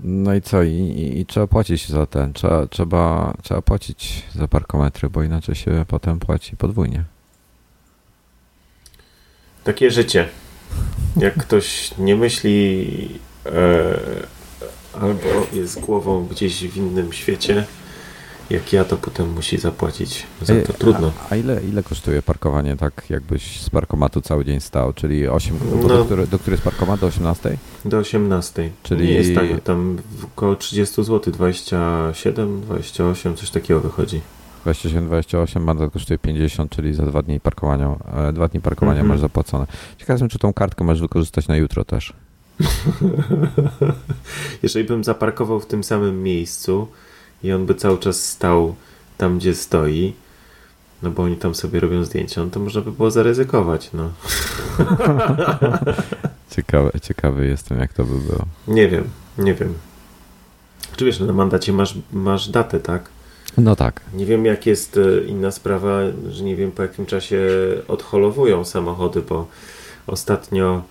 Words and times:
No 0.00 0.34
i 0.34 0.42
co? 0.42 0.62
I, 0.62 0.72
i, 0.72 1.20
i 1.20 1.26
trzeba 1.26 1.46
płacić 1.46 1.88
za 1.88 2.06
ten. 2.06 2.32
Trzeba, 2.32 2.66
trzeba, 2.66 3.34
trzeba 3.42 3.62
płacić 3.62 4.22
za 4.34 4.48
parkometry, 4.48 5.10
bo 5.10 5.22
inaczej 5.22 5.54
się 5.54 5.84
potem 5.88 6.18
płaci 6.18 6.56
podwójnie. 6.56 7.04
Takie 9.64 9.90
życie. 9.90 10.28
Jak 11.16 11.34
ktoś 11.34 11.98
nie 11.98 12.16
myśli 12.16 13.08
e, 13.46 13.98
albo 15.00 15.46
jest 15.52 15.80
głową 15.80 16.26
gdzieś 16.26 16.64
w 16.64 16.76
innym 16.76 17.12
świecie, 17.12 17.66
jak 18.50 18.72
ja, 18.72 18.84
to 18.84 18.96
potem 18.96 19.32
musi 19.32 19.58
zapłacić 19.58 20.26
za 20.42 20.54
to. 20.66 20.72
Trudno. 20.72 21.12
A, 21.30 21.32
a, 21.32 21.36
ile, 21.36 21.62
ile 21.62 21.82
kosztuje 21.82 22.22
parkowanie, 22.22 22.76
tak 22.76 23.10
jakbyś 23.10 23.60
z 23.60 23.70
parkomatu 23.70 24.20
cały 24.20 24.44
dzień 24.44 24.60
stał? 24.60 24.92
Czyli 24.92 25.28
8, 25.28 25.56
no, 25.82 25.88
do, 25.88 26.04
który, 26.04 26.26
do 26.26 26.38
której 26.38 26.54
jest 26.54 26.64
parkomat? 26.64 27.00
Do 27.00 27.06
18? 27.06 27.56
Do 27.84 27.98
18. 27.98 28.70
Czyli 28.82 29.06
nie 29.06 29.12
jest 29.12 29.34
tanie, 29.34 29.58
tam 29.58 29.98
około 30.24 30.56
30 30.56 31.04
zł, 31.04 31.32
27, 31.32 32.60
28, 32.60 33.36
coś 33.36 33.50
takiego 33.50 33.80
wychodzi. 33.80 34.20
27, 34.62 35.06
28, 35.06 35.64
mandat 35.64 35.92
kosztuje 35.92 36.18
50, 36.18 36.70
czyli 36.70 36.94
za 36.94 37.06
dwa 37.06 37.22
dni 37.22 37.40
parkowania, 37.40 37.96
e, 38.14 38.32
dwa 38.32 38.48
dni 38.48 38.60
parkowania 38.60 39.02
-hmm. 39.02 39.06
masz 39.06 39.20
zapłacone. 39.20 39.66
Ciekaw 39.98 40.14
jestem, 40.14 40.28
czy 40.28 40.38
tą 40.38 40.52
kartkę 40.52 40.84
możesz 40.84 41.00
wykorzystać 41.00 41.48
na 41.48 41.56
jutro 41.56 41.84
też. 41.84 42.12
Jeżeli 44.62 44.84
bym 44.84 45.04
zaparkował 45.04 45.60
w 45.60 45.66
tym 45.66 45.84
samym 45.84 46.22
miejscu, 46.22 46.88
i 47.42 47.52
on 47.52 47.66
by 47.66 47.74
cały 47.74 47.98
czas 47.98 48.24
stał 48.24 48.74
tam, 49.18 49.38
gdzie 49.38 49.54
stoi, 49.54 50.14
no 51.02 51.10
bo 51.10 51.22
oni 51.22 51.36
tam 51.36 51.54
sobie 51.54 51.80
robią 51.80 52.04
zdjęcia, 52.04 52.44
no 52.44 52.50
to 52.50 52.60
można 52.60 52.80
by 52.80 52.92
było 52.92 53.10
zaryzykować, 53.10 53.90
no. 53.92 54.10
ciekawy, 56.56 56.90
ciekawy 57.02 57.46
jestem, 57.46 57.78
jak 57.78 57.92
to 57.92 58.04
by 58.04 58.18
było. 58.18 58.46
Nie 58.68 58.88
wiem, 58.88 59.04
nie 59.38 59.54
wiem. 59.54 59.74
Czy 60.96 61.04
wiesz, 61.04 61.20
na 61.20 61.32
mandacie 61.32 61.72
masz, 61.72 61.94
masz 62.12 62.48
datę, 62.48 62.80
tak? 62.80 63.08
No 63.58 63.76
tak. 63.76 64.00
Nie 64.14 64.26
wiem, 64.26 64.44
jak 64.44 64.66
jest 64.66 64.96
e, 64.96 65.24
inna 65.24 65.50
sprawa, 65.50 65.98
że 66.28 66.44
nie 66.44 66.56
wiem 66.56 66.72
po 66.72 66.82
jakim 66.82 67.06
czasie 67.06 67.48
odholowują 67.88 68.64
samochody, 68.64 69.22
bo 69.22 69.46
ostatnio 70.06 70.82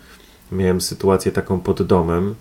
miałem 0.52 0.82
sytuację 0.82 1.32
taką 1.32 1.60
pod 1.60 1.84
domem, 1.84 2.36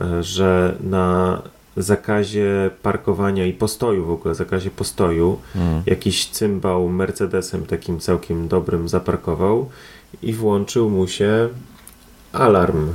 e, 0.00 0.22
że 0.22 0.76
na 0.80 1.42
zakazie 1.76 2.70
parkowania 2.82 3.46
i 3.46 3.52
postoju 3.52 4.06
w 4.06 4.10
ogóle, 4.10 4.34
zakazie 4.34 4.70
postoju, 4.70 5.38
mm. 5.56 5.82
jakiś 5.86 6.26
cymbał 6.26 6.88
Mercedesem 6.88 7.66
takim 7.66 8.00
całkiem 8.00 8.48
dobrym 8.48 8.88
zaparkował 8.88 9.68
i 10.22 10.32
włączył 10.32 10.90
mu 10.90 11.08
się 11.08 11.48
alarm. 12.32 12.92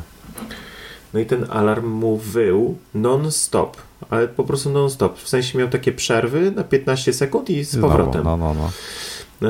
No 1.14 1.20
i 1.20 1.26
ten 1.26 1.46
alarm 1.50 1.88
mu 1.88 2.18
wył 2.18 2.78
non-stop, 2.94 3.78
ale 4.10 4.28
po 4.28 4.44
prostu 4.44 4.70
non-stop. 4.70 5.20
W 5.20 5.30
sensie 5.30 5.58
miał 5.58 5.68
takie 5.68 5.92
przerwy 5.92 6.52
na 6.52 6.64
15 6.64 7.14
sekund 7.14 7.50
i 7.50 7.64
z 7.64 7.82
powrotem. 7.82 8.24
No, 8.24 8.38
no, 8.38 8.54
no. 8.54 8.72
no. 9.42 9.50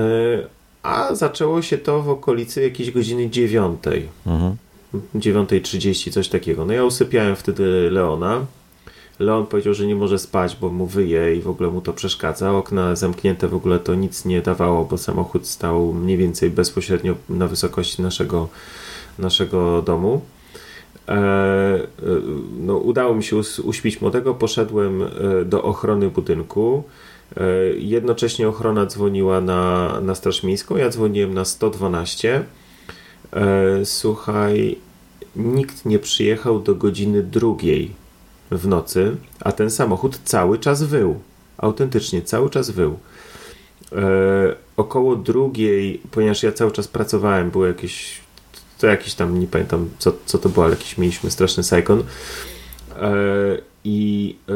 A 0.83 1.15
zaczęło 1.15 1.61
się 1.61 1.77
to 1.77 2.01
w 2.01 2.09
okolicy 2.09 2.61
jakiejś 2.61 2.91
godziny 2.91 3.29
9. 3.29 3.79
Mhm. 4.25 4.55
9.30, 5.15 6.11
coś 6.11 6.29
takiego. 6.29 6.65
No 6.65 6.73
ja 6.73 6.83
usypiałem 6.83 7.35
wtedy 7.35 7.89
Leona 7.91 8.45
Leon 9.19 9.45
powiedział, 9.45 9.73
że 9.73 9.87
nie 9.87 9.95
może 9.95 10.19
spać, 10.19 10.57
bo 10.61 10.69
mu 10.69 10.85
wyje 10.85 11.35
i 11.35 11.41
w 11.41 11.49
ogóle 11.49 11.69
mu 11.69 11.81
to 11.81 11.93
przeszkadza. 11.93 12.51
Okna 12.51 12.95
zamknięte 12.95 13.47
w 13.47 13.53
ogóle 13.53 13.79
to 13.79 13.95
nic 13.95 14.25
nie 14.25 14.41
dawało, 14.41 14.85
bo 14.85 14.97
samochód 14.97 15.47
stał 15.47 15.93
mniej 15.93 16.17
więcej 16.17 16.49
bezpośrednio 16.49 17.15
na 17.29 17.47
wysokości 17.47 18.01
naszego, 18.01 18.47
naszego 19.19 19.81
domu. 19.81 20.21
E, 21.07 21.11
e 21.11 21.87
no, 22.59 22.77
udało 22.77 23.15
mi 23.15 23.23
się 23.23 23.35
uśpić 23.63 24.01
młodego, 24.01 24.33
poszedłem 24.33 25.03
e, 25.03 25.07
do 25.45 25.63
ochrony 25.63 26.09
budynku. 26.09 26.83
Jednocześnie 27.77 28.47
ochrona 28.47 28.85
dzwoniła 28.85 29.41
na, 29.41 30.01
na 30.01 30.15
Straż 30.15 30.43
Miejską, 30.43 30.77
ja 30.77 30.89
dzwoniłem 30.89 31.33
na 31.33 31.45
112. 31.45 32.43
Słuchaj, 33.83 34.77
nikt 35.35 35.85
nie 35.85 35.99
przyjechał 35.99 36.59
do 36.59 36.75
godziny 36.75 37.23
drugiej 37.23 37.91
w 38.51 38.67
nocy, 38.67 39.15
a 39.39 39.51
ten 39.51 39.71
samochód 39.71 40.19
cały 40.23 40.59
czas 40.59 40.83
wył. 40.83 41.19
Autentycznie 41.57 42.21
cały 42.21 42.49
czas 42.49 42.69
wył. 42.69 42.99
E, 43.91 44.55
około 44.77 45.15
drugiej, 45.15 46.01
ponieważ 46.11 46.43
ja 46.43 46.51
cały 46.51 46.71
czas 46.71 46.87
pracowałem, 46.87 47.51
było 47.51 47.65
jakieś, 47.67 48.21
to 48.77 48.87
jakiś 48.87 49.13
tam, 49.13 49.39
nie 49.39 49.47
pamiętam 49.47 49.89
co, 49.99 50.13
co 50.25 50.37
to 50.37 50.49
było, 50.49 50.65
ale 50.65 50.75
jakiś 50.75 50.97
mieliśmy 50.97 51.31
straszny 51.31 51.63
sajkon. 51.63 52.03
E, 53.01 53.13
I 53.83 54.35
e, 54.49 54.53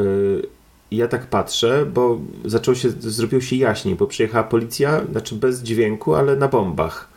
ja 0.90 1.08
tak 1.08 1.26
patrzę, 1.26 1.86
bo 1.86 2.20
zaczął 2.44 2.74
się, 2.74 2.90
zrobił 2.90 3.40
się 3.40 3.56
jaśniej, 3.56 3.94
bo 3.94 4.06
przyjechała 4.06 4.44
policja, 4.44 5.00
znaczy 5.10 5.34
bez 5.34 5.62
dźwięku, 5.62 6.14
ale 6.14 6.36
na 6.36 6.48
bombach. 6.48 7.08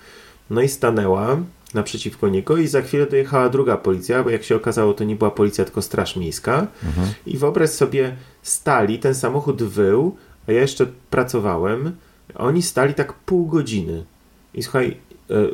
No 0.50 0.62
i 0.62 0.70
stanęła 0.70 1.38
naprzeciwko 1.74 2.30
niego 2.30 2.58
i 2.58 2.68
za 2.68 2.82
chwilę 2.82 3.06
dojechała 3.06 3.50
druga 3.50 3.78
policja, 3.78 4.24
bo 4.24 4.30
jak 4.30 4.44
się 4.44 4.56
okazało, 4.56 4.94
to 4.94 5.04
nie 5.04 5.16
była 5.16 5.32
policja, 5.32 5.66
tylko 5.66 5.82
straż 5.82 6.16
miejska. 6.16 6.68
Mhm. 6.86 7.08
I 7.26 7.38
wyobraź 7.38 7.70
sobie, 7.70 8.16
stali, 8.42 9.00
ten 9.00 9.16
samochód 9.16 9.64
wył, 9.64 10.16
a 10.48 10.52
ja 10.52 10.62
jeszcze 10.62 10.88
pracowałem, 11.10 11.96
oni 12.36 12.62
stali 12.62 12.94
tak 12.94 13.14
pół 13.14 13.48
godziny. 13.48 14.06
I 14.54 14.64
słuchaj, 14.64 14.98
e, 15.30 15.36
e, 15.36 15.46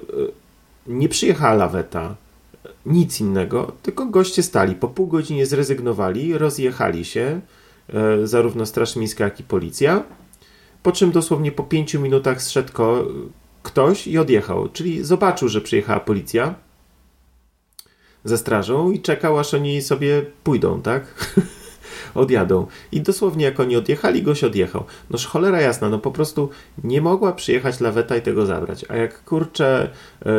nie 0.87 1.09
przyjechała 1.09 1.53
laweta, 1.53 2.15
nic 2.85 3.19
innego, 3.19 3.71
tylko 3.83 4.05
goście 4.05 4.43
stali. 4.43 4.75
Po 4.75 4.87
pół 4.87 5.07
godzinie 5.07 5.45
zrezygnowali, 5.45 6.37
rozjechali 6.37 7.05
się, 7.05 7.41
e, 7.89 8.27
zarówno 8.27 8.65
Straż 8.65 8.95
Miejska, 8.95 9.23
jak 9.23 9.39
i 9.39 9.43
policja. 9.43 10.03
Po 10.83 10.91
czym 10.91 11.11
dosłownie 11.11 11.51
po 11.51 11.63
pięciu 11.63 11.99
minutach 11.99 12.41
zszedł 12.41 12.73
ktoś 13.69 14.07
i 14.07 14.17
odjechał. 14.17 14.69
Czyli 14.69 15.03
zobaczył, 15.03 15.49
że 15.49 15.61
przyjechała 15.61 15.99
policja 15.99 16.55
ze 18.23 18.37
strażą 18.37 18.91
i 18.91 19.01
czekał, 19.01 19.39
aż 19.39 19.53
oni 19.53 19.81
sobie 19.81 20.25
pójdą, 20.43 20.81
tak? 20.81 21.03
Odjadą. 22.15 22.67
I 22.91 23.01
dosłownie 23.01 23.45
jak 23.45 23.59
oni 23.59 23.75
odjechali, 23.75 24.23
goś 24.23 24.43
odjechał. 24.43 24.83
Noż 25.09 25.25
cholera 25.25 25.61
jasna, 25.61 25.89
no 25.89 25.99
po 25.99 26.11
prostu 26.11 26.49
nie 26.83 27.01
mogła 27.01 27.31
przyjechać 27.31 27.79
laweta 27.79 28.17
i 28.17 28.21
tego 28.21 28.45
zabrać. 28.45 28.85
A 28.89 28.95
jak 28.95 29.23
kurczę 29.23 29.89
e, 30.25 30.31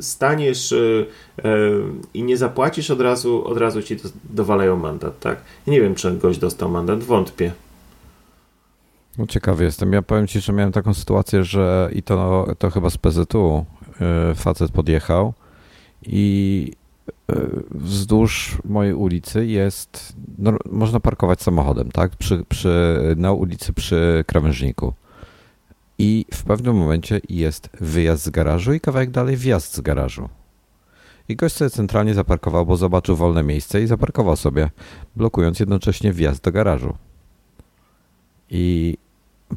staniesz 0.00 0.72
e, 0.72 0.76
e, 1.44 1.58
i 2.14 2.22
nie 2.22 2.36
zapłacisz 2.36 2.90
od 2.90 3.00
razu, 3.00 3.44
od 3.44 3.58
razu 3.58 3.82
ci 3.82 3.96
dowalają 4.24 4.76
mandat, 4.76 5.20
tak? 5.20 5.38
Nie 5.66 5.80
wiem, 5.80 5.94
czy 5.94 6.12
goś 6.12 6.38
dostał 6.38 6.68
mandat, 6.68 7.04
wątpię. 7.04 7.52
No 9.18 9.26
ciekawy 9.26 9.64
jestem. 9.64 9.92
Ja 9.92 10.02
powiem 10.02 10.26
Ci, 10.26 10.40
że 10.40 10.52
miałem 10.52 10.72
taką 10.72 10.94
sytuację, 10.94 11.44
że 11.44 11.90
i 11.92 12.02
to, 12.02 12.46
to 12.58 12.70
chyba 12.70 12.90
z 12.90 12.96
PZU 12.96 13.64
y, 14.30 14.34
facet 14.34 14.72
podjechał 14.72 15.34
i 16.06 16.72
y, 17.30 17.34
wzdłuż 17.70 18.58
mojej 18.64 18.94
ulicy 18.94 19.46
jest, 19.46 20.16
no, 20.38 20.52
można 20.70 21.00
parkować 21.00 21.42
samochodem, 21.42 21.92
tak? 21.92 22.16
Przy, 22.16 22.44
przy, 22.48 22.98
na 23.16 23.32
ulicy 23.32 23.72
przy 23.72 24.24
krawężniku. 24.26 24.92
I 25.98 26.24
w 26.34 26.44
pewnym 26.44 26.76
momencie 26.76 27.20
jest 27.28 27.70
wyjazd 27.80 28.24
z 28.24 28.30
garażu 28.30 28.72
i 28.72 28.80
kawałek 28.80 29.10
dalej 29.10 29.36
wjazd 29.36 29.74
z 29.74 29.80
garażu. 29.80 30.28
I 31.28 31.36
gość 31.36 31.54
sobie 31.54 31.70
centralnie 31.70 32.14
zaparkował, 32.14 32.66
bo 32.66 32.76
zobaczył 32.76 33.16
wolne 33.16 33.42
miejsce 33.42 33.82
i 33.82 33.86
zaparkował 33.86 34.36
sobie, 34.36 34.70
blokując 35.16 35.60
jednocześnie 35.60 36.12
wjazd 36.12 36.44
do 36.44 36.52
garażu. 36.52 36.94
I 38.50 38.96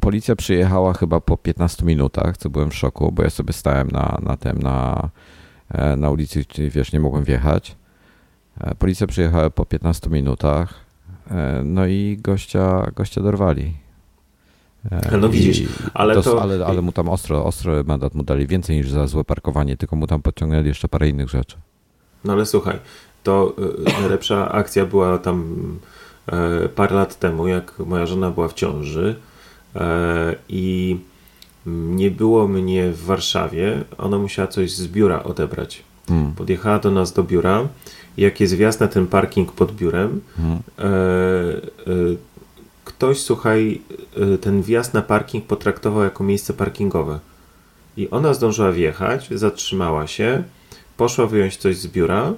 policja 0.00 0.36
przyjechała 0.36 0.92
chyba 0.92 1.20
po 1.20 1.36
15 1.36 1.84
minutach, 1.84 2.36
co 2.36 2.50
byłem 2.50 2.70
w 2.70 2.74
szoku, 2.74 3.12
bo 3.12 3.22
ja 3.22 3.30
sobie 3.30 3.52
stałem 3.52 3.88
na, 3.88 4.18
na 4.22 4.36
tym, 4.36 4.58
na, 4.58 5.08
e, 5.68 5.96
na 5.96 6.10
ulicy, 6.10 6.44
czyli 6.44 6.70
wiesz, 6.70 6.92
nie 6.92 7.00
mogłem 7.00 7.24
wjechać. 7.24 7.76
E, 8.60 8.74
policja 8.74 9.06
przyjechała 9.06 9.50
po 9.50 9.66
15 9.66 10.10
minutach, 10.10 10.74
e, 11.30 11.62
no 11.64 11.86
i 11.86 12.18
gościa, 12.20 12.90
gościa 12.96 13.22
dorwali. 13.22 13.76
No 15.20 15.28
widzisz, 15.28 15.62
ale 15.94 16.14
to, 16.14 16.22
to... 16.22 16.42
Ale, 16.42 16.66
ale 16.66 16.82
mu 16.82 16.92
tam 16.92 17.08
ostro, 17.08 17.44
ostro 17.44 17.72
mandat 17.84 18.14
mu 18.14 18.22
dali, 18.22 18.46
więcej 18.46 18.76
niż 18.76 18.90
za 18.90 19.06
złe 19.06 19.24
parkowanie, 19.24 19.76
tylko 19.76 19.96
mu 19.96 20.06
tam 20.06 20.22
podciągnęli 20.22 20.66
jeszcze 20.66 20.88
parę 20.88 21.08
innych 21.08 21.28
rzeczy. 21.28 21.56
No 22.24 22.32
ale 22.32 22.46
słuchaj, 22.46 22.78
to 23.22 23.56
najlepsza 24.00 24.52
akcja 24.52 24.86
była 24.86 25.18
tam 25.18 25.56
parę 26.74 26.96
lat 26.96 27.18
temu, 27.18 27.46
jak 27.46 27.78
moja 27.78 28.06
żona 28.06 28.30
była 28.30 28.48
w 28.48 28.54
ciąży, 28.54 29.16
i 30.48 30.96
nie 31.66 32.10
było 32.10 32.48
mnie 32.48 32.90
w 32.90 33.04
Warszawie, 33.04 33.84
ona 33.98 34.18
musiała 34.18 34.48
coś 34.48 34.72
z 34.72 34.88
biura 34.88 35.22
odebrać. 35.22 35.82
Hmm. 36.08 36.32
Podjechała 36.32 36.78
do 36.78 36.90
nas 36.90 37.12
do 37.12 37.22
biura. 37.22 37.68
Jak 38.16 38.40
jest 38.40 38.54
wjazd 38.54 38.80
na 38.80 38.88
ten 38.88 39.06
parking 39.06 39.52
pod 39.52 39.72
biurem, 39.72 40.20
hmm. 40.36 40.58
e, 40.78 40.82
e, 40.82 40.86
ktoś, 42.84 43.20
słuchaj, 43.20 43.80
e, 44.34 44.38
ten 44.38 44.62
wjazd 44.62 44.94
na 44.94 45.02
parking 45.02 45.44
potraktował 45.44 46.04
jako 46.04 46.24
miejsce 46.24 46.52
parkingowe. 46.52 47.18
I 47.96 48.10
ona 48.10 48.34
zdążyła 48.34 48.72
wjechać, 48.72 49.28
zatrzymała 49.30 50.06
się, 50.06 50.42
poszła 50.96 51.26
wyjąć 51.26 51.56
coś 51.56 51.76
z 51.76 51.86
biura, 51.86 52.32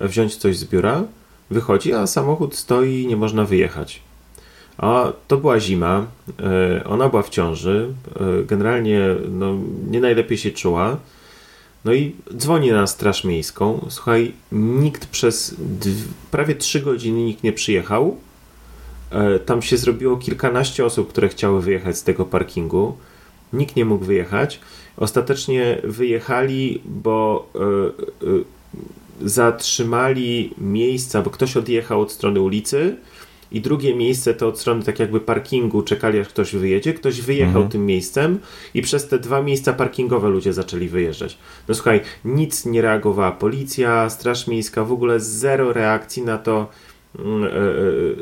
wziąć 0.00 0.36
coś 0.36 0.58
z 0.58 0.64
biura, 0.64 1.02
wychodzi, 1.50 1.92
a 1.92 2.06
samochód 2.06 2.56
stoi 2.56 3.02
i 3.02 3.06
nie 3.06 3.16
można 3.16 3.44
wyjechać. 3.44 4.02
A 4.78 5.12
to 5.28 5.36
była 5.36 5.60
zima, 5.60 6.06
e, 6.40 6.84
ona 6.84 7.08
była 7.08 7.22
w 7.22 7.30
ciąży, 7.30 7.94
e, 8.16 8.44
generalnie 8.44 9.00
no, 9.30 9.54
nie 9.90 10.00
najlepiej 10.00 10.38
się 10.38 10.50
czuła. 10.50 10.96
No 11.84 11.92
i 11.92 12.14
dzwoni 12.36 12.70
na 12.70 12.86
Straż 12.86 13.24
Miejską. 13.24 13.86
Słuchaj, 13.88 14.32
nikt 14.52 15.06
przez 15.06 15.56
prawie 16.30 16.54
trzy 16.54 16.80
godziny 16.80 17.24
nikt 17.24 17.42
nie 17.42 17.52
przyjechał. 17.52 18.16
E, 19.10 19.38
tam 19.38 19.62
się 19.62 19.76
zrobiło 19.76 20.16
kilkanaście 20.16 20.84
osób, 20.84 21.08
które 21.08 21.28
chciały 21.28 21.62
wyjechać 21.62 21.98
z 21.98 22.02
tego 22.02 22.24
parkingu. 22.24 22.96
Nikt 23.52 23.76
nie 23.76 23.84
mógł 23.84 24.04
wyjechać. 24.04 24.60
Ostatecznie 24.96 25.80
wyjechali, 25.84 26.80
bo 26.84 27.48
zatrzymali 29.22 30.54
miejsca, 30.58 31.22
bo 31.22 31.30
ktoś 31.30 31.56
odjechał 31.56 32.00
od 32.00 32.12
strony 32.12 32.40
ulicy 32.40 32.96
i 33.54 33.60
drugie 33.60 33.94
miejsce 33.94 34.34
to 34.34 34.48
od 34.48 34.60
strony 34.60 34.82
tak 34.82 34.98
jakby 34.98 35.20
parkingu 35.20 35.82
czekali 35.82 36.20
aż 36.20 36.28
ktoś 36.28 36.56
wyjedzie, 36.56 36.94
ktoś 36.94 37.20
wyjechał 37.20 37.62
mhm. 37.62 37.68
tym 37.68 37.86
miejscem 37.86 38.38
i 38.74 38.82
przez 38.82 39.08
te 39.08 39.18
dwa 39.18 39.42
miejsca 39.42 39.72
parkingowe 39.72 40.28
ludzie 40.28 40.52
zaczęli 40.52 40.88
wyjeżdżać. 40.88 41.38
No 41.68 41.74
słuchaj, 41.74 42.00
nic 42.24 42.66
nie 42.66 42.82
reagowała 42.82 43.32
policja, 43.32 44.10
straż 44.10 44.46
miejska, 44.46 44.84
w 44.84 44.92
ogóle 44.92 45.20
zero 45.20 45.72
reakcji 45.72 46.22
na 46.22 46.38
to, 46.38 46.70
mm, 47.18 47.44
e, 47.44 47.48
e, 47.48 47.52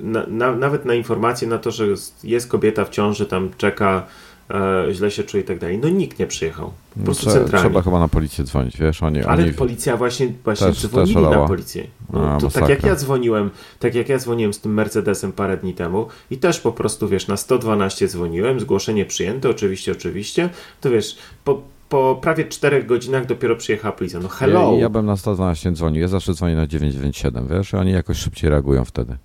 na, 0.02 0.26
na, 0.26 0.56
nawet 0.56 0.84
na 0.84 0.94
informację 0.94 1.48
na 1.48 1.58
to, 1.58 1.70
że 1.70 1.86
jest 2.24 2.48
kobieta 2.48 2.84
w 2.84 2.90
ciąży, 2.90 3.26
tam 3.26 3.50
czeka 3.56 4.06
e, 4.50 4.86
źle 4.92 5.10
się 5.10 5.22
czuje 5.22 5.42
i 5.42 5.46
tak 5.46 5.58
dalej. 5.58 5.78
No 5.78 5.88
nikt 5.88 6.18
nie 6.18 6.26
przyjechał. 6.26 6.66
Po 6.66 6.72
no 6.96 7.04
prostu 7.04 7.22
trzeba, 7.22 7.36
centralnie. 7.38 7.68
Trzeba 7.68 7.82
chyba 7.82 7.98
na 7.98 8.08
policję 8.08 8.44
dzwonić, 8.44 8.76
wiesz, 8.78 9.02
oni... 9.02 9.22
Ale 9.22 9.42
oni... 9.42 9.52
policja 9.52 9.96
właśnie, 9.96 10.32
właśnie 10.44 10.66
też, 10.66 10.86
dzwonili 10.86 11.14
też 11.14 11.22
na 11.22 11.46
policję. 11.46 11.86
No, 12.12 12.30
A, 12.30 12.40
to 12.40 12.50
tak 12.50 12.68
jak 12.68 12.82
ja 12.82 12.96
dzwoniłem, 12.96 13.50
tak 13.78 13.94
jak 13.94 14.08
ja 14.08 14.18
dzwoniłem 14.18 14.52
z 14.52 14.60
tym 14.60 14.74
Mercedesem 14.74 15.32
parę 15.32 15.56
dni 15.56 15.74
temu 15.74 16.06
i 16.30 16.38
też 16.38 16.60
po 16.60 16.72
prostu, 16.72 17.08
wiesz, 17.08 17.28
na 17.28 17.36
112 17.36 18.08
dzwoniłem, 18.08 18.60
zgłoszenie 18.60 19.06
przyjęte, 19.06 19.50
oczywiście, 19.50 19.92
oczywiście, 19.92 20.48
to 20.80 20.90
wiesz, 20.90 21.16
po, 21.44 21.62
po 21.88 22.18
prawie 22.22 22.44
4 22.44 22.84
godzinach 22.84 23.26
dopiero 23.26 23.56
przyjechała 23.56 23.92
policja. 23.92 24.20
No 24.20 24.28
hello! 24.28 24.72
Ja, 24.72 24.80
ja 24.80 24.88
bym 24.88 25.06
na 25.06 25.16
112 25.16 25.72
dzwonił, 25.72 26.02
ja 26.02 26.08
zawsze 26.08 26.34
dzwonię 26.34 26.56
na 26.56 26.66
997, 26.66 27.48
wiesz, 27.48 27.74
oni 27.74 27.92
jakoś 27.92 28.16
szybciej 28.16 28.50
reagują 28.50 28.84
wtedy. 28.84 29.16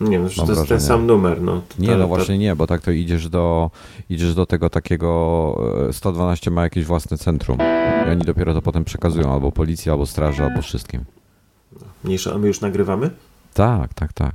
Nie, 0.00 0.18
no, 0.18 0.28
to 0.46 0.52
jest 0.52 0.68
ten 0.68 0.80
sam 0.80 1.06
numer. 1.06 1.42
No. 1.42 1.62
nie, 1.78 1.96
no 1.96 2.08
właśnie 2.08 2.38
nie, 2.38 2.56
bo 2.56 2.66
tak 2.66 2.80
to 2.80 2.90
idziesz 2.90 3.28
do, 3.28 3.70
idziesz 4.10 4.34
do 4.34 4.46
tego 4.46 4.70
takiego, 4.70 5.88
112 5.92 6.50
e, 6.50 6.54
ma 6.54 6.62
jakieś 6.62 6.84
własne 6.84 7.18
centrum 7.18 7.58
i 8.06 8.10
oni 8.10 8.24
dopiero 8.24 8.54
to 8.54 8.62
potem 8.62 8.84
przekazują 8.84 9.32
albo 9.32 9.52
policji, 9.52 9.90
albo 9.90 10.06
straży, 10.06 10.44
albo 10.44 10.62
wszystkim. 10.62 11.04
Mniejsza, 12.04 12.34
a 12.34 12.38
my 12.38 12.46
już 12.46 12.60
nagrywamy? 12.60 13.10
Tak, 13.54 13.94
tak, 13.94 14.12
tak. 14.12 14.34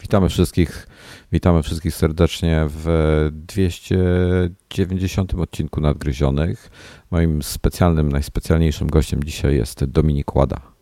Witamy 0.00 0.28
wszystkich 0.28 0.86
Witamy 1.32 1.62
wszystkich 1.62 1.94
serdecznie 1.94 2.66
w 2.68 3.28
290 3.32 5.34
odcinku 5.34 5.80
Nadgryzionych. 5.80 6.70
Moim 7.10 7.42
specjalnym, 7.42 8.12
najspecjalniejszym 8.12 8.88
gościem 8.88 9.24
dzisiaj 9.24 9.56
jest 9.56 9.84
Dominik 9.84 10.36
Łada. 10.36 10.74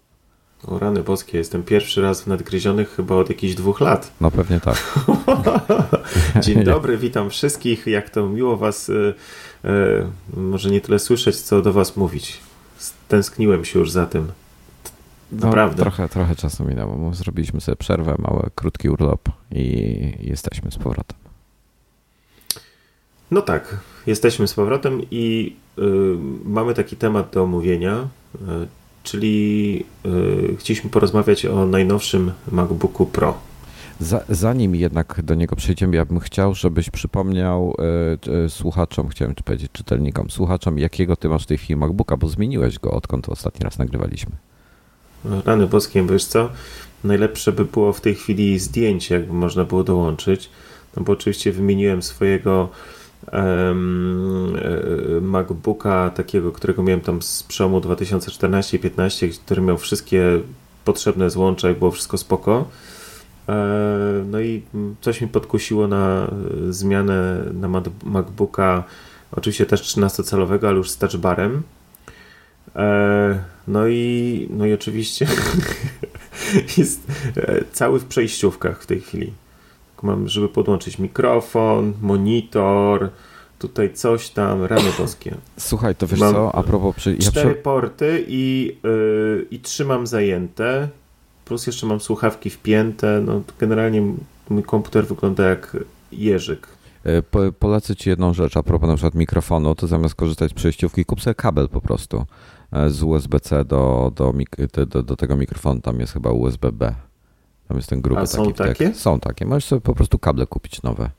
O 0.67 0.79
rany 0.79 1.03
boskie, 1.03 1.39
jestem 1.39 1.63
pierwszy 1.63 2.03
raz 2.03 2.23
w 2.23 2.27
Nadgryzionych 2.27 2.91
chyba 2.91 3.15
od 3.15 3.29
jakichś 3.29 3.55
dwóch 3.55 3.81
lat. 3.81 4.13
No 4.21 4.31
pewnie 4.31 4.61
tak. 4.61 4.99
Dzień 6.45 6.65
dobry, 6.65 6.99
witam 6.99 7.31
wszystkich. 7.31 7.87
Jak 7.87 8.11
to 8.11 8.29
miło 8.29 8.57
was, 8.57 8.89
y, 8.89 9.15
y, 9.65 9.69
może 10.37 10.71
nie 10.71 10.81
tyle 10.81 10.99
słyszeć, 10.99 11.37
co 11.37 11.63
do 11.63 11.73
was 11.73 11.97
mówić. 11.97 12.41
Tęskniłem 13.09 13.65
się 13.65 13.79
już 13.79 13.91
za 13.91 14.07
tym. 14.07 14.33
No, 15.33 15.47
Naprawdę. 15.47 15.77
No, 15.77 15.83
trochę, 15.83 16.09
trochę 16.09 16.37
czasu 16.37 16.65
minęło. 16.65 17.15
Zrobiliśmy 17.15 17.61
sobie 17.61 17.77
przerwę, 17.77 18.15
mały, 18.19 18.51
krótki 18.55 18.89
urlop 18.89 19.29
i 19.51 20.17
jesteśmy 20.21 20.71
z 20.71 20.79
powrotem. 20.79 21.19
No 23.31 23.43
tak, 23.43 23.77
jesteśmy 24.07 24.49
z 24.49 24.55
powrotem 24.55 25.01
i 25.11 25.57
y, 25.79 25.83
mamy 26.45 26.75
taki 26.75 26.97
temat 26.97 27.31
do 27.33 27.43
omówienia, 27.43 28.09
y, 28.35 28.39
czyli 29.03 29.85
y, 30.07 30.57
chcieliśmy 30.59 30.91
porozmawiać 30.91 31.47
o 31.47 31.67
najnowszym 31.67 32.33
MacBooku 32.51 33.07
Pro. 33.07 33.39
zanim 34.29 34.75
jednak 34.75 35.23
do 35.23 35.35
niego 35.35 35.57
przejdziemy, 35.57 35.97
ja 35.97 36.05
bym 36.05 36.21
chciał, 36.21 36.55
żebyś 36.55 36.91
przypomniał 36.91 37.75
y, 38.47 38.51
słuchaczom, 38.51 39.09
chciałem 39.09 39.35
powiedzieć 39.35 39.73
czytelnikom, 39.73 40.31
słuchaczom, 40.31 40.79
jakiego 40.79 41.17
ty 41.17 41.29
masz 41.29 41.43
w 41.43 41.47
tej 41.47 41.59
chwili 41.59 41.77
MacBooka, 41.77 42.17
bo 42.17 42.29
zmieniłeś 42.29 42.79
go, 42.79 42.91
odkąd 42.91 43.29
ostatni 43.29 43.65
raz 43.65 43.79
nagrywaliśmy. 43.79 44.33
Rany 45.45 45.67
boskie, 45.67 46.07
wiesz 46.07 46.25
co? 46.25 46.49
Najlepsze 47.05 47.53
by 47.53 47.65
było 47.65 47.93
w 47.93 48.01
tej 48.01 48.15
chwili 48.15 48.59
zdjęcie, 48.59 49.15
jakby 49.15 49.33
można 49.33 49.65
było 49.65 49.85
dołączyć. 49.85 50.51
No 50.97 51.03
bo 51.03 51.13
oczywiście 51.13 51.53
wymieniłem 51.53 52.03
swojego 52.03 52.69
um, 53.33 54.57
MacBooka 55.21 56.11
takiego, 56.11 56.53
którego 56.53 56.83
miałem 56.83 57.01
tam 57.01 57.23
z 57.23 57.43
przełomu 57.43 57.81
2014-15, 57.81 59.39
który 59.45 59.63
miał 59.63 59.79
wszystkie 59.79 60.41
potrzebne 60.85 61.31
złącza 61.31 61.71
i 61.71 61.75
było 61.75 61.91
wszystko 61.91 62.19
spoko. 62.19 62.69
E, 63.49 64.25
no 64.27 64.41
i 64.41 64.63
coś 65.01 65.21
mi 65.21 65.29
podkusiło 65.29 65.89
na 65.89 66.31
zmianę 66.71 67.45
na 67.55 67.83
MacBooka, 68.05 68.85
oczywiście 69.33 69.67
też 69.67 69.83
13-calowego, 69.83 70.67
ale 70.67 70.77
już 70.77 70.91
z 70.91 70.99
touchbarem. 70.99 71.63
E, 72.77 73.45
no 73.69 73.89
i, 73.89 74.49
no 74.51 74.67
i 74.67 74.73
oczywiście 74.73 75.27
jest 76.79 77.07
e, 77.37 77.65
cały 77.73 78.01
w 78.01 78.05
przejściówkach 78.05 78.83
w 78.83 78.87
tej 78.87 79.01
chwili. 79.01 79.33
Mam, 80.03 80.29
żeby 80.29 80.49
podłączyć 80.49 80.99
mikrofon, 80.99 81.93
monitor, 82.01 83.11
tutaj 83.59 83.95
coś 83.95 84.31
tam, 84.31 84.65
ramy 84.65 84.91
boskie. 84.99 85.35
Słuchaj, 85.59 85.95
to 85.95 86.07
wiesz 86.07 86.21
mam 86.21 86.35
co, 86.35 86.55
a 86.55 86.63
propos... 86.63 86.97
Przy... 86.97 87.13
Ja 87.13 87.19
cztery 87.19 87.55
przy... 87.55 87.63
porty 87.63 88.25
i, 88.29 88.77
yy, 88.83 89.47
i 89.51 89.61
trzymam 89.61 90.07
zajęte, 90.07 90.89
plus 91.45 91.67
jeszcze 91.67 91.87
mam 91.87 92.01
słuchawki 92.01 92.51
wpięte, 92.51 93.23
no 93.27 93.43
generalnie 93.59 94.03
mój 94.49 94.63
komputer 94.63 95.07
wygląda 95.07 95.45
jak 95.45 95.77
jeżyk. 96.13 96.69
Po, 97.31 97.41
polecę 97.59 97.97
Ci 97.97 98.11
jedną 98.11 98.35
rzecz 98.35 98.57
a 98.57 98.63
propos 98.63 98.89
na 98.89 98.95
przykład 98.95 99.15
mikrofonu, 99.15 99.75
to 99.75 99.87
zamiast 99.87 100.15
korzystać 100.15 100.51
z 100.51 100.55
przejściówki, 100.55 101.05
kup 101.05 101.21
sobie 101.21 101.35
kabel 101.35 101.69
po 101.69 101.81
prostu. 101.81 102.27
E, 102.73 102.91
z 102.91 103.03
USB-C 103.03 103.65
do, 103.65 104.13
do, 104.15 104.35
do, 104.87 105.03
do, 105.03 105.17
tego 105.17 105.37
mikrofonu, 105.37 105.81
tam 105.81 106.01
jest 106.01 106.13
chyba 106.13 106.31
USB-B. 106.31 106.95
Tam 107.69 107.77
jest 107.77 107.89
ten 107.89 108.01
gruby 108.01 108.21
A 108.21 108.27
są 108.27 108.53
taki 108.53 108.55
takie? 108.55 108.95
Są 108.95 109.21
takie. 109.21 109.47
Możesz 109.47 109.65
sobie 109.65 109.81
po 109.81 109.95
prostu 109.95 110.19
kable 110.19 110.47
kupić 110.47 110.83
nowe, 110.83 111.11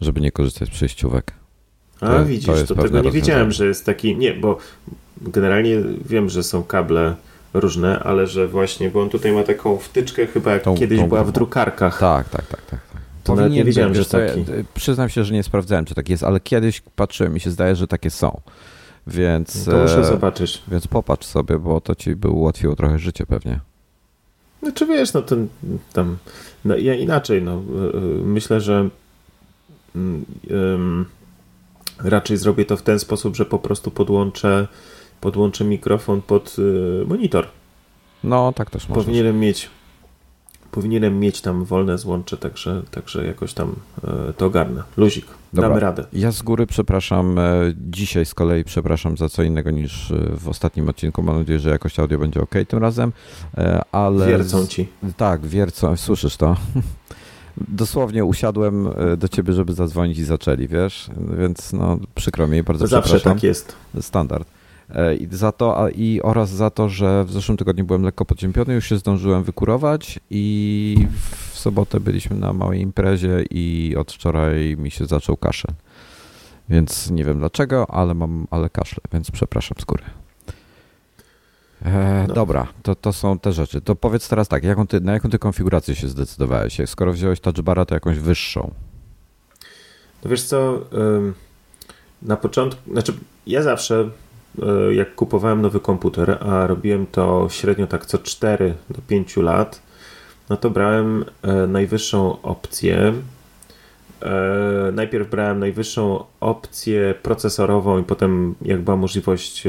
żeby 0.00 0.20
nie 0.20 0.32
korzystać 0.32 0.68
z 0.68 0.72
przejściówek. 0.72 1.32
To, 2.00 2.06
A 2.06 2.24
widzisz, 2.24 2.46
to, 2.46 2.74
to 2.74 2.82
tego 2.82 3.00
nie 3.00 3.10
wiedziałem, 3.10 3.52
że 3.52 3.66
jest 3.66 3.86
taki. 3.86 4.16
Nie, 4.16 4.34
bo 4.34 4.58
generalnie 5.20 5.76
wiem, 6.04 6.28
że 6.28 6.42
są 6.42 6.62
kable 6.62 7.14
różne, 7.54 7.98
ale 7.98 8.26
że 8.26 8.48
właśnie, 8.48 8.90
bo 8.90 9.02
on 9.02 9.10
tutaj 9.10 9.32
ma 9.32 9.42
taką 9.42 9.78
wtyczkę, 9.78 10.26
chyba 10.26 10.52
jak 10.52 10.62
tą, 10.62 10.76
kiedyś 10.76 11.00
tą 11.00 11.08
była 11.08 11.24
w 11.24 11.32
drukarkach. 11.32 12.00
Tak, 12.00 12.28
tak, 12.28 12.46
tak, 12.46 12.66
tak. 12.66 12.80
tak. 12.92 13.00
To 13.24 13.48
nie 13.48 13.64
wiedziałem, 13.64 13.94
że 13.94 14.04
taki. 14.04 14.44
Przyznam 14.74 15.08
się, 15.08 15.24
że 15.24 15.34
nie 15.34 15.42
sprawdzałem, 15.42 15.84
czy 15.84 15.94
tak 15.94 16.08
jest, 16.08 16.22
ale 16.22 16.40
kiedyś 16.40 16.82
patrzyłem, 16.96 17.34
mi 17.34 17.40
się 17.40 17.50
zdaje, 17.50 17.76
że 17.76 17.86
takie 17.86 18.10
są. 18.10 18.40
Więc, 19.06 19.64
to 19.64 19.76
muszę 19.76 20.00
e, 20.00 20.04
zobaczyć. 20.04 20.62
Więc 20.68 20.86
popatrz 20.86 21.26
sobie, 21.26 21.58
bo 21.58 21.80
to 21.80 21.94
ci 21.94 22.16
by 22.16 22.28
ułatwiło 22.28 22.76
trochę 22.76 22.98
życie 22.98 23.26
pewnie. 23.26 23.60
No 24.62 24.72
czy 24.72 24.86
wiesz, 24.86 25.12
no 25.12 25.22
ten 25.22 25.48
tam, 25.92 26.16
no 26.64 26.76
ja 26.76 26.94
inaczej, 26.94 27.42
no 27.42 27.52
e, 27.52 27.56
e, 27.56 28.00
myślę, 28.24 28.60
że 28.60 28.88
um, 30.50 31.06
raczej 31.98 32.36
zrobię 32.36 32.64
to 32.64 32.76
w 32.76 32.82
ten 32.82 32.98
sposób, 32.98 33.36
że 33.36 33.44
po 33.44 33.58
prostu 33.58 33.90
podłączę, 33.90 34.68
podłączę 35.20 35.64
mikrofon 35.64 36.22
pod 36.22 36.56
monitor. 37.06 37.46
No, 38.24 38.52
tak 38.52 38.70
też 38.70 38.88
można. 38.88 39.04
Powinienem 39.04 39.40
mieć 39.40 39.70
powinienem 40.76 41.20
mieć 41.20 41.40
tam 41.40 41.64
wolne 41.64 41.98
złącze, 41.98 42.36
także, 42.36 42.82
także 42.90 43.26
jakoś 43.26 43.54
tam 43.54 43.74
e, 44.04 44.32
to 44.32 44.46
ogarnę. 44.46 44.82
Luzik, 44.96 45.26
Dobra. 45.52 45.68
damy 45.68 45.80
radę. 45.80 46.04
Ja 46.12 46.32
z 46.32 46.42
góry 46.42 46.66
przepraszam, 46.66 47.38
e, 47.38 47.42
dzisiaj 47.90 48.26
z 48.26 48.34
kolei 48.34 48.64
przepraszam 48.64 49.16
za 49.16 49.28
co 49.28 49.42
innego 49.42 49.70
niż 49.70 50.10
e, 50.10 50.36
w 50.36 50.48
ostatnim 50.48 50.88
odcinku. 50.88 51.22
Mam 51.22 51.38
nadzieję, 51.38 51.58
że 51.58 51.70
jakość 51.70 52.00
audio 52.00 52.18
będzie 52.18 52.40
ok 52.40 52.54
tym 52.68 52.78
razem, 52.78 53.12
ale... 53.92 54.26
Wiercą 54.26 54.66
ci. 54.66 54.88
Tak, 55.16 55.46
wiercą, 55.46 55.96
słyszysz 55.96 56.36
to? 56.36 56.56
Dosłownie 57.68 58.24
usiadłem 58.24 58.88
do 59.18 59.28
ciebie, 59.28 59.52
żeby 59.52 59.72
zadzwonić 59.72 60.18
i 60.18 60.24
zaczęli, 60.24 60.68
wiesz? 60.68 61.10
Więc 61.38 61.72
no 61.72 61.98
przykro 62.14 62.48
mi, 62.48 62.62
bardzo 62.62 62.86
Zawsze 62.86 63.08
przepraszam. 63.08 63.32
tak 63.34 63.42
jest. 63.42 63.76
Standard. 64.00 64.55
E, 64.90 65.16
za 65.30 65.52
to, 65.52 65.84
a, 65.84 65.90
i 65.90 66.20
oraz 66.22 66.50
za 66.50 66.70
to, 66.70 66.88
że 66.88 67.24
w 67.24 67.32
zeszłym 67.32 67.58
tygodniu 67.58 67.84
byłem 67.84 68.02
lekko 68.02 68.24
podziępiony, 68.24 68.74
już 68.74 68.88
się 68.88 68.98
zdążyłem 68.98 69.44
wykurować 69.44 70.20
i 70.30 71.06
w 71.52 71.58
sobotę 71.58 72.00
byliśmy 72.00 72.36
na 72.36 72.52
małej 72.52 72.80
imprezie 72.80 73.44
i 73.50 73.94
od 73.98 74.12
wczoraj 74.12 74.76
mi 74.78 74.90
się 74.90 75.06
zaczął 75.06 75.36
kaszel. 75.36 75.74
Więc 76.68 77.10
nie 77.10 77.24
wiem 77.24 77.38
dlaczego, 77.38 77.90
ale 77.90 78.14
mam, 78.14 78.46
ale 78.50 78.70
kaszle, 78.70 79.02
więc 79.12 79.30
przepraszam 79.30 79.76
z 79.80 79.84
góry. 79.84 80.04
E, 81.84 82.24
no. 82.28 82.34
Dobra, 82.34 82.66
to, 82.82 82.94
to 82.94 83.12
są 83.12 83.38
te 83.38 83.52
rzeczy. 83.52 83.80
To 83.80 83.96
powiedz 83.96 84.28
teraz 84.28 84.48
tak, 84.48 84.64
jaką 84.64 84.86
ty, 84.86 85.00
na 85.00 85.12
jaką 85.12 85.30
ty 85.30 85.38
konfigurację 85.38 85.94
się 85.94 86.08
zdecydowałeś? 86.08 86.78
Skoro 86.86 87.12
wziąłeś 87.12 87.40
touchbara, 87.40 87.84
to 87.84 87.94
jakąś 87.94 88.18
wyższą. 88.18 88.70
No 90.24 90.30
wiesz 90.30 90.42
co, 90.42 90.80
na 92.22 92.36
początku, 92.36 92.92
znaczy 92.92 93.12
ja 93.46 93.62
zawsze 93.62 94.10
jak 94.92 95.14
kupowałem 95.14 95.62
nowy 95.62 95.80
komputer, 95.80 96.38
a 96.40 96.66
robiłem 96.66 97.06
to 97.06 97.46
średnio 97.50 97.86
tak 97.86 98.06
co 98.06 98.18
4 98.18 98.74
do 98.90 99.00
5 99.08 99.36
lat, 99.36 99.82
no 100.50 100.56
to 100.56 100.70
brałem 100.70 101.24
e, 101.42 101.66
najwyższą 101.66 102.42
opcję. 102.42 103.12
E, 104.22 104.92
najpierw 104.92 105.30
brałem 105.30 105.58
najwyższą 105.58 106.24
opcję 106.40 107.14
procesorową 107.22 107.98
i 107.98 108.02
potem 108.04 108.54
jak 108.62 108.80
była 108.80 108.96
możliwość 108.96 109.64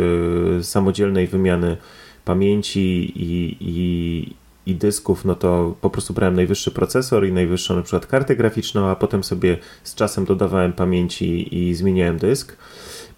samodzielnej 0.61 1.27
wymiany 1.27 1.77
pamięci 2.25 3.13
i, 3.15 3.57
i, 3.59 4.33
i 4.71 4.75
dysków, 4.75 5.25
no 5.25 5.35
to 5.35 5.75
po 5.81 5.89
prostu 5.89 6.13
brałem 6.13 6.35
najwyższy 6.35 6.71
procesor 6.71 7.27
i 7.27 7.31
najwyższą 7.31 7.75
na 7.75 7.81
przykład 7.81 8.05
kartę 8.05 8.35
graficzną, 8.35 8.85
a 8.85 8.95
potem 8.95 9.23
sobie 9.23 9.57
z 9.83 9.95
czasem 9.95 10.25
dodawałem 10.25 10.73
pamięci 10.73 11.57
i 11.57 11.75
zmieniałem 11.75 12.17
dysk. 12.17 12.57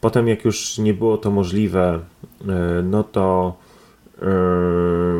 Potem 0.01 0.27
jak 0.27 0.45
już 0.45 0.77
nie 0.77 0.93
było 0.93 1.17
to 1.17 1.31
możliwe, 1.31 1.99
e, 2.41 2.45
no 2.83 3.03
to 3.03 3.55
e, 4.15 4.21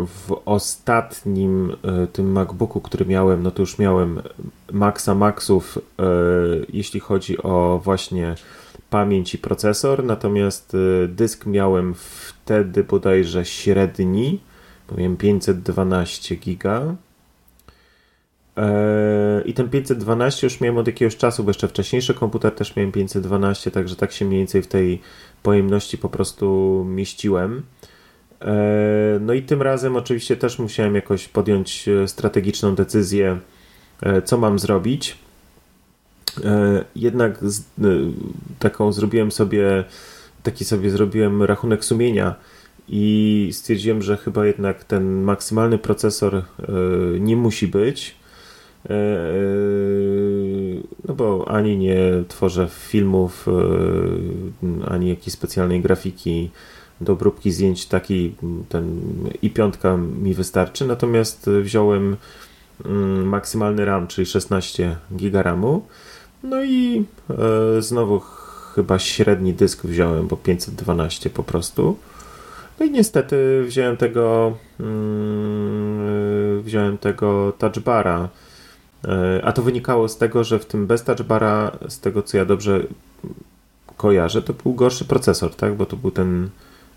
w 0.06 0.42
ostatnim 0.46 1.72
e, 1.84 2.08
tym 2.08 2.32
MacBooku, 2.32 2.82
który 2.82 3.06
miałem, 3.06 3.44
no 3.44 3.52
to 3.52 3.62
już 3.62 3.80
miałem 3.80 4.22
maxa 4.72 5.16
maxów, 5.16 5.78
jeśli 6.74 7.00
chodzi 7.00 7.44
o 7.44 7.82
właśnie 7.84 8.36
pamięć 8.90 9.34
i 9.34 9.38
procesor, 9.38 10.04
natomiast 10.04 10.78
dysk 11.08 11.46
miałem 11.46 11.94
wtedy 11.96 12.84
bodajże 12.84 13.46
średni, 13.46 14.40
powiem 14.88 15.18
512 15.18 16.36
giga. 16.36 16.96
E, 18.60 19.42
I 19.46 19.54
ten 19.54 19.70
512 19.70 20.48
już 20.48 20.62
miałem 20.62 20.78
od 20.78 20.88
jakiegoś 20.88 21.18
czasu, 21.18 21.44
bo 21.44 21.50
jeszcze 21.50 21.68
wcześniejszy 21.68 22.14
komputer 22.14 22.52
też 22.52 22.76
miałem 22.76 22.92
512, 22.92 23.72
także 23.72 23.96
tak 23.96 24.12
się 24.12 24.26
mniej 24.26 24.40
więcej 24.40 24.62
w 24.62 24.68
tej 24.68 25.02
pojemności 25.44 25.98
po 25.98 26.10
prostu 26.10 26.86
mieściłem. 26.90 27.62
E, 28.42 29.20
no 29.22 29.34
i 29.34 29.42
tym 29.42 29.62
razem 29.62 29.96
oczywiście 29.96 30.38
też 30.38 30.60
musiałem 30.60 30.96
jakoś 30.96 31.28
podjąć 31.28 31.88
e, 31.88 32.08
strategiczną 32.08 32.76
decyzję, 32.76 33.40
co 34.26 34.38
mam 34.38 34.60
zrobić. 34.60 35.18
Jednak 36.96 37.40
taką 38.60 38.92
zrobiłem 38.92 39.32
sobie, 39.32 39.84
taki 40.44 40.66
sobie 40.66 40.90
zrobiłem 40.90 41.44
rachunek 41.44 41.86
sumienia 41.86 42.36
i 42.90 43.50
stwierdziłem, 43.54 44.02
że 44.02 44.18
chyba 44.18 44.46
jednak 44.46 44.84
ten 44.84 45.22
maksymalny 45.22 45.78
procesor 45.78 46.36
e, 46.36 46.44
nie 47.20 47.36
musi 47.36 47.68
być. 47.68 48.16
E, 48.86 48.94
e, 48.94 49.34
no 51.08 51.16
bo 51.16 51.46
ani 51.48 51.78
nie 51.78 52.00
tworzę 52.28 52.68
filmów, 52.70 53.46
ani 54.88 55.10
jakiejś 55.10 55.34
specjalnej 55.34 55.82
grafiki 55.82 56.50
do 57.02 57.14
obróbki 57.14 57.52
zdjęć 57.52 57.86
taki 57.86 58.36
ten 58.70 59.02
i 59.42 59.50
piątka 59.50 59.98
mi 59.98 60.34
wystarczy. 60.34 60.86
Natomiast 60.88 61.50
wziąłem 61.50 62.18
mm, 62.86 63.28
maksymalny 63.28 63.86
RAM, 63.86 64.08
czyli 64.08 64.26
16 64.26 64.96
GB 65.12 65.44
RAMu. 65.44 65.86
No 66.44 66.64
i 66.64 67.06
znowu 67.80 68.22
chyba 68.76 69.00
średni 69.00 69.54
dysk 69.54 69.86
wziąłem, 69.86 70.28
bo 70.28 70.38
512 70.38 71.30
po 71.30 71.44
prostu. 71.44 71.98
No 72.80 72.86
i 72.86 72.92
niestety 72.92 73.64
wziąłem 73.68 73.98
tego 73.98 74.58
mm, 74.80 76.62
wziąłem 76.62 76.98
tego 76.98 77.54
touchbara. 77.58 78.30
E, 79.08 79.46
a 79.46 79.52
to 79.52 79.62
wynikało 79.62 80.10
z 80.10 80.18
tego, 80.18 80.44
że 80.44 80.60
w 80.60 80.66
tym 80.66 80.88
bez 80.88 81.04
touchbara, 81.04 81.72
z 81.88 82.00
tego 82.00 82.24
co 82.24 82.38
ja 82.38 82.46
dobrze 82.46 82.84
kojarzę, 83.98 84.42
to 84.42 84.54
był 84.54 84.74
gorszy 84.74 85.06
procesor, 85.06 85.56
tak? 85.56 85.76
Bo 85.76 85.86
to 85.86 85.98
był 85.98 86.12
ten 86.12 86.50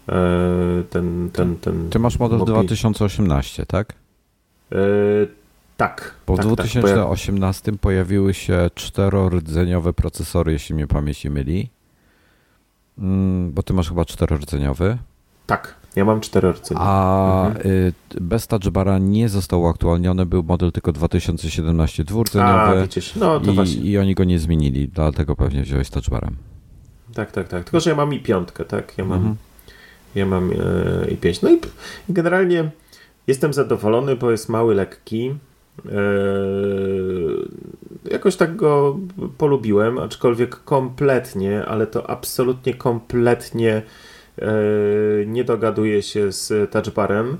e, 0.08 0.82
ten, 0.90 1.30
ten, 1.32 1.56
ten 1.56 1.90
Ty 1.90 1.98
masz 1.98 2.18
model 2.18 2.38
2018, 2.38 3.66
tak? 3.66 3.92
E, 4.72 4.76
tak. 5.76 6.14
Po 6.26 6.36
tak, 6.36 6.46
2018 6.46 7.72
tak, 7.72 7.80
pojawiły 7.80 8.34
się 8.34 8.70
czterordzeniowe 8.74 9.92
procesory, 9.92 10.52
jeśli 10.52 10.74
mnie 10.74 10.86
pamięć 10.86 11.24
nie 11.24 11.30
myli. 11.30 11.70
Mm, 12.98 13.52
bo 13.52 13.62
ty 13.62 13.72
masz 13.72 13.88
chyba 13.88 14.04
czterordzeniowy. 14.04 14.98
Tak, 15.46 15.74
ja 15.96 16.04
mam 16.04 16.20
cztery 16.20 16.52
rdzenie. 16.52 16.80
A 16.80 17.46
mhm. 17.46 17.66
Y, 17.66 17.92
bez 18.20 18.46
touchbara 18.46 18.98
nie 18.98 19.28
został 19.28 19.68
aktualniony, 19.68 20.26
był 20.26 20.42
model 20.42 20.72
tylko 20.72 20.92
2017 20.92 22.04
dwurdzeniowy. 22.04 22.78
A, 22.78 22.82
widzisz, 22.82 23.16
no 23.16 23.40
to 23.40 23.50
i, 23.50 23.54
właśnie. 23.54 23.82
I 23.82 23.98
oni 23.98 24.14
go 24.14 24.24
nie 24.24 24.38
zmienili, 24.38 24.88
dlatego 24.88 25.36
pewnie 25.36 25.62
wziąłeś 25.62 25.90
touchbarem. 25.90 26.36
Tak, 27.14 27.32
tak, 27.32 27.48
tak. 27.48 27.64
Tylko, 27.64 27.80
że 27.80 27.90
ja 27.90 27.96
mam 27.96 28.14
i 28.14 28.20
piątkę, 28.20 28.64
tak? 28.64 28.98
Ja 28.98 29.04
mam, 29.04 29.18
mhm. 29.18 29.36
ja 30.14 30.26
mam 30.26 30.50
e, 30.50 31.10
i 31.10 31.16
pięć. 31.16 31.42
No 31.42 31.50
i 31.50 31.60
generalnie 32.08 32.70
jestem 33.26 33.52
zadowolony, 33.52 34.16
bo 34.16 34.30
jest 34.30 34.48
mały, 34.48 34.74
lekki. 34.74 35.34
E, 35.86 36.00
jakoś 38.10 38.36
tak 38.36 38.56
go 38.56 38.98
polubiłem, 39.38 39.98
aczkolwiek 39.98 40.64
kompletnie, 40.64 41.64
ale 41.64 41.86
to 41.86 42.10
absolutnie 42.10 42.74
kompletnie 42.74 43.82
nie 45.26 45.44
dogaduje 45.44 46.02
się 46.02 46.32
z 46.32 46.70
touchbarem. 46.70 47.36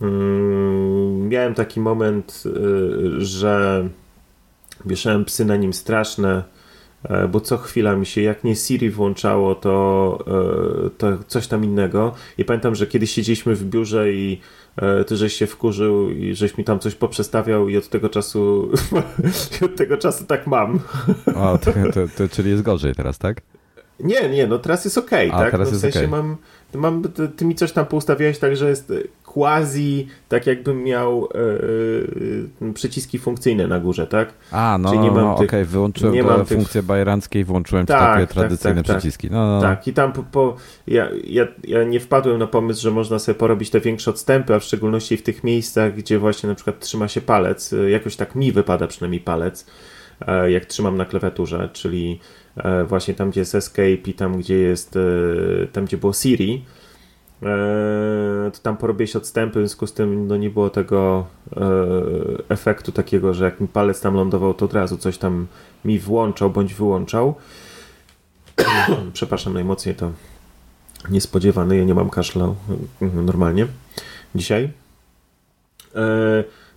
Mm, 0.00 1.28
miałem 1.28 1.54
taki 1.54 1.80
moment, 1.80 2.42
e, 2.46 2.50
że 3.20 3.88
wieszałem 4.84 5.24
psy 5.24 5.44
na 5.44 5.56
nim 5.56 5.72
straszne, 5.72 6.42
e, 7.04 7.28
bo 7.28 7.40
co 7.40 7.56
chwila 7.56 7.96
mi 7.96 8.06
się, 8.06 8.20
jak 8.22 8.44
nie 8.44 8.56
Siri 8.56 8.90
włączało, 8.90 9.54
to, 9.54 10.18
to 10.98 11.18
coś 11.26 11.46
tam 11.46 11.64
innego. 11.64 12.14
I 12.38 12.44
pamiętam, 12.44 12.74
że 12.74 12.86
kiedyś 12.86 13.10
siedzieliśmy 13.10 13.54
w 13.54 13.64
biurze 13.64 14.12
i 14.12 14.40
ty 15.06 15.16
żeś 15.16 15.32
się 15.32 15.46
wkurzył 15.46 16.10
i 16.10 16.34
żeś 16.34 16.58
mi 16.58 16.64
tam 16.64 16.78
coś 16.78 16.94
poprzestawiał 16.94 17.68
i 17.68 17.76
od 17.76 17.88
tego 17.88 18.08
czasu 18.08 18.70
od 19.64 19.76
tego 19.76 19.96
czasu 19.96 20.24
tak 20.24 20.46
mam. 20.46 20.80
O, 21.34 21.58
to, 21.58 21.72
to, 21.72 22.00
to, 22.16 22.28
czyli 22.28 22.50
jest 22.50 22.62
gorzej 22.62 22.94
teraz, 22.94 23.18
tak? 23.18 23.42
Nie, 24.00 24.28
nie, 24.28 24.46
no 24.46 24.58
teraz 24.58 24.84
jest 24.84 24.98
ok, 24.98 25.10
tak? 25.30 25.50
Teraz 25.50 25.72
no, 25.72 25.78
w 25.78 25.80
sensie 25.80 25.98
okay. 25.98 26.08
mam, 26.08 26.36
mam, 26.74 27.02
ty 27.36 27.44
mi 27.44 27.54
coś 27.54 27.72
tam 27.72 27.86
poustawiałeś 27.86 28.38
tak, 28.38 28.56
że 28.56 28.68
jest 28.68 28.92
quasi 29.24 30.08
tak 30.28 30.46
jakbym 30.46 30.84
miał 30.84 31.28
yy, 32.60 32.72
przyciski 32.74 33.18
funkcyjne 33.18 33.66
na 33.66 33.80
górze, 33.80 34.06
tak? 34.06 34.28
A, 34.50 34.78
no, 34.80 34.94
nie 34.94 35.10
mam 35.10 35.14
no 35.14 35.34
okej, 35.34 35.46
okay. 35.46 35.64
wyłączyłem 35.64 36.14
nie 36.14 36.22
mam 36.22 36.46
funkcję 36.46 36.80
tych... 36.80 36.84
bajeranckiej, 36.84 37.44
włączyłem 37.44 37.86
tak, 37.86 38.00
takie 38.00 38.26
tak, 38.26 38.34
tradycyjne 38.34 38.76
tak, 38.76 38.86
tak, 38.86 38.96
przyciski. 38.96 39.30
No, 39.30 39.46
no. 39.46 39.60
Tak, 39.60 39.88
i 39.88 39.92
tam 39.92 40.12
po, 40.12 40.22
po 40.22 40.56
ja, 40.86 41.08
ja, 41.24 41.46
ja 41.64 41.84
nie 41.84 42.00
wpadłem 42.00 42.38
na 42.38 42.46
pomysł, 42.46 42.82
że 42.82 42.90
można 42.90 43.18
sobie 43.18 43.38
porobić 43.38 43.70
te 43.70 43.80
większe 43.80 44.10
odstępy, 44.10 44.54
a 44.54 44.58
w 44.58 44.64
szczególności 44.64 45.16
w 45.16 45.22
tych 45.22 45.44
miejscach, 45.44 45.94
gdzie 45.94 46.18
właśnie 46.18 46.48
na 46.48 46.54
przykład 46.54 46.80
trzyma 46.80 47.08
się 47.08 47.20
palec, 47.20 47.74
jakoś 47.88 48.16
tak 48.16 48.34
mi 48.34 48.52
wypada 48.52 48.86
przynajmniej 48.86 49.20
palec, 49.20 49.66
jak 50.48 50.64
trzymam 50.64 50.96
na 50.96 51.04
klawiaturze, 51.04 51.68
czyli 51.72 52.20
E, 52.20 52.45
właśnie 52.88 53.14
tam, 53.14 53.30
gdzie 53.30 53.40
jest 53.40 53.54
Escape 53.54 54.10
i 54.10 54.14
tam, 54.14 54.38
gdzie 54.38 54.54
jest, 54.54 54.96
e, 54.96 55.66
tam, 55.66 55.84
gdzie 55.84 55.96
było 55.96 56.12
Siri, 56.12 56.64
e, 57.42 58.50
to 58.54 58.58
tam 58.62 58.76
porobię 58.76 59.06
odstępy, 59.16 59.58
w 59.58 59.62
związku 59.62 59.86
z 59.86 59.92
tym 59.92 60.28
no, 60.28 60.36
nie 60.36 60.50
było 60.50 60.70
tego 60.70 61.26
efektu 62.48 62.92
takiego, 62.92 63.34
że 63.34 63.44
jak 63.44 63.60
mi 63.60 63.68
palec 63.68 64.00
tam 64.00 64.14
lądował, 64.14 64.54
to 64.54 64.64
od 64.64 64.74
razu 64.74 64.96
coś 64.96 65.18
tam 65.18 65.46
mi 65.84 65.98
włączał 65.98 66.50
bądź 66.50 66.74
wyłączał. 66.74 67.34
Przepraszam 69.12 69.54
najmocniej, 69.54 69.94
to 69.94 70.12
niespodziewany, 71.10 71.76
ja 71.76 71.84
nie 71.84 71.94
mam 71.94 72.10
kaszla 72.10 72.54
normalnie 73.00 73.66
dzisiaj. 74.34 74.70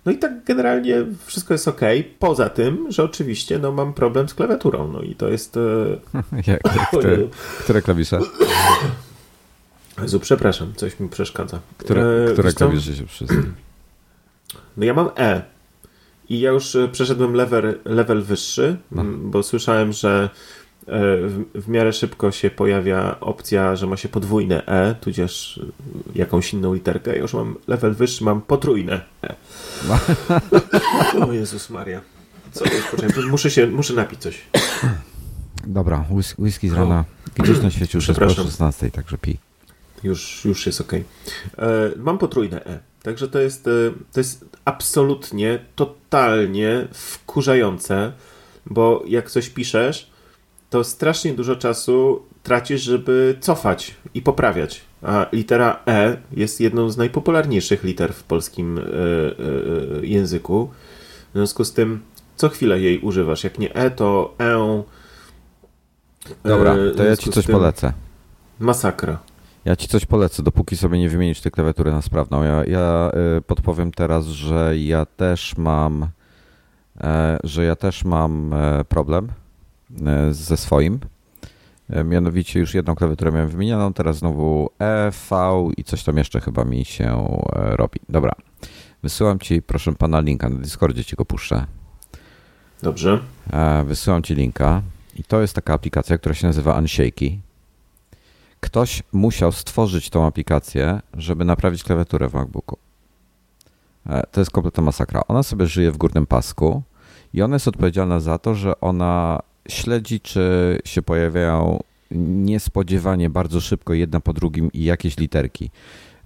No 0.06 0.12
i 0.12 0.18
tak 0.18 0.44
generalnie 0.44 1.04
wszystko 1.26 1.54
jest 1.54 1.68
ok. 1.68 1.80
Poza 2.18 2.48
tym, 2.48 2.92
że 2.92 3.04
oczywiście 3.04 3.58
no, 3.58 3.72
mam 3.72 3.94
problem 3.94 4.28
z 4.28 4.34
klawiaturą. 4.34 4.92
No 4.92 5.02
i 5.02 5.14
to 5.14 5.28
jest. 5.28 5.56
E, 5.56 5.60
jak, 6.36 6.46
jak, 6.46 6.88
które, 6.98 7.18
które 7.58 7.82
klawisze? 7.82 8.18
Jezu, 10.02 10.20
przepraszam, 10.20 10.72
coś 10.76 11.00
mi 11.00 11.08
przeszkadza. 11.08 11.60
Które, 11.78 12.26
e, 12.28 12.32
które 12.32 12.52
klawisze 12.52 12.96
się 12.96 13.06
wszystkie? 13.06 13.42
No 14.76 14.84
ja 14.84 14.94
mam 14.94 15.10
E. 15.18 15.42
I 16.28 16.40
ja 16.40 16.50
już 16.50 16.76
e, 16.76 16.88
przeszedłem 16.88 17.34
level, 17.34 17.78
level 17.84 18.22
wyższy, 18.22 18.76
no. 18.92 19.04
bo 19.04 19.42
słyszałem, 19.42 19.92
że 19.92 20.30
w, 20.86 21.44
w 21.54 21.68
miarę 21.68 21.92
szybko 21.92 22.32
się 22.32 22.50
pojawia 22.50 23.20
opcja, 23.20 23.76
że 23.76 23.86
ma 23.86 23.96
się 23.96 24.08
podwójne 24.08 24.66
E, 24.66 24.94
tudzież 24.94 25.60
jakąś 26.14 26.52
inną 26.52 26.74
literkę. 26.74 27.12
Ja 27.12 27.22
już 27.22 27.34
mam 27.34 27.56
level 27.66 27.94
wyższy, 27.94 28.24
mam 28.24 28.42
potrójne 28.42 29.00
E. 29.24 29.34
o 31.26 31.32
Jezus 31.32 31.70
Maria. 31.70 32.00
Co 32.52 32.64
muszę 33.30 33.50
się, 33.50 33.66
muszę 33.66 33.94
napić 33.94 34.20
coś. 34.20 34.42
Dobra, 35.66 36.04
whis 36.10 36.34
whisky 36.38 36.68
z 36.68 36.72
rana. 36.72 37.04
Gdzieś 37.34 37.62
na 37.62 37.70
świecie 37.70 37.98
już 37.98 38.08
jest 38.08 38.20
po 38.20 38.30
16, 38.30 38.90
także 38.90 39.18
pi. 39.18 39.38
Już, 40.02 40.44
już 40.44 40.66
jest 40.66 40.80
ok. 40.80 40.92
E, 40.92 41.02
mam 41.96 42.18
potrójne 42.18 42.64
E. 42.64 42.78
Także 43.02 43.28
to 43.28 43.38
jest, 43.38 43.66
e, 43.66 43.70
to 44.12 44.20
jest 44.20 44.44
absolutnie, 44.64 45.58
totalnie 45.76 46.88
wkurzające, 46.92 48.12
bo 48.66 49.02
jak 49.06 49.30
coś 49.30 49.48
piszesz, 49.48 50.09
to 50.70 50.84
strasznie 50.84 51.34
dużo 51.34 51.56
czasu 51.56 52.22
tracisz, 52.42 52.82
żeby 52.82 53.36
cofać 53.40 53.94
i 54.14 54.22
poprawiać. 54.22 54.80
A 55.02 55.26
litera 55.32 55.80
E 55.86 56.16
jest 56.32 56.60
jedną 56.60 56.90
z 56.90 56.96
najpopularniejszych 56.96 57.84
liter 57.84 58.12
w 58.12 58.22
polskim 58.24 58.78
e, 58.78 58.82
e, 58.82 60.06
języku. 60.06 60.70
W 61.30 61.32
związku 61.32 61.64
z 61.64 61.72
tym 61.72 62.00
co 62.36 62.48
chwilę 62.48 62.80
jej 62.80 62.98
używasz. 63.00 63.44
Jak 63.44 63.58
nie 63.58 63.74
E, 63.74 63.90
to 63.90 64.34
E. 64.40 64.82
Dobra, 66.44 66.76
to 66.96 67.04
ja 67.04 67.16
ci 67.16 67.30
coś 67.30 67.46
polecę. 67.46 67.92
Masakra. 68.58 69.18
Ja 69.64 69.76
ci 69.76 69.88
coś 69.88 70.06
polecę, 70.06 70.42
dopóki 70.42 70.76
sobie 70.76 70.98
nie 70.98 71.08
wymienisz 71.08 71.40
tej 71.40 71.52
klawiatury 71.52 71.92
na 71.92 72.02
sprawną. 72.02 72.42
Ja, 72.42 72.64
ja 72.64 73.10
podpowiem 73.46 73.92
teraz, 73.92 74.26
że 74.26 74.78
ja 74.78 75.06
też 75.06 75.56
mam, 75.56 76.06
e, 77.00 77.38
że 77.44 77.64
ja 77.64 77.76
też 77.76 78.04
mam 78.04 78.52
e, 78.54 78.84
problem 78.84 79.24
e, 79.24 79.49
ze 80.30 80.56
swoim. 80.56 81.00
Mianowicie 82.04 82.60
już 82.60 82.74
jedną 82.74 82.94
klawiaturę 82.94 83.32
miałem 83.32 83.48
wymienioną, 83.48 83.92
teraz 83.92 84.16
znowu 84.16 84.70
E, 84.78 85.10
V 85.10 85.68
i 85.76 85.84
coś 85.84 86.02
tam 86.02 86.16
jeszcze 86.16 86.40
chyba 86.40 86.64
mi 86.64 86.84
się 86.84 87.38
robi. 87.52 88.00
Dobra, 88.08 88.32
wysyłam 89.02 89.38
ci, 89.38 89.62
proszę 89.62 89.92
pana, 89.92 90.20
linka 90.20 90.48
na 90.48 90.58
Discordzie 90.58 91.04
ci 91.04 91.16
go 91.16 91.24
puszczę. 91.24 91.66
Dobrze. 92.82 93.20
Wysyłam 93.84 94.22
ci 94.22 94.34
linka 94.34 94.82
i 95.16 95.24
to 95.24 95.40
jest 95.40 95.54
taka 95.54 95.74
aplikacja, 95.74 96.18
która 96.18 96.34
się 96.34 96.46
nazywa 96.46 96.78
Unshaky. 96.78 97.38
Ktoś 98.60 99.02
musiał 99.12 99.52
stworzyć 99.52 100.10
tą 100.10 100.26
aplikację, 100.26 101.00
żeby 101.14 101.44
naprawić 101.44 101.84
klawiaturę 101.84 102.28
w 102.28 102.34
MacBooku. 102.34 102.78
E, 104.06 104.26
to 104.32 104.40
jest 104.40 104.50
kompletna 104.50 104.82
masakra. 104.82 105.22
Ona 105.28 105.42
sobie 105.42 105.66
żyje 105.66 105.92
w 105.92 105.96
górnym 105.96 106.26
pasku 106.26 106.82
i 107.32 107.42
ona 107.42 107.56
jest 107.56 107.68
odpowiedzialna 107.68 108.20
za 108.20 108.38
to, 108.38 108.54
że 108.54 108.80
ona 108.80 109.38
śledzi, 109.70 110.20
czy 110.20 110.78
się 110.84 111.02
pojawiają 111.02 111.82
niespodziewanie 112.10 113.30
bardzo 113.30 113.60
szybko 113.60 113.94
jedna 113.94 114.20
po 114.20 114.32
drugim 114.32 114.72
i 114.72 114.84
jakieś 114.84 115.18
literki, 115.18 115.70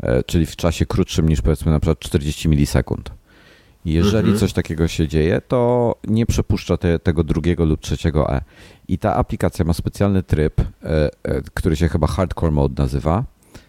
e, 0.03 0.23
czyli 0.23 0.47
w 0.47 0.57
czasie 0.57 0.87
krótszym 0.87 1.29
niż 1.29 1.43
powiedzmy 1.43 1.73
na 1.73 1.81
przykład 1.81 1.99
40 1.99 2.49
milisekund. 2.49 3.11
Jeżeli 3.85 4.19
mhm. 4.19 4.39
coś 4.39 4.53
takiego 4.53 4.89
się 4.89 5.09
dzieje, 5.09 5.41
to 5.49 5.95
nie 6.05 6.27
przepuszcza 6.27 6.77
te, 6.77 6.99
tego 6.99 7.25
drugiego 7.25 7.65
lub 7.65 7.81
trzeciego 7.81 8.35
E. 8.35 8.41
I 8.89 8.99
ta 8.99 9.15
aplikacja 9.17 9.65
ma 9.65 9.73
specjalny 9.73 10.23
tryb, 10.23 10.61
e, 10.61 10.65
e, 11.23 11.43
który 11.55 11.77
się 11.77 11.89
chyba 11.89 12.07
Hardcore 12.07 12.53
Mode 12.53 12.83
nazywa. 12.83 13.25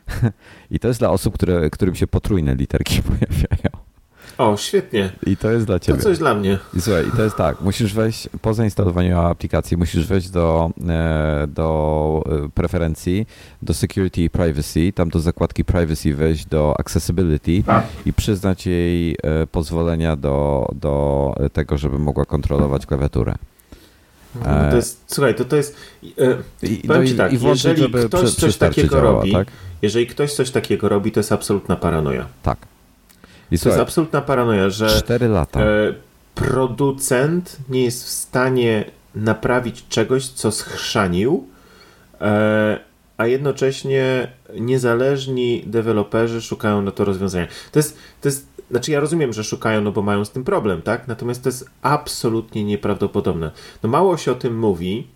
I 0.71 0.79
to 0.79 0.87
jest 0.87 0.99
dla 0.99 1.09
osób, 1.09 1.33
które, 1.33 1.69
którym 1.69 1.95
się 1.95 2.07
potrójne 2.07 2.55
literki 2.55 3.01
pojawiają. 3.09 3.84
O, 4.37 4.57
świetnie. 4.57 5.11
I 5.25 5.37
to 5.37 5.51
jest 5.51 5.65
dla 5.65 5.79
ciebie. 5.79 5.97
To 5.97 6.03
coś 6.03 6.17
dla 6.17 6.35
mnie. 6.35 6.57
I 6.73 6.81
słuchaj, 6.81 7.07
i 7.07 7.11
to 7.11 7.23
jest 7.23 7.35
tak, 7.35 7.61
musisz 7.61 7.93
wejść, 7.93 8.29
po 8.41 8.53
zainstalowaniu 8.53 9.19
aplikacji, 9.19 9.77
musisz 9.77 10.07
wejść 10.07 10.29
do, 10.29 10.69
e, 10.89 11.47
do 11.47 12.23
preferencji, 12.53 13.27
do 13.61 13.73
security 13.73 14.21
i 14.21 14.29
privacy, 14.29 14.93
tam 14.95 15.09
do 15.09 15.19
zakładki 15.19 15.65
privacy 15.65 16.15
wejść 16.15 16.45
do 16.45 16.73
accessibility 16.79 17.63
i 18.05 18.13
przyznać 18.13 18.65
jej 18.65 19.17
pozwolenia 19.51 20.15
do, 20.15 20.67
do 20.75 21.35
tego, 21.53 21.77
żeby 21.77 21.99
mogła 21.99 22.25
kontrolować 22.25 22.85
klawiaturę. 22.85 23.35
No 24.35 24.69
to 24.69 24.75
jest, 24.75 25.03
słuchaj, 25.07 25.35
to, 25.35 25.45
to 25.45 25.55
jest. 25.55 25.75
E, 26.03 26.07
I, 26.63 26.77
powiem 26.87 27.03
no 27.03 27.07
ci 27.07 27.15
tak, 27.15 27.33
i 27.33 27.45
jeżeli 27.45 27.81
żeby 27.81 28.05
ktoś 28.07 28.31
przy, 28.31 28.41
coś 28.41 28.57
takiego 28.57 29.01
robi, 29.01 29.31
tak? 29.31 29.47
jeżeli 29.81 30.07
ktoś 30.07 30.33
coś 30.33 30.51
takiego 30.51 30.89
robi, 30.89 31.11
to 31.11 31.19
jest 31.19 31.31
absolutna 31.31 31.75
paranoja. 31.75 32.25
Tak. 32.43 32.57
I 33.51 33.57
to 33.57 33.61
słuchaj, 33.61 33.79
jest 33.79 33.89
absolutna 33.89 34.21
paranoja, 34.21 34.69
że 34.69 34.89
4 34.89 35.27
lata. 35.27 35.61
E, 35.61 35.93
producent 36.35 37.57
nie 37.69 37.83
jest 37.83 38.03
w 38.03 38.09
stanie 38.09 38.85
naprawić 39.15 39.87
czegoś, 39.89 40.27
co 40.27 40.51
schrzanił, 40.51 41.47
e, 42.21 42.79
a 43.17 43.27
jednocześnie 43.27 44.27
niezależni 44.59 45.63
deweloperzy 45.65 46.41
szukają 46.41 46.81
na 46.81 46.91
to 46.91 47.05
rozwiązania. 47.05 47.47
To 47.71 47.79
jest, 47.79 47.97
to 48.21 48.27
jest 48.27 48.47
znaczy 48.71 48.91
ja 48.91 48.99
rozumiem, 48.99 49.33
że 49.33 49.43
szukają, 49.43 49.81
no 49.81 49.91
bo 49.91 50.01
mają 50.01 50.25
z 50.25 50.31
tym 50.31 50.43
problem, 50.43 50.81
tak? 50.81 51.07
Natomiast 51.07 51.43
to 51.43 51.49
jest 51.49 51.69
absolutnie 51.81 52.63
nieprawdopodobne. 52.63 53.51
No 53.83 53.89
mało 53.89 54.17
się 54.17 54.31
o 54.31 54.35
tym 54.35 54.59
mówi, 54.59 55.07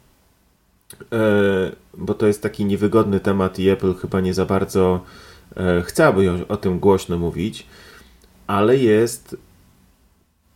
e, 1.12 1.72
bo 1.94 2.13
to 2.13 2.28
jest 2.28 2.44
taki 2.44 2.65
niewygodny 2.65 3.20
temat 3.20 3.60
i 3.60 3.70
Apple 3.70 3.96
chyba 3.96 4.22
nie 4.22 4.34
za 4.34 4.46
bardzo 4.46 5.04
chce, 5.84 6.08
aby 6.08 6.46
o 6.48 6.58
tym 6.58 6.80
głośno 6.80 7.18
mówić, 7.18 7.65
ale 8.49 8.77
jest 8.77 9.38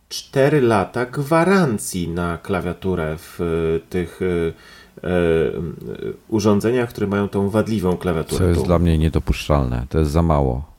4 0.08 0.60
lata 0.60 1.06
gwarancji 1.06 2.08
na 2.08 2.38
klawiaturę 2.38 3.16
w 3.18 3.38
tych 3.90 4.20
e, 4.22 5.08
urządzeniach, 6.28 6.88
które 6.88 7.06
mają 7.06 7.28
tą 7.28 7.50
wadliwą 7.50 7.96
klawiaturę. 7.96 8.44
To 8.44 8.48
jest 8.48 8.64
dla 8.64 8.78
mnie 8.78 8.98
niedopuszczalne. 8.98 9.86
To 9.88 9.98
jest 9.98 10.10
za 10.10 10.22
mało. 10.22 10.74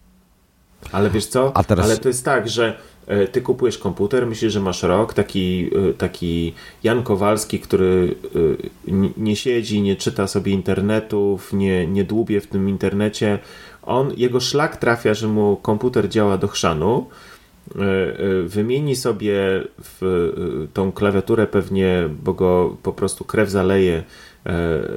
Ale 0.92 1.10
wiesz 1.10 1.26
co? 1.26 1.54
Teraz... 1.68 1.86
Ale 1.86 1.98
to 1.98 2.08
jest 2.08 2.26
tak, 2.26 2.50
że 2.50 2.78
e, 3.08 3.28
ty 3.28 3.42
kupujesz 3.42 3.78
komputer, 3.78 4.28
myślisz, 4.28 4.54
że 4.54 4.60
masz 4.60 4.84
rok, 4.84 5.14
taki, 5.14 5.70
e, 5.90 5.94
taki 5.94 6.54
Jan 6.84 7.04
Kowalski, 7.04 7.60
który 7.60 8.16
e, 8.88 8.92
nie 9.18 9.36
siedzi, 9.36 9.82
nie 9.82 9.96
czyta 9.96 10.28
sobie 10.28 10.52
internetów, 10.52 11.54
nie, 11.54 11.88
nie 11.88 12.04
dłubie 12.04 12.42
w 12.42 12.48
tym 12.48 12.70
internecie. 12.70 13.40
On, 13.86 14.14
jego 14.18 14.40
szlak 14.40 14.78
trafia, 14.78 15.14
że 15.14 15.28
mu 15.28 15.58
komputer 15.58 16.10
działa 16.10 16.38
do 16.38 16.48
chrzanu, 16.48 17.10
wymieni 18.46 18.96
sobie 18.96 19.38
w 19.84 20.68
tą 20.74 20.92
klawiaturę 20.92 21.48
pewnie, 21.48 22.10
bo 22.24 22.34
go 22.34 22.78
po 22.84 22.94
prostu 22.94 23.26
krew 23.26 23.50
zaleje 23.50 24.04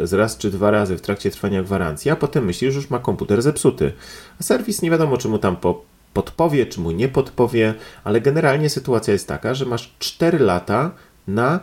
z 0.02 0.12
raz 0.12 0.38
czy 0.38 0.50
dwa 0.50 0.70
razy 0.70 0.96
w 0.96 1.00
trakcie 1.00 1.30
trwania 1.30 1.62
gwarancji, 1.62 2.10
a 2.10 2.16
potem 2.16 2.44
myśli, 2.44 2.72
że 2.72 2.76
już 2.76 2.90
ma 2.90 2.98
komputer 2.98 3.42
zepsuty. 3.42 3.92
A 4.40 4.42
serwis 4.42 4.82
nie 4.82 4.90
wiadomo, 4.90 5.16
czy 5.16 5.28
mu 5.28 5.38
tam 5.38 5.56
po, 5.56 5.84
podpowie, 6.14 6.66
czy 6.66 6.80
mu 6.80 6.90
nie 6.90 7.08
podpowie, 7.08 7.74
ale 8.04 8.20
generalnie 8.20 8.70
sytuacja 8.70 9.12
jest 9.12 9.28
taka, 9.28 9.54
że 9.54 9.66
masz 9.66 9.94
4 9.98 10.38
lata 10.38 10.90
na 11.28 11.60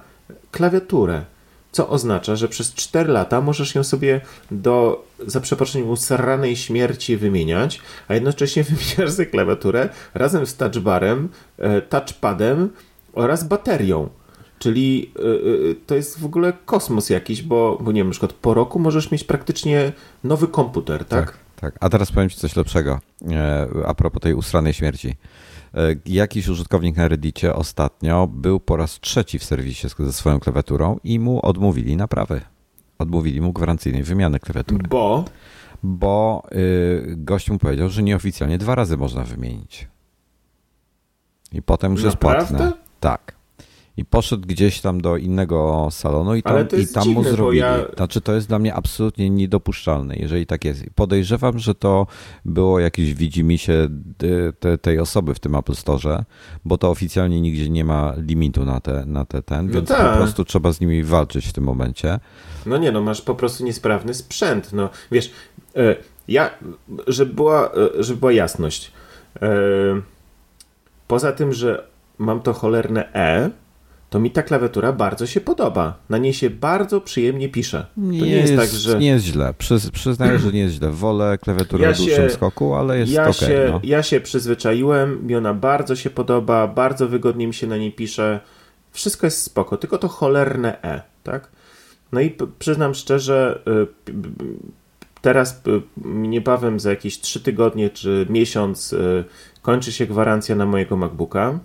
klawiaturę. 0.51 1.25
Co 1.75 1.89
oznacza, 1.89 2.35
że 2.35 2.47
przez 2.47 2.73
4 2.73 3.11
lata 3.11 3.41
możesz 3.41 3.75
ją 3.75 3.83
sobie 3.83 4.21
do, 4.51 5.05
za 5.27 5.41
przeproszeniem, 5.41 5.89
usranej 5.89 6.55
śmierci 6.55 7.17
wymieniać, 7.17 7.81
a 8.07 8.13
jednocześnie 8.13 8.63
wymieniasz 8.69 9.15
sobie 9.15 9.25
klawiaturę 9.25 9.89
razem 10.13 10.45
z 10.45 10.55
touchbarem, 10.55 11.29
e, 11.57 11.81
touchpadem 11.81 12.69
oraz 13.13 13.43
baterią. 13.43 14.09
Czyli 14.59 15.11
yy, 15.19 15.75
to 15.87 15.95
jest 15.95 16.19
w 16.19 16.25
ogóle 16.25 16.53
kosmos 16.65 17.09
jakiś, 17.09 17.41
bo, 17.41 17.77
bo 17.81 17.91
nie 17.91 17.99
wiem, 17.99 18.07
na 18.07 18.11
przykład 18.11 18.33
po 18.33 18.53
roku 18.53 18.79
możesz 18.79 19.11
mieć 19.11 19.23
praktycznie 19.23 19.91
nowy 20.23 20.47
komputer, 20.47 21.05
tak? 21.05 21.25
Tak, 21.25 21.37
tak. 21.55 21.77
A 21.79 21.89
teraz 21.89 22.11
powiem 22.11 22.29
Ci 22.29 22.37
coś 22.37 22.55
lepszego 22.55 22.99
e, 23.31 23.67
a 23.85 23.93
propos 23.93 24.21
tej 24.21 24.33
usranej 24.33 24.73
śmierci. 24.73 25.15
E, 25.75 25.95
jakiś 26.05 26.47
użytkownik 26.47 26.97
na 26.97 27.07
Reddicie 27.07 27.55
ostatnio 27.55 28.27
był 28.27 28.59
po 28.59 28.77
raz 28.77 28.99
trzeci 28.99 29.39
w 29.39 29.43
serwisie 29.43 29.87
ze 29.99 30.13
swoją 30.13 30.39
klawiaturą 30.39 30.99
i 31.03 31.19
mu 31.19 31.45
odmówili 31.45 31.97
naprawy. 31.97 32.41
Odmówili 32.99 33.41
mu 33.41 33.53
gwarancyjnej 33.53 34.03
wymiany 34.03 34.39
klawiatury. 34.39 34.87
Bo? 34.87 35.25
Bo 35.83 36.43
y, 36.51 37.15
gość 37.17 37.49
mu 37.49 37.57
powiedział, 37.57 37.89
że 37.89 38.03
nieoficjalnie 38.03 38.57
dwa 38.57 38.75
razy 38.75 38.97
można 38.97 39.23
wymienić. 39.23 39.87
I 41.51 41.61
potem 41.61 41.91
już 41.91 42.03
jest 42.03 42.17
płatne. 42.17 42.73
Tak 42.99 43.35
i 43.97 44.05
poszedł 44.05 44.47
gdzieś 44.47 44.81
tam 44.81 45.01
do 45.01 45.17
innego 45.17 45.87
salonu 45.91 46.35
i 46.35 46.43
tam, 46.43 46.67
i 46.81 46.87
tam 46.87 47.03
dziwne, 47.03 47.23
mu 47.23 47.29
zrobili. 47.29 47.59
Ja... 47.59 47.77
Znaczy, 47.95 48.21
to 48.21 48.33
jest 48.33 48.47
dla 48.47 48.59
mnie 48.59 48.73
absolutnie 48.73 49.29
niedopuszczalne, 49.29 50.15
jeżeli 50.15 50.45
tak 50.45 50.65
jest. 50.65 50.83
Podejrzewam, 50.95 51.59
że 51.59 51.75
to 51.75 52.07
było 52.45 52.79
jakieś 52.79 53.13
widzimisię 53.13 53.89
te, 54.59 54.77
tej 54.77 54.99
osoby 54.99 55.33
w 55.33 55.39
tym 55.39 55.55
Apple 55.55 55.75
Store, 55.75 56.23
bo 56.65 56.77
to 56.77 56.89
oficjalnie 56.89 57.41
nigdzie 57.41 57.69
nie 57.69 57.85
ma 57.85 58.13
limitu 58.17 58.65
na 58.65 58.79
te, 58.79 59.05
na 59.05 59.25
te 59.25 59.41
ten, 59.41 59.67
no 59.67 59.73
więc 59.73 59.89
tak. 59.89 60.11
po 60.11 60.17
prostu 60.17 60.45
trzeba 60.45 60.71
z 60.71 60.79
nimi 60.81 61.03
walczyć 61.03 61.47
w 61.47 61.53
tym 61.53 61.63
momencie. 61.63 62.19
No 62.65 62.77
nie, 62.77 62.91
no 62.91 63.01
masz 63.01 63.21
po 63.21 63.35
prostu 63.35 63.65
niesprawny 63.65 64.13
sprzęt. 64.13 64.73
No 64.73 64.89
wiesz, 65.11 65.31
e, 65.75 65.95
ja, 66.27 66.49
żeby 67.07 67.33
była, 67.33 67.71
e, 67.71 68.03
żeby 68.03 68.19
była 68.19 68.31
jasność. 68.31 68.91
E, 69.41 69.49
poza 71.07 71.31
tym, 71.31 71.53
że 71.53 71.87
mam 72.17 72.41
to 72.41 72.53
cholerne 72.53 73.13
E, 73.13 73.49
to 74.15 74.19
mi 74.19 74.31
ta 74.31 74.43
klawiatura 74.43 74.93
bardzo 74.93 75.27
się 75.27 75.41
podoba. 75.41 75.99
Na 76.09 76.17
niej 76.17 76.33
się 76.33 76.49
bardzo 76.49 77.01
przyjemnie 77.01 77.49
pisze. 77.49 77.85
To 77.95 78.01
nie, 78.01 78.21
nie 78.21 78.29
jest, 78.29 78.51
jest, 78.51 78.71
tak, 78.71 78.79
że. 78.79 78.99
Nie 78.99 79.07
jest 79.07 79.25
źle. 79.25 79.53
Przy, 79.57 79.91
przyznaję, 79.91 80.39
że 80.39 80.51
nie 80.51 80.59
jest 80.59 80.75
źle. 80.75 80.91
Wolę 80.91 81.37
klawiaturę 81.37 81.83
ja 81.83 81.89
o 81.89 81.93
dłuższym 81.93 82.29
skoku, 82.29 82.73
ale 82.73 82.99
jest 82.99 83.11
ja 83.11 83.21
okay, 83.21 83.33
się, 83.33 83.67
no. 83.71 83.79
Ja 83.83 84.03
się 84.03 84.21
przyzwyczaiłem, 84.21 85.27
mi 85.27 85.35
ona 85.35 85.53
bardzo 85.53 85.95
się 85.95 86.09
podoba, 86.09 86.67
bardzo 86.67 87.07
wygodnie 87.07 87.47
mi 87.47 87.53
się 87.53 87.67
na 87.67 87.77
niej 87.77 87.91
pisze. 87.91 88.39
Wszystko 88.91 89.27
jest 89.27 89.41
spoko, 89.41 89.77
tylko 89.77 89.97
to 89.97 90.07
cholerne 90.07 90.83
E, 90.83 91.01
tak? 91.23 91.51
No 92.11 92.21
i 92.21 92.37
przyznam 92.59 92.93
szczerze, 92.93 93.61
y, 94.09 94.13
teraz 95.21 95.61
y, 95.67 95.81
niebawem 96.05 96.79
za 96.79 96.89
jakieś 96.89 97.19
3 97.19 97.39
tygodnie 97.39 97.89
czy 97.89 98.25
miesiąc 98.29 98.93
y, 98.93 99.23
kończy 99.61 99.91
się 99.91 100.05
gwarancja 100.05 100.55
na 100.55 100.65
mojego 100.65 100.97
MacBooka. 100.97 101.59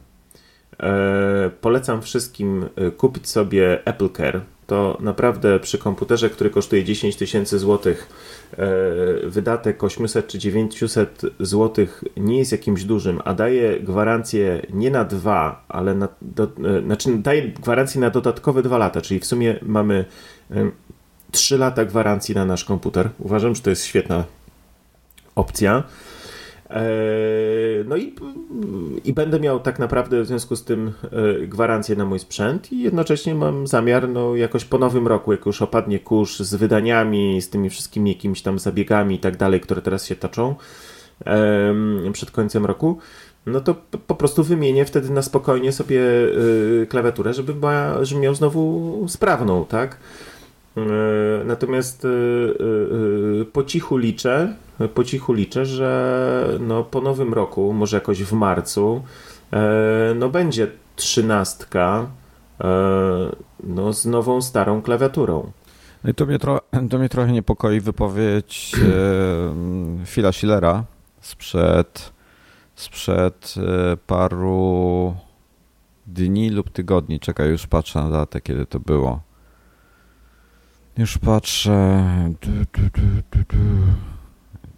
E, 0.81 1.51
polecam 1.61 2.03
wszystkim 2.03 2.69
kupić 2.97 3.29
sobie 3.29 3.87
Apple 3.87 4.09
Care. 4.11 4.40
To 4.71 4.99
naprawdę 5.01 5.61
przy 5.61 5.79
komputerze, 5.79 6.31
który 6.31 6.51
kosztuje 6.51 6.85
10 6.85 7.16
tysięcy 7.16 7.59
złotych, 7.59 8.09
e, 8.53 8.66
wydatek 9.29 9.85
800 9.85 10.27
czy 10.27 10.38
900 10.38 11.23
złotych 11.40 12.05
nie 12.16 12.38
jest 12.38 12.53
jakimś 12.53 12.85
dużym, 12.85 13.21
a 13.25 13.35
daje 13.35 13.81
gwarancję 13.81 14.62
nie 14.73 14.90
na 14.90 15.05
dwa, 15.05 15.64
ale 15.69 15.95
na, 15.95 16.09
do, 16.23 16.45
e, 16.45 16.83
znaczy 16.83 17.19
daje 17.19 17.49
gwarancję 17.49 18.01
na 18.01 18.11
dodatkowe 18.11 18.62
dwa 18.62 18.79
lata, 18.79 19.01
czyli 19.01 19.21
w 19.21 19.27
sumie 19.27 19.59
mamy 19.62 20.05
3 21.31 21.59
lata 21.59 21.85
gwarancji 21.85 22.35
na 22.35 22.45
nasz 22.45 22.64
komputer. 22.64 23.11
Uważam, 23.19 23.55
że 23.55 23.62
to 23.62 23.71
jest 23.71 23.85
świetna 23.85 24.25
opcja. 25.35 25.83
E, 26.71 26.85
no 27.87 27.97
i, 27.97 28.15
i 29.05 29.13
będę 29.13 29.41
miał 29.41 29.61
tak 29.61 29.79
naprawdę 29.79 30.23
w 30.23 30.27
związku 30.27 30.57
z 30.57 30.65
tym 30.65 30.93
e, 31.43 31.47
gwarancję 31.47 31.97
na 31.97 32.05
mój 32.05 32.19
sprzęt 32.19 32.73
i 32.73 32.83
jednocześnie 32.83 33.35
mam 33.35 33.67
zamiar 33.67 34.09
no, 34.09 34.37
jakoś 34.37 34.65
po 34.65 34.79
nowym 34.79 35.07
roku, 35.07 35.33
jak 35.33 35.47
już 35.47 35.63
opadnie 35.63 35.99
kurz 35.99 36.41
z 36.41 36.55
wydaniami, 36.55 37.43
z 37.43 37.51
tymi 37.51 37.71
wszystkimi 37.71 38.11
jakimiś 38.11 38.43
tam 38.43 38.59
zabiegami 38.59 39.15
i 39.15 39.19
tak 39.19 39.37
dalej, 39.37 39.61
które 39.61 39.83
teraz 39.83 40.07
się 40.07 40.17
toczą 40.17 40.55
przed 42.13 42.31
końcem 42.31 42.67
roku, 42.67 42.99
no 43.47 43.61
to 43.61 43.75
po 44.07 44.15
prostu 44.15 44.45
wymienię 44.45 44.85
wtedy 44.85 45.11
na 45.11 45.23
spokojnie 45.23 45.73
sobie 45.73 46.03
e, 46.83 46.87
klawiaturę, 46.87 47.35
żeby, 47.35 47.55
żeby 48.03 48.21
miał 48.21 48.35
znowu 48.35 49.05
sprawną, 49.09 49.65
tak? 49.65 49.97
E, 50.81 51.45
natomiast 51.45 52.05
e, 52.05 52.09
e, 52.09 53.45
po 53.45 53.64
cichu 53.64 53.97
liczę, 53.97 54.55
po 54.95 55.05
cichu 55.05 55.33
liczę, 55.33 55.66
że 55.66 56.59
no 56.61 56.85
po 56.85 57.01
nowym 57.01 57.35
roku, 57.35 57.73
może 57.73 57.97
jakoś 57.97 58.23
w 58.23 58.33
marcu, 58.33 59.03
no 60.14 60.29
będzie 60.29 60.66
trzynastka 60.97 62.07
no 63.64 63.93
z 63.93 64.07
nową 64.07 64.43
starą 64.43 64.83
klawiaturą. 64.83 65.53
No 66.05 66.11
i 66.11 66.14
to 66.14 66.27
mnie, 66.27 66.38
tro, 66.38 66.61
to 66.90 66.99
mnie 66.99 67.09
trochę 67.09 67.33
niepokoi 67.33 67.81
wypowiedź 67.81 68.77
Phila 70.07 70.33
Schillera 70.33 70.85
sprzed, 71.21 72.12
sprzed 72.75 73.55
paru 74.07 75.14
dni 76.07 76.51
lub 76.51 76.71
tygodni. 76.71 77.21
Czekaj, 77.21 77.51
już 77.51 77.66
patrzę 77.66 78.01
na 78.01 78.11
datę, 78.11 78.40
kiedy 78.40 78.66
to 78.66 78.81
było. 78.81 79.21
Już 81.01 81.19
patrzę. 81.19 82.05
Du, 82.41 82.77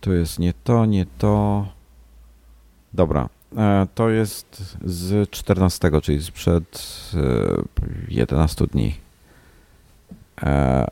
to 0.01 0.13
jest 0.13 0.39
nie 0.39 0.53
to, 0.65 0.87
nie 0.87 1.07
to. 1.19 1.67
Dobra. 2.95 3.29
E, 3.57 3.87
to 3.95 4.11
jest 4.11 4.77
z 4.85 5.31
14, 5.31 5.91
czyli 6.03 6.23
sprzed 6.23 6.85
11 8.09 8.65
e, 8.65 8.67
dni. 8.67 8.95
E, 10.43 10.87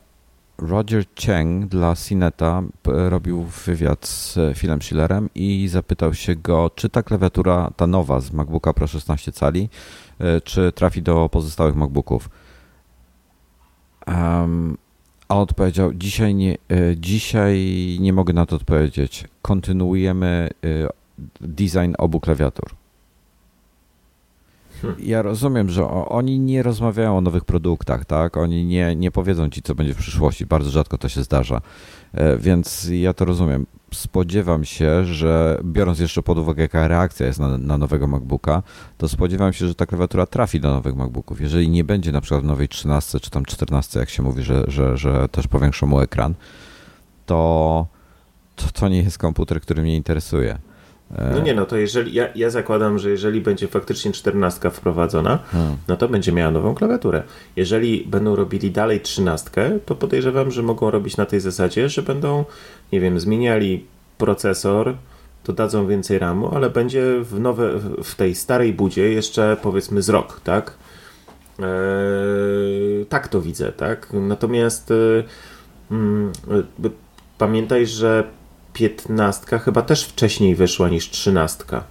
Roger 0.58 1.04
Cheng 1.24 1.66
dla 1.66 1.96
Cineta 1.96 2.62
robił 2.84 3.42
wywiad 3.42 4.06
z 4.06 4.38
Philem 4.58 4.82
Schillerem 4.82 5.28
i 5.34 5.68
zapytał 5.68 6.14
się 6.14 6.36
go, 6.36 6.70
czy 6.74 6.88
ta 6.88 7.02
klawiatura, 7.02 7.70
ta 7.76 7.86
nowa 7.86 8.20
z 8.20 8.32
MacBooka 8.32 8.72
Pro 8.72 8.86
16 8.86 9.32
cali, 9.32 9.68
czy 10.44 10.72
trafi 10.72 11.02
do 11.02 11.28
pozostałych 11.28 11.76
MacBooków. 11.76 12.30
Um, 14.06 14.76
a 15.30 15.34
on 15.34 15.42
odpowiedział, 15.42 15.94
dzisiaj 15.94 16.34
nie, 16.34 16.52
e, 16.54 16.96
dzisiaj 16.96 17.58
nie 18.00 18.12
mogę 18.12 18.32
na 18.32 18.46
to 18.46 18.56
odpowiedzieć. 18.56 19.24
Kontynuujemy 19.42 20.48
e, 20.64 20.88
design 21.40 21.94
obu 21.98 22.20
klawiatur. 22.20 22.79
Hmm. 24.82 24.96
Ja 25.02 25.22
rozumiem, 25.22 25.70
że 25.70 25.88
oni 25.88 26.38
nie 26.38 26.62
rozmawiają 26.62 27.18
o 27.18 27.20
nowych 27.20 27.44
produktach, 27.44 28.04
tak? 28.04 28.36
Oni 28.36 28.64
nie, 28.64 28.96
nie 28.96 29.10
powiedzą 29.10 29.50
ci, 29.50 29.62
co 29.62 29.74
będzie 29.74 29.94
w 29.94 29.98
przyszłości. 29.98 30.46
Bardzo 30.46 30.70
rzadko 30.70 30.98
to 30.98 31.08
się 31.08 31.22
zdarza. 31.22 31.60
E, 32.12 32.36
więc 32.36 32.88
ja 32.92 33.14
to 33.14 33.24
rozumiem 33.24 33.66
spodziewam 33.94 34.64
się, 34.64 35.04
że 35.04 35.60
biorąc 35.64 35.98
jeszcze 35.98 36.22
pod 36.22 36.38
uwagę, 36.38 36.62
jaka 36.62 36.88
reakcja 36.88 37.26
jest 37.26 37.38
na, 37.38 37.58
na, 37.58 37.78
nowego 37.78 38.06
MacBooka, 38.06 38.62
to 38.98 39.08
spodziewam 39.08 39.52
się, 39.52 39.68
że 39.68 39.74
ta 39.74 39.86
klawiatura 39.86 40.26
trafi 40.26 40.60
do 40.60 40.70
nowych 40.70 40.96
MacBooków. 40.96 41.40
Jeżeli 41.40 41.68
nie 41.68 41.84
będzie 41.84 42.12
na 42.12 42.20
przykład 42.20 42.44
nowej 42.44 42.68
13 42.68 43.20
czy 43.20 43.30
tam 43.30 43.44
14, 43.44 44.00
jak 44.00 44.10
się 44.10 44.22
mówi, 44.22 44.42
że, 44.42 44.64
że, 44.68 44.96
że 44.96 45.28
też 45.28 45.46
powiększą 45.46 45.86
mu 45.86 46.00
ekran, 46.00 46.34
to, 47.26 47.86
to 48.56 48.66
to 48.72 48.88
nie 48.88 49.02
jest 49.02 49.18
komputer, 49.18 49.60
który 49.60 49.82
mnie 49.82 49.96
interesuje. 49.96 50.58
No 51.10 51.40
nie, 51.40 51.54
no 51.54 51.66
to 51.66 51.76
jeżeli, 51.76 52.14
ja, 52.14 52.28
ja 52.34 52.50
zakładam, 52.50 52.98
że 52.98 53.10
jeżeli 53.10 53.40
będzie 53.40 53.68
faktycznie 53.68 54.12
14 54.12 54.70
wprowadzona, 54.70 55.38
hmm. 55.52 55.76
no 55.88 55.96
to 55.96 56.08
będzie 56.08 56.32
miała 56.32 56.50
nową 56.50 56.74
klawiaturę. 56.74 57.22
Jeżeli 57.56 58.04
będą 58.06 58.36
robili 58.36 58.70
dalej 58.70 59.00
13, 59.00 59.80
to 59.86 59.94
podejrzewam, 59.94 60.50
że 60.50 60.62
mogą 60.62 60.90
robić 60.90 61.16
na 61.16 61.26
tej 61.26 61.40
zasadzie, 61.40 61.88
że 61.88 62.02
będą, 62.02 62.44
nie 62.92 63.00
wiem, 63.00 63.20
zmieniali 63.20 63.86
procesor, 64.18 64.94
dodadzą 65.44 65.86
więcej 65.86 66.18
RAMu, 66.18 66.54
ale 66.54 66.70
będzie 66.70 67.20
w, 67.22 67.40
nowe, 67.40 67.78
w 68.04 68.14
tej 68.14 68.34
starej 68.34 68.72
budzie 68.72 69.12
jeszcze 69.12 69.56
powiedzmy 69.62 70.02
z 70.02 70.08
rok, 70.08 70.40
tak? 70.44 70.74
Eee, 71.58 73.06
tak 73.06 73.28
to 73.28 73.40
widzę, 73.40 73.72
tak? 73.72 74.08
Natomiast 74.12 74.92
mm, 75.90 76.32
e, 76.84 76.90
pamiętaj, 77.38 77.86
że 77.86 78.24
piętnastka 78.72 79.58
chyba 79.58 79.82
też 79.82 80.04
wcześniej 80.04 80.54
wyszła 80.54 80.88
niż 80.88 81.10
trzynastka. 81.10 81.84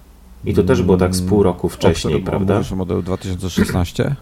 I 0.45 0.53
to 0.53 0.63
też 0.63 0.81
było 0.81 0.97
tak 0.97 1.15
z 1.15 1.21
pół 1.21 1.43
roku 1.43 1.69
wcześniej, 1.69 2.15
o 2.15 2.25
prawda? 2.25 2.55
Mówisz 2.55 2.71
o 2.71 2.75
modelu 2.75 3.01
2016? 3.01 4.15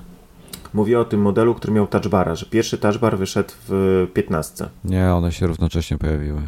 Mówię 0.73 0.99
o 0.99 1.05
tym 1.05 1.21
modelu, 1.21 1.55
który 1.55 1.73
miał 1.73 1.87
touchbara, 1.87 2.35
że 2.35 2.45
pierwszy 2.45 2.77
touchbar 2.77 3.17
wyszedł 3.17 3.49
w 3.67 4.07
15. 4.13 4.69
Nie, 4.85 5.13
one 5.13 5.31
się 5.31 5.47
równocześnie 5.47 5.97
pojawiły. 5.97 6.41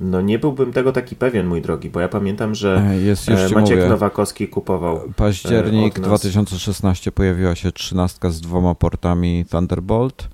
No 0.00 0.20
nie 0.20 0.38
byłbym 0.38 0.72
tego 0.72 0.92
taki 0.92 1.16
pewien, 1.16 1.46
mój 1.46 1.62
drogi, 1.62 1.90
bo 1.90 2.00
ja 2.00 2.08
pamiętam, 2.08 2.54
że 2.54 2.82
e, 2.90 3.00
Jest, 3.00 3.28
już 3.28 3.40
e, 3.40 3.54
Maciek 3.54 3.76
mówię. 3.76 3.88
Nowakowski 3.88 4.48
kupował. 4.48 4.96
E, 4.96 5.00
Październik 5.16 6.00
2016 6.00 7.12
pojawiła 7.12 7.54
się 7.54 7.72
13 7.72 8.30
z 8.30 8.40
dwoma 8.40 8.74
portami 8.74 9.44
Thunderbolt 9.50 10.28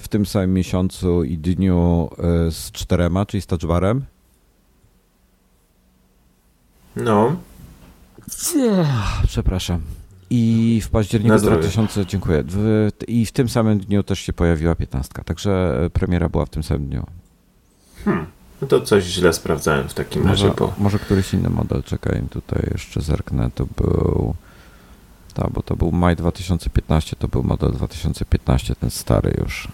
w 0.00 0.08
tym 0.08 0.26
samym 0.26 0.52
miesiącu 0.52 1.24
i 1.24 1.38
dniu 1.38 2.10
e, 2.18 2.50
z 2.50 2.72
czterema, 2.72 3.26
czyli 3.26 3.40
z 3.40 3.46
touchbarem. 3.46 4.04
No. 6.96 7.36
Przepraszam. 9.26 9.80
I 10.30 10.80
w 10.84 10.88
październiku 10.88 11.38
2000, 11.38 12.06
dziękuję. 12.06 12.44
W, 12.46 12.88
I 13.08 13.26
w 13.26 13.32
tym 13.32 13.48
samym 13.48 13.78
dniu 13.78 14.02
też 14.02 14.18
się 14.18 14.32
pojawiła 14.32 14.74
15. 14.74 15.12
Także 15.24 15.80
e, 15.84 15.90
premiera 15.90 16.28
była 16.28 16.46
w 16.46 16.50
tym 16.50 16.62
samym 16.62 16.86
dniu. 16.86 17.06
Hmm. 18.04 18.26
No 18.62 18.68
to 18.68 18.80
coś 18.80 19.04
źle 19.04 19.32
sprawdzałem 19.32 19.88
w 19.88 19.94
takim 19.94 20.22
może, 20.22 20.46
razie. 20.46 20.56
Bo... 20.58 20.74
Może 20.78 20.98
któryś 20.98 21.34
inny 21.34 21.50
model, 21.50 21.82
czekaj, 21.82 22.22
tutaj 22.30 22.68
jeszcze 22.72 23.00
zerknę. 23.00 23.50
To 23.54 23.66
był. 23.76 24.34
Tak, 25.34 25.50
bo 25.50 25.62
to 25.62 25.76
był 25.76 25.92
maj 25.92 26.16
2015, 26.16 27.16
to 27.16 27.28
był 27.28 27.42
model 27.42 27.72
2015, 27.72 28.74
ten 28.74 28.90
stary 28.90 29.34
już. 29.40 29.68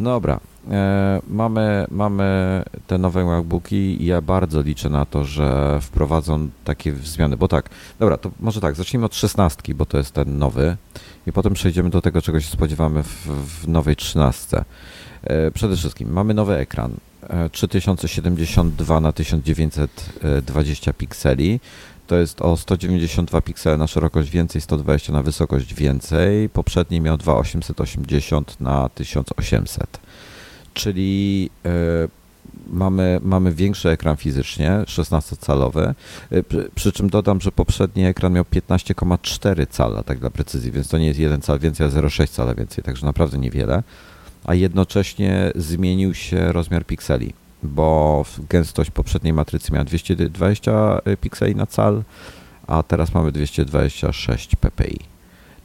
Dobra, 0.00 0.40
e, 0.70 1.20
mamy, 1.28 1.86
mamy 1.90 2.62
te 2.86 2.98
nowe 2.98 3.24
MacBooki 3.24 4.02
i 4.02 4.06
ja 4.06 4.20
bardzo 4.20 4.62
liczę 4.62 4.90
na 4.90 5.04
to, 5.04 5.24
że 5.24 5.78
wprowadzą 5.80 6.48
takie 6.64 6.92
zmiany, 6.92 7.36
bo 7.36 7.48
tak, 7.48 7.70
dobra, 7.98 8.16
to 8.16 8.30
może 8.40 8.60
tak, 8.60 8.74
zacznijmy 8.74 9.06
od 9.06 9.14
16, 9.14 9.74
bo 9.74 9.86
to 9.86 9.98
jest 9.98 10.12
ten 10.12 10.38
nowy 10.38 10.76
i 11.26 11.32
potem 11.32 11.54
przejdziemy 11.54 11.90
do 11.90 12.02
tego, 12.02 12.22
czego 12.22 12.40
się 12.40 12.50
spodziewamy 12.50 13.02
w, 13.02 13.26
w 13.26 13.68
nowej 13.68 13.96
13. 13.96 14.64
E, 15.22 15.50
przede 15.50 15.76
wszystkim 15.76 16.12
mamy 16.12 16.34
nowy 16.34 16.56
ekran, 16.56 16.92
3072 17.52 19.00
na 19.00 19.12
1920 19.12 20.92
pikseli, 20.92 21.60
to 22.10 22.16
jest 22.16 22.42
o 22.42 22.56
192 22.56 23.40
piksele 23.40 23.76
na 23.76 23.86
szerokość 23.86 24.30
więcej, 24.30 24.60
120 24.60 25.12
na 25.12 25.22
wysokość 25.22 25.74
więcej. 25.74 26.48
Poprzedni 26.48 27.00
miał 27.00 27.16
2880 27.16 28.60
na 28.60 28.88
1800. 28.88 30.00
Czyli 30.74 31.50
mamy, 32.70 33.20
mamy 33.22 33.54
większy 33.54 33.90
ekran 33.90 34.16
fizycznie, 34.16 34.70
16-calowy, 34.86 35.94
przy, 36.48 36.70
przy, 36.74 36.92
czym 36.92 37.10
dodam, 37.10 37.40
że 37.40 37.52
poprzedni 37.52 38.04
ekran 38.04 38.32
miał 38.32 38.44
15,4 38.44 39.66
cala, 39.70 40.02
tak 40.02 40.18
dla 40.18 40.30
precyzji, 40.30 40.72
więc 40.72 40.88
to 40.88 40.98
nie 40.98 41.06
jest 41.06 41.18
1 41.20 41.40
cal 41.40 41.58
więcej, 41.58 41.86
a 41.86 41.90
0,6 41.90 42.28
cala 42.28 42.54
więcej, 42.54 42.84
także 42.84 43.06
naprawdę 43.06 43.38
niewiele, 43.38 43.82
a 44.44 44.54
jednocześnie 44.54 45.52
zmienił 45.54 46.14
się 46.14 46.52
rozmiar 46.52 46.86
pikseli, 46.86 47.32
bo 47.62 48.24
gęstość 48.48 48.90
poprzedniej 48.90 49.32
matrycy 49.32 49.72
miała 49.72 49.84
220 49.84 51.00
pikseli 51.20 51.56
na 51.56 51.66
cal, 51.66 52.02
a 52.66 52.82
teraz 52.82 53.14
mamy 53.14 53.32
226 53.32 54.56
ppi. 54.56 55.09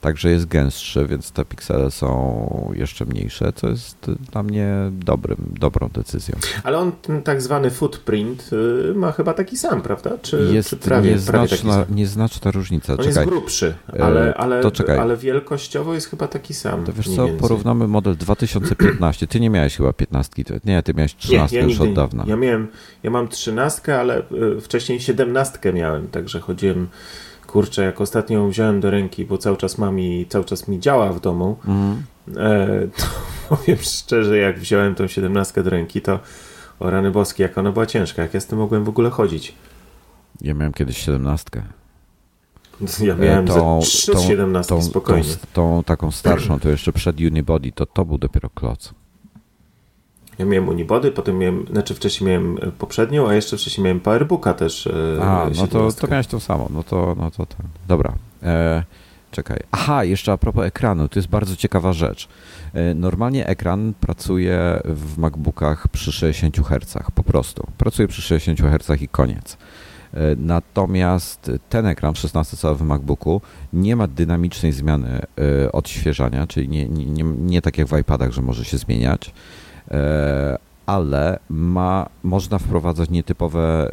Także 0.05 0.29
jest 0.29 0.45
gęstszy, 0.45 1.07
więc 1.07 1.31
te 1.31 1.45
piksele 1.45 1.91
są 1.91 2.71
jeszcze 2.75 3.05
mniejsze, 3.05 3.53
co 3.55 3.69
jest 3.69 4.11
dla 4.31 4.43
mnie 4.43 4.75
dobrym, 4.91 5.37
dobrą 5.59 5.89
decyzją. 5.93 6.35
Ale 6.63 6.77
on 6.77 6.91
ten 6.91 7.21
tak 7.23 7.41
zwany 7.41 7.69
footprint 7.71 8.49
y, 8.53 8.93
ma 8.95 9.11
chyba 9.11 9.33
taki 9.33 9.57
sam, 9.57 9.81
prawda? 9.81 10.11
Czy, 10.21 10.49
jest 10.53 10.69
czy 10.69 10.77
prawie, 10.77 11.11
nieznaczna, 11.11 11.73
prawie 11.73 11.95
nieznaczna 11.95 12.51
różnica. 12.51 12.93
On 12.93 12.97
czekaj. 12.97 13.13
jest 13.13 13.29
grubszy, 13.29 13.75
ale, 13.99 14.29
e, 14.29 14.37
ale, 14.37 14.71
czekaj. 14.71 14.97
ale 14.97 15.17
wielkościowo 15.17 15.93
jest 15.93 16.09
chyba 16.09 16.27
taki 16.27 16.53
sam. 16.53 16.83
To 16.83 16.93
wiesz 16.93 17.09
co, 17.15 17.27
porównamy 17.27 17.87
model 17.87 18.17
2015. 18.17 19.27
Ty 19.27 19.39
nie 19.39 19.49
miałeś 19.49 19.77
chyba 19.77 19.93
15, 19.93 20.43
nie, 20.65 20.83
ty 20.83 20.93
miałeś 20.93 21.15
13 21.15 21.55
nie, 21.55 21.61
ja 21.61 21.67
już 21.67 21.81
od 21.81 21.93
dawna. 21.93 22.23
Ja 22.27 22.35
miałem, 22.35 22.67
ja 23.03 23.09
mam 23.09 23.27
13, 23.27 23.99
ale 23.99 24.19
y, 24.57 24.61
wcześniej 24.61 24.99
17 24.99 25.73
miałem, 25.73 26.07
także 26.07 26.39
chodziłem 26.39 26.87
kurczę, 27.45 27.83
jak 27.83 28.01
ostatnio 28.01 28.39
ją 28.39 28.49
wziąłem 28.49 28.79
do 28.79 28.91
ręki, 28.91 29.25
bo 29.25 29.37
cały 29.37 29.57
czas 29.57 29.77
mam 29.77 29.99
i 29.99 30.25
cały 30.29 30.45
czas 30.45 30.67
mi 30.67 30.79
działa 30.79 31.13
w 31.13 31.19
domu, 31.19 31.57
mm. 31.67 32.03
e, 32.37 32.67
to 32.97 33.05
powiem 33.55 33.77
szczerze, 33.77 34.37
jak 34.37 34.59
wziąłem 34.59 34.95
tą 34.95 35.07
siedemnastkę 35.07 35.63
do 35.63 35.69
ręki, 35.69 36.01
to 36.01 36.19
o 36.79 36.89
rany 36.89 37.11
boskie, 37.11 37.43
jak 37.43 37.57
ona 37.57 37.71
była 37.71 37.85
ciężka, 37.85 38.21
jak 38.21 38.33
ja 38.33 38.39
z 38.39 38.47
tym 38.47 38.59
mogłem 38.59 38.83
w 38.83 38.89
ogóle 38.89 39.09
chodzić. 39.09 39.55
Ja 40.41 40.53
miałem 40.53 40.73
kiedyś 40.73 40.97
siedemnastkę. 40.97 41.61
Ja 43.01 43.15
miałem 43.15 43.47
tą, 43.47 43.79
trzy 43.83 44.11
tą, 44.11 44.27
siedemnastki 44.27 44.81
spokojnie. 44.81 45.23
Tą, 45.23 45.47
tą, 45.53 45.83
taką 45.83 46.11
starszą, 46.11 46.59
to 46.59 46.69
jeszcze 46.69 46.93
przed 46.93 47.19
Unibody, 47.19 47.71
to 47.71 47.85
to 47.85 48.05
był 48.05 48.17
dopiero 48.17 48.49
kloc. 48.49 48.93
Ja 50.39 50.45
miałem 50.45 50.69
Unibody, 50.69 51.11
potem 51.11 51.37
miałem, 51.37 51.65
znaczy 51.71 51.95
wcześniej 51.95 52.29
miałem 52.29 52.57
e, 52.61 52.71
poprzednią, 52.71 53.29
a 53.29 53.33
jeszcze 53.33 53.57
wcześniej 53.57 53.83
miałem 53.83 53.99
Powerbooka 53.99 54.53
też. 54.53 54.87
E, 54.87 54.91
a, 55.21 55.49
no 55.55 55.67
to, 55.67 55.91
to 55.91 56.07
miałeś 56.07 56.27
to 56.27 56.39
samo, 56.39 56.69
no 56.73 56.83
to, 56.83 57.15
no 57.19 57.31
to 57.31 57.45
tak. 57.45 57.65
Dobra. 57.87 58.13
E, 58.43 58.83
czekaj. 59.31 59.59
Aha, 59.71 60.03
jeszcze 60.03 60.31
a 60.31 60.37
propos 60.37 60.65
ekranu, 60.65 61.07
to 61.07 61.19
jest 61.19 61.29
bardzo 61.29 61.55
ciekawa 61.55 61.93
rzecz. 61.93 62.27
E, 62.73 62.93
normalnie 62.93 63.47
ekran 63.47 63.93
pracuje 63.99 64.81
w 64.85 65.17
MacBookach 65.17 65.87
przy 65.87 66.11
60 66.11 66.57
Hz, 66.57 67.11
po 67.15 67.23
prostu. 67.23 67.67
Pracuje 67.77 68.07
przy 68.07 68.21
60 68.21 68.59
Hz 68.59 69.01
i 69.01 69.07
koniec. 69.07 69.57
Natomiast 70.37 71.51
ten 71.69 71.85
ekran 71.85 72.13
w 72.13 72.17
16-calowym 72.17 72.85
MacBooku 72.85 73.41
nie 73.73 73.95
ma 73.95 74.07
dynamicznej 74.07 74.71
zmiany 74.71 75.21
odświeżania, 75.71 76.47
czyli 76.47 76.69
nie, 76.69 76.85
nie, 76.89 77.05
nie, 77.05 77.23
nie 77.23 77.61
tak 77.61 77.77
jak 77.77 77.87
w 77.87 77.97
iPadach, 77.97 78.31
że 78.31 78.41
może 78.41 78.65
się 78.65 78.77
zmieniać 78.77 79.33
ale 80.85 81.39
ma, 81.49 82.09
można 82.23 82.59
wprowadzać 82.59 83.09
nietypowe 83.09 83.91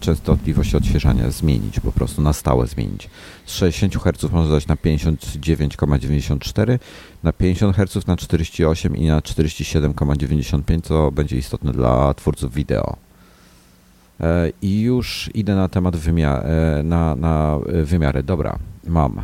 częstotliwości 0.00 0.76
odświeżania, 0.76 1.30
zmienić 1.30 1.80
po 1.80 1.92
prostu, 1.92 2.22
na 2.22 2.32
stałe 2.32 2.66
zmienić. 2.66 3.10
Z 3.46 3.54
60 3.54 3.96
Hz 3.96 4.32
można 4.32 4.54
dać 4.54 4.66
na 4.66 4.76
59,94, 4.76 6.78
na 7.22 7.32
50 7.32 7.76
Hz 7.76 8.06
na 8.06 8.16
48 8.16 8.96
i 8.96 9.06
na 9.06 9.20
47,95, 9.20 10.80
co 10.82 11.10
będzie 11.10 11.36
istotne 11.36 11.72
dla 11.72 12.14
twórców 12.14 12.54
wideo. 12.54 12.96
E, 14.20 14.52
I 14.62 14.80
już 14.80 15.30
idę 15.34 15.54
na 15.54 15.68
temat 15.68 15.96
wymiar, 15.96 16.46
e, 16.46 16.82
na, 16.82 17.16
na 17.16 17.58
wymiary. 17.84 18.22
Dobra, 18.22 18.58
mam. 18.86 19.20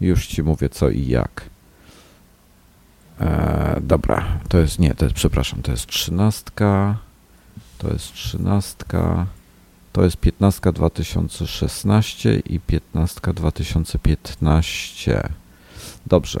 Już 0.00 0.26
Ci 0.26 0.42
mówię 0.42 0.68
co 0.68 0.90
i 0.90 1.06
jak. 1.06 1.53
E, 3.20 3.80
dobra, 3.80 4.24
to 4.48 4.58
jest 4.58 4.78
nie, 4.78 4.94
to 4.94 5.04
jest, 5.04 5.16
przepraszam, 5.16 5.62
to 5.62 5.70
jest 5.70 5.86
trzynastka, 5.86 6.96
to 7.78 7.92
jest 7.92 8.12
trzynastka, 8.12 9.26
to 9.92 10.04
jest 10.04 10.16
piętnastka 10.16 10.72
2016 10.72 12.34
i 12.34 12.60
piętnastka 12.60 13.32
2015. 13.32 15.28
Dobrze. 16.06 16.40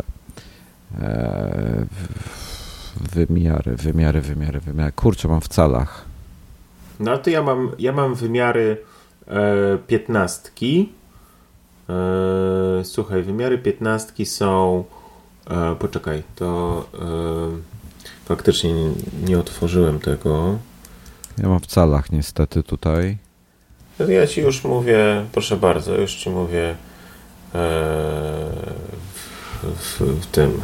E, 1.00 1.86
wymiary, 3.00 3.76
wymiary, 3.76 4.20
wymiary, 4.20 4.60
wymiary. 4.60 4.92
Kurczę, 4.92 5.28
mam 5.28 5.40
w 5.40 5.48
calach. 5.48 6.04
No 7.00 7.18
to 7.18 7.30
ja 7.30 7.42
mam, 7.42 7.70
ja 7.78 7.92
mam 7.92 8.14
wymiary 8.14 8.76
e, 9.26 9.78
piętnastki. 9.86 10.92
E, 11.88 12.84
słuchaj, 12.84 13.22
wymiary 13.22 13.58
piętnastki 13.58 14.26
są 14.26 14.84
E, 15.50 15.76
poczekaj, 15.78 16.22
to 16.36 16.84
e, 16.94 17.04
faktycznie 18.24 18.72
nie, 18.72 18.90
nie, 19.24 19.38
otworzyłem 19.38 20.00
tego. 20.00 20.58
Ja 21.38 21.48
mam 21.48 21.60
w 21.60 21.66
calach 21.66 22.12
niestety 22.12 22.62
tutaj. 22.62 23.18
Ja 24.08 24.26
ci 24.26 24.40
już 24.40 24.64
mówię, 24.64 25.24
proszę 25.32 25.56
bardzo, 25.56 25.94
już 25.94 26.14
ci 26.14 26.30
mówię 26.30 26.68
e, 26.70 26.74
w, 29.64 30.00
w, 30.00 30.26
tym, 30.26 30.60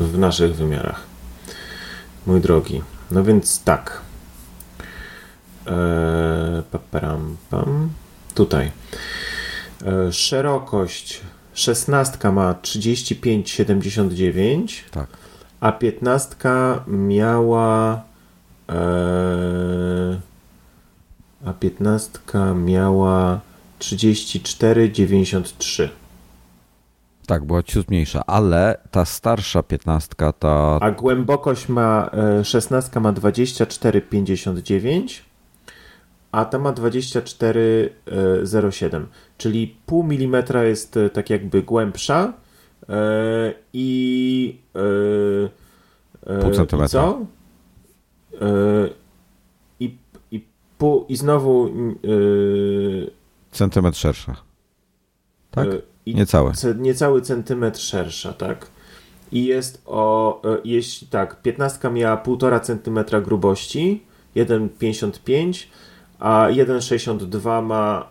w 0.00 0.18
naszych 0.18 0.56
wymiarach. 0.56 1.00
Mój 2.26 2.40
drogi. 2.40 2.82
No 3.10 3.24
więc 3.24 3.64
tak. 3.64 4.00
E, 5.66 6.62
paparam, 6.70 7.36
pam. 7.50 7.90
Tutaj. 8.34 8.70
E, 9.86 10.12
szerokość 10.12 11.20
16 11.54 12.32
ma 12.32 12.54
35,79. 12.62 14.82
Tak. 14.90 15.06
A 15.60 15.72
15 15.72 16.36
miała. 16.86 18.02
E, 18.68 20.20
a 21.44 21.52
15 21.52 22.18
miała 22.54 23.40
34,93. 23.78 25.88
Tak, 27.26 27.44
była 27.44 27.62
ciut 27.62 27.90
mniejsza, 27.90 28.22
ale 28.26 28.78
ta 28.90 29.04
starsza 29.04 29.62
15 29.62 30.08
ta. 30.38 30.78
A 30.80 30.90
głębokość 30.90 31.68
ma. 31.68 32.10
16 32.42 32.96
e, 32.96 33.00
ma 33.00 33.12
24,59 33.12 35.22
a 36.32 36.44
ta 36.44 36.58
ma 36.58 36.72
24,07, 36.72 39.06
czyli 39.42 39.76
pół 39.86 40.04
milimetra 40.04 40.64
jest 40.64 40.96
e, 40.96 41.10
tak 41.10 41.30
jakby 41.30 41.62
głębsza 41.62 42.32
e, 42.88 43.54
i 43.72 44.58
e, 46.26 46.40
pół 46.40 46.50
centymetra. 46.50 46.86
I 46.86 46.88
co? 46.88 47.26
I, 49.80 49.96
i, 50.30 50.44
pół, 50.78 51.04
i 51.08 51.16
znowu 51.16 51.70
centymetr 53.52 53.98
szersza. 53.98 54.36
Tak? 55.50 55.68
I 56.06 56.14
Niecały. 56.14 56.52
Niecały 56.78 57.22
centymetr 57.22 57.80
szersza, 57.80 58.32
tak? 58.32 58.70
I 59.32 59.44
jest 59.44 59.82
o, 59.86 60.42
jeśli 60.64 61.06
tak, 61.06 61.42
15 61.42 61.90
miała 61.90 62.16
1,5 62.16 62.60
centymetra 62.60 63.20
grubości, 63.20 64.02
1,55 64.36 65.66
a 66.22 66.48
1,62 66.50 67.62
ma 67.62 68.06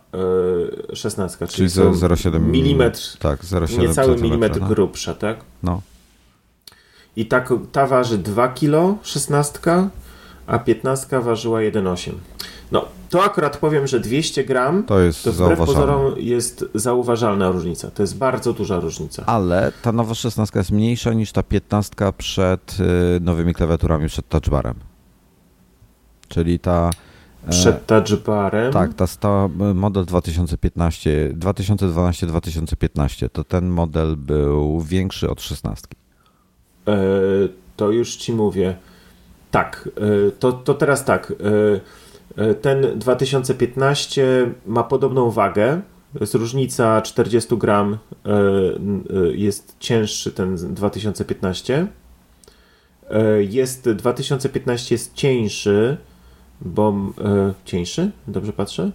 y, 0.91 0.95
16, 0.95 1.47
czyli, 1.47 1.69
czyli 1.69 1.69
0,7 1.69 2.35
mm, 2.35 2.91
tak, 3.19 3.43
0,7 3.43 3.79
niecały 3.79 4.17
milimetr 4.17 4.59
no. 4.61 4.67
grubsza, 4.67 5.13
tak? 5.13 5.37
No. 5.63 5.81
I 7.15 7.25
ta, 7.25 7.45
ta 7.71 7.87
waży 7.87 8.17
2 8.17 8.47
kg, 8.47 8.99
16, 9.03 9.59
a 10.47 10.59
15 10.59 11.19
ważyła 11.19 11.59
1,8. 11.59 12.11
No, 12.71 12.85
to 13.09 13.23
akurat 13.23 13.57
powiem, 13.57 13.87
że 13.87 13.99
200 13.99 14.43
gram 14.43 14.83
to 14.83 14.99
jest 14.99 15.23
to 15.23 15.31
wbrew 15.31 15.59
pozorom 15.59 16.13
jest 16.17 16.65
zauważalna 16.75 17.51
różnica. 17.51 17.91
To 17.91 18.03
jest 18.03 18.17
bardzo 18.17 18.53
duża 18.53 18.79
różnica. 18.79 19.23
Ale 19.25 19.71
ta 19.81 19.91
nowa 19.91 20.13
16 20.13 20.59
jest 20.59 20.71
mniejsza 20.71 21.13
niż 21.13 21.31
ta 21.31 21.43
15 21.43 21.95
przed 22.17 22.77
y, 22.79 23.19
nowymi 23.19 23.53
klawiaturami, 23.53 24.07
przed 24.07 24.29
touchbarem. 24.29 24.75
Czyli 26.27 26.59
ta 26.59 26.89
przed 27.49 27.85
touchbarem? 27.85 28.73
Tak, 28.73 28.93
ta 28.93 29.07
stała 29.07 29.49
model 29.75 30.05
2015, 30.05 31.33
2012-2015, 31.33 33.29
to 33.29 33.43
ten 33.43 33.69
model 33.69 34.17
był 34.17 34.81
większy 34.81 35.29
od 35.29 35.41
16. 35.41 35.87
E, 36.87 36.97
to 37.75 37.91
już 37.91 38.15
ci 38.15 38.33
mówię. 38.33 38.75
Tak, 39.51 39.89
e, 39.97 40.31
to, 40.31 40.51
to 40.53 40.73
teraz 40.73 41.05
tak. 41.05 41.33
E, 42.37 42.53
ten 42.53 42.99
2015 42.99 44.51
ma 44.65 44.83
podobną 44.83 45.31
wagę. 45.31 45.81
Jest 46.21 46.35
różnica 46.35 47.01
40 47.01 47.57
gram, 47.57 47.97
jest 49.33 49.75
cięższy 49.79 50.31
ten 50.31 50.55
2015. 50.55 51.87
Jest 53.39 53.89
2015 53.89 54.95
jest 54.95 55.13
cieńszy, 55.13 55.97
bo 56.61 56.93
cieńszy? 57.65 58.11
Dobrze 58.27 58.53
patrzę? 58.53 58.91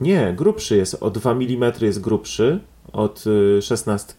Nie, 0.00 0.34
grubszy 0.36 0.76
jest. 0.76 0.96
O 1.00 1.10
2 1.10 1.30
mm 1.30 1.72
jest 1.80 2.00
grubszy 2.00 2.60
od 2.92 3.24
16. 3.60 4.14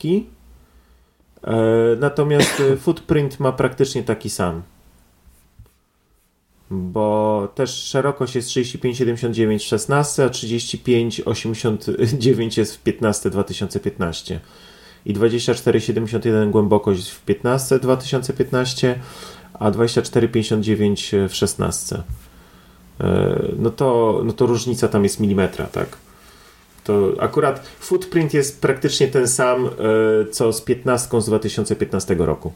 Natomiast 2.00 2.64
footprint 2.80 3.40
ma 3.40 3.52
praktycznie 3.52 4.04
taki 4.04 4.30
sam 4.30 4.62
bo 6.74 7.48
też 7.56 7.84
szerokość 7.84 8.36
jest 8.36 8.50
35,79 8.50 9.60
w 9.60 9.64
16, 9.64 10.24
a 10.24 10.28
35,89 10.28 12.58
jest 12.58 12.76
w 12.76 12.84
15 12.84 13.30
2015 13.30 14.40
i 15.06 15.14
24,71 15.14 16.52
głębokość 16.52 17.10
w 17.10 17.22
15 17.22 17.80
2015, 17.80 19.00
a 19.54 19.72
24,59 19.72 21.30
w 21.30 21.36
16. 21.36 22.04
E, 23.02 23.42
no 23.60 23.70
to, 23.70 24.22
no 24.26 24.34
to 24.34 24.46
różnica 24.46 24.88
tam 24.88 25.04
jest 25.04 25.20
milimetra, 25.20 25.66
tak? 25.66 25.88
To 26.84 27.12
akurat 27.20 27.66
footprint 27.80 28.34
jest 28.34 28.62
praktycznie 28.62 29.08
ten 29.08 29.28
sam, 29.28 29.66
e, 29.66 29.70
co 30.32 30.54
z 30.54 30.62
15 30.62 31.22
z 31.22 31.26
2015 31.26 32.16
roku. 32.20 32.54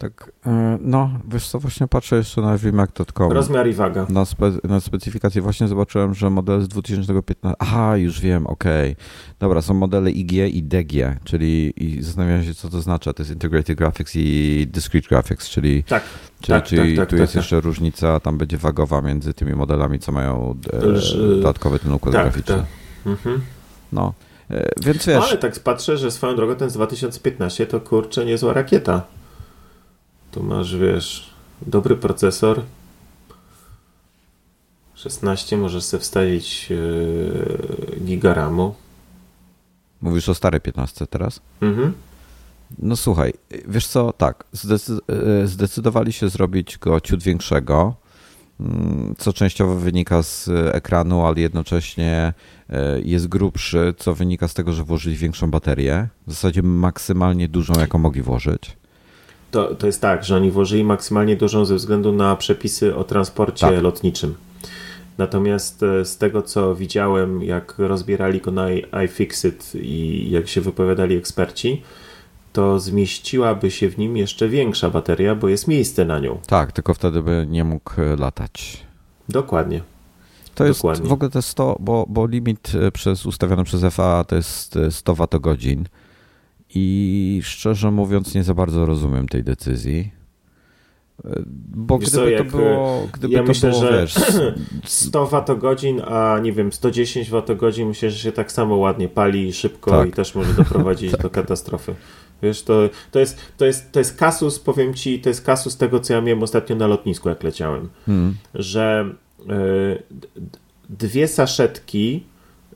Tak, 0.00 0.32
e, 0.46 0.78
no, 0.80 1.10
wiesz 1.28 1.48
co, 1.48 1.58
właśnie 1.58 1.88
patrzę 1.88 2.16
jeszcze 2.16 2.40
na 2.40 2.56
vmac.com. 2.56 3.32
Rozmiar 3.32 3.68
i 3.68 3.72
waga. 3.72 4.06
Na, 4.08 4.24
spe, 4.24 4.52
na 4.64 4.80
specyfikację 4.80 5.42
właśnie 5.42 5.68
zobaczyłem, 5.68 6.14
że 6.14 6.30
model 6.30 6.60
z 6.60 6.68
2015, 6.68 7.56
aha, 7.58 7.96
już 7.96 8.20
wiem, 8.20 8.46
okej. 8.46 8.92
Okay. 8.92 9.04
Dobra, 9.38 9.62
są 9.62 9.74
modele 9.74 10.10
IG 10.10 10.32
i 10.32 10.62
DG, 10.62 11.16
czyli 11.24 11.72
i 11.76 12.02
zastanawiam 12.02 12.44
się, 12.44 12.54
co 12.54 12.68
to 12.68 12.80
znaczy. 12.80 13.14
To 13.14 13.22
jest 13.22 13.32
Integrated 13.32 13.78
Graphics 13.78 14.12
i 14.16 14.66
Discrete 14.72 15.08
Graphics, 15.08 15.48
czyli, 15.48 15.84
tak, 15.84 16.02
czyli, 16.40 16.58
tak, 16.58 16.64
czyli 16.64 16.96
tak, 16.96 17.08
tu 17.08 17.10
tak, 17.10 17.20
jest 17.20 17.32
tak, 17.32 17.42
jeszcze 17.42 17.60
różnica, 17.60 18.20
tam 18.20 18.38
będzie 18.38 18.58
wagowa 18.58 19.02
między 19.02 19.34
tymi 19.34 19.52
modelami, 19.52 19.98
co 19.98 20.12
mają 20.12 20.54
e, 20.72 20.80
dodatkowy 21.16 21.78
ten 21.78 21.92
układ 21.92 22.14
tak, 22.14 22.24
graficzny. 22.24 22.56
Tak. 22.56 22.66
Mhm. 23.06 23.40
No, 23.92 24.12
e, 24.50 24.68
więc 24.82 25.06
wiesz... 25.06 25.24
ale 25.30 25.38
tak 25.38 25.58
patrzę, 25.58 25.98
że 25.98 26.10
swoją 26.10 26.36
drogą 26.36 26.56
ten 26.56 26.70
z 26.70 26.72
2015 26.72 27.66
to 27.66 27.80
kurczę 27.80 28.24
niezła 28.24 28.52
rakieta. 28.52 29.19
Tu 30.30 30.42
masz, 30.42 30.76
wiesz, 30.76 31.30
dobry 31.62 31.96
procesor. 31.96 32.62
16 34.94 35.56
możesz 35.56 35.84
sobie 35.84 36.00
wstawić 36.00 36.70
yy, 36.70 38.00
giga 38.04 38.34
RAMu. 38.34 38.74
Mówisz 40.02 40.28
o 40.28 40.34
starej 40.34 40.60
15 40.60 41.06
teraz? 41.06 41.40
Mhm. 41.60 41.92
No 42.78 42.96
słuchaj, 42.96 43.32
wiesz 43.68 43.86
co, 43.86 44.12
tak, 44.12 44.44
e, 45.42 45.46
zdecydowali 45.46 46.12
się 46.12 46.28
zrobić 46.28 46.78
go 46.78 47.00
ciut 47.00 47.22
większego, 47.22 47.94
mm, 48.60 49.14
co 49.18 49.32
częściowo 49.32 49.76
wynika 49.76 50.22
z 50.22 50.48
ekranu, 50.72 51.26
ale 51.26 51.40
jednocześnie 51.40 52.32
e, 52.70 53.00
jest 53.00 53.28
grubszy, 53.28 53.94
co 53.98 54.14
wynika 54.14 54.48
z 54.48 54.54
tego, 54.54 54.72
że 54.72 54.84
włożyli 54.84 55.16
większą 55.16 55.50
baterię, 55.50 56.08
w 56.26 56.30
zasadzie 56.30 56.62
maksymalnie 56.62 57.48
dużą, 57.48 57.74
jaką 57.80 57.98
mogli 57.98 58.22
włożyć. 58.22 58.79
To, 59.50 59.74
to 59.74 59.86
jest 59.86 60.00
tak, 60.00 60.24
że 60.24 60.36
oni 60.36 60.50
włożyli 60.50 60.84
maksymalnie 60.84 61.36
dużą 61.36 61.64
ze 61.64 61.74
względu 61.74 62.12
na 62.12 62.36
przepisy 62.36 62.96
o 62.96 63.04
transporcie 63.04 63.66
tak. 63.66 63.82
lotniczym. 63.82 64.34
Natomiast 65.18 65.82
e, 65.82 66.04
z 66.04 66.18
tego, 66.18 66.42
co 66.42 66.74
widziałem, 66.74 67.42
jak 67.42 67.74
rozbierali 67.78 68.40
go 68.40 68.50
na 68.50 68.66
iFixit 69.04 69.72
i 69.74 70.26
jak 70.30 70.48
się 70.48 70.60
wypowiadali 70.60 71.16
eksperci, 71.16 71.82
to 72.52 72.80
zmieściłaby 72.80 73.70
się 73.70 73.88
w 73.88 73.98
nim 73.98 74.16
jeszcze 74.16 74.48
większa 74.48 74.90
bateria, 74.90 75.34
bo 75.34 75.48
jest 75.48 75.68
miejsce 75.68 76.04
na 76.04 76.18
nią. 76.18 76.38
Tak, 76.46 76.72
tylko 76.72 76.94
wtedy 76.94 77.22
by 77.22 77.46
nie 77.48 77.64
mógł 77.64 78.00
e, 78.00 78.16
latać. 78.16 78.86
Dokładnie. 79.28 79.82
To 80.54 80.64
jest 80.64 80.80
Dokładnie. 80.80 81.08
w 81.08 81.12
ogóle 81.12 81.30
jest 81.34 81.48
100, 81.48 81.76
bo, 81.80 82.06
bo 82.08 82.26
limit 82.26 82.72
e, 82.74 82.92
przez, 82.92 83.26
ustawiony 83.26 83.64
przez 83.64 83.94
FAA 83.94 84.24
to 84.24 84.36
jest 84.36 84.78
100 84.90 85.14
Wh 85.14 85.28
i 86.74 87.40
szczerze 87.44 87.90
mówiąc, 87.90 88.34
nie 88.34 88.44
za 88.44 88.54
bardzo 88.54 88.86
rozumiem 88.86 89.28
tej 89.28 89.44
decyzji. 89.44 90.20
Bo 91.74 91.98
Wiesz 91.98 92.10
gdyby 92.10 92.38
co, 92.38 92.44
to 92.44 92.50
było, 92.56 93.08
gdyby 93.12 93.34
ja 93.34 93.40
to 93.40 93.48
myślę, 93.48 93.70
było, 93.70 93.82
że 93.82 94.00
wiesz... 94.00 94.14
100 95.08 95.26
watogodzin, 95.26 96.00
a 96.04 96.38
nie 96.42 96.52
wiem, 96.52 96.72
110 96.72 97.30
watogodzin 97.30 97.88
myślę, 97.88 98.10
że 98.10 98.18
się 98.18 98.32
tak 98.32 98.52
samo 98.52 98.76
ładnie 98.76 99.08
pali 99.08 99.52
szybko 99.52 99.90
tak. 99.90 100.08
i 100.08 100.12
też 100.12 100.34
może 100.34 100.54
doprowadzić 100.54 101.10
tak. 101.12 101.22
do 101.22 101.30
katastrofy. 101.30 101.94
Wiesz, 102.42 102.62
to, 102.62 102.88
to, 103.10 103.18
jest, 103.18 103.38
to, 103.56 103.66
jest, 103.66 103.92
to 103.92 103.98
jest 103.98 104.16
kasus, 104.16 104.58
powiem 104.58 104.94
ci, 104.94 105.20
to 105.20 105.28
jest 105.28 105.44
kasus 105.44 105.76
tego, 105.76 106.00
co 106.00 106.12
ja 106.12 106.20
miałem 106.20 106.42
ostatnio 106.42 106.76
na 106.76 106.86
lotnisku, 106.86 107.28
jak 107.28 107.42
leciałem, 107.42 107.88
hmm. 108.06 108.34
że 108.54 109.14
y, 109.40 110.02
dwie 110.88 111.28
saszetki 111.28 112.24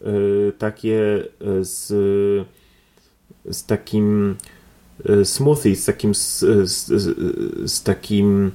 y, 0.07 0.53
takie 0.59 1.23
z 1.61 1.93
z 3.51 3.67
takim 3.67 4.37
e, 5.09 5.25
smoothie, 5.25 5.77
z 5.77 5.85
takim 5.85 6.15
z, 6.15 6.39
z, 6.65 6.87
z 7.71 7.83
takim 7.83 8.51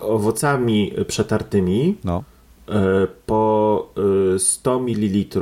owocami 0.00 0.92
przetartymi 1.06 1.96
no. 2.04 2.24
E, 2.68 3.06
po 3.26 3.94
100 4.38 4.76
e, 4.76 4.80
ml 4.80 5.38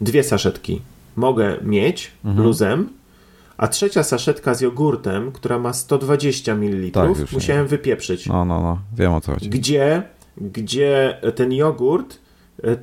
dwie 0.00 0.24
saszetki 0.24 0.80
mogę 1.16 1.56
mieć 1.62 2.10
mhm. 2.24 2.46
luzem, 2.46 2.88
a 3.56 3.68
trzecia 3.68 4.02
saszetka 4.02 4.54
z 4.54 4.60
jogurtem, 4.60 5.32
która 5.32 5.58
ma 5.58 5.72
120 5.72 6.54
ml, 6.54 6.90
tak, 6.90 7.32
musiałem 7.32 7.62
nie. 7.62 7.68
wypieprzyć. 7.68 8.26
No, 8.26 8.44
no, 8.44 8.62
no, 8.62 8.78
wiem 8.96 9.12
o 9.12 9.20
co 9.20 9.32
chodzi. 9.34 9.50
Gdzie, 9.50 10.02
gdzie 10.36 11.20
ten 11.34 11.52
jogurt, 11.52 12.18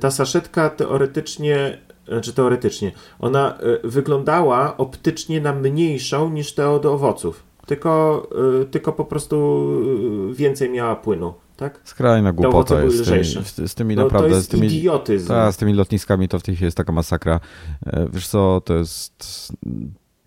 ta 0.00 0.10
saszetka 0.10 0.70
teoretycznie 0.70 1.78
znaczy 2.08 2.32
teoretycznie, 2.32 2.92
ona 3.18 3.58
y, 3.84 3.88
wyglądała 3.88 4.76
optycznie 4.76 5.40
na 5.40 5.52
mniejszą 5.52 6.30
niż 6.30 6.54
te 6.54 6.70
od 6.70 6.86
owoców. 6.86 7.42
Tylko, 7.66 8.22
y, 8.62 8.66
tylko 8.66 8.92
po 8.92 9.04
prostu 9.04 9.66
y, 10.30 10.34
więcej 10.34 10.70
miała 10.70 10.96
płynu. 10.96 11.34
Tak? 11.56 11.80
Skrajna 11.84 12.32
głupota 12.32 12.82
jest 12.82 13.04
z 13.04 13.08
tymi, 13.08 13.68
z 13.68 13.74
tymi 13.74 13.96
no, 13.96 14.04
naprawdę. 14.04 14.28
To 14.28 14.34
jest 14.34 14.46
z 14.46 14.50
tymi, 14.50 14.66
idiotyzm. 14.66 15.28
Ta, 15.28 15.52
z 15.52 15.56
tymi 15.56 15.72
lotniskami 15.72 16.28
to 16.28 16.38
w 16.38 16.42
tej 16.42 16.54
chwili 16.54 16.64
jest 16.64 16.76
taka 16.76 16.92
masakra. 16.92 17.40
E, 17.86 18.06
wiesz 18.12 18.28
co, 18.28 18.62
to 18.64 18.74
jest 18.74 19.52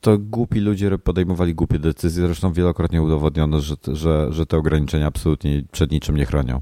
to 0.01 0.17
głupi 0.17 0.59
ludzie 0.59 0.97
podejmowali 0.97 1.55
głupie 1.55 1.79
decyzje. 1.79 2.25
Zresztą 2.25 2.53
wielokrotnie 2.53 3.01
udowodniono, 3.01 3.61
że, 3.61 3.75
że, 3.87 4.27
że 4.33 4.45
te 4.45 4.57
ograniczenia 4.57 5.07
absolutnie 5.07 5.63
przed 5.71 5.91
niczym 5.91 6.17
nie 6.17 6.25
chronią. 6.25 6.61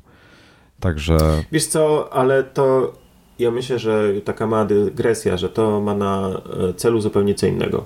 Także. 0.79 1.17
Wiesz 1.51 1.65
co, 1.65 2.13
ale 2.13 2.43
to 2.43 2.93
ja 3.39 3.51
myślę, 3.51 3.79
że 3.79 4.13
taka 4.25 4.47
mała 4.47 4.65
dygresja, 4.65 5.37
że 5.37 5.49
to 5.49 5.81
ma 5.81 5.95
na 5.95 6.41
e, 6.69 6.73
celu 6.73 7.01
zupełnie 7.01 7.35
co 7.35 7.47
innego 7.47 7.85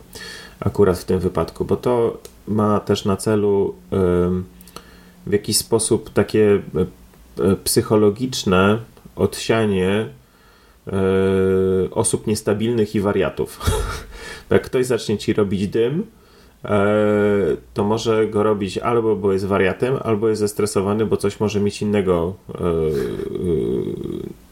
akurat 0.60 0.98
w 0.98 1.06
tym 1.06 1.20
wypadku, 1.20 1.66
bo 1.66 1.78
to 1.78 2.18
ma 2.48 2.80
też 2.80 3.06
na 3.06 3.18
celu 3.18 3.76
w 5.28 5.32
jakiś 5.32 5.58
sposób 5.58 6.10
takie 6.10 6.62
e, 7.40 7.46
e, 7.46 7.56
psychologiczne 7.56 8.80
odsianie 9.16 10.10
osób 11.92 12.28
niestabilnych 12.28 12.96
i 12.96 13.02
wariatów. 13.02 13.60
Jak 14.50 14.64
ktoś 14.64 14.86
zacznie 14.86 15.18
ci 15.18 15.34
robić 15.34 15.68
dym, 15.68 16.06
to 17.74 17.84
może 17.84 18.28
go 18.28 18.44
robić 18.44 18.78
albo 18.78 19.16
bo 19.16 19.34
jest 19.34 19.46
wariatem, 19.46 19.98
albo 20.04 20.30
jest 20.30 20.40
zestresowany, 20.40 21.06
bo 21.06 21.18
coś 21.18 21.40
może 21.40 21.60
mieć 21.60 21.82
innego 21.82 22.34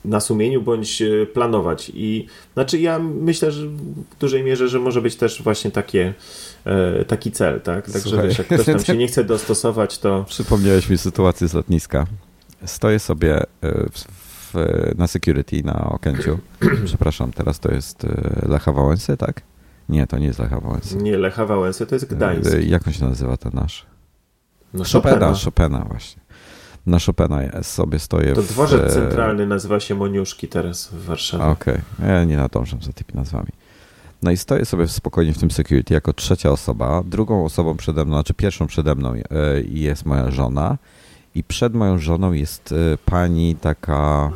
na 0.05 0.19
sumieniu 0.19 0.61
bądź 0.61 1.01
e, 1.01 1.25
planować. 1.25 1.91
I 1.93 2.25
znaczy 2.53 2.79
ja 2.79 2.99
myślę, 2.99 3.51
że 3.51 3.67
w 3.67 4.15
dużej 4.19 4.43
mierze, 4.43 4.67
że 4.67 4.79
może 4.79 5.01
być 5.01 5.15
też 5.15 5.43
właśnie 5.43 5.71
takie, 5.71 6.13
e, 6.65 7.05
taki 7.05 7.31
cel, 7.31 7.61
tak? 7.61 7.91
Także 7.91 8.09
Słuchaj. 8.09 8.27
wiesz, 8.27 8.37
jak 8.37 8.47
ktoś 8.47 8.65
tam 8.65 8.79
się 8.79 8.97
nie 8.97 9.07
chce 9.07 9.23
dostosować, 9.23 9.97
to. 9.97 10.25
Przypomniałeś 10.27 10.89
mi 10.89 10.97
sytuację 10.97 11.47
z 11.47 11.53
lotniska. 11.53 12.05
Stoję 12.65 12.99
sobie 12.99 13.37
e, 13.37 13.45
w, 13.61 14.05
w, 14.53 14.53
na 14.97 15.07
security 15.07 15.63
na 15.63 15.89
Okęciu. 15.89 16.39
Przepraszam, 16.85 17.31
teraz 17.31 17.59
to 17.59 17.71
jest 17.71 18.05
Lecha 18.47 18.71
Wałęsy, 18.71 19.17
tak? 19.17 19.41
Nie, 19.89 20.07
to 20.07 20.17
nie 20.17 20.27
jest 20.27 20.39
Lecha 20.39 20.59
Wałęsy. 20.59 20.95
Nie, 20.95 21.17
Lecha 21.17 21.45
Wałęsy 21.45 21.85
to 21.85 21.95
jest 21.95 22.05
Gdańsk. 22.05 22.51
Jak 22.61 22.87
on 22.87 22.93
się 22.93 23.05
nazywa 23.05 23.37
ten 23.37 23.51
nasz? 23.53 23.85
No, 24.73 24.83
Chopina. 24.83 25.13
Chopina, 25.13 25.33
Chopina 25.45 25.85
właśnie 25.89 26.21
na 26.85 26.99
Chopina 26.99 27.63
sobie 27.63 27.99
stoję. 27.99 28.33
To 28.33 28.41
dworzec 28.41 28.91
w... 28.91 28.93
centralny 28.93 29.47
nazywa 29.47 29.79
się 29.79 29.95
Moniuszki 29.95 30.47
teraz 30.47 30.87
w 30.87 31.05
Warszawie. 31.05 31.43
Okej, 31.43 31.77
okay. 31.97 32.09
ja 32.09 32.23
nie 32.23 32.37
nadążam 32.37 32.81
za 32.81 32.93
tymi 32.93 33.09
nazwami. 33.13 33.49
No 34.21 34.31
i 34.31 34.37
stoję 34.37 34.65
sobie 34.65 34.87
spokojnie 34.87 35.33
w 35.33 35.37
tym 35.37 35.51
security 35.51 35.93
jako 35.93 36.13
trzecia 36.13 36.51
osoba. 36.51 37.03
Drugą 37.05 37.45
osobą 37.45 37.77
przede 37.77 38.05
mną, 38.05 38.15
znaczy 38.15 38.33
pierwszą 38.33 38.67
przede 38.67 38.95
mną 38.95 39.13
e, 39.13 39.21
jest 39.69 40.05
moja 40.05 40.31
żona 40.31 40.77
i 41.35 41.43
przed 41.43 41.73
moją 41.73 41.97
żoną 41.97 42.31
jest 42.31 42.71
e, 42.71 42.97
pani 43.05 43.55
taka 43.55 44.31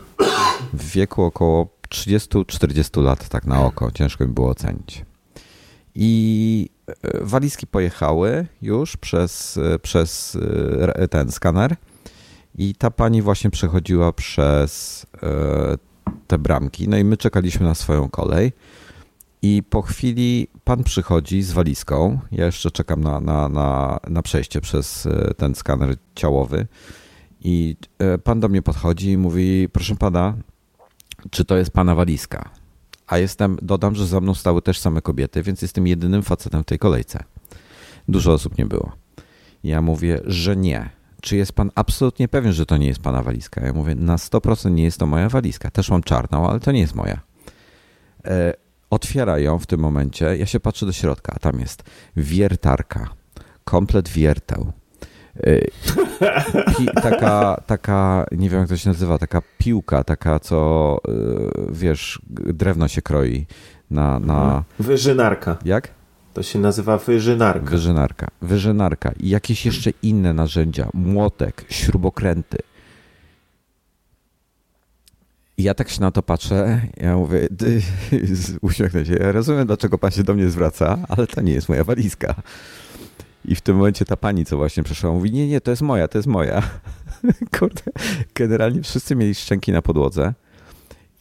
w 0.74 0.92
wieku 0.92 1.24
około 1.24 1.68
30-40 1.90 3.04
lat, 3.04 3.30
tak 3.30 3.46
na 3.46 3.66
oko. 3.66 3.92
Ciężko 3.92 4.28
mi 4.28 4.34
było 4.34 4.50
ocenić. 4.50 5.06
I 5.96 6.70
walizki 7.22 7.68
pojechały 7.68 8.46
już 8.62 8.98
przez, 8.98 9.60
przez 9.82 10.38
ten 11.10 11.32
skaner 11.32 11.76
i 12.56 12.76
ta 12.76 12.92
pani 12.92 13.22
właśnie 13.22 13.50
przechodziła 13.50 14.14
przez 14.14 15.06
te 16.28 16.38
bramki. 16.38 16.90
No 16.90 16.98
i 16.98 17.04
my 17.04 17.18
czekaliśmy 17.18 17.66
na 17.66 17.76
swoją 17.76 18.10
kolej. 18.10 18.52
I 19.42 19.64
po 19.70 19.82
chwili 19.82 20.48
pan 20.64 20.84
przychodzi 20.84 21.42
z 21.42 21.52
walizką. 21.52 22.20
Ja 22.32 22.46
jeszcze 22.46 22.72
czekam 22.72 23.02
na, 23.02 23.20
na, 23.20 23.50
na, 23.50 24.00
na 24.08 24.22
przejście 24.22 24.62
przez 24.62 25.06
e, 25.06 25.34
ten 25.34 25.56
skaner 25.56 25.96
ciałowy. 26.16 26.68
I 27.42 27.76
e, 28.00 28.18
pan 28.18 28.40
do 28.40 28.50
mnie 28.50 28.62
podchodzi 28.62 29.12
i 29.12 29.18
mówi: 29.18 29.70
Proszę 29.70 29.96
pana, 29.96 30.38
czy 31.32 31.46
to 31.46 31.58
jest 31.58 31.72
pana 31.72 31.96
walizka? 31.96 32.50
A 33.08 33.18
jestem, 33.18 33.58
dodam, 33.62 33.96
że 33.96 34.08
za 34.08 34.22
mną 34.22 34.34
stały 34.34 34.62
też 34.62 34.80
same 34.80 35.02
kobiety, 35.02 35.44
więc 35.44 35.62
jestem 35.62 35.88
jedynym 35.88 36.24
facetem 36.24 36.64
w 36.64 36.66
tej 36.66 36.80
kolejce. 36.80 37.24
Dużo 38.08 38.34
osób 38.34 38.58
nie 38.58 38.66
było. 38.66 38.92
Ja 39.64 39.82
mówię, 39.82 40.22
że 40.26 40.56
nie. 40.56 40.90
Czy 41.24 41.36
jest 41.36 41.54
pan 41.54 41.72
absolutnie 41.76 42.28
pewien, 42.28 42.54
że 42.54 42.66
to 42.66 42.78
nie 42.78 42.88
jest 42.88 43.02
pana 43.02 43.24
walizka? 43.24 43.66
Ja 43.66 43.74
mówię, 43.74 43.96
na 43.96 44.16
100% 44.16 44.72
nie 44.72 44.84
jest 44.84 44.98
to 44.98 45.06
moja 45.06 45.30
walizka. 45.30 45.72
Też 45.72 45.90
mam 45.90 46.04
czarną, 46.04 46.50
ale 46.50 46.60
to 46.60 46.72
nie 46.72 46.80
jest 46.80 46.96
moja. 46.96 47.20
E, 48.26 48.54
otwiera 48.90 49.40
ją 49.40 49.60
w 49.60 49.66
tym 49.66 49.80
momencie. 49.80 50.38
Ja 50.38 50.46
się 50.46 50.60
patrzę 50.60 50.86
do 50.86 50.92
środka, 50.92 51.34
a 51.36 51.40
tam 51.40 51.60
jest 51.60 51.84
wiertarka, 52.16 53.10
komplet 53.64 54.10
wierteł. 54.10 54.72
Y, 55.48 55.72
pi, 56.78 56.88
taka, 57.02 57.62
taka, 57.68 58.26
nie 58.32 58.50
wiem 58.50 58.60
jak 58.60 58.70
to 58.70 58.78
się 58.78 58.90
nazywa, 58.90 59.18
taka 59.18 59.42
piłka, 59.58 60.04
taka 60.04 60.40
co, 60.40 60.98
y, 61.08 61.74
wiesz, 61.74 62.22
drewno 62.30 62.88
się 62.88 63.02
kroi 63.02 63.46
na... 63.92 64.20
na... 64.20 64.64
Wyżynarka. 64.80 65.58
Jak? 65.66 66.03
To 66.34 66.44
się 66.44 66.60
nazywa 66.60 66.98
wyżynarka. 66.98 67.70
Wyżynarka. 67.70 68.28
Wyżynarka 68.42 69.12
i 69.20 69.30
jakieś 69.30 69.66
jeszcze 69.66 69.92
inne 70.04 70.34
narzędzia, 70.34 70.90
młotek, 70.94 71.66
śrubokręty. 71.70 72.58
I 75.58 75.64
ja 75.64 75.74
tak 75.74 75.90
się 75.90 76.02
na 76.02 76.12
to 76.12 76.24
patrzę, 76.24 76.82
ja 76.98 77.16
mówię, 77.16 77.48
uśmiechnę 78.62 79.06
się, 79.06 79.14
ja 79.14 79.32
rozumiem, 79.32 79.68
dlaczego 79.68 79.98
pan 79.98 80.12
się 80.12 80.24
do 80.24 80.34
mnie 80.34 80.50
zwraca, 80.50 80.98
ale 81.10 81.28
to 81.28 81.42
nie 81.42 81.54
jest 81.54 81.70
moja 81.70 81.84
walizka. 81.84 82.36
I 83.46 83.56
w 83.56 83.62
tym 83.62 83.78
momencie 83.78 84.06
ta 84.06 84.18
pani, 84.18 84.46
co 84.46 84.58
właśnie 84.58 84.84
przeszła, 84.84 85.12
mówi, 85.12 85.32
nie, 85.32 85.48
nie, 85.48 85.62
to 85.62 85.72
jest 85.72 85.82
moja, 85.82 86.08
to 86.08 86.18
jest 86.18 86.28
moja. 86.28 86.62
Kurde, 87.60 87.82
generalnie 88.36 88.82
wszyscy 88.82 89.16
mieli 89.16 89.36
szczęki 89.36 89.72
na 89.72 89.82
podłodze. 89.82 90.34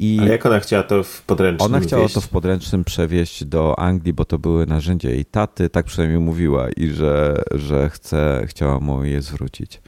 I 0.02 0.18
Ale 0.20 0.30
jak 0.30 0.46
ona 0.46 0.60
chciała 0.60 0.82
to 0.82 1.02
w 1.02 1.22
podręcznym 1.22 1.66
Ona 1.66 1.80
chciała 1.80 2.02
wieść? 2.02 2.14
to 2.14 2.20
w 2.20 2.28
podręcznym 2.28 2.84
przewieźć 2.84 3.44
do 3.44 3.78
Anglii, 3.78 4.12
bo 4.12 4.24
to 4.24 4.38
były 4.38 4.66
narzędzia 4.66 5.10
jej 5.10 5.24
taty, 5.24 5.68
tak 5.68 5.86
przynajmniej 5.86 6.20
mówiła 6.20 6.70
i 6.70 6.90
że, 6.90 7.42
że 7.50 7.90
chce, 7.90 8.44
chciała 8.46 8.80
mu 8.80 9.04
je 9.04 9.22
zwrócić. 9.22 9.80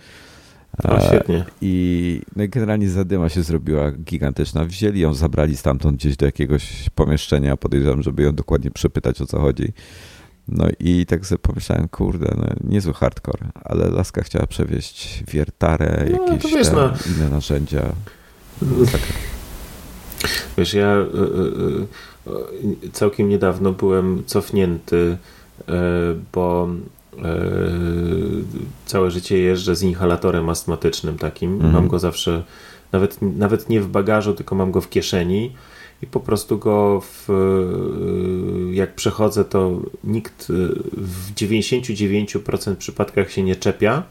O, 0.85 1.01
świetnie. 1.01 1.45
I 1.61 2.21
no 2.37 2.45
generalnie 2.49 2.91
zadyma 2.91 3.29
się 3.29 3.43
zrobiła 3.43 3.93
gigantyczna. 3.93 4.65
Wzięli 4.65 5.01
ją, 5.01 5.15
zabrali 5.15 5.57
stamtąd 5.57 5.97
gdzieś 5.97 6.17
do 6.17 6.27
jakiegoś 6.27 6.91
pomieszczenia. 6.95 7.57
Podejrzewam, 7.57 8.03
żeby 8.03 8.23
ją 8.23 8.35
dokładnie 8.35 8.71
przepytać 8.71 9.21
o 9.21 9.27
co 9.27 9.41
chodzi. 9.41 9.73
No 10.49 10.67
i 10.81 11.07
tak 11.07 11.27
sobie 11.27 11.39
pomyślałem, 11.39 11.89
kurde, 11.89 12.35
no, 12.37 12.45
niezły 12.71 12.95
hardcore, 12.95 13.47
ale 13.65 13.91
laska 13.91 14.23
chciała 14.23 14.47
przewieźć 14.47 15.25
wiertarę, 15.33 16.07
no, 16.27 16.33
jakieś 16.33 16.53
wiesz, 16.53 16.73
no. 16.73 16.93
inne 17.17 17.31
narzędzia. 17.31 17.83
Tak. 18.93 19.34
Wiesz, 20.59 20.75
ja 20.75 20.97
y, 20.97 21.03
y, 22.29 22.87
y, 22.87 22.91
całkiem 22.93 23.29
niedawno 23.29 23.73
byłem 23.73 24.23
cofnięty, 24.27 25.17
bo 26.33 26.69
całe 28.87 29.11
życie 29.11 29.39
jeżdżę 29.39 29.77
z 29.77 29.83
inhalatorem 29.83 30.49
astmatycznym 30.49 31.19
takim. 31.19 31.53
Mhm. 31.53 31.73
Mam 31.73 31.89
go 31.89 31.99
zawsze, 31.99 32.43
nawet, 32.93 33.19
nawet 33.23 33.69
nie 33.69 33.81
w 33.81 33.89
bagażu, 33.89 34.35
tylko 34.35 34.55
mam 34.55 34.73
go 34.73 34.81
w 34.81 34.91
kieszeni 34.91 35.53
i 36.03 36.07
po 36.07 36.21
prostu 36.21 36.59
go 36.59 37.01
w, 37.01 37.29
jak 38.73 38.95
przechodzę, 38.95 39.45
to 39.45 39.81
nikt 40.05 40.47
w 40.93 41.35
99% 41.35 42.77
przypadkach 42.77 43.31
się 43.31 43.43
nie 43.43 43.57
czepia, 43.57 44.03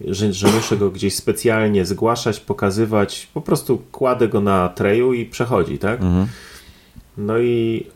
że, 0.00 0.32
że 0.32 0.48
muszę 0.48 0.76
go 0.76 0.90
gdzieś 0.90 1.14
specjalnie 1.14 1.84
zgłaszać, 1.84 2.40
pokazywać, 2.40 3.28
po 3.34 3.40
prostu 3.40 3.82
kładę 3.92 4.28
go 4.28 4.40
na 4.40 4.68
treju 4.68 5.12
i 5.12 5.26
przechodzi, 5.26 5.78
tak? 5.78 6.00
Mhm. 6.00 6.26
No 7.18 7.38
i 7.38 7.86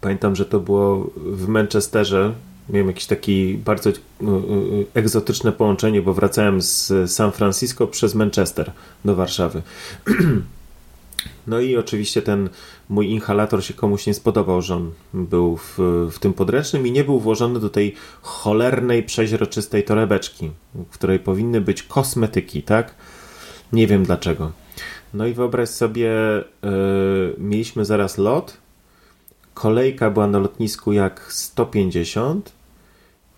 pamiętam, 0.00 0.36
że 0.36 0.44
to 0.44 0.60
było 0.60 1.10
w 1.16 1.48
Manchesterze, 1.48 2.34
miałem 2.68 2.88
jakieś 2.88 3.06
takie 3.06 3.54
bardzo 3.54 3.90
egzotyczne 4.94 5.52
połączenie, 5.52 6.02
bo 6.02 6.14
wracałem 6.14 6.62
z 6.62 6.92
San 7.10 7.32
Francisco 7.32 7.86
przez 7.86 8.14
Manchester 8.14 8.72
do 9.04 9.14
Warszawy. 9.14 9.62
No 11.46 11.60
i 11.60 11.76
oczywiście 11.76 12.22
ten 12.22 12.48
mój 12.88 13.10
inhalator 13.10 13.64
się 13.64 13.74
komuś 13.74 14.06
nie 14.06 14.14
spodobał, 14.14 14.62
że 14.62 14.74
on 14.74 14.90
był 15.14 15.56
w, 15.56 15.78
w 16.12 16.18
tym 16.18 16.32
podręcznym 16.32 16.86
i 16.86 16.92
nie 16.92 17.04
był 17.04 17.20
włożony 17.20 17.60
do 17.60 17.70
tej 17.70 17.94
cholernej, 18.22 19.02
przeźroczystej 19.02 19.84
torebeczki, 19.84 20.50
w 20.74 20.94
której 20.94 21.18
powinny 21.18 21.60
być 21.60 21.82
kosmetyki, 21.82 22.62
tak? 22.62 22.94
Nie 23.72 23.86
wiem 23.86 24.04
dlaczego. 24.04 24.52
No 25.14 25.26
i 25.26 25.34
wyobraź 25.34 25.68
sobie, 25.68 26.10
yy, 26.62 27.34
mieliśmy 27.38 27.84
zaraz 27.84 28.18
lot, 28.18 28.56
kolejka 29.54 30.10
była 30.10 30.26
na 30.26 30.38
lotnisku 30.38 30.92
jak 30.92 31.32
150 31.32 32.52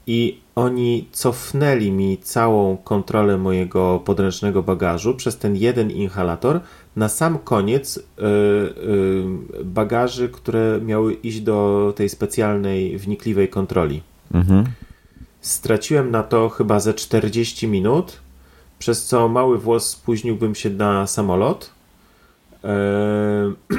i 0.06 0.40
oni 0.54 1.08
cofnęli 1.12 1.90
mi 1.90 2.18
całą 2.18 2.76
kontrolę 2.76 3.38
mojego 3.38 4.02
podręcznego 4.04 4.62
bagażu 4.62 5.14
przez 5.14 5.38
ten 5.38 5.56
jeden 5.56 5.90
inhalator 5.90 6.60
na 6.96 7.08
sam 7.08 7.38
koniec 7.38 7.96
yy, 7.96 8.24
yy, 9.54 9.64
bagaży, 9.64 10.28
które 10.28 10.80
miały 10.84 11.12
iść 11.12 11.40
do 11.40 11.92
tej 11.96 12.08
specjalnej, 12.08 12.98
wnikliwej 12.98 13.48
kontroli. 13.48 14.02
Mhm. 14.34 14.64
Straciłem 15.40 16.10
na 16.10 16.22
to 16.22 16.48
chyba 16.48 16.80
ze 16.80 16.94
40 16.94 17.68
minut, 17.68 18.20
przez 18.78 19.06
co 19.06 19.28
mały 19.28 19.58
włos 19.58 19.88
spóźniłbym 19.88 20.54
się 20.54 20.70
na 20.70 21.06
samolot. 21.06 21.70
Yy, 22.62 22.68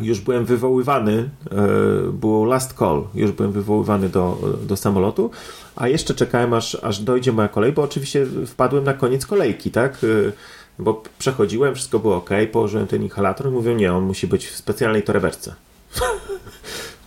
już 0.00 0.20
byłem 0.20 0.44
wywoływany, 0.44 1.30
e, 1.50 2.12
było 2.12 2.44
last 2.44 2.72
call, 2.78 3.04
już 3.14 3.32
byłem 3.32 3.52
wywoływany 3.52 4.08
do, 4.08 4.38
do 4.66 4.76
samolotu, 4.76 5.30
a 5.76 5.88
jeszcze 5.88 6.14
czekałem 6.14 6.54
aż, 6.54 6.74
aż 6.74 6.98
dojdzie 6.98 7.32
moja 7.32 7.48
kolej, 7.48 7.72
bo 7.72 7.82
oczywiście 7.82 8.26
wpadłem 8.46 8.84
na 8.84 8.94
koniec 8.94 9.26
kolejki, 9.26 9.70
tak? 9.70 9.94
E, 10.04 10.32
bo 10.78 11.02
przechodziłem, 11.18 11.74
wszystko 11.74 11.98
było 11.98 12.16
ok, 12.16 12.30
położyłem 12.52 12.86
ten 12.86 13.02
inhalator 13.02 13.46
i 13.46 13.50
mówią, 13.50 13.76
nie, 13.76 13.92
on 13.92 14.04
musi 14.04 14.26
być 14.26 14.46
w 14.46 14.56
specjalnej 14.56 15.02
torebeczce. 15.02 15.54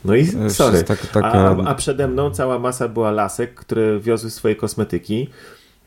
No 0.05 0.15
i 0.15 0.27
sorry. 0.49 0.83
Tak, 0.83 1.07
taka... 1.07 1.31
a, 1.31 1.65
a 1.65 1.75
przede 1.75 2.07
mną 2.07 2.31
cała 2.31 2.59
masa 2.59 2.87
była 2.87 3.11
lasek, 3.11 3.55
które 3.55 3.99
wiozły 3.99 4.29
swoje 4.29 4.55
kosmetyki. 4.55 5.29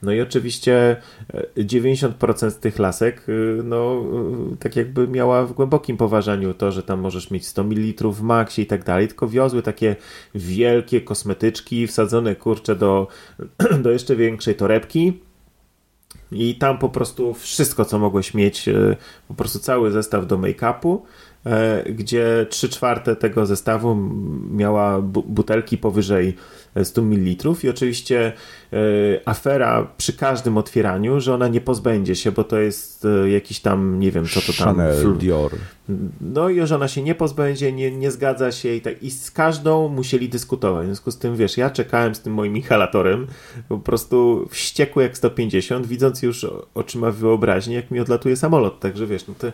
No 0.03 0.13
i 0.13 0.21
oczywiście 0.21 0.97
90% 1.57 2.47
e, 2.47 2.51
z 2.51 2.59
tych 2.59 2.79
lasek, 2.79 3.27
e, 3.29 3.63
no 3.63 4.05
e, 4.53 4.57
tak 4.57 4.77
jakby 4.77 5.09
miała 5.09 5.47
w 5.47 5.53
głębokim 5.53 5.97
poważaniu 5.97 6.55
to, 6.55 6.73
że 6.73 6.83
tam 6.83 7.01
możesz 7.01 7.31
mieć 7.31 7.47
100 7.47 7.65
ml 7.65 8.09
w 8.13 8.23
maksie 8.23 8.63
i 8.63 8.67
tak 8.67 8.85
dalej, 8.85 9.09
tylko 9.09 9.29
wiozły 9.29 9.63
takie 9.63 9.97
wielkie 10.35 11.01
kosmetyczki 11.01 11.87
wsadzone 11.87 12.37
kurcze 12.37 12.77
do, 12.77 13.09
do 13.83 13.91
jeszcze 13.91 14.17
większej 14.17 14.55
torebki. 14.55 15.21
I 16.33 16.55
tam 16.55 16.79
po 16.79 16.89
prostu 16.89 17.35
wszystko, 17.35 17.85
co 17.85 17.99
mogłeś 17.99 18.35
mieć, 18.35 18.69
po 19.29 19.35
prostu 19.35 19.59
cały 19.59 19.91
zestaw 19.91 20.27
do 20.27 20.39
make-upu, 20.39 20.99
gdzie 21.95 22.47
3 22.51 22.69
czwarte 22.69 23.17
tego 23.17 23.47
zestawu 23.47 23.97
miała 24.51 25.01
butelki 25.03 25.79
powyżej 25.79 26.37
100 26.85 27.03
ml 27.03 27.49
i 27.63 27.69
oczywiście 27.69 28.27
e, 28.27 28.33
afera 29.25 29.87
przy 29.97 30.13
każdym 30.13 30.59
otwieraniu, 30.59 31.21
że 31.21 31.35
ona 31.35 31.49
nie 31.49 31.61
pozbędzie 31.61 32.17
się, 32.17 32.33
bo 32.33 32.45
to 32.45 32.59
jest 32.59 33.05
e, 33.05 33.31
jakiś 33.31 33.61
tam, 33.61 34.01
nie 34.01 34.11
wiem, 34.11 34.27
co 34.27 34.41
to 34.41 34.53
tam... 34.53 34.77
Chanel, 34.77 35.17
Dior. 35.19 35.53
No 36.21 36.49
i 36.49 36.67
że 36.67 36.75
ona 36.75 36.89
się 36.89 37.03
nie 37.03 37.15
pozbędzie, 37.15 37.73
nie, 37.73 37.91
nie 37.91 38.11
zgadza 38.11 38.53
się 38.53 38.75
i 38.75 38.81
tak. 38.81 39.03
I 39.03 39.11
z 39.11 39.31
każdą 39.31 39.89
musieli 39.89 40.29
dyskutować. 40.29 40.83
W 40.83 40.87
związku 40.87 41.11
z 41.11 41.19
tym, 41.19 41.37
wiesz, 41.37 41.57
ja 41.57 41.71
czekałem 41.71 42.15
z 42.15 42.21
tym 42.21 42.35
moim 42.35 42.57
inhalatorem, 42.57 43.27
po 43.69 43.79
prostu 43.79 44.49
wściekły 44.51 45.03
jak 45.03 45.17
150, 45.17 45.87
widząc 45.87 46.23
już 46.23 46.47
oczyma 46.75 47.11
wyobraźni, 47.11 47.75
jak 47.75 47.91
mi 47.91 48.01
odlatuje 48.01 48.37
samolot. 48.37 48.81
Także 48.81 49.07
wiesz, 49.07 49.27
no 49.27 49.35
te, 49.39 49.53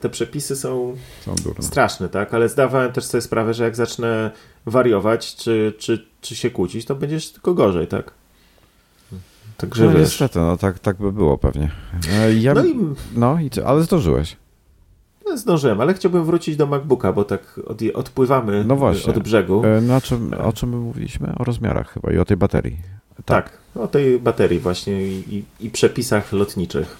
te 0.00 0.08
przepisy 0.08 0.56
są, 0.56 0.96
są 1.20 1.34
straszne, 1.60 2.08
tak? 2.08 2.34
Ale 2.34 2.48
zdawałem 2.48 2.92
też 2.92 3.04
sobie 3.04 3.22
sprawę, 3.22 3.54
że 3.54 3.64
jak 3.64 3.76
zacznę 3.76 4.30
wariować, 4.66 5.36
czy, 5.36 5.72
czy, 5.78 6.06
czy 6.20 6.36
się 6.36 6.50
kłócić, 6.50 6.84
to 6.84 6.94
będziesz 6.94 7.30
tylko 7.30 7.54
gorzej, 7.54 7.86
tak? 7.86 8.21
Także 9.62 9.84
no 9.84 9.90
wiesz. 9.90 10.00
niestety, 10.00 10.38
no 10.38 10.56
tak, 10.56 10.78
tak 10.78 10.96
by 10.96 11.12
było 11.12 11.38
pewnie. 11.38 11.70
E, 12.12 12.34
ja, 12.34 12.54
no, 12.54 12.64
i... 12.64 12.74
no 13.16 13.38
i 13.40 13.50
ale 13.66 13.82
zdążyłeś. 13.82 14.36
No, 15.26 15.36
zdążyłem, 15.36 15.80
ale 15.80 15.94
chciałbym 15.94 16.24
wrócić 16.24 16.56
do 16.56 16.66
MacBooka, 16.66 17.12
bo 17.12 17.24
tak 17.24 17.60
od, 17.66 17.78
odpływamy 17.94 18.64
no 18.64 18.74
od 19.06 19.18
brzegu. 19.18 19.62
E, 19.64 19.80
no, 19.80 20.00
czym, 20.00 20.34
o 20.34 20.52
czym 20.52 20.68
my 20.68 20.76
mówiliśmy? 20.76 21.34
O 21.38 21.44
rozmiarach 21.44 21.92
chyba 21.92 22.12
i 22.12 22.18
o 22.18 22.24
tej 22.24 22.36
baterii. 22.36 22.76
Tak, 23.24 23.24
tak 23.24 23.58
o 23.74 23.88
tej 23.88 24.18
baterii 24.18 24.58
właśnie 24.58 25.06
i, 25.06 25.36
i, 25.36 25.66
i 25.66 25.70
przepisach 25.70 26.32
lotniczych. 26.32 26.96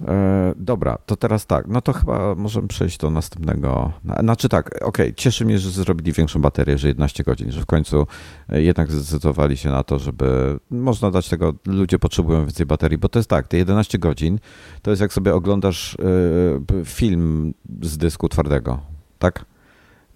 E, 0.00 0.54
dobra, 0.56 0.98
to 1.06 1.16
teraz 1.16 1.46
tak, 1.46 1.66
no 1.68 1.80
to 1.80 1.92
chyba 1.92 2.34
możemy 2.34 2.68
przejść 2.68 2.98
do 2.98 3.10
następnego. 3.10 3.92
Znaczy 4.20 4.48
tak, 4.48 4.66
okej, 4.66 4.86
okay, 4.86 5.14
cieszy 5.14 5.44
mnie, 5.44 5.58
że 5.58 5.70
zrobili 5.70 6.12
większą 6.12 6.40
baterię, 6.40 6.78
że 6.78 6.88
11 6.88 7.24
godzin, 7.24 7.52
że 7.52 7.60
w 7.60 7.66
końcu 7.66 8.06
e, 8.48 8.62
jednak 8.62 8.92
zdecydowali 8.92 9.56
się 9.56 9.70
na 9.70 9.82
to, 9.82 9.98
żeby 9.98 10.58
można 10.70 11.10
dać 11.10 11.28
tego, 11.28 11.54
ludzie 11.66 11.98
potrzebują 11.98 12.40
więcej 12.40 12.66
baterii, 12.66 12.98
bo 12.98 13.08
to 13.08 13.18
jest 13.18 13.30
tak, 13.30 13.48
te 13.48 13.56
11 13.56 13.98
godzin 13.98 14.38
to 14.82 14.90
jest 14.90 15.02
jak 15.02 15.12
sobie 15.12 15.34
oglądasz 15.34 15.94
e, 15.94 16.84
film 16.84 17.54
z 17.82 17.98
dysku 17.98 18.28
twardego, 18.28 18.80
tak? 19.18 19.51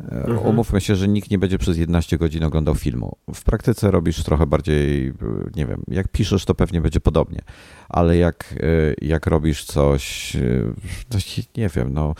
Mhm. 0.01 0.39
Umówmy 0.39 0.81
się, 0.81 0.97
że 0.97 1.09
nikt 1.09 1.31
nie 1.31 1.39
będzie 1.39 1.59
przez 1.59 1.79
11 1.79 2.19
godzin 2.19 2.45
oglądał 2.45 2.75
filmu. 2.75 3.17
W 3.35 3.45
praktyce 3.45 3.91
robisz 3.91 4.23
trochę 4.23 4.47
bardziej, 4.47 5.13
nie 5.57 5.67
wiem, 5.67 5.83
jak 5.89 6.09
piszesz, 6.09 6.45
to 6.45 6.55
pewnie 6.55 6.81
będzie 6.81 7.01
podobnie, 7.01 7.41
ale 7.89 8.17
jak, 8.17 8.55
e, 8.61 9.07
jak 9.07 9.27
robisz 9.27 9.65
coś, 9.65 10.37
e, 10.37 10.41
nie 11.57 11.69
wiem, 11.69 11.93
no, 11.93 12.15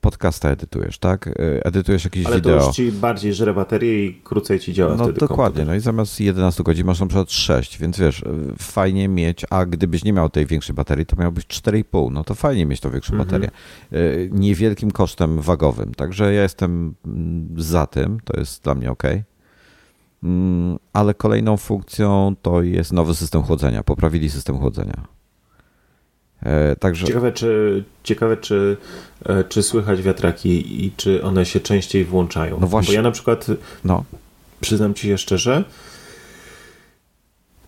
podcasta 0.00 0.50
edytujesz, 0.50 0.98
tak? 0.98 1.28
E, 1.28 1.66
edytujesz 1.66 2.04
jakieś 2.04 2.26
ale 2.26 2.36
wideo. 2.36 2.52
Ale 2.52 2.60
to 2.60 2.66
już 2.66 2.76
ci 2.76 2.92
bardziej 2.92 3.34
żre 3.34 3.54
baterię 3.54 4.06
i 4.06 4.14
krócej 4.14 4.60
ci 4.60 4.72
działa 4.72 4.96
No 4.96 5.12
dokładnie, 5.12 5.36
komputer. 5.36 5.66
no 5.66 5.74
i 5.74 5.80
zamiast 5.80 6.20
11 6.20 6.62
godzin 6.62 6.86
masz 6.86 7.00
na 7.00 7.06
przykład 7.06 7.32
6, 7.32 7.78
więc 7.78 7.98
wiesz, 7.98 8.22
fajnie 8.58 9.08
mieć, 9.08 9.46
a 9.50 9.66
gdybyś 9.66 10.04
nie 10.04 10.12
miał 10.12 10.30
tej 10.30 10.46
większej 10.46 10.74
baterii, 10.74 11.06
to 11.06 11.16
miałbyś 11.16 11.44
4,5, 11.44 12.12
no 12.12 12.24
to 12.24 12.34
fajnie 12.34 12.66
mieć 12.66 12.80
tą 12.80 12.90
większą 12.90 13.12
mhm. 13.12 13.28
baterię. 13.28 13.50
Niewielkim 14.30 14.90
kosztem 14.90 15.40
wagowym, 15.40 15.94
także 15.94 16.34
ja 16.34 16.42
jestem 16.42 16.94
za 17.56 17.86
tym, 17.86 18.20
to 18.24 18.40
jest 18.40 18.64
dla 18.64 18.74
mnie 18.74 18.90
ok. 18.90 19.02
Mm, 20.22 20.78
ale 20.92 21.14
kolejną 21.14 21.56
funkcją 21.56 22.34
to 22.42 22.62
jest 22.62 22.92
nowy 22.92 23.14
system 23.14 23.42
chłodzenia. 23.42 23.82
Poprawili 23.82 24.30
system 24.30 24.58
chłodzenia. 24.58 25.04
E, 26.42 26.76
także... 26.76 27.06
Ciekawe, 27.06 27.32
czy, 27.32 27.84
ciekawe 28.02 28.36
czy, 28.36 28.76
e, 29.26 29.44
czy 29.44 29.62
słychać 29.62 30.02
wiatraki 30.02 30.84
i 30.84 30.92
czy 30.96 31.22
one 31.22 31.46
się 31.46 31.60
częściej 31.60 32.04
włączają. 32.04 32.60
No 32.60 32.66
właśnie. 32.66 32.92
Bo 32.92 32.96
ja 32.96 33.02
na 33.02 33.10
przykład, 33.10 33.46
no. 33.84 34.04
przyznam 34.60 34.94
ci 34.94 35.06
się 35.06 35.18
szczerze, 35.18 35.64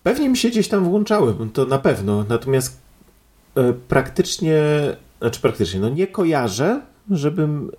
pewnie 0.03 0.29
mi 0.29 0.37
się 0.37 0.49
gdzieś 0.49 0.67
tam 0.67 0.83
włączały, 0.83 1.35
to 1.53 1.65
na 1.65 1.79
pewno. 1.79 2.25
Natomiast 2.29 2.77
e, 3.55 3.73
praktycznie, 3.73 4.61
znaczy 5.21 5.41
praktycznie, 5.41 5.79
no 5.79 5.89
nie 5.89 6.07
kojarzę, 6.07 6.81
żebym, 7.11 7.71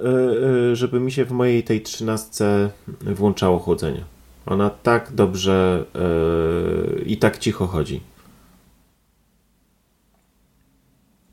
żeby 0.73 1.01
mi 1.01 1.13
się 1.13 1.25
w 1.25 1.31
mojej 1.31 1.65
tej 1.65 1.83
trzynastce 1.83 2.71
włączało 3.01 3.59
chłodzenie. 3.59 4.05
Ona 4.47 4.71
tak 4.71 5.13
dobrze 5.13 5.85
i 7.07 7.17
tak 7.17 7.39
cicho 7.39 7.67
chodzi. 7.67 8.01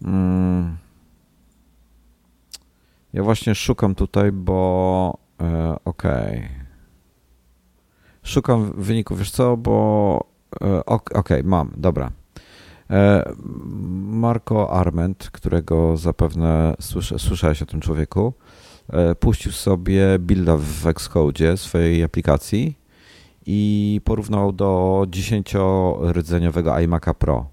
Mm. 0.02 0.78
Ja 3.14 3.24
właśnie 3.24 3.56
szukam 3.56 3.96
tutaj, 3.96 4.32
bo 4.32 5.18
e, 5.42 5.76
okej. 5.86 6.38
Okay. 6.40 6.50
Szukam 8.24 8.72
wyników, 8.78 9.20
wiesz 9.20 9.32
co, 9.32 9.58
bo 9.58 10.28
e, 10.62 10.86
okej, 10.86 11.20
okay, 11.20 11.44
mam, 11.44 11.72
dobra. 11.78 12.12
E, 12.90 13.34
Marco 14.04 14.72
Arment, 14.72 15.30
którego 15.32 15.98
zapewne 15.98 16.76
słysza, 16.80 17.20
słyszałeś 17.20 17.62
o 17.62 17.66
tym 17.66 17.82
człowieku, 17.82 18.34
e, 18.90 19.16
puścił 19.16 19.52
sobie 19.52 20.20
builda 20.20 20.58
w 20.58 20.88
Xcode 20.88 21.58
swojej 21.58 22.04
aplikacji 22.04 22.78
i 23.46 24.02
porównał 24.04 24.52
do 24.52 25.04
10-rdzeniowego 25.10 26.72
iMac'a 26.72 27.14
Pro 27.14 27.46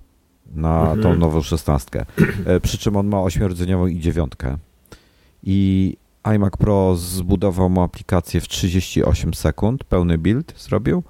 na 0.55 0.81
mhm. 0.81 1.03
tą 1.03 1.17
nową 1.17 1.43
szesnastkę. 1.43 2.05
E, 2.47 2.61
przy 2.61 2.79
czym 2.79 2.97
on 2.97 3.07
ma 3.07 3.23
ośmiordzeniową 3.23 3.87
i 3.87 4.01
dziewiątkę. 4.01 4.57
I 5.43 5.97
iMac 6.25 6.57
Pro 6.57 6.97
zbudował 6.97 7.71
mu 7.71 7.83
aplikację 7.83 8.41
w 8.41 8.49
38 8.49 9.35
sekund, 9.35 9.85
pełny 9.85 10.19
build 10.19 10.55
zrobił, 10.57 11.03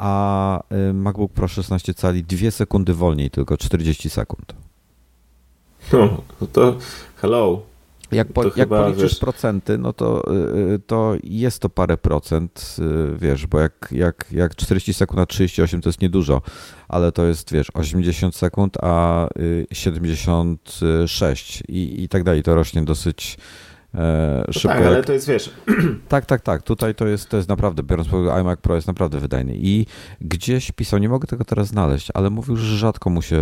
a 0.00 0.62
e, 0.70 0.92
MacBook 0.92 1.32
Pro 1.32 1.48
16 1.48 1.94
cali 1.94 2.24
2 2.24 2.50
sekundy 2.50 2.94
wolniej, 2.94 3.30
tylko 3.30 3.56
40 3.56 4.10
sekund. 4.10 4.54
No, 5.92 6.22
to 6.52 6.78
hello. 7.16 7.62
Jak, 8.12 8.32
po, 8.32 8.44
jak 8.44 8.54
chyba, 8.54 8.82
policzysz 8.82 9.02
wiesz... 9.02 9.18
procenty, 9.18 9.78
no 9.78 9.92
to, 9.92 10.32
y, 10.34 10.74
y, 10.74 10.78
to 10.86 11.14
jest 11.24 11.62
to 11.62 11.68
parę 11.68 11.96
procent, 11.96 12.76
y, 12.78 13.18
wiesz, 13.18 13.46
bo 13.46 13.60
jak, 13.60 13.88
jak, 13.92 14.26
jak 14.32 14.56
40 14.56 14.94
sekund 14.94 15.16
na 15.16 15.26
38 15.26 15.80
to 15.80 15.88
jest 15.88 16.00
niedużo, 16.00 16.42
ale 16.88 17.12
to 17.12 17.24
jest, 17.24 17.52
wiesz, 17.52 17.70
80 17.74 18.36
sekund, 18.36 18.76
a 18.82 19.28
76 19.72 21.62
i, 21.68 22.02
i 22.02 22.08
tak 22.08 22.24
dalej. 22.24 22.42
To 22.42 22.54
rośnie 22.54 22.82
dosyć 22.82 23.38
e, 23.94 24.44
szybko. 24.52 24.78
Tak, 24.78 24.86
ale 24.86 25.02
to 25.02 25.12
jest, 25.12 25.28
wiesz... 25.28 25.50
Tak, 26.08 26.26
tak, 26.26 26.40
tak. 26.40 26.62
Tutaj 26.62 26.94
to 26.94 27.06
jest, 27.06 27.28
to 27.28 27.36
jest 27.36 27.48
naprawdę, 27.48 27.82
biorąc 27.82 28.08
pod 28.08 28.20
uwagę, 28.20 28.40
iMac 28.40 28.60
Pro 28.60 28.74
jest 28.74 28.86
naprawdę 28.86 29.18
wydajny. 29.18 29.52
I 29.56 29.86
gdzieś 30.20 30.72
pisał, 30.72 30.98
nie 30.98 31.08
mogę 31.08 31.26
tego 31.26 31.44
teraz 31.44 31.68
znaleźć, 31.68 32.08
ale 32.14 32.30
mówił, 32.30 32.56
że 32.56 32.76
rzadko 32.76 33.10
mu 33.10 33.22
się 33.22 33.36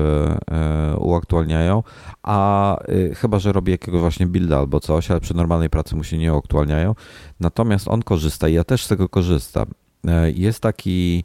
e, 0.50 0.96
uaktualniają, 0.96 1.82
a 2.22 2.76
e, 2.80 3.14
chyba, 3.14 3.38
że 3.38 3.52
robi 3.52 3.72
jakiegoś 3.72 4.00
właśnie 4.00 4.26
builda 4.26 4.58
albo 4.58 4.80
coś, 4.80 5.10
ale 5.10 5.20
przy 5.20 5.36
normalnej 5.36 5.70
pracy 5.70 5.96
mu 5.96 6.04
się 6.04 6.18
nie 6.18 6.34
uaktualniają. 6.34 6.94
Natomiast 7.40 7.88
on 7.88 8.02
korzysta 8.02 8.48
i 8.48 8.54
ja 8.54 8.64
też 8.64 8.84
z 8.84 8.88
tego 8.88 9.08
korzystam. 9.08 9.66
Jest 10.34 10.60
taki, 10.60 11.24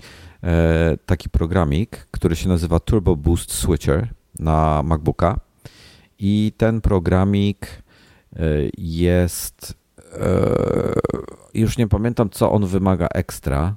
taki 1.05 1.30
programik, 1.30 2.07
który 2.11 2.36
się 2.36 2.49
nazywa 2.49 2.80
Turbo 2.80 3.15
Boost 3.15 3.51
Switcher 3.51 4.07
na 4.39 4.84
MacBooka 4.84 5.39
i 6.19 6.51
ten 6.57 6.82
programik 6.82 7.82
jest. 8.77 9.84
E, 10.19 10.53
już 11.53 11.77
nie 11.77 11.88
pamiętam, 11.88 12.29
co 12.29 12.51
on 12.51 12.65
wymaga 12.65 13.07
ekstra, 13.07 13.75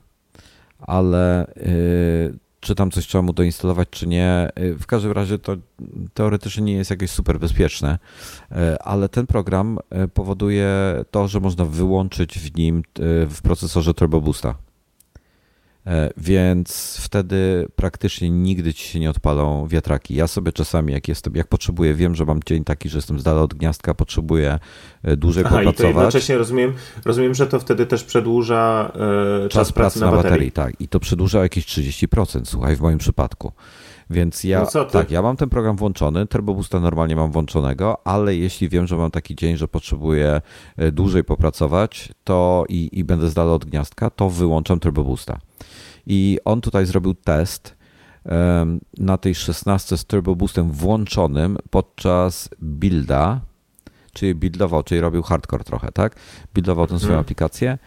ale 0.78 1.46
e, 1.46 1.52
czy 2.61 2.74
tam 2.74 2.90
coś 2.90 3.07
trzeba 3.07 3.22
mu 3.22 3.32
doinstalować, 3.32 3.88
czy 3.90 4.07
nie. 4.07 4.50
E, 4.54 4.74
w 4.74 4.86
każdym 4.86 5.12
razie 5.12 5.38
to 5.38 5.57
teoretycznie 6.14 6.62
nie 6.62 6.72
jest 6.72 6.90
jakieś 6.90 7.11
super 7.11 7.38
bezpieczne, 7.40 7.98
ale 8.80 9.09
ten 9.09 9.26
program 9.26 9.78
powoduje 10.14 10.70
to, 11.11 11.28
że 11.28 11.40
można 11.40 11.64
wyłączyć 11.64 12.38
w 12.38 12.59
nim 12.59 12.82
w 13.28 13.38
procesorze 13.42 13.94
Turbo 13.94 14.20
Boosta. 14.20 14.65
E, 15.87 16.11
więc 16.16 16.99
wtedy 17.01 17.68
praktycznie 17.76 18.30
nigdy 18.30 18.74
ci 18.74 18.89
się 18.89 19.01
nie 19.01 19.11
odpalą 19.11 19.68
wiatraki. 19.68 20.14
Ja 20.14 20.26
sobie 20.26 20.53
czasami, 20.53 20.93
jak 20.93 21.09
jestem, 21.09 21.34
jak 21.34 21.47
potrzebuję, 21.47 21.95
wiem, 21.95 22.14
że 22.14 22.24
mam 22.24 22.41
dzień 22.47 22.64
taki, 22.64 22.89
że 22.89 22.99
jestem 22.99 23.20
z 23.20 23.22
dala 23.22 23.43
od 23.43 23.55
gniazdka, 23.55 23.95
potrzebuję 23.95 24.59
e, 25.03 25.16
dłużej 25.16 25.45
Aha, 25.47 25.57
popracować. 25.57 25.91
I 25.91 25.95
to 25.95 26.01
jednocześnie 26.01 26.39
rozumiem, 26.39 26.72
rozumiem, 27.05 27.34
że 27.34 27.47
to 27.47 27.61
wtedy 27.61 27.87
też 27.87 28.05
przedłuża 28.05 28.93
e, 28.95 29.49
czas, 29.49 29.53
czas, 29.53 29.72
pracy, 29.72 30.01
na, 30.01 30.07
na 30.07 30.12
baterii. 30.12 30.30
baterii. 30.30 30.53
Tak, 30.53 30.80
i 30.80 30.89
to 30.89 31.01
przedłuża 31.01 31.43
jakieś 31.43 31.66
30%, 31.66 32.41
słuchaj, 32.45 32.76
w 32.76 32.80
moim 32.80 32.99
przypadku. 32.99 33.53
Więc 34.11 34.45
ja, 34.45 34.66
no 34.74 34.84
tak, 34.84 35.11
ja 35.11 35.22
mam 35.22 35.37
ten 35.37 35.49
program 35.49 35.76
włączony, 35.76 36.26
Turbo 36.26 36.55
Boosta 36.55 36.80
normalnie 36.80 37.16
mam 37.16 37.32
włączonego, 37.32 38.07
ale 38.07 38.37
jeśli 38.37 38.68
wiem, 38.68 38.87
że 38.87 38.97
mam 38.97 39.11
taki 39.11 39.37
dzień, 39.37 39.57
że 39.57 39.68
potrzebuję 39.68 40.41
dłużej 40.93 41.24
popracować 41.24 42.09
to 42.24 42.64
i, 42.68 42.89
i 42.93 43.05
będę 43.05 43.28
z 43.28 43.34
dala 43.34 43.53
od 43.53 43.64
gniazdka, 43.64 44.11
to 44.11 44.30
wyłączam 44.30 44.80
Turbo 44.80 45.05
Boosta. 45.05 45.39
I 46.07 46.38
on 46.44 46.61
tutaj 46.61 46.86
zrobił 46.86 47.14
test 47.14 47.76
na 48.98 49.18
tej 49.18 49.34
16 49.34 49.96
z 49.96 50.04
Turbo 50.04 50.36
Boostem 50.36 50.72
włączonym 50.72 51.59
podczas 51.70 52.48
builda, 52.61 53.40
czyli 54.12 54.34
buildował, 54.34 54.82
czyli 54.82 55.00
robił 55.00 55.22
hardcore 55.22 55.64
trochę, 55.64 55.92
tak? 55.92 56.16
Buildował 56.54 56.86
tę 56.86 56.98
swoją 56.98 57.09
hmm. 57.09 57.20
aplikację, 57.20 57.78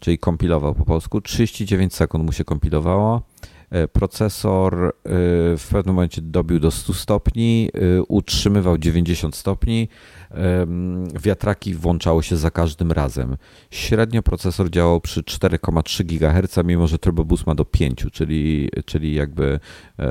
czyli 0.00 0.18
kompilował 0.18 0.74
po 0.74 0.84
polsku. 0.84 1.20
39 1.20 1.94
sekund 1.94 2.24
mu 2.24 2.32
się 2.32 2.44
kompilowało. 2.44 3.22
E, 3.70 3.88
procesor 3.88 4.84
e, 4.84 4.90
w 5.56 5.68
pewnym 5.70 5.94
momencie 5.94 6.22
dobił 6.22 6.60
do 6.60 6.70
100 6.70 6.94
stopni, 6.94 7.70
e, 7.74 8.02
utrzymywał 8.02 8.78
90 8.78 9.36
stopni, 9.36 9.88
wiatraki 11.22 11.74
włączały 11.74 12.22
się 12.22 12.36
za 12.36 12.50
każdym 12.50 12.92
razem. 12.92 13.36
Średnio 13.70 14.22
procesor 14.22 14.70
działał 14.70 15.00
przy 15.00 15.22
4,3 15.22 16.04
GHz, 16.04 16.64
mimo 16.64 16.86
że 16.86 16.98
Turbo 16.98 17.24
Boost 17.24 17.46
ma 17.46 17.54
do 17.54 17.64
5, 17.64 18.06
czyli, 18.12 18.70
czyli 18.84 19.14
jakby 19.14 19.60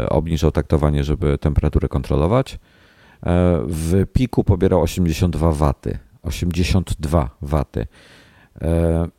obniżał 0.10 0.51
taktowanie, 0.51 1.03
żeby 1.03 1.38
temperaturę 1.38 1.88
kontrolować. 1.88 2.60
W 3.68 4.05
piku 4.14 4.43
pobierał 4.43 4.82
82 4.82 5.51
W. 5.51 5.74
82 6.22 7.30
W. 7.41 7.64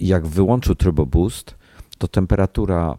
Jak 0.00 0.26
wyłączył 0.26 0.74
Turbo 0.74 1.06
Boost, 1.06 1.54
to 1.98 2.08
temperatura 2.08 2.96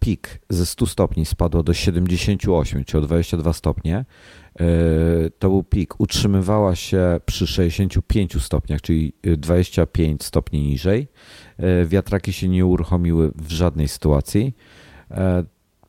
pik 0.00 0.40
ze 0.48 0.66
100 0.66 0.86
stopni 0.86 1.26
spadło 1.26 1.62
do 1.62 1.74
78, 1.74 2.84
czyli 2.84 3.04
o 3.04 3.06
22 3.06 3.52
stopnie. 3.52 4.04
to 5.38 5.48
był 5.48 5.64
pik, 5.64 6.00
utrzymywała 6.00 6.76
się 6.76 7.20
przy 7.26 7.46
65 7.46 8.42
stopniach, 8.42 8.80
czyli 8.80 9.12
25 9.22 10.24
stopni 10.24 10.62
niżej. 10.62 11.08
Wiatraki 11.86 12.32
się 12.32 12.48
nie 12.48 12.66
uruchomiły 12.66 13.32
w 13.36 13.50
żadnej 13.50 13.88
sytuacji. 13.88 14.54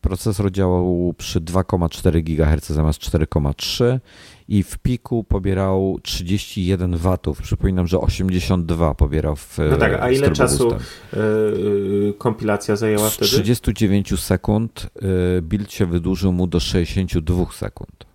Procesor 0.01 0.51
działał 0.51 1.13
przy 1.17 1.41
2,4 1.41 2.23
GHz 2.23 2.69
zamiast 2.69 2.99
4,3 2.99 3.99
i 4.47 4.63
w 4.63 4.77
piku 4.77 5.23
pobierał 5.23 5.99
31 6.03 6.97
watów. 6.97 7.41
Przypominam, 7.41 7.87
że 7.87 7.99
82 7.99 8.93
pobierał 8.93 9.35
w 9.35 9.57
No 9.69 9.77
tak, 9.77 10.01
a 10.01 10.11
ile 10.11 10.31
czasu 10.31 10.75
yy, 11.13 12.13
kompilacja 12.17 12.75
zajęła 12.75 13.09
Z 13.09 13.13
wtedy? 13.13 13.31
39 13.31 14.19
sekund 14.19 14.89
yy, 15.01 15.41
build 15.41 15.71
się 15.71 15.85
wydłużył 15.85 16.31
mu 16.31 16.47
do 16.47 16.59
62 16.59 17.45
sekund 17.51 18.10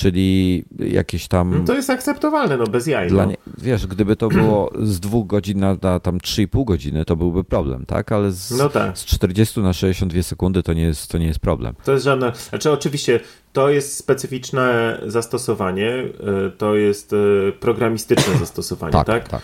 czyli 0.00 0.64
jakieś 0.78 1.28
tam... 1.28 1.58
No 1.58 1.64
to 1.64 1.74
jest 1.74 1.90
akceptowalne, 1.90 2.56
no 2.56 2.64
bez 2.64 2.86
jaj. 2.86 3.12
No. 3.12 3.24
Nie... 3.24 3.36
Wiesz, 3.58 3.86
gdyby 3.86 4.16
to 4.16 4.28
było 4.28 4.70
z 4.82 5.00
dwóch 5.00 5.26
godzin 5.26 5.60
na, 5.60 5.76
na 5.82 6.00
tam 6.00 6.18
3,5 6.18 6.64
godziny, 6.64 7.04
to 7.04 7.16
byłby 7.16 7.44
problem, 7.44 7.86
tak? 7.86 8.12
Ale 8.12 8.32
z, 8.32 8.50
no 8.50 8.68
tak. 8.68 8.98
z 8.98 9.04
40 9.04 9.60
na 9.60 9.72
62 9.72 10.22
sekundy 10.22 10.62
to 10.62 10.72
nie, 10.72 10.82
jest, 10.82 11.10
to 11.10 11.18
nie 11.18 11.26
jest 11.26 11.40
problem. 11.40 11.74
To 11.84 11.92
jest 11.92 12.04
żadne... 12.04 12.32
Znaczy 12.48 12.70
oczywiście 12.70 13.20
to 13.52 13.70
jest 13.70 13.96
specyficzne 13.96 14.98
zastosowanie, 15.06 15.88
e, 15.88 16.50
to 16.50 16.74
jest 16.74 17.12
e, 17.12 17.16
programistyczne 17.52 18.38
zastosowanie, 18.38 18.92
tak? 18.92 19.06
tak? 19.06 19.28
tak. 19.28 19.42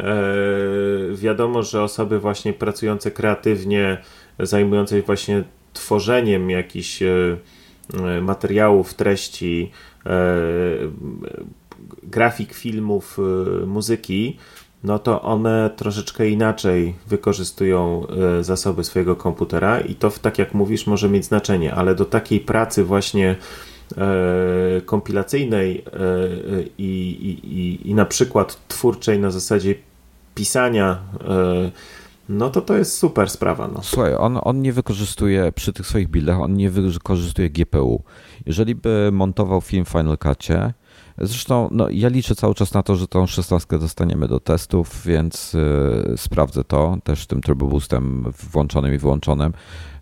E, 0.00 0.14
wiadomo, 1.14 1.62
że 1.62 1.82
osoby 1.82 2.20
właśnie 2.20 2.52
pracujące 2.52 3.10
kreatywnie, 3.10 3.98
zajmujące 4.38 4.96
się 4.96 5.02
właśnie 5.02 5.44
tworzeniem 5.72 6.50
jakichś 6.50 7.02
e, 7.02 7.36
materiałów, 8.20 8.94
treści, 8.94 9.70
grafik 12.02 12.54
filmów, 12.54 13.18
e, 13.62 13.66
muzyki, 13.66 14.36
no 14.84 14.98
to 14.98 15.22
one 15.22 15.70
troszeczkę 15.76 16.28
inaczej 16.28 16.94
wykorzystują 17.06 18.06
e, 18.08 18.44
zasoby 18.44 18.84
swojego 18.84 19.16
komputera 19.16 19.80
i 19.80 19.94
to, 19.94 20.10
tak 20.10 20.38
jak 20.38 20.54
mówisz, 20.54 20.86
może 20.86 21.08
mieć 21.08 21.24
znaczenie, 21.24 21.74
ale 21.74 21.94
do 21.94 22.04
takiej 22.04 22.40
pracy 22.40 22.84
właśnie 22.84 23.36
kompilacyjnej 24.86 25.84
i, 26.78 26.92
i, 27.22 27.58
i, 27.58 27.90
i 27.90 27.94
na 27.94 28.04
przykład 28.04 28.68
twórczej 28.68 29.18
na 29.18 29.30
zasadzie 29.30 29.74
pisania 30.34 30.98
no 32.28 32.50
to 32.50 32.60
to 32.60 32.76
jest 32.76 32.98
super 32.98 33.30
sprawa. 33.30 33.68
No. 33.68 33.82
Słuchaj, 33.82 34.14
on, 34.14 34.38
on 34.42 34.62
nie 34.62 34.72
wykorzystuje 34.72 35.52
przy 35.52 35.72
tych 35.72 35.86
swoich 35.86 36.08
buildach, 36.08 36.40
on 36.40 36.54
nie 36.54 36.70
wykorzystuje 36.70 37.50
GPU. 37.50 38.02
Jeżeli 38.46 38.74
by 38.74 39.10
montował 39.12 39.60
film 39.60 39.84
w 39.84 39.88
Final 39.88 40.18
Cutie, 40.18 40.72
zresztą 41.18 41.68
no, 41.72 41.88
ja 41.90 42.08
liczę 42.08 42.34
cały 42.34 42.54
czas 42.54 42.74
na 42.74 42.82
to, 42.82 42.96
że 42.96 43.08
tą 43.08 43.26
16 43.26 43.78
dostaniemy 43.78 44.28
do 44.28 44.40
testów, 44.40 45.02
więc 45.06 45.52
yy, 45.52 46.16
sprawdzę 46.16 46.64
to 46.64 46.96
też 47.04 47.26
tym 47.26 47.40
Turbo 47.40 47.66
Boostem 47.66 48.24
włączonym 48.52 48.94
i 48.94 48.98
wyłączonym. 48.98 49.52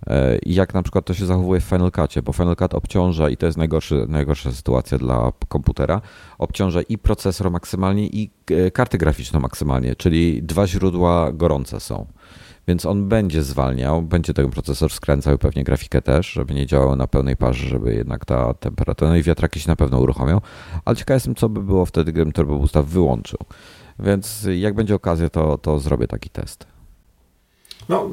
E, 0.07 0.39
jak 0.47 0.75
na 0.75 0.83
przykład 0.83 1.05
to 1.05 1.15
się 1.15 1.27
zachowuje 1.27 1.61
w 1.61 1.65
Final 1.65 1.93
Cutie, 1.93 2.23
bo 2.23 2.33
Final 2.33 2.57
Cut 2.57 2.75
obciąża 2.75 3.29
i 3.29 3.37
to 3.37 3.47
jest 3.47 3.59
najgorszy, 3.59 4.07
najgorsza 4.09 4.53
sytuacja 4.53 4.99
dla 4.99 5.33
komputera, 5.49 6.01
obciąża 6.39 6.83
i 6.83 6.99
procesor 6.99 7.51
maksymalnie 7.51 8.07
i 8.07 8.31
e, 8.51 8.71
kartę 8.71 8.99
graficzną 8.99 9.41
maksymalnie, 9.41 9.97
czyli 9.97 10.43
dwa 10.43 10.67
źródła 10.67 11.33
gorące 11.33 11.81
są. 11.81 12.07
Więc 12.69 12.87
on 12.87 13.09
będzie 13.09 13.43
zwalniał, 13.43 14.03
będzie 14.03 14.35
ten 14.35 14.51
procesor 14.51 14.93
skręcał 14.93 15.35
i 15.35 15.39
pewnie 15.39 15.65
grafikę 15.65 16.03
też, 16.03 16.33
żeby 16.33 16.55
nie 16.55 16.67
działało 16.67 16.97
na 16.97 17.07
pełnej 17.07 17.37
parze, 17.37 17.69
żeby 17.69 17.95
jednak 17.95 18.25
ta 18.25 18.55
temperatura, 18.55 19.11
no 19.11 19.17
i 19.17 19.23
wiatraki 19.23 19.61
się 19.61 19.69
na 19.69 19.77
pewno 19.77 20.01
uruchomią, 20.01 20.41
ale 20.85 20.97
ciekaw 20.97 21.15
jestem, 21.15 21.35
co 21.35 21.49
by 21.49 21.63
było 21.63 21.87
wtedy, 21.87 22.13
gdybym 22.13 22.33
Turbo 22.33 22.59
Boosta 22.59 22.83
wyłączył. 22.83 23.39
Więc 23.99 24.47
jak 24.57 24.75
będzie 24.75 24.95
okazja, 24.95 25.31
to, 25.31 25.59
to 25.59 25.81
zrobię 25.81 26.07
taki 26.07 26.31
test. 26.31 26.67
No, 27.89 28.11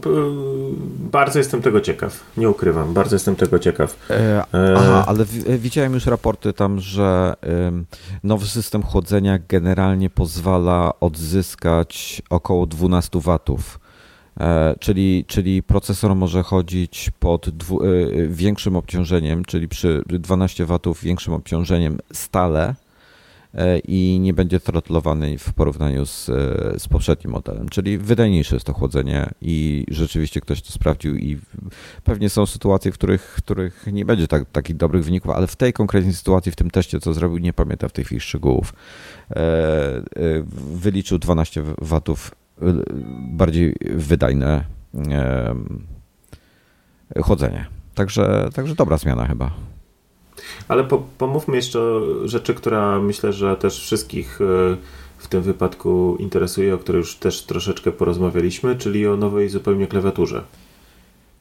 bardzo 1.11 1.39
jestem 1.39 1.61
tego 1.61 1.81
ciekaw. 1.81 2.23
Nie 2.37 2.49
ukrywam, 2.49 2.93
bardzo 2.93 3.15
jestem 3.15 3.35
tego 3.35 3.59
ciekaw. 3.59 3.95
E, 4.09 4.43
e 4.53 4.75
aha, 4.77 5.03
ale 5.07 5.25
w, 5.25 5.61
widziałem 5.61 5.93
już 5.93 6.05
raporty 6.05 6.53
tam, 6.53 6.79
że 6.79 7.35
y, 7.43 7.47
nowy 8.23 8.47
system 8.47 8.83
chłodzenia 8.83 9.39
generalnie 9.49 10.09
pozwala 10.09 10.93
odzyskać 10.99 12.21
około 12.29 12.65
12 12.65 13.19
watów. 13.21 13.79
E, 14.39 14.75
czyli, 14.79 15.25
czyli 15.27 15.63
procesor 15.63 16.15
może 16.15 16.43
chodzić 16.43 17.11
pod 17.19 17.49
dwu, 17.49 17.83
y, 17.83 18.27
większym 18.31 18.75
obciążeniem, 18.75 19.45
czyli 19.45 19.67
przy 19.67 20.03
12 20.05 20.65
watów 20.65 21.03
większym 21.03 21.33
obciążeniem 21.33 21.97
stale 22.13 22.75
E, 23.55 23.79
i 23.79 24.19
nie 24.19 24.33
będzie 24.33 24.59
throtlowany 24.59 25.37
w 25.37 25.53
porównaniu 25.53 26.05
z, 26.05 26.29
e, 26.29 26.79
z 26.79 26.87
poprzednim 26.87 27.31
modelem. 27.31 27.69
Czyli 27.69 27.97
wydajniejsze 27.97 28.55
jest 28.55 28.65
to 28.65 28.73
chłodzenie 28.73 29.29
i 29.41 29.85
rzeczywiście 29.91 30.41
ktoś 30.41 30.61
to 30.61 30.71
sprawdził 30.71 31.15
i 31.15 31.39
pewnie 32.03 32.29
są 32.29 32.45
sytuacje, 32.45 32.91
w 32.91 32.93
których, 32.93 33.21
w 33.37 33.43
których 33.43 33.87
nie 33.91 34.05
będzie 34.05 34.27
tak, 34.27 34.43
takich 34.51 34.75
dobrych 34.75 35.03
wyników, 35.03 35.31
ale 35.31 35.47
w 35.47 35.55
tej 35.55 35.73
konkretnej 35.73 36.13
sytuacji, 36.13 36.51
w 36.51 36.55
tym 36.55 36.71
teście, 36.71 36.99
co 36.99 37.13
zrobił, 37.13 37.37
nie 37.37 37.53
pamiętam 37.53 37.89
w 37.89 37.93
tej 37.93 38.05
chwili 38.05 38.21
szczegółów, 38.21 38.73
e, 39.29 40.03
wyliczył 40.73 41.17
12 41.17 41.63
watów 41.77 42.31
bardziej 43.31 43.75
wydajne 43.81 44.63
chłodzenie. 47.23 47.65
Także, 47.95 48.49
także 48.53 48.75
dobra 48.75 48.97
zmiana 48.97 49.25
chyba. 49.25 49.51
Ale 50.67 50.83
po, 50.83 51.03
pomówmy 51.17 51.55
jeszcze 51.55 51.79
o 51.79 52.01
rzeczy, 52.27 52.53
która 52.53 52.99
myślę, 52.99 53.33
że 53.33 53.57
też 53.57 53.81
wszystkich 53.81 54.41
e, 54.41 54.45
w 55.17 55.27
tym 55.27 55.41
wypadku 55.41 56.17
interesuje, 56.19 56.75
o 56.75 56.77
której 56.77 56.99
już 56.99 57.15
też 57.15 57.43
troszeczkę 57.43 57.91
porozmawialiśmy, 57.91 58.75
czyli 58.75 59.07
o 59.07 59.17
nowej 59.17 59.49
zupełnie 59.49 59.87
klawiaturze. 59.87 60.43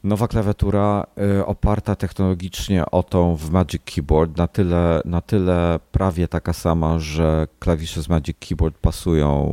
Nowa 0.04 0.28
klawiatura 0.28 1.06
y, 1.40 1.46
oparta 1.46 1.94
technologicznie 1.94 2.90
o 2.90 3.02
tą 3.02 3.36
w 3.36 3.50
Magic 3.50 3.82
Keyboard, 3.84 4.36
na 4.36 4.46
tyle, 4.46 5.00
na 5.04 5.20
tyle 5.20 5.80
prawie 5.92 6.28
taka 6.28 6.52
sama, 6.52 6.98
że 6.98 7.46
klawisze 7.58 8.02
z 8.02 8.08
Magic 8.08 8.36
Keyboard 8.48 8.78
pasują, 8.78 9.52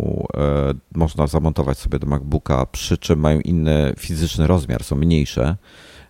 y, 0.74 0.98
można 1.00 1.28
zamontować 1.28 1.78
sobie 1.78 2.00
do 2.00 2.08
MacBooka, 2.08 2.66
przy 2.66 2.98
czym 2.98 3.20
mają 3.20 3.40
inny 3.40 3.94
fizyczny 3.98 4.48
rozmiar, 4.48 4.84
są 4.84 4.96
mniejsze. 4.96 5.56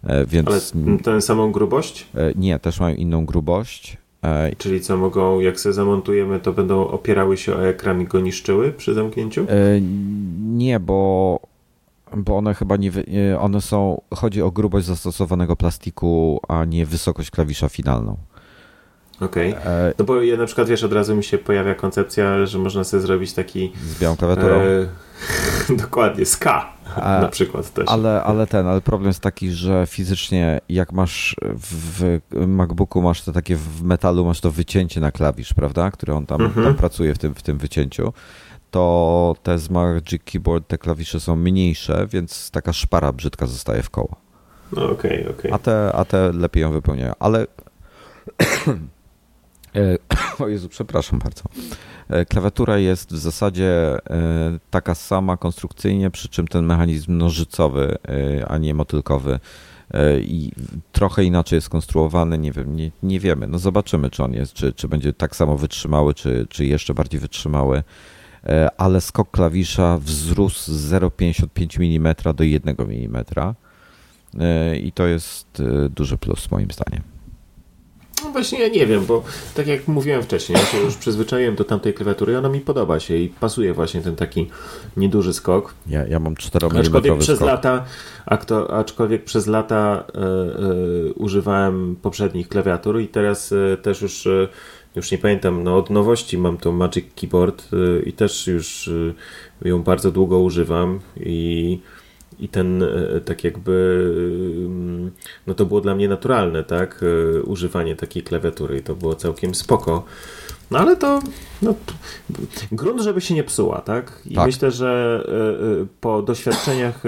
E, 0.03 0.25
więc... 0.25 0.47
Ale 0.47 0.97
tę 1.03 1.21
samą 1.21 1.51
grubość? 1.51 2.07
Nie, 2.35 2.59
też 2.59 2.79
mają 2.79 2.95
inną 2.95 3.25
grubość. 3.25 3.97
Czyli 4.57 4.81
co 4.81 4.97
mogą, 4.97 5.39
jak 5.39 5.59
sobie 5.59 5.73
zamontujemy, 5.73 6.39
to 6.39 6.53
będą 6.53 6.87
opierały 6.87 7.37
się 7.37 7.55
o 7.55 7.67
ekran 7.67 8.01
i 8.01 8.05
go 8.05 8.19
niszczyły 8.19 8.71
przy 8.71 8.93
zamknięciu? 8.93 9.45
Nie, 10.39 10.79
bo, 10.79 11.39
bo 12.15 12.37
one 12.37 12.53
chyba 12.53 12.77
nie, 12.77 12.91
one 13.39 13.61
są, 13.61 14.01
chodzi 14.15 14.41
o 14.41 14.51
grubość 14.51 14.85
zastosowanego 14.85 15.55
plastiku, 15.55 16.39
a 16.47 16.65
nie 16.65 16.85
wysokość 16.85 17.31
klawisza 17.31 17.69
finalną. 17.69 18.17
Okej. 19.21 19.51
Okay. 19.51 19.93
No 19.99 20.05
bo 20.05 20.21
ja 20.21 20.37
na 20.37 20.45
przykład, 20.45 20.67
wiesz, 20.67 20.83
od 20.83 20.93
razu 20.93 21.15
mi 21.15 21.23
się 21.23 21.37
pojawia 21.37 21.75
koncepcja, 21.75 22.45
że 22.45 22.59
można 22.59 22.83
sobie 22.83 23.01
zrobić 23.01 23.33
taki... 23.33 23.71
Z 23.83 23.99
białą 23.99 24.15
klawiaturą? 24.15 24.55
E, 24.55 24.87
dokładnie, 25.83 26.25
z 26.25 26.37
K 26.37 26.75
na 26.97 27.27
przykład 27.27 27.73
też. 27.73 27.85
Ale, 27.87 28.23
ale 28.23 28.47
ten, 28.47 28.67
ale 28.67 28.81
problem 28.81 29.07
jest 29.07 29.19
taki, 29.19 29.51
że 29.51 29.85
fizycznie 29.87 30.61
jak 30.69 30.93
masz 30.93 31.35
w 31.41 32.19
MacBooku 32.47 33.01
masz 33.01 33.21
to 33.21 33.31
takie 33.31 33.55
w 33.55 33.83
metalu, 33.83 34.25
masz 34.25 34.41
to 34.41 34.51
wycięcie 34.51 35.01
na 35.01 35.11
klawisz, 35.11 35.53
prawda, 35.53 35.91
które 35.91 36.15
on 36.15 36.25
tam, 36.25 36.41
mhm. 36.41 36.65
tam 36.65 36.75
pracuje 36.75 37.13
w 37.13 37.17
tym, 37.17 37.35
w 37.35 37.41
tym 37.41 37.57
wycięciu, 37.57 38.13
to 38.75 39.35
te 39.43 39.59
z 39.59 39.69
Magic 39.69 40.23
Keyboard, 40.25 40.67
te 40.67 40.77
klawisze 40.77 41.19
są 41.19 41.35
mniejsze, 41.35 42.07
więc 42.07 42.51
taka 42.51 42.73
szpara 42.73 43.11
brzydka 43.11 43.45
zostaje 43.45 43.83
w 43.83 43.89
koło. 43.89 44.15
No 44.71 44.89
okej, 44.89 45.21
okay, 45.21 45.35
okej. 45.35 45.51
Okay. 45.51 45.53
A, 45.53 45.57
te, 45.57 45.91
a 45.95 46.05
te 46.05 46.31
lepiej 46.31 46.61
ją 46.61 46.71
wypełniają, 46.71 47.13
ale 47.19 47.47
E, 49.75 49.97
o 50.43 50.47
Jezu, 50.47 50.69
przepraszam 50.69 51.19
bardzo. 51.19 51.43
E, 52.09 52.25
klawiatura 52.25 52.77
jest 52.77 53.13
w 53.13 53.17
zasadzie 53.17 53.97
e, 54.09 54.59
taka 54.71 54.95
sama 54.95 55.37
konstrukcyjnie, 55.37 56.11
przy 56.11 56.29
czym 56.29 56.47
ten 56.47 56.65
mechanizm 56.65 57.17
nożycowy, 57.17 57.97
a 58.47 58.57
nie 58.57 58.73
motylkowy 58.73 59.39
i 60.21 60.51
trochę 60.91 61.23
inaczej 61.23 61.57
jest 61.57 61.65
skonstruowany, 61.65 62.37
nie 62.37 62.51
wiem, 62.51 62.75
nie, 62.75 62.91
nie 63.03 63.19
wiemy. 63.19 63.47
No 63.47 63.59
zobaczymy, 63.59 64.09
czy 64.09 64.23
on 64.23 64.33
jest, 64.33 64.53
czy, 64.53 64.73
czy 64.73 64.87
będzie 64.87 65.13
tak 65.13 65.35
samo 65.35 65.57
wytrzymały, 65.57 66.13
czy, 66.13 66.47
czy 66.49 66.65
jeszcze 66.65 66.93
bardziej 66.93 67.19
wytrzymały. 67.19 67.83
Ale 68.77 69.01
skok 69.01 69.31
klawisza 69.31 69.97
wzrósł 69.97 70.71
z 70.71 70.91
0,55 70.91 71.95
mm 71.95 72.15
do 72.35 72.43
1 72.43 72.75
mm 72.79 73.25
i 74.83 74.91
to 74.91 75.07
jest 75.07 75.63
duży 75.89 76.17
plus 76.17 76.51
moim 76.51 76.71
zdaniem. 76.71 77.15
No 78.23 78.31
właśnie 78.31 78.59
ja 78.59 78.67
nie 78.67 78.87
wiem, 78.87 79.05
bo 79.05 79.23
tak 79.55 79.67
jak 79.67 79.87
mówiłem 79.87 80.23
wcześniej, 80.23 80.57
ja 80.57 80.65
się 80.65 80.77
już 80.77 80.95
przyzwyczaiłem 80.95 81.55
do 81.55 81.63
tamtej 81.63 81.93
klawiatury 81.93 82.33
i 82.33 82.35
ona 82.35 82.49
mi 82.49 82.61
podoba 82.61 82.99
się 82.99 83.17
i 83.17 83.29
pasuje 83.29 83.73
właśnie 83.73 84.01
ten 84.01 84.15
taki 84.15 84.49
nieduży 84.97 85.33
skok. 85.33 85.73
Ja, 85.87 86.07
ja 86.07 86.19
mam 86.19 86.35
4 86.35 86.67
mm 86.67 86.81
aczkolwiek 86.81 87.17
przez 87.17 87.35
skok. 87.35 87.47
lata, 87.47 87.85
aczkolwiek 88.69 89.23
przez 89.23 89.47
lata 89.47 90.03
e, 90.15 90.19
e, 90.19 91.13
używałem 91.13 91.95
poprzednich 92.01 92.49
klawiatur 92.49 92.99
i 92.99 93.07
teraz 93.07 93.51
e, 93.51 93.77
też 93.77 94.01
już 94.01 94.27
już 94.95 95.11
nie 95.11 95.17
pamiętam, 95.17 95.63
no 95.63 95.77
od 95.77 95.89
nowości 95.89 96.37
mam 96.37 96.57
tą 96.57 96.71
Magic 96.71 97.05
Keyboard 97.15 97.69
i 98.05 98.13
też 98.13 98.47
już 98.47 98.89
ją 99.65 99.83
bardzo 99.83 100.11
długo 100.11 100.39
używam 100.39 100.99
i 101.19 101.79
i 102.39 102.49
ten 102.49 102.83
e, 102.83 103.21
tak 103.25 103.43
jakby 103.43 104.05
mm, 104.65 105.11
no 105.47 105.53
to 105.53 105.65
było 105.65 105.81
dla 105.81 105.95
mnie 105.95 106.07
naturalne, 106.07 106.63
tak, 106.63 107.05
używanie 107.43 107.95
takiej 107.95 108.23
klawiatury 108.23 108.77
i 108.77 108.81
to 108.81 108.95
było 108.95 109.15
całkiem 109.15 109.55
spoko. 109.55 110.03
No 110.71 110.79
ale 110.79 110.97
to 110.97 111.19
no, 111.61 111.75
grunt, 112.71 113.01
żeby 113.01 113.21
się 113.21 113.33
nie 113.33 113.43
psuła, 113.43 113.81
tak? 113.81 114.21
I 114.25 114.35
tak. 114.35 114.45
myślę, 114.45 114.71
że 114.71 115.23
po 116.01 116.21
doświadczeniach 116.21 117.03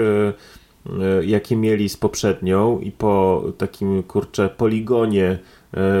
jakie 1.22 1.56
mieli 1.56 1.88
z 1.88 1.96
poprzednią 1.96 2.80
i 2.80 2.92
po 2.92 3.44
takim 3.58 4.02
kurczę 4.02 4.48
poligonie 4.48 5.38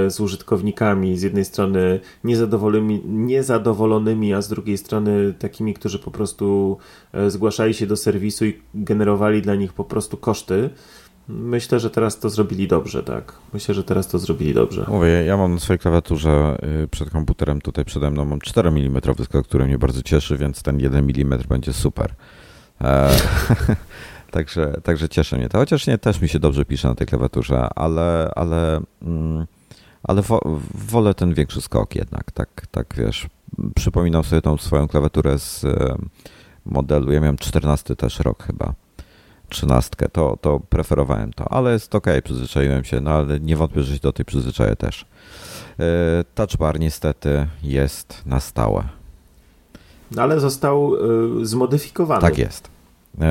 z 0.08 0.20
użytkownikami, 0.20 1.18
z 1.18 1.22
jednej 1.22 1.44
strony 1.44 2.00
niezadowolonymi, 2.24 3.02
niezadowolonymi, 3.04 4.34
a 4.34 4.42
z 4.42 4.48
drugiej 4.48 4.78
strony 4.78 5.34
takimi, 5.38 5.74
którzy 5.74 5.98
po 5.98 6.10
prostu 6.10 6.78
e, 7.12 7.30
zgłaszali 7.30 7.74
się 7.74 7.86
do 7.86 7.96
serwisu 7.96 8.44
i 8.44 8.58
generowali 8.74 9.42
dla 9.42 9.54
nich 9.54 9.72
po 9.72 9.84
prostu 9.84 10.16
koszty. 10.16 10.70
Myślę, 11.28 11.80
że 11.80 11.90
teraz 11.90 12.18
to 12.18 12.30
zrobili 12.30 12.68
dobrze, 12.68 13.02
tak. 13.02 13.32
Myślę, 13.52 13.74
że 13.74 13.84
teraz 13.84 14.08
to 14.08 14.18
zrobili 14.18 14.54
dobrze. 14.54 14.84
Mówię, 14.88 15.08
ja 15.08 15.36
mam 15.36 15.54
na 15.54 15.60
swojej 15.60 15.78
klawiaturze 15.78 16.58
y, 16.84 16.88
przed 16.88 17.10
komputerem 17.10 17.60
tutaj 17.60 17.84
przede 17.84 18.10
mną 18.10 18.24
mam 18.24 18.40
4 18.40 18.68
mm 18.68 19.00
który 19.44 19.66
mnie 19.66 19.78
bardzo 19.78 20.02
cieszy, 20.02 20.36
więc 20.36 20.62
ten 20.62 20.80
1 20.80 21.10
mm 21.16 21.40
będzie 21.48 21.72
super. 21.72 22.14
E 22.80 23.10
także, 24.30 24.72
także 24.82 25.08
cieszy 25.08 25.36
mnie 25.36 25.48
to. 25.48 25.58
Chociaż 25.58 25.86
nie, 25.86 25.98
też 25.98 26.20
mi 26.20 26.28
się 26.28 26.38
dobrze 26.38 26.64
pisze 26.64 26.88
na 26.88 26.94
tej 26.94 27.06
klawiaturze, 27.06 27.68
ale, 27.74 28.30
ale 28.34 28.80
mm, 29.02 29.46
ale 30.02 30.22
wo, 30.22 30.40
wolę 30.74 31.14
ten 31.14 31.34
większy 31.34 31.60
skok 31.60 31.94
jednak, 31.94 32.30
tak, 32.30 32.66
tak 32.70 32.94
wiesz. 32.96 33.26
Przypominam 33.74 34.24
sobie 34.24 34.42
tą 34.42 34.56
swoją 34.56 34.88
klawiaturę 34.88 35.38
z 35.38 35.64
e, 35.64 35.96
modelu, 36.64 37.12
ja 37.12 37.20
miałem 37.20 37.36
14 37.36 37.96
też 37.96 38.18
rok 38.18 38.42
chyba, 38.42 38.74
13, 39.48 39.96
to, 40.12 40.38
to 40.40 40.60
preferowałem 40.60 41.32
to, 41.32 41.52
ale 41.52 41.72
jest 41.72 41.94
ok, 41.94 42.06
przyzwyczaiłem 42.24 42.84
się, 42.84 43.00
no 43.00 43.10
ale 43.10 43.40
nie 43.40 43.56
wątpię, 43.56 43.82
że 43.82 43.94
się 43.94 44.00
do 44.00 44.12
tej 44.12 44.24
przyzwyczaję 44.24 44.76
też. 44.76 45.06
E, 45.80 46.24
touch 46.34 46.56
bar 46.58 46.80
niestety 46.80 47.48
jest 47.62 48.22
na 48.26 48.40
stałe. 48.40 48.88
No 50.10 50.22
ale 50.22 50.40
został 50.40 50.94
y, 51.40 51.46
zmodyfikowany. 51.46 52.20
Tak 52.20 52.38
jest. 52.38 52.70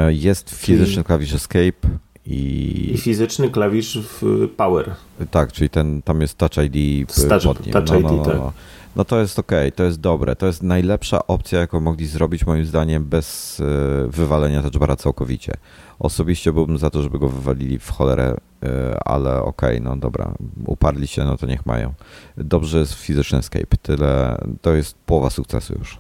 Jest 0.10 0.50
fizyczny 0.50 1.04
klawisz 1.04 1.34
Escape, 1.34 1.90
i, 2.28 2.92
I 2.94 2.98
fizyczny 2.98 3.50
klawisz 3.50 4.00
w 4.02 4.48
Power. 4.58 4.96
Tak, 5.32 5.52
czyli 5.52 5.70
ten, 5.70 6.02
tam 6.02 6.22
jest 6.22 6.38
Touch 6.38 6.58
ID 6.58 7.10
touch, 7.30 7.44
pod 7.44 7.66
nim. 7.66 7.74
Touch 7.74 7.90
no, 7.90 8.00
no, 8.00 8.12
no, 8.12 8.26
tak. 8.26 8.36
no, 8.36 8.54
no 8.96 9.06
to 9.06 9.20
jest 9.20 9.40
ok, 9.40 9.52
to 9.76 9.84
jest 9.84 10.00
dobre. 10.00 10.36
To 10.36 10.46
jest 10.46 10.64
najlepsza 10.64 11.28
opcja, 11.28 11.60
jaką 11.60 11.80
mogli 11.80 12.08
zrobić 12.08 12.46
moim 12.46 12.66
zdaniem 12.66 13.06
bez 13.06 13.60
e, 13.60 14.08
wywalenia 14.08 14.62
touchbara 14.62 14.96
całkowicie. 14.96 15.54
Osobiście 16.00 16.54
byłbym 16.54 16.78
za 16.78 16.90
to, 16.90 17.04
żeby 17.04 17.20
go 17.20 17.30
wywalili 17.30 17.80
w 17.80 17.90
cholerę, 17.90 18.36
e, 18.64 19.00
ale 19.06 19.42
ok, 19.42 19.62
no 19.82 19.96
dobra, 19.96 20.34
uparli 20.66 21.08
się, 21.08 21.26
no 21.26 21.38
to 21.38 21.46
niech 21.46 21.66
mają. 21.66 21.94
Dobrze 22.38 22.80
jest 22.80 22.94
fizyczny 22.94 23.38
escape, 23.38 23.78
tyle, 23.82 24.42
to 24.62 24.74
jest 24.74 24.96
połowa 25.06 25.30
sukcesu 25.30 25.74
już. 25.80 25.98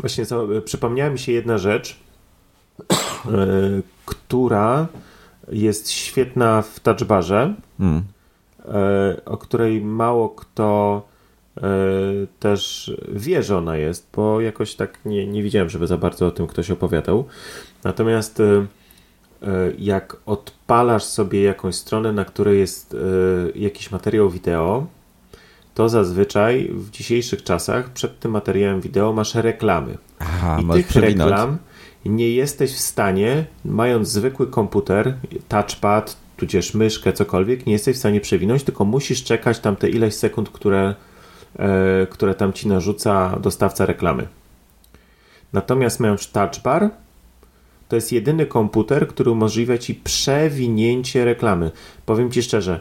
Właśnie 0.00 0.24
przypomniała 0.64 1.10
mi 1.10 1.18
się 1.18 1.32
jedna 1.32 1.58
rzecz, 1.58 1.96
E, 1.96 2.11
która 4.06 4.86
jest 5.48 5.90
świetna 5.90 6.62
w 6.62 6.80
touchbarze, 6.80 7.54
mm. 7.80 8.02
o 9.24 9.36
której 9.36 9.80
mało 9.80 10.28
kto 10.28 11.02
e, 11.56 11.62
też 12.40 12.92
wie, 13.12 13.42
że 13.42 13.58
ona 13.58 13.76
jest, 13.76 14.08
bo 14.16 14.40
jakoś 14.40 14.74
tak 14.74 14.98
nie, 15.04 15.26
nie 15.26 15.42
widziałem, 15.42 15.70
żeby 15.70 15.86
za 15.86 15.96
bardzo 15.96 16.26
o 16.26 16.30
tym 16.30 16.46
ktoś 16.46 16.70
opowiadał. 16.70 17.24
Natomiast 17.84 18.42
jak 19.78 20.16
odpalasz 20.26 21.04
sobie 21.04 21.42
jakąś 21.42 21.74
stronę, 21.74 22.12
na 22.12 22.24
której 22.24 22.58
jest 22.58 22.96
jakiś 23.54 23.90
materiał 23.90 24.30
wideo, 24.30 24.86
to 25.74 25.88
zazwyczaj 25.88 26.70
w 26.74 26.90
dzisiejszych 26.90 27.42
czasach 27.42 27.90
przed 27.90 28.20
tym 28.20 28.30
materiałem 28.30 28.80
wideo 28.80 29.12
masz 29.12 29.34
reklamy. 29.34 29.98
Aha, 30.18 30.58
I 30.62 30.72
tych 30.72 30.90
reklam 30.90 31.58
nie 32.04 32.30
jesteś 32.30 32.72
w 32.72 32.78
stanie, 32.78 33.44
mając 33.64 34.08
zwykły 34.08 34.46
komputer, 34.46 35.14
touchpad, 35.48 36.16
tudzież 36.36 36.74
myszkę, 36.74 37.12
cokolwiek, 37.12 37.66
nie 37.66 37.72
jesteś 37.72 37.96
w 37.96 37.98
stanie 37.98 38.20
przewinąć, 38.20 38.62
tylko 38.62 38.84
musisz 38.84 39.24
czekać 39.24 39.58
tam 39.58 39.76
te 39.76 39.88
ileś 39.88 40.14
sekund, 40.14 40.50
które, 40.50 40.94
e, 41.58 42.06
które 42.10 42.34
tam 42.34 42.52
ci 42.52 42.68
narzuca 42.68 43.38
dostawca 43.40 43.86
reklamy. 43.86 44.26
Natomiast 45.52 46.00
mając 46.00 46.30
touchbar, 46.30 46.90
to 47.88 47.96
jest 47.96 48.12
jedyny 48.12 48.46
komputer, 48.46 49.08
który 49.08 49.30
umożliwia 49.30 49.78
ci 49.78 49.94
przewinięcie 49.94 51.24
reklamy. 51.24 51.70
Powiem 52.06 52.30
ci 52.30 52.42
szczerze, 52.42 52.80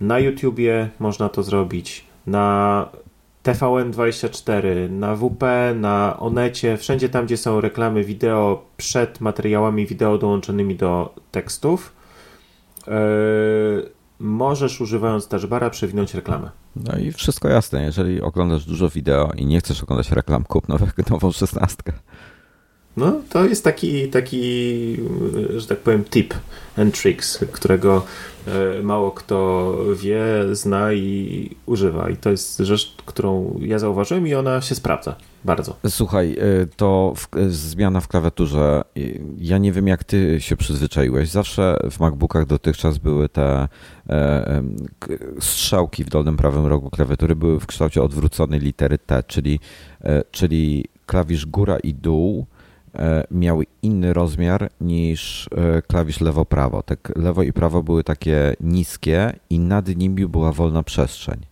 na 0.00 0.18
YouTubie 0.18 0.88
można 0.98 1.28
to 1.28 1.42
zrobić, 1.42 2.04
na 2.26 2.88
TVN24, 3.48 4.90
na 4.90 5.16
WP, 5.16 5.42
na 5.74 6.16
Onecie, 6.18 6.76
wszędzie 6.76 7.08
tam, 7.08 7.26
gdzie 7.26 7.36
są 7.36 7.60
reklamy 7.60 8.04
wideo 8.04 8.64
przed 8.76 9.20
materiałami 9.20 9.86
wideo 9.86 10.18
dołączonymi 10.18 10.76
do 10.76 11.14
tekstów, 11.30 11.92
yy, 12.86 12.92
możesz 14.20 14.80
używając 14.80 15.28
touchbara 15.28 15.70
przewinąć 15.70 16.14
reklamę. 16.14 16.50
No 16.76 16.98
i 16.98 17.12
wszystko 17.12 17.48
jasne, 17.48 17.82
jeżeli 17.82 18.20
oglądasz 18.20 18.64
dużo 18.64 18.90
wideo 18.90 19.32
i 19.36 19.46
nie 19.46 19.60
chcesz 19.60 19.82
oglądać 19.82 20.10
reklam, 20.10 20.44
kup 20.44 20.68
nową 21.10 21.32
szesnastkę. 21.32 21.92
No, 22.98 23.20
to 23.28 23.44
jest 23.44 23.64
taki, 23.64 24.08
taki, 24.08 24.96
że 25.56 25.66
tak 25.66 25.78
powiem, 25.78 26.04
tip 26.04 26.34
and 26.76 27.00
tricks, 27.00 27.44
którego 27.52 28.04
e, 28.46 28.82
mało 28.82 29.10
kto 29.10 29.74
wie, 29.94 30.22
zna 30.52 30.92
i 30.92 31.50
używa. 31.66 32.10
I 32.10 32.16
to 32.16 32.30
jest 32.30 32.58
rzecz, 32.58 32.94
którą 33.06 33.58
ja 33.60 33.78
zauważyłem 33.78 34.26
i 34.26 34.34
ona 34.34 34.60
się 34.60 34.74
sprawdza 34.74 35.16
bardzo. 35.44 35.76
Słuchaj, 35.88 36.36
e, 36.38 36.66
to 36.76 37.12
w, 37.16 37.28
zmiana 37.52 38.00
w 38.00 38.08
klawiaturze. 38.08 38.82
Ja 39.38 39.58
nie 39.58 39.72
wiem, 39.72 39.88
jak 39.88 40.04
ty 40.04 40.40
się 40.40 40.56
przyzwyczaiłeś. 40.56 41.28
Zawsze 41.28 41.76
w 41.90 42.00
MacBookach 42.00 42.46
dotychczas 42.46 42.98
były 42.98 43.28
te 43.28 43.68
e, 44.08 44.62
strzałki 45.40 46.04
w 46.04 46.08
dolnym 46.08 46.36
prawym 46.36 46.66
rogu 46.66 46.90
klawiatury 46.90 47.36
były 47.36 47.60
w 47.60 47.66
kształcie 47.66 48.02
odwróconej 48.02 48.60
litery 48.60 48.98
T, 48.98 49.22
czyli, 49.22 49.60
e, 50.04 50.22
czyli 50.30 50.84
klawisz 51.06 51.46
góra 51.46 51.78
i 51.78 51.94
dół 51.94 52.46
miały 53.30 53.66
inny 53.82 54.12
rozmiar 54.12 54.70
niż 54.80 55.48
e, 55.56 55.82
klawisz 55.82 56.20
lewo-prawo. 56.20 56.82
Tak 56.82 57.12
lewo 57.16 57.42
i 57.42 57.52
prawo 57.52 57.82
były 57.82 58.04
takie 58.04 58.56
niskie 58.60 59.32
i 59.50 59.58
nad 59.58 59.96
nimi 59.96 60.26
była 60.26 60.52
wolna 60.52 60.82
przestrzeń. 60.82 61.46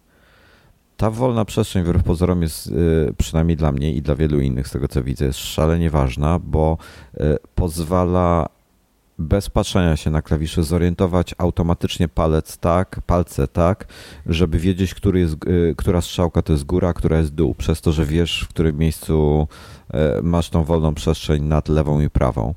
Ta 0.97 1.11
wolna 1.11 1.45
przestrzeń 1.45 1.85
wbrew 1.85 2.03
pozorom 2.03 2.43
jest 2.43 2.69
e, 2.69 2.73
przynajmniej 3.19 3.57
dla 3.57 3.73
mnie 3.73 3.93
i 3.93 4.03
dla 4.03 4.15
wielu 4.15 4.41
innych 4.41 4.69
z 4.69 4.71
tego 4.71 4.89
co 4.89 5.03
widzę 5.03 5.25
jest 5.25 5.39
szalenie 5.39 5.91
ważna, 5.91 6.39
bo 6.39 6.79
pozwala 7.55 8.56
bez 9.19 9.51
patrzenia 9.51 9.97
się 9.97 10.11
na 10.11 10.23
klawisze 10.23 10.65
zorientować 10.65 11.35
automatycznie 11.39 12.09
palec 12.09 12.59
tak, 12.59 13.01
palce 13.07 13.49
tak, 13.49 13.87
żeby 14.27 14.59
wiedzieć, 14.59 14.95
który 14.95 15.21
jest, 15.21 15.37
która 15.77 16.01
strzałka 16.01 16.43
to 16.43 16.53
jest 16.53 16.65
góra, 16.65 16.93
która 16.93 17.19
jest 17.19 17.35
dół, 17.35 17.55
przez 17.55 17.81
to, 17.81 17.93
że 17.93 18.05
wiesz, 18.05 18.45
w 18.45 18.49
którym 18.49 18.79
miejscu 18.79 19.47
E, 19.93 20.23
masz 20.23 20.51
tą 20.51 20.65
wolną 20.65 20.95
przestrzeń 20.95 21.43
nad 21.43 21.69
lewą 21.69 22.01
i 22.01 22.11
prawą. 22.11 22.55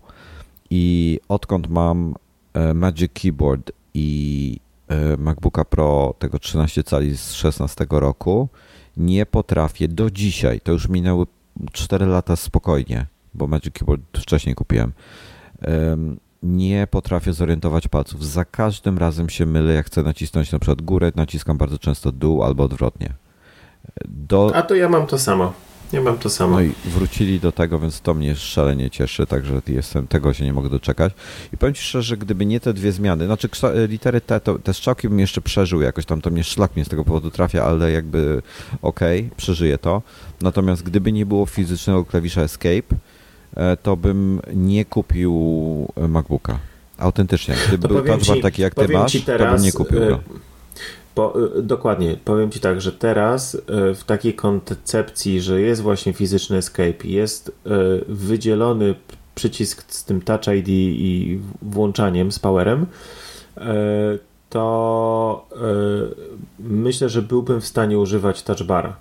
I 0.69 1.19
odkąd 1.29 1.69
mam 1.69 2.15
e, 2.53 2.73
Magic 2.73 3.11
Keyboard 3.13 3.71
i 3.93 4.59
e, 4.87 5.17
MacBooka 5.17 5.65
Pro 5.65 6.13
tego 6.19 6.39
13 6.39 6.83
cali 6.83 7.17
z 7.17 7.31
16 7.31 7.85
roku, 7.89 8.49
nie 8.97 9.25
potrafię 9.25 9.87
do 9.87 10.11
dzisiaj, 10.11 10.61
to 10.61 10.71
już 10.71 10.89
minęły 10.89 11.25
4 11.71 12.05
lata 12.05 12.35
spokojnie, 12.35 13.05
bo 13.33 13.47
Magic 13.47 13.73
Keyboard 13.73 14.01
wcześniej 14.17 14.55
kupiłem, 14.55 14.91
nie 16.43 16.87
potrafię 16.87 17.33
zorientować 17.33 17.87
palców. 17.87 18.25
Za 18.25 18.45
każdym 18.45 18.97
razem 18.97 19.29
się 19.29 19.45
mylę, 19.45 19.73
jak 19.73 19.85
chcę 19.85 20.03
nacisnąć 20.03 20.51
na 20.51 20.59
przykład 20.59 20.81
górę, 20.81 21.11
naciskam 21.15 21.57
bardzo 21.57 21.79
często 21.79 22.11
dół 22.11 22.43
albo 22.43 22.63
odwrotnie. 22.63 23.13
Do... 24.05 24.51
A 24.55 24.61
to 24.61 24.75
ja 24.75 24.89
mam 24.89 25.07
to 25.07 25.19
samo. 25.19 25.53
ja 25.93 26.01
mam 26.01 26.17
to 26.17 26.29
samo. 26.29 26.55
No 26.55 26.61
i 26.61 26.71
wrócili 26.85 27.39
do 27.39 27.51
tego, 27.51 27.79
więc 27.79 28.01
to 28.01 28.13
mnie 28.13 28.35
szalenie 28.35 28.89
cieszy, 28.89 29.27
także 29.27 29.61
jestem, 29.67 30.07
tego 30.07 30.33
się 30.33 30.45
nie 30.45 30.53
mogę 30.53 30.69
doczekać. 30.69 31.13
I 31.53 31.57
powiem 31.57 31.75
Ci 31.75 31.81
szczerze, 31.81 32.17
gdyby 32.17 32.45
nie 32.45 32.59
te 32.59 32.73
dwie 32.73 32.91
zmiany, 32.91 33.25
znaczy 33.25 33.49
litery 33.87 34.21
T, 34.21 34.39
to 34.39 34.59
te 34.59 34.73
strzałki 34.73 35.09
bym 35.09 35.19
jeszcze 35.19 35.41
przeżył 35.41 35.81
jakoś 35.81 36.05
tam, 36.05 36.21
to 36.21 36.29
mnie 36.29 36.43
szlak 36.43 36.75
mnie 36.75 36.85
z 36.85 36.89
tego 36.89 37.05
powodu 37.05 37.31
trafia, 37.31 37.63
ale 37.63 37.91
jakby 37.91 38.41
okej, 38.81 39.19
okay, 39.19 39.37
przeżyję 39.37 39.77
to. 39.77 40.01
Natomiast 40.41 40.83
gdyby 40.83 41.11
nie 41.11 41.25
było 41.25 41.45
fizycznego 41.45 42.05
klawisza 42.05 42.41
Escape, 42.41 42.95
e, 42.95 43.18
to 43.83 43.97
bym 43.97 44.41
nie 44.53 44.85
kupił 44.85 45.33
MacBooka. 46.09 46.59
Autentycznie. 46.97 47.55
Gdyby 47.67 47.87
był 47.87 48.05
touchbar 48.05 48.41
taki 48.41 48.61
jak 48.61 48.75
ty 48.75 48.87
masz, 48.87 49.21
teraz, 49.25 49.49
to 49.49 49.55
bym 49.55 49.63
nie 49.63 49.71
kupił 49.71 49.99
go. 49.99 50.19
Po, 51.15 51.33
dokładnie, 51.61 52.17
powiem 52.25 52.51
Ci 52.51 52.59
tak, 52.59 52.81
że 52.81 52.91
teraz 52.91 53.57
w 53.95 54.03
takiej 54.05 54.33
koncepcji, 54.33 55.41
że 55.41 55.61
jest 55.61 55.81
właśnie 55.81 56.13
fizyczny 56.13 56.57
escape, 56.57 57.07
jest 57.07 57.51
wydzielony 58.07 58.95
przycisk 59.35 59.85
z 59.87 60.03
tym 60.03 60.21
Touch 60.21 60.47
ID 60.57 60.67
i 60.69 61.39
włączaniem, 61.61 62.31
z 62.31 62.39
powerem, 62.39 62.85
to 64.49 65.47
myślę, 66.59 67.09
że 67.09 67.21
byłbym 67.21 67.61
w 67.61 67.67
stanie 67.67 67.99
używać 67.99 68.43
touchbara 68.43 68.95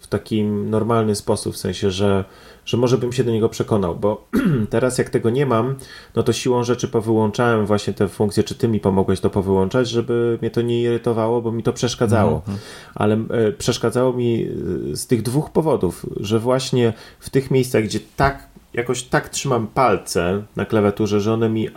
w 0.00 0.06
taki 0.06 0.42
normalny 0.44 1.14
sposób, 1.14 1.54
w 1.54 1.58
sensie, 1.58 1.90
że 1.90 2.24
że 2.64 2.76
może 2.76 2.98
bym 2.98 3.12
się 3.12 3.24
do 3.24 3.30
niego 3.30 3.48
przekonał, 3.48 3.96
bo 3.96 4.28
teraz 4.70 4.98
jak 4.98 5.10
tego 5.10 5.30
nie 5.30 5.46
mam, 5.46 5.74
no 6.16 6.22
to 6.22 6.32
siłą 6.32 6.64
rzeczy 6.64 6.88
powyłączałem 6.88 7.66
właśnie 7.66 7.92
te 7.92 8.08
funkcje, 8.08 8.44
czy 8.44 8.54
ty 8.54 8.68
mi 8.68 8.80
pomogłeś 8.80 9.20
to 9.20 9.30
powyłączać, 9.30 9.88
żeby 9.88 10.38
mnie 10.40 10.50
to 10.50 10.62
nie 10.62 10.82
irytowało, 10.82 11.42
bo 11.42 11.52
mi 11.52 11.62
to 11.62 11.72
przeszkadzało. 11.72 12.36
Mhm. 12.36 12.58
Ale 12.94 13.14
e, 13.14 13.52
przeszkadzało 13.52 14.12
mi 14.12 14.48
e, 14.92 14.96
z 14.96 15.06
tych 15.06 15.22
dwóch 15.22 15.50
powodów, 15.50 16.06
że 16.20 16.38
właśnie 16.38 16.92
w 17.20 17.30
tych 17.30 17.50
miejscach, 17.50 17.84
gdzie 17.84 18.00
tak 18.16 18.52
jakoś 18.74 19.02
tak 19.02 19.28
trzymam 19.28 19.66
palce 19.66 20.42
na 20.56 20.64
klawiaturze, 20.64 21.20
że 21.20 21.32
one 21.32 21.48
mi 21.48 21.68
e, 21.68 21.72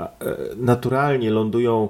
naturalnie 0.57 1.31
lądują 1.31 1.89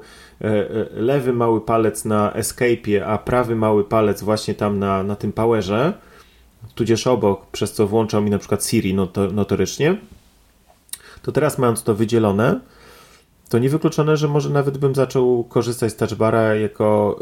lewy 0.96 1.34
mały 1.34 1.62
palec 1.62 2.06
na 2.06 2.32
escape'ie, 2.32 3.02
a 3.02 3.18
prawy 3.18 3.56
mały 3.56 3.84
palec 3.84 4.24
właśnie 4.24 4.54
tam 4.54 4.80
na, 4.80 5.04
na 5.04 5.16
tym 5.16 5.32
powerze, 5.32 5.94
tudzież 6.76 7.08
obok, 7.08 7.46
przez 7.46 7.74
co 7.74 7.88
włączał 7.88 8.22
mi 8.22 8.30
na 8.30 8.40
przykład 8.40 8.66
Siri 8.66 8.96
notorycznie, 9.34 9.98
to 11.22 11.32
teraz 11.32 11.58
mając 11.58 11.84
to 11.84 11.96
wydzielone, 11.96 12.60
to 13.50 13.60
niewykluczone, 13.60 14.18
że 14.18 14.28
może 14.28 14.50
nawet 14.50 14.78
bym 14.78 14.96
zaczął 14.96 15.44
korzystać 15.44 15.92
z 15.92 15.96
touchbara 15.96 16.56
jako, 16.56 17.20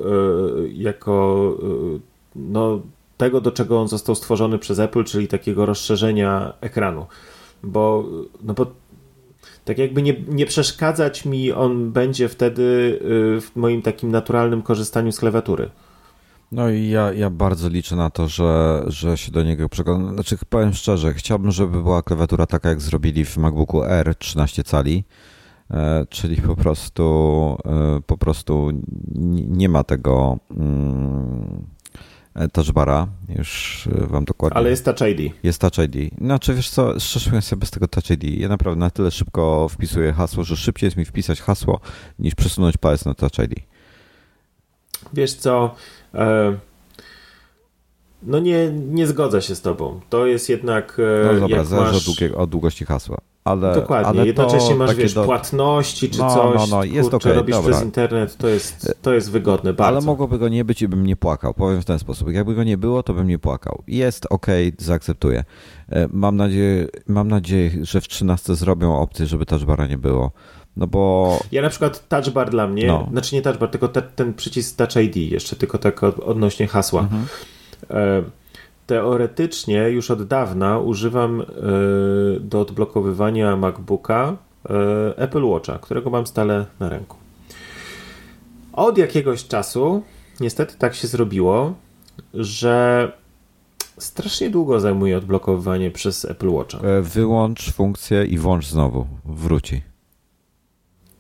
yy, 0.56 0.74
jako 0.74 1.56
yy, 1.64 2.00
no, 2.36 2.82
tego, 3.18 3.42
do 3.42 3.52
czego 3.52 3.82
on 3.82 3.88
został 3.88 4.16
stworzony 4.16 4.60
przez 4.60 4.80
Apple, 4.80 5.04
czyli 5.04 5.28
takiego 5.28 5.66
rozszerzenia 5.66 6.54
ekranu. 6.62 7.06
Bo, 7.64 8.06
no 8.44 8.54
bo 8.54 8.66
tak 9.66 9.78
jakby 9.78 10.02
nie, 10.02 10.16
nie 10.28 10.46
przeszkadzać 10.46 11.26
mi 11.26 11.52
on 11.52 11.92
będzie 11.92 12.30
wtedy 12.30 13.00
yy, 13.02 13.42
w 13.42 13.56
moim 13.56 13.82
takim 13.82 14.12
naturalnym 14.12 14.62
korzystaniu 14.62 15.12
z 15.12 15.20
klawiatury. 15.20 15.70
No 16.54 16.70
i 16.70 16.90
ja, 16.90 17.14
ja 17.14 17.30
bardzo 17.30 17.70
liczę 17.70 17.96
na 17.96 18.10
to, 18.10 18.28
że, 18.28 18.84
że 18.88 19.18
się 19.18 19.32
do 19.32 19.44
niego 19.44 19.70
przekonam. 19.70 20.14
Znaczy, 20.14 20.38
powiem 20.50 20.74
szczerze, 20.74 21.14
chciałbym, 21.14 21.52
żeby 21.52 21.82
była 21.82 22.02
klawiatura 22.02 22.46
taka, 22.46 22.70
jak 22.70 22.82
zrobili 22.82 23.26
w 23.26 23.38
MacBooku 23.38 23.84
R 23.84 24.16
13 24.16 24.64
cali, 24.64 25.04
e, 25.72 26.06
czyli 26.10 26.42
po 26.42 26.56
prostu 26.56 27.58
e, 27.66 28.02
po 28.02 28.18
prostu 28.18 28.72
nie 29.48 29.70
ma 29.70 29.84
tego 29.84 30.38
mm, 30.52 31.66
touchbara, 32.52 33.08
już 33.30 33.90
wam 34.08 34.26
dokładnie... 34.26 34.58
Ale 34.58 34.70
jest 34.70 34.86
Touch 34.86 35.10
ID. 35.12 35.34
Jest 35.44 35.62
Touch 35.62 35.78
ID. 35.78 36.14
Znaczy, 36.18 36.54
wiesz 36.54 36.70
co, 36.70 37.00
szczerze 37.00 37.30
mówiąc, 37.30 37.52
ja 37.52 37.58
bez 37.58 37.72
tego 37.72 37.88
Touch 37.88 38.10
ID, 38.10 38.24
ja 38.24 38.48
naprawdę 38.48 38.80
na 38.80 38.90
tyle 38.90 39.12
szybko 39.12 39.70
wpisuję 39.70 40.14
hasło, 40.14 40.44
że 40.44 40.58
szybciej 40.58 40.88
jest 40.88 40.98
mi 40.98 41.06
wpisać 41.06 41.42
hasło, 41.42 41.80
niż 42.20 42.36
przesunąć 42.36 42.78
palec 42.78 43.06
na 43.06 43.14
Touch 43.14 43.40
ID. 43.40 43.60
Wiesz 45.14 45.34
co, 45.34 45.76
E, 45.76 46.03
no 48.24 48.40
nie, 48.40 48.72
nie 48.72 49.08
zgodzę 49.08 49.42
się 49.42 49.56
z 49.56 49.62
tobą. 49.62 50.00
To 50.10 50.26
jest 50.26 50.50
jednak. 50.50 50.98
E, 51.00 51.34
no 51.34 51.40
dobra, 51.40 51.64
zależy 51.64 51.94
masz... 51.94 52.32
od, 52.32 52.38
od 52.38 52.50
długości 52.50 52.86
hasła. 52.86 53.18
Ale, 53.44 53.76
Dokładnie, 53.76 54.08
ale 54.08 54.26
jednocześnie 54.26 54.76
masz 54.76 54.96
wiesz, 54.96 55.14
do... 55.14 55.24
płatności 55.24 56.10
czy 56.10 56.20
no, 56.20 56.34
coś, 56.34 56.70
no, 56.70 56.78
no, 56.78 56.84
jest 56.84 57.10
kurczę, 57.10 57.30
okay, 57.30 57.34
robisz 57.34 57.56
dobra. 57.56 57.72
przez 57.72 57.84
internet, 57.84 58.38
to 58.38 58.48
jest, 58.48 58.98
to 59.02 59.14
jest 59.14 59.32
wygodne 59.32 59.74
bardzo. 59.74 59.98
Ale 59.98 60.06
mogłoby 60.06 60.40
go 60.40 60.50
nie 60.50 60.66
być 60.66 60.82
i 60.82 60.88
bym 60.88 61.06
nie 61.06 61.16
płakał, 61.16 61.54
powiem 61.54 61.82
w 61.82 61.86
ten 61.86 62.00
sposób. 62.00 62.32
Jakby 62.32 62.56
go 62.56 62.64
nie 62.64 62.78
było, 62.78 63.04
to 63.04 63.14
bym 63.14 63.28
nie 63.28 63.40
płakał. 63.40 63.84
Jest 63.88 64.28
ok, 64.30 64.48
zaakceptuję. 64.78 65.44
E, 65.90 66.08
mam 66.12 66.36
nadzieję, 66.36 66.88
mam 67.08 67.28
nadzieję, 67.28 67.72
że 67.82 68.02
w 68.02 68.08
13 68.08 68.56
zrobią 68.56 69.00
opcję, 69.00 69.26
żeby 69.26 69.46
touchbara 69.46 69.88
nie 69.88 69.98
było. 69.98 70.32
No 70.78 70.88
bo. 70.88 71.40
Ja 71.52 71.62
na 71.62 71.70
przykład 71.70 72.08
touch 72.08 72.30
bar 72.30 72.50
dla 72.50 72.68
mnie, 72.68 72.88
no. 72.88 73.08
znaczy 73.12 73.36
nie 73.36 73.42
touch 73.42 73.58
bar, 73.58 73.70
tylko 73.70 73.88
te, 73.88 74.02
ten 74.02 74.34
przycisk 74.34 74.78
touch 74.78 74.96
ID, 74.96 75.16
jeszcze 75.16 75.56
tylko 75.56 75.78
tak 75.78 76.04
odnośnie 76.04 76.68
hasła. 76.68 77.02
Mhm. 77.02 77.26
E, 77.90 78.24
teoretycznie 78.88 79.90
już 79.90 80.12
od 80.12 80.28
dawna 80.28 80.80
używam 80.80 81.42
e, 81.42 81.46
do 82.40 82.62
odblokowywania 82.62 83.56
MacBooka 83.56 84.38
e, 84.70 85.18
Apple 85.18 85.46
Watcha, 85.46 85.80
którego 85.80 86.10
mam 86.10 86.28
stale 86.28 86.66
na 86.80 86.90
ręku. 86.90 87.18
Od 88.74 88.98
jakiegoś 88.98 89.48
czasu 89.48 90.04
niestety 90.40 90.76
tak 90.78 90.96
się 90.96 91.08
zrobiło, 91.08 91.74
że 92.34 93.12
strasznie 93.98 94.50
długo 94.50 94.80
zajmuje 94.80 95.18
odblokowywanie 95.18 95.92
przez 95.92 96.26
Apple 96.26 96.50
Watcha. 96.50 96.80
Wyłącz 97.02 97.72
funkcję 97.72 98.26
i 98.26 98.38
włącz 98.38 98.68
znowu. 98.68 99.08
Wróci. 99.26 99.93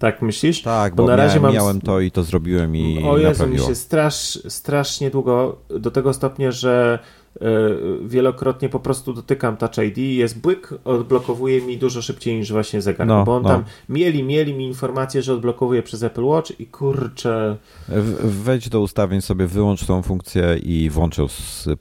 Tak 0.04 0.22
myślisz? 0.22 0.62
Tak, 0.62 0.96
bo, 0.96 1.04
bo 1.04 1.10
na 1.10 1.16
miałem, 1.16 1.28
razie 1.28 1.40
mam... 1.40 1.54
miałem 1.54 1.82
to 1.82 2.00
i 2.00 2.12
to 2.12 2.24
zrobiłem 2.24 2.76
i 2.76 3.04
O 3.04 3.18
Jezu, 3.18 3.48
mi 3.48 3.60
się 3.60 3.76
strasz, 3.76 4.40
strasznie 4.48 5.10
długo, 5.10 5.58
do 5.80 5.92
tego 5.92 6.14
stopnia, 6.14 6.52
że 6.52 7.00
y, 7.36 7.40
wielokrotnie 8.08 8.70
po 8.70 8.80
prostu 8.80 9.14
dotykam 9.14 9.58
Touch 9.58 9.78
ID 9.78 9.98
jest 9.98 10.40
błyk, 10.40 10.74
odblokowuje 10.84 11.62
mi 11.62 11.78
dużo 11.78 12.02
szybciej 12.02 12.36
niż 12.36 12.52
właśnie 12.52 12.82
zegar, 12.82 13.08
no, 13.08 13.24
bo 13.24 13.36
on 13.36 13.44
no. 13.44 13.50
tam 13.50 13.64
mieli, 13.90 14.24
mieli 14.24 14.54
mi 14.54 14.68
informację, 14.68 15.22
że 15.22 15.34
odblokowuje 15.34 15.84
przez 15.84 16.04
Apple 16.04 16.24
Watch 16.24 16.60
i 16.60 16.68
kurczę... 16.68 17.58
wejdź 18.24 18.70
do 18.70 18.82
ustawień 18.82 19.22
sobie, 19.22 19.48
wyłącz 19.48 19.86
tą 19.86 20.02
funkcję 20.02 20.58
i 20.64 20.90
włącz 20.90 21.18
ją 21.18 21.28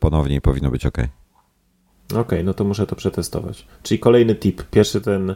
ponownie 0.00 0.36
i 0.36 0.40
powinno 0.40 0.70
być 0.70 0.86
ok. 0.86 0.98
Okej, 2.12 2.22
okay, 2.22 2.44
no 2.44 2.54
to 2.54 2.64
muszę 2.64 2.86
to 2.86 2.96
przetestować. 2.96 3.66
Czyli 3.82 3.98
kolejny 3.98 4.34
tip. 4.34 4.62
Pierwszy 4.70 5.00
ten 5.00 5.30
e, 5.30 5.34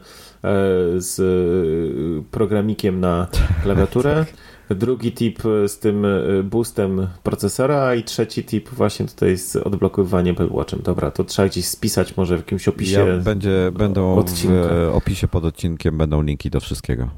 z 0.97 1.21
e, 1.21 2.31
programikiem 2.31 3.01
na 3.01 3.27
klawiaturę. 3.63 4.25
Drugi 4.71 5.13
tip 5.13 5.43
z 5.67 5.79
tym 5.79 6.05
e, 6.05 6.43
boostem 6.43 7.07
procesora 7.23 7.95
i 7.95 8.03
trzeci 8.03 8.45
tip 8.45 8.69
właśnie 8.69 9.07
tutaj 9.07 9.39
z 9.39 9.57
odblokowywaniem 9.57 10.35
Apple 10.35 10.49
Watchem. 10.51 10.81
Dobra, 10.83 11.11
to 11.11 11.25
trzeba 11.25 11.49
gdzieś 11.49 11.67
spisać 11.67 12.17
może 12.17 12.37
w 12.37 12.41
jakimś 12.41 12.69
opisie 12.69 13.07
ja 13.07 13.17
będzie, 13.17 13.73
Będą 13.73 14.17
odcinka. 14.17 14.69
w 14.69 14.95
opisie 14.95 15.29
pod 15.29 15.45
odcinkiem 15.45 15.99
będą 15.99 16.23
linki 16.23 16.51
do 16.51 16.61
wszystkiego. 16.61 17.11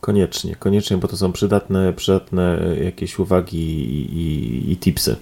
Koniecznie, 0.00 0.56
koniecznie, 0.56 0.96
bo 0.96 1.08
to 1.08 1.16
są 1.16 1.32
przydatne, 1.32 1.92
przydatne 1.92 2.76
jakieś 2.84 3.18
uwagi 3.18 3.58
i, 3.58 4.16
i, 4.16 4.72
i 4.72 4.76
tipsy. 4.76 5.16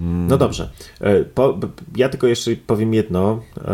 No 0.00 0.38
dobrze. 0.38 0.70
E, 1.00 1.24
po, 1.24 1.58
ja 1.96 2.08
tylko 2.08 2.26
jeszcze 2.26 2.50
powiem 2.66 2.94
jedno. 2.94 3.42
E, 3.64 3.70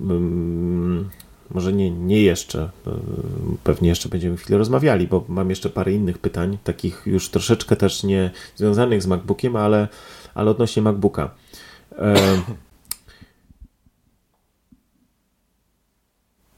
mm, 0.00 1.08
może 1.50 1.72
nie, 1.72 1.90
nie 1.90 2.22
jeszcze. 2.22 2.70
E, 2.86 2.90
pewnie 3.64 3.88
jeszcze 3.88 4.08
będziemy 4.08 4.36
chwilę 4.36 4.58
rozmawiali, 4.58 5.08
bo 5.08 5.24
mam 5.28 5.50
jeszcze 5.50 5.70
parę 5.70 5.92
innych 5.92 6.18
pytań, 6.18 6.58
takich 6.64 7.02
już 7.06 7.28
troszeczkę 7.30 7.76
też 7.76 8.04
nie 8.04 8.30
związanych 8.56 9.02
z 9.02 9.06
MacBookiem, 9.06 9.56
ale, 9.56 9.88
ale 10.34 10.50
odnośnie 10.50 10.82
MacBooka. 10.82 11.30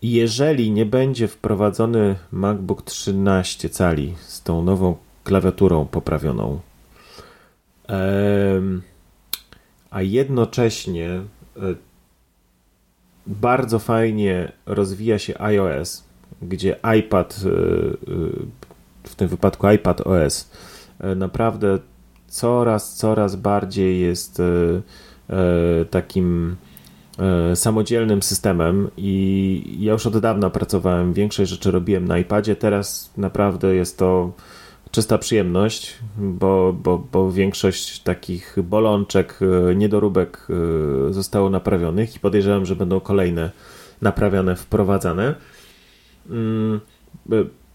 Jeżeli 0.03 0.71
nie 0.71 0.87
będzie 0.87 1.29
wprowadzony 1.29 2.17
MacBook 2.33 2.83
13 2.83 3.69
cali 3.69 4.15
z 4.27 4.43
tą 4.43 4.63
nową 4.63 4.97
klawiaturą 5.25 5.87
poprawioną, 5.87 6.61
a 9.91 10.03
jednocześnie 10.03 11.09
e, 11.11 11.23
bardzo 13.27 13.79
fajnie 13.79 14.53
rozwija 14.67 15.19
się 15.19 15.41
iOS, 15.41 16.05
gdzie 16.43 16.77
iPad, 16.99 17.41
e, 17.45 17.49
e, 17.49 17.55
w 19.03 19.15
tym 19.15 19.29
wypadku 19.29 19.71
iPad 19.71 20.01
OS, 20.01 20.51
naprawdę 21.17 21.79
coraz, 22.29 22.97
coraz 22.97 23.37
bardziej 23.37 24.01
jest 24.01 24.43
takim 25.91 26.57
samodzielnym 27.55 28.23
systemem 28.23 28.91
i 28.97 29.77
ja 29.81 29.93
już 29.93 30.07
od 30.07 30.19
dawna 30.19 30.51
pracowałem, 30.51 31.13
większość 31.13 31.51
rzeczy 31.51 31.71
robiłem 31.71 32.09
na 32.09 32.19
iPadzie, 32.19 32.57
teraz 32.57 33.11
naprawdę 33.17 33.75
jest 33.75 33.99
to 33.99 34.33
czysta 34.93 35.19
przyjemność, 35.19 35.99
bo, 36.19 36.73
bo, 36.73 36.99
bo 37.13 37.33
większość 37.33 38.01
takich 38.01 38.57
bolączek, 38.63 39.41
niedoróbek 39.77 40.47
zostało 41.11 41.51
naprawionych 41.51 42.17
i 42.17 42.21
podejrzewam, 42.21 42.67
że 42.67 42.77
będą 42.77 43.01
kolejne 43.01 43.51
naprawiane, 44.03 44.57
wprowadzane. 44.57 45.35
Mm, 46.31 46.81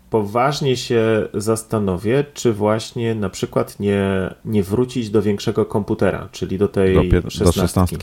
poważnie 0.09 0.77
się 0.77 1.27
zastanowię, 1.33 2.25
czy 2.33 2.53
właśnie 2.53 3.15
na 3.15 3.29
przykład 3.29 3.79
nie, 3.79 4.33
nie 4.45 4.63
wrócić 4.63 5.09
do 5.09 5.21
większego 5.21 5.65
komputera, 5.65 6.29
czyli 6.31 6.57
do 6.57 6.67
tej 6.67 7.09
do, 7.09 7.29
16. 7.29 7.45
Do 7.45 7.51
16. 7.51 7.97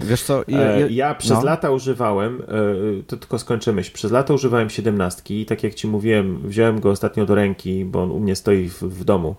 Wiesz 0.00 0.22
co, 0.22 0.44
ja, 0.48 0.60
ja, 0.60 0.86
ja 0.86 1.14
przez 1.14 1.30
no. 1.30 1.44
lata 1.44 1.70
używałem, 1.70 2.42
e, 2.42 3.02
to 3.06 3.16
tylko 3.16 3.38
skończę 3.38 3.72
myśl, 3.72 3.92
przez 3.92 4.12
lata 4.12 4.34
używałem 4.34 4.70
17 4.70 5.40
i 5.40 5.46
tak 5.46 5.62
jak 5.62 5.74
ci 5.74 5.88
mówiłem, 5.88 6.38
wziąłem 6.44 6.80
go 6.80 6.90
ostatnio 6.90 7.26
do 7.26 7.34
ręki, 7.34 7.84
bo 7.84 8.02
on 8.02 8.10
u 8.10 8.20
mnie 8.20 8.36
stoi 8.36 8.68
w, 8.68 8.82
w 8.82 9.04
domu, 9.04 9.36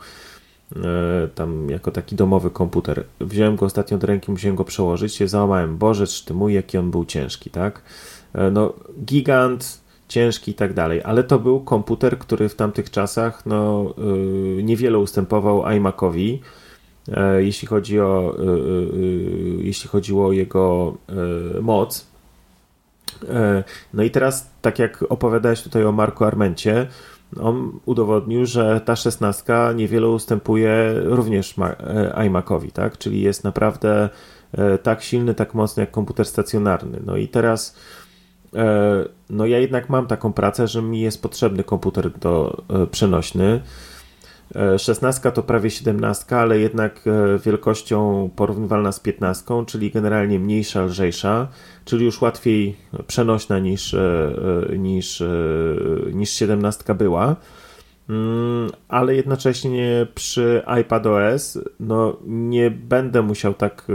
e, 0.76 0.80
tam 1.36 1.70
jako 1.70 1.92
taki 1.92 2.16
domowy 2.16 2.50
komputer. 2.50 3.04
Wziąłem 3.20 3.56
go 3.56 3.66
ostatnio 3.66 3.98
do 3.98 4.08
ręki, 4.08 4.32
musiałem 4.32 4.56
go 4.56 4.66
przełożyć, 4.66 5.16
się 5.16 5.28
załamałem, 5.28 5.78
Boże, 5.78 6.06
ty 6.26 6.34
mój, 6.34 6.54
jaki 6.54 6.78
on 6.78 6.92
był 6.92 7.06
ciężki, 7.06 7.50
tak? 7.50 7.82
E, 8.34 8.52
no, 8.52 8.74
gigant, 9.06 9.82
ciężki 10.08 10.52
i 10.52 10.54
tak 10.54 10.74
dalej, 10.74 11.02
ale 11.04 11.24
to 11.24 11.40
był 11.40 11.60
komputer, 11.60 12.20
który 12.20 12.50
w 12.50 12.56
tamtych 12.56 12.90
czasach 12.90 13.46
no, 13.46 13.94
niewiele 14.64 15.00
ustępował 15.00 15.72
iMacowi, 15.72 16.42
jeśli 17.38 17.68
chodzi 17.68 17.99
o 17.99 18.36
yy, 18.39 19.64
jeśli 19.64 19.89
chodziło 19.89 20.28
o 20.28 20.32
jego 20.32 20.97
moc. 21.62 22.12
No 23.93 24.04
i 24.04 24.12
teraz, 24.12 24.49
tak 24.62 24.80
jak 24.80 25.06
opowiadałeś 25.10 25.62
tutaj 25.62 25.86
o 25.86 25.91
Marku 25.91 26.26
Armencie, 26.26 26.88
on 27.41 27.80
udowodnił, 27.86 28.45
że 28.45 28.82
ta 28.86 28.95
szesnastka 28.95 29.74
niewiele 29.74 30.08
ustępuje 30.08 30.93
również 31.04 31.56
iMacowi, 32.26 32.72
tak? 32.72 32.97
Czyli 32.97 33.22
jest 33.22 33.43
naprawdę 33.43 34.10
tak 34.84 35.04
silny, 35.04 35.34
tak 35.34 35.54
mocny 35.54 35.84
jak 35.84 35.91
komputer 35.91 36.26
stacjonarny. 36.26 36.99
No 37.06 37.18
i 37.18 37.28
teraz 37.28 37.76
E, 38.56 39.06
no 39.30 39.45
ja 39.45 39.60
jednak 39.60 39.89
mam 39.89 40.08
taką 40.08 40.34
pracę, 40.34 40.68
że 40.68 40.82
mi 40.82 41.02
jest 41.02 41.22
potrzebny 41.22 41.64
komputer 41.64 42.12
do 42.12 42.64
e, 42.70 42.88
przenośny. 42.88 43.62
16 44.78 45.30
e, 45.30 45.32
to 45.32 45.43
prawie 45.43 45.70
17, 45.70 46.38
ale 46.38 46.60
jednak 46.60 47.06
wielkością 47.45 48.30
porównywalna 48.36 48.91
z 48.91 48.99
15, 48.99 49.66
czyli 49.68 49.91
generalnie 49.91 50.39
mniejsza, 50.39 50.86
lżejsza, 50.86 51.47
czyli 51.86 52.06
już 52.06 52.22
łatwiej 52.22 52.76
przenośna 53.08 53.60
niż, 53.60 53.95
niż, 54.78 55.24
niż 56.14 56.30
17 56.30 56.95
była. 56.95 57.36
Mm, 58.10 58.70
ale 58.88 59.16
jednocześnie 59.16 60.08
przy 60.16 60.62
iPadOS 60.80 61.58
no, 61.80 62.18
nie 62.28 62.72
będę 62.72 63.22
musiał 63.22 63.54
tak, 63.54 63.86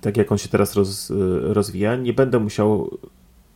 tak 0.00 0.16
jak 0.16 0.32
on 0.32 0.38
się 0.38 0.48
teraz 0.48 0.76
roz, 0.76 1.12
rozwija, 1.42 1.96
nie 1.96 2.12
będę 2.12 2.38
musiał 2.38 2.98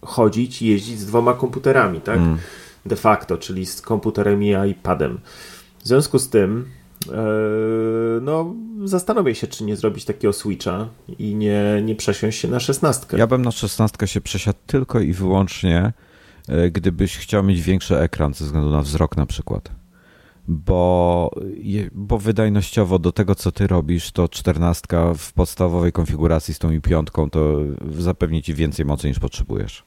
chodzić 0.02 0.62
jeździć 0.62 0.98
z 0.98 1.06
dwoma 1.06 1.34
komputerami, 1.34 2.00
tak? 2.00 2.18
Mm. 2.18 2.38
De 2.86 2.96
facto, 2.96 3.38
czyli 3.38 3.66
z 3.66 3.80
komputerem 3.80 4.42
i 4.42 4.54
iPadem. 4.70 5.18
W 5.82 5.88
związku 5.88 6.18
z 6.18 6.28
tym, 6.28 6.64
yy, 7.06 7.12
no, 8.22 8.54
zastanowię 8.84 9.34
się, 9.34 9.46
czy 9.46 9.64
nie 9.64 9.76
zrobić 9.76 10.04
takiego 10.04 10.32
switcha 10.32 10.88
i 11.18 11.34
nie, 11.34 11.82
nie 11.84 11.94
przesiąść 11.96 12.40
się 12.40 12.48
na 12.48 12.60
szesnastkę. 12.60 13.18
Ja 13.18 13.26
bym 13.26 13.42
na 13.42 13.50
szesnastkę 13.50 14.08
się 14.08 14.20
przesiadł 14.20 14.58
tylko 14.66 15.00
i 15.00 15.12
wyłącznie, 15.12 15.92
e, 16.48 16.70
gdybyś 16.70 17.16
chciał 17.16 17.44
mieć 17.44 17.62
większy 17.62 17.98
ekran 17.98 18.34
ze 18.34 18.44
względu 18.44 18.70
na 18.70 18.82
wzrok 18.82 19.16
na 19.16 19.26
przykład. 19.26 19.70
Bo, 20.48 21.30
bo 21.92 22.18
wydajnościowo 22.18 22.98
do 22.98 23.12
tego, 23.12 23.34
co 23.34 23.52
ty 23.52 23.66
robisz, 23.66 24.12
to 24.12 24.28
czternastka 24.28 25.14
w 25.14 25.32
podstawowej 25.32 25.92
konfiguracji 25.92 26.54
z 26.54 26.58
tą 26.58 26.70
i 26.70 26.80
piątką 26.80 27.30
to 27.30 27.58
zapewni 27.98 28.42
ci 28.42 28.54
więcej 28.54 28.84
mocy 28.84 29.08
niż 29.08 29.18
potrzebujesz. 29.18 29.84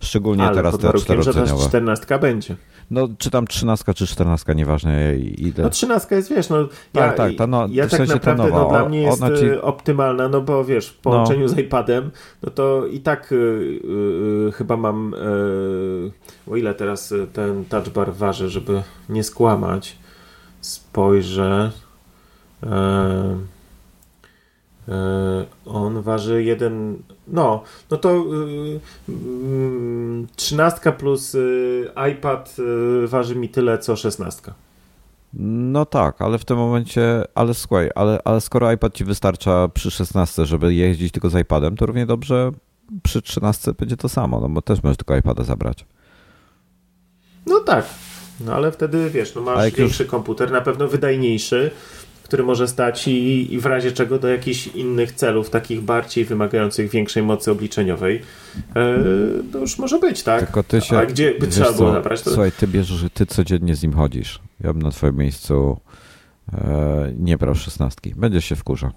Szczególnie 0.00 0.44
Ale 0.44 0.54
teraz 0.54 0.78
te 0.78 0.92
czterodzeniowe. 0.92 1.62
że 1.62 1.68
14 1.68 2.18
będzie. 2.18 2.56
No, 2.90 3.08
czy 3.18 3.30
tam 3.30 3.46
13 3.46 3.94
czy 3.94 4.06
14, 4.06 4.54
nieważne 4.54 5.16
ile. 5.16 5.62
No 5.62 5.70
13 5.70 6.14
jest, 6.14 6.30
wiesz, 6.30 6.48
no 6.48 6.56
ja, 6.58 6.66
tak, 6.92 7.16
tak, 7.16 7.32
ta 7.36 7.46
no, 7.46 7.66
ja 7.70 7.86
w 7.86 7.90
tak 7.90 7.98
sensie 7.98 8.14
naprawdę, 8.14 8.44
nowa, 8.44 8.58
no, 8.58 8.68
dla 8.68 8.88
mnie 8.88 9.02
jest 9.02 9.22
ci... 9.38 9.44
Y, 9.44 9.62
optymalna, 9.62 10.28
no 10.28 10.40
bo 10.40 10.64
wiesz, 10.64 10.88
w 10.88 10.98
połączeniu 10.98 11.42
no. 11.42 11.48
z 11.48 11.58
iPadem, 11.58 12.10
no 12.42 12.50
to 12.50 12.86
i 12.86 13.00
tak 13.00 13.32
y, 13.32 13.36
y, 14.48 14.52
chyba 14.52 14.76
mam, 14.76 15.14
o 16.50 16.56
ile 16.56 16.74
teraz 16.74 17.14
ten 17.32 17.64
touch 17.64 17.88
bar 17.88 18.14
waży, 18.14 18.48
żeby 18.48 18.82
nie 19.08 19.24
skłamać, 19.24 19.98
spojrzę, 20.60 21.70
y, 22.64 22.68
E, 24.88 25.46
on 25.66 26.02
waży 26.02 26.44
jeden, 26.44 27.02
no, 27.28 27.62
no 27.90 27.96
to 27.96 28.24
trzynastka 30.36 30.92
plus 30.92 31.34
y, 31.34 31.90
iPad 32.12 32.56
y, 33.04 33.08
waży 33.08 33.36
mi 33.36 33.48
tyle 33.48 33.78
co 33.78 33.96
szesnastka. 33.96 34.54
No 35.34 35.86
tak, 35.86 36.22
ale 36.22 36.38
w 36.38 36.44
tym 36.44 36.56
momencie, 36.56 37.24
ale 37.34 37.54
słuchaj, 37.54 37.90
ale, 37.94 38.18
ale 38.24 38.40
skoro 38.40 38.72
iPad 38.72 38.94
ci 38.94 39.04
wystarcza 39.04 39.68
przy 39.68 39.90
16, 39.90 40.46
żeby 40.46 40.74
jeździć 40.74 41.12
tylko 41.12 41.30
z 41.30 41.34
iPadem, 41.40 41.76
to 41.76 41.86
równie 41.86 42.06
dobrze 42.06 42.52
przy 43.02 43.22
13 43.22 43.72
będzie 43.72 43.96
to 43.96 44.08
samo, 44.08 44.40
no 44.40 44.48
bo 44.48 44.62
też 44.62 44.82
możesz 44.82 44.96
tylko 44.96 45.16
iPada 45.16 45.44
zabrać. 45.44 45.84
No 47.46 47.60
tak, 47.60 47.86
no 48.40 48.54
ale 48.54 48.72
wtedy 48.72 49.10
wiesz, 49.10 49.34
no 49.34 49.40
masz 49.42 49.74
większy 49.74 50.02
już... 50.02 50.10
komputer, 50.10 50.50
na 50.52 50.60
pewno 50.60 50.88
wydajniejszy, 50.88 51.70
który 52.28 52.42
może 52.44 52.68
stać 52.68 53.08
i, 53.08 53.54
i 53.54 53.58
w 53.58 53.66
razie 53.66 53.92
czego 53.92 54.18
do 54.18 54.28
jakichś 54.28 54.66
innych 54.66 55.12
celów, 55.12 55.50
takich 55.50 55.80
bardziej 55.80 56.24
wymagających 56.24 56.90
większej 56.90 57.22
mocy 57.22 57.50
obliczeniowej, 57.50 58.22
e, 58.76 58.98
to 59.52 59.58
już 59.58 59.78
może 59.78 59.98
być, 59.98 60.22
tak? 60.22 60.40
Tylko 60.44 60.62
ty 60.62 60.80
się, 60.80 60.98
A 60.98 61.06
gdzie 61.06 61.34
by 61.34 61.46
trzeba 61.46 61.72
było 61.72 61.92
zabrać? 61.92 62.22
To... 62.22 62.30
Słuchaj, 62.30 62.52
ty 62.52 62.66
bierzesz, 62.66 63.04
ty 63.14 63.26
codziennie 63.26 63.74
z 63.74 63.82
nim 63.82 63.92
chodzisz. 63.92 64.40
Ja 64.60 64.72
bym 64.72 64.82
na 64.82 64.90
twoim 64.90 65.16
miejscu 65.16 65.76
e, 66.52 67.12
nie 67.18 67.38
brał 67.38 67.54
szesnastki. 67.54 68.14
Będziesz 68.16 68.44
się 68.44 68.56
wkurzał. 68.56 68.90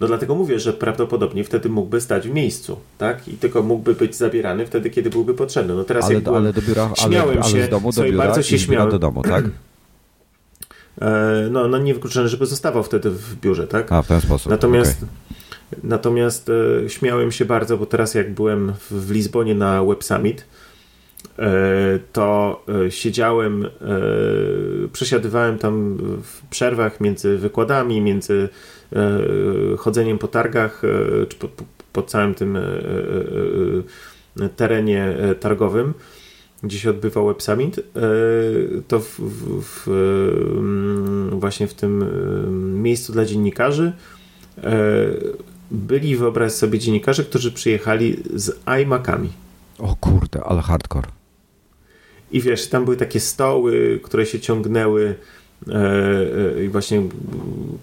No 0.00 0.06
dlatego 0.06 0.34
mówię, 0.34 0.60
że 0.60 0.72
prawdopodobnie 0.72 1.44
wtedy 1.44 1.68
mógłby 1.68 2.00
stać 2.00 2.28
w 2.28 2.34
miejscu, 2.34 2.76
tak? 2.98 3.28
I 3.28 3.32
tylko 3.32 3.62
mógłby 3.62 3.94
być 3.94 4.16
zabierany 4.16 4.66
wtedy, 4.66 4.90
kiedy 4.90 5.10
byłby 5.10 5.34
potrzebny. 5.34 5.74
No 5.74 5.84
teraz 5.84 6.04
ale, 6.04 6.14
jak 6.14 6.22
byłem, 6.22 6.42
ale 6.42 6.52
do 6.52 6.62
biura, 6.62 6.90
śmiałem 6.94 7.30
ale, 7.30 7.40
ale 7.40 7.52
się, 7.52 7.64
z 7.66 7.68
domu 7.68 7.92
do 7.92 8.02
biura 8.02 8.24
bardzo 8.24 8.42
się 8.42 8.58
śmiałem. 8.58 8.90
do 8.90 8.98
domu, 8.98 9.22
tak? 9.22 9.44
E, 11.02 11.48
no, 11.50 11.68
no 11.68 11.78
niewykluczone, 11.78 12.28
żeby 12.28 12.46
zostawał 12.46 12.82
wtedy 12.82 13.10
w 13.10 13.36
biurze, 13.40 13.66
tak? 13.66 13.92
A, 13.92 14.02
w 14.02 14.06
ten 14.06 14.20
sposób. 14.20 14.50
Natomiast, 14.50 15.02
okay. 15.02 15.80
natomiast 15.84 16.50
e, 16.84 16.88
śmiałem 16.88 17.32
się 17.32 17.44
bardzo, 17.44 17.78
bo 17.78 17.86
teraz 17.86 18.14
jak 18.14 18.34
byłem 18.34 18.72
w, 18.72 19.06
w 19.06 19.10
Lizbonie 19.10 19.54
na 19.54 19.84
Web 19.84 20.04
Summit, 20.04 20.44
e, 21.38 21.52
to 22.12 22.62
e, 22.86 22.90
siedziałem, 22.90 23.64
e, 23.64 23.68
przesiadywałem 24.92 25.58
tam 25.58 25.96
w 26.22 26.46
przerwach 26.50 27.00
między 27.00 27.38
wykładami, 27.38 28.00
między 28.00 28.48
e, 28.92 28.98
chodzeniem 29.76 30.18
po 30.18 30.28
targach, 30.28 30.82
czy 31.28 31.36
po, 31.36 31.48
po, 31.48 31.64
po 31.92 32.02
całym 32.02 32.34
tym 32.34 32.58
terenie 34.56 35.16
targowym 35.40 35.94
gdzie 36.62 36.78
się 36.78 36.90
odbywał 36.90 37.26
Web 37.26 37.42
Summit, 37.42 37.78
e, 37.78 37.82
to 38.88 39.00
w, 39.00 39.20
w, 39.20 39.62
w, 39.62 39.88
mm, 39.88 41.40
właśnie 41.40 41.66
w 41.66 41.74
tym 41.74 42.02
e, 42.02 42.06
miejscu 42.82 43.12
dla 43.12 43.24
dziennikarzy 43.24 43.92
e, 44.58 44.72
byli, 45.70 46.16
wyobraź 46.16 46.52
sobie, 46.52 46.78
dziennikarze, 46.78 47.24
którzy 47.24 47.52
przyjechali 47.52 48.16
z 48.34 48.60
iMacami. 48.82 49.28
O 49.78 49.96
kurde, 50.00 50.44
ale 50.44 50.62
hardcore. 50.62 51.08
I 52.32 52.40
wiesz, 52.40 52.68
tam 52.68 52.84
były 52.84 52.96
takie 52.96 53.20
stoły, 53.20 54.00
które 54.02 54.26
się 54.26 54.40
ciągnęły 54.40 55.14
i 56.64 56.68
właśnie 56.68 57.02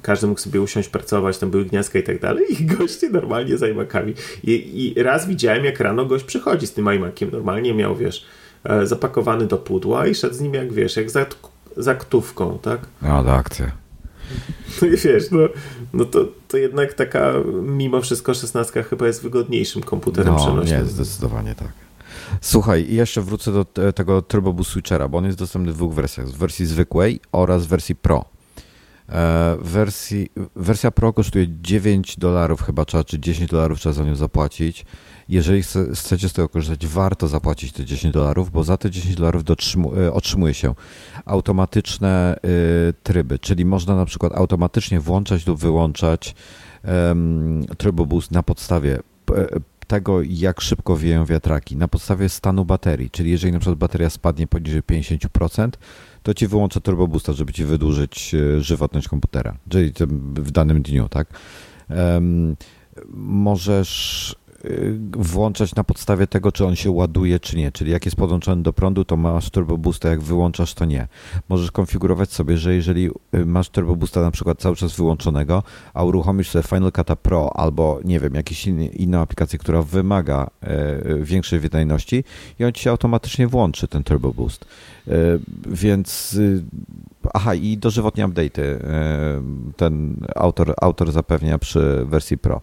każdy 0.02 0.28
mógł 0.28 0.40
sobie 0.40 0.62
usiąść, 0.62 0.90
pracować, 0.90 1.38
tam 1.38 1.52
były 1.52 1.66
gniazdka 1.66 2.00
i 2.00 2.04
tak 2.04 2.20
dalej 2.20 2.46
i 2.62 2.66
goście 2.66 3.10
normalnie 3.10 3.58
z 3.58 3.64
iMacami. 3.64 4.14
I, 4.44 4.94
I 4.98 5.04
raz 5.04 5.28
widziałem, 5.28 5.66
jak 5.66 5.80
rano 5.80 6.06
gość 6.06 6.26
przychodzi 6.26 6.68
z 6.68 6.74
tym 6.74 6.94
iMaciem, 6.94 7.30
normalnie 7.32 7.74
miał, 7.74 7.96
wiesz, 7.96 8.26
E, 8.26 8.49
zapakowany 8.84 9.46
do 9.46 9.58
pudła 9.58 10.08
i 10.08 10.16
szedł 10.16 10.36
z 10.36 10.42
nim 10.42 10.54
jak 10.54 10.74
wiesz, 10.74 10.96
jak 10.96 11.10
za, 11.10 11.26
za 11.78 11.96
któwką, 11.96 12.60
tak? 12.62 12.80
No, 13.02 13.24
to 13.24 13.34
akcja. 13.34 13.72
No 14.82 14.88
i 14.88 14.98
wiesz, 14.98 15.32
no, 15.32 15.40
no 15.94 16.06
to, 16.06 16.26
to 16.48 16.58
jednak 16.58 16.94
taka 16.94 17.34
mimo 17.62 18.02
wszystko 18.02 18.34
szesnastka 18.34 18.84
chyba 18.84 19.08
jest 19.08 19.24
wygodniejszym 19.24 19.84
komputerem 19.84 20.34
no, 20.34 20.40
przenośnym. 20.40 20.80
Nie, 20.80 20.86
zdecydowanie 20.86 21.56
tak. 21.56 21.72
Słuchaj, 22.42 22.94
jeszcze 22.94 23.22
wrócę 23.22 23.52
do 23.52 23.66
tego 23.92 24.22
Turbo 24.22 24.54
Boost 24.54 24.72
Switchera, 24.72 25.08
bo 25.08 25.18
on 25.18 25.26
jest 25.26 25.38
dostępny 25.38 25.72
w 25.72 25.76
dwóch 25.76 25.94
wersjach. 25.94 26.28
W 26.28 26.38
wersji 26.38 26.66
zwykłej 26.66 27.20
oraz 27.32 27.66
wersji 27.66 27.96
Pro. 27.96 28.26
E, 29.10 29.58
wersji, 29.62 30.32
wersja 30.56 30.92
Pro 30.92 31.14
kosztuje 31.14 31.46
9 31.62 32.18
dolarów 32.18 32.62
chyba 32.62 32.86
trzeba, 32.86 33.04
czy 33.04 33.20
10 33.20 33.50
dolarów 33.52 33.80
trzeba 33.80 33.94
za 33.94 34.04
nią 34.04 34.16
zapłacić. 34.16 34.86
Jeżeli 35.30 35.64
chcecie 35.94 36.30
z 36.30 36.34
tego 36.34 36.50
korzystać, 36.50 36.88
warto 36.88 37.28
zapłacić 37.28 37.72
te 37.72 37.86
10 37.86 38.14
dolarów, 38.14 38.52
bo 38.52 38.64
za 38.64 38.78
te 38.78 38.92
10 38.92 39.16
dolarów 39.16 39.44
e, 39.98 40.14
otrzymuje 40.14 40.54
się 40.54 40.76
automatyczne 41.26 42.38
y, 42.90 42.94
tryby, 43.04 43.40
czyli 43.40 43.66
można 43.66 43.96
na 43.96 44.06
przykład 44.06 44.34
automatycznie 44.34 45.00
włączać 45.00 45.48
lub 45.48 45.60
wyłączać 45.60 46.36
um, 46.84 47.66
Turbo 47.78 48.06
Boost 48.06 48.32
na 48.32 48.44
podstawie 48.44 49.00
tego, 49.88 50.22
jak 50.22 50.62
szybko 50.62 50.98
wieją 50.98 51.26
wiatraki, 51.26 51.76
na 51.76 51.88
podstawie 51.88 52.30
stanu 52.30 52.66
baterii, 52.66 53.10
czyli 53.10 53.32
jeżeli 53.32 53.54
na 53.54 53.60
przykład 53.60 53.78
bateria 53.78 54.10
spadnie 54.10 54.48
poniżej 54.48 54.84
50%, 54.84 55.70
to 56.24 56.34
ci 56.34 56.48
wyłącza 56.48 56.80
turbo 56.80 57.08
boosta, 57.08 57.34
żeby 57.34 57.54
ci 57.54 57.66
wydłużyć 57.66 58.36
e, 58.36 58.62
żywotność 58.62 59.08
komputera, 59.08 59.58
czyli 59.70 59.94
w 60.36 60.52
danym 60.52 60.82
dniu, 60.82 61.10
tak? 61.10 61.28
Um, 61.90 62.56
możesz 63.14 64.36
włączać 65.12 65.76
na 65.76 65.84
podstawie 65.84 66.28
tego, 66.28 66.52
czy 66.52 66.66
on 66.66 66.76
się 66.76 66.92
ładuje, 66.92 67.40
czy 67.40 67.58
nie. 67.58 67.72
Czyli 67.72 67.92
jak 67.92 68.06
jest 68.06 68.18
podłączony 68.18 68.64
do 68.64 68.74
prądu, 68.74 69.06
to 69.06 69.18
masz 69.18 69.50
turbo 69.50 69.78
boosta, 69.78 70.10
jak 70.10 70.22
wyłączasz, 70.22 70.74
to 70.74 70.86
nie. 70.86 71.08
Możesz 71.50 71.72
konfigurować 71.72 72.32
sobie, 72.32 72.58
że 72.58 72.76
jeżeli 72.76 73.10
y, 73.36 73.46
masz 73.46 73.70
turbo 73.70 73.96
boosta 73.96 74.22
na 74.22 74.32
przykład 74.32 74.60
cały 74.60 74.76
czas 74.76 74.96
wyłączonego, 74.96 75.64
a 75.94 76.04
uruchomisz 76.04 76.50
sobie 76.50 76.64
Final 76.64 76.92
Cut 76.92 77.20
Pro 77.20 77.58
albo 77.58 78.00
nie 78.04 78.20
wiem, 78.20 78.36
jakąś 78.36 78.68
inną 78.68 79.20
aplikację, 79.20 79.60
która 79.60 79.82
wymaga 79.82 80.50
y, 80.64 81.24
większej 81.24 81.60
wydajności 81.60 82.24
i 82.60 82.66
on 82.66 82.74
ci 82.74 82.84
się 82.84 82.90
automatycznie 82.90 83.48
włączy, 83.48 83.88
ten 83.88 84.04
turbo 84.04 84.34
boost. 84.34 84.66
Więc 85.68 86.40
aha, 87.34 87.56
i 87.56 87.78
dożywotnie 87.78 88.28
update'y 88.28 88.62
ten 89.78 90.16
autor, 90.36 90.74
autor 90.82 91.12
zapewnia 91.12 91.60
przy 91.60 92.06
wersji 92.06 92.38
Pro. 92.38 92.62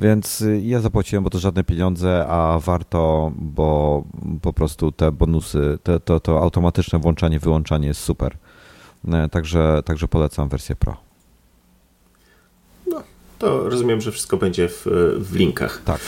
Więc 0.00 0.40
y, 0.40 0.60
ja 0.60 0.80
zapłaciłem, 0.80 1.24
bo 1.24 1.30
to 1.30 1.38
żadne 1.38 1.64
pieniądze, 1.64 2.26
a 2.28 2.58
warto, 2.58 3.32
bo 3.36 4.04
po 4.42 4.52
prostu 4.52 4.92
te 4.92 5.12
bonusy, 5.12 5.78
te, 5.82 6.00
to, 6.00 6.20
to 6.20 6.42
automatyczne 6.42 6.98
włączanie, 6.98 7.40
wyłączanie 7.40 7.88
jest 7.88 8.00
super. 8.00 8.36
E, 9.08 9.28
także, 9.28 9.82
także 9.84 10.08
polecam 10.08 10.48
wersję 10.48 10.76
Pro. 10.76 10.96
No, 12.86 13.02
to 13.38 13.68
rozumiem, 13.68 14.00
że 14.00 14.12
wszystko 14.12 14.36
będzie 14.36 14.68
w, 14.68 14.86
w 15.16 15.36
linkach. 15.36 15.82
Tak. 15.84 16.00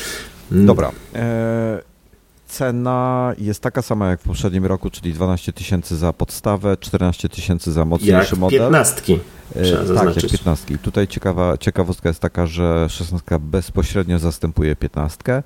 Mm. 0.52 0.66
Dobra. 0.66 0.92
E, 1.14 1.91
cena 2.52 3.32
jest 3.38 3.60
taka 3.60 3.82
sama 3.82 4.08
jak 4.08 4.20
w 4.20 4.24
poprzednim 4.24 4.66
roku, 4.66 4.90
czyli 4.90 5.12
12 5.12 5.52
tysięcy 5.52 5.96
za 5.96 6.12
podstawę, 6.12 6.76
14 6.76 7.28
tysięcy 7.28 7.72
za 7.72 7.84
mocniejszy 7.84 8.30
jak 8.30 8.40
model. 8.40 8.60
15. 8.60 9.14
E, 9.56 9.94
tak, 9.94 10.16
jak 10.16 10.30
15. 10.30 10.78
Tutaj 10.78 11.08
ciekawa, 11.08 11.58
ciekawostka 11.58 12.08
jest 12.08 12.20
taka, 12.20 12.46
że 12.46 12.88
16 12.88 13.38
bezpośrednio 13.40 14.18
zastępuje 14.18 14.76
15. 14.76 15.42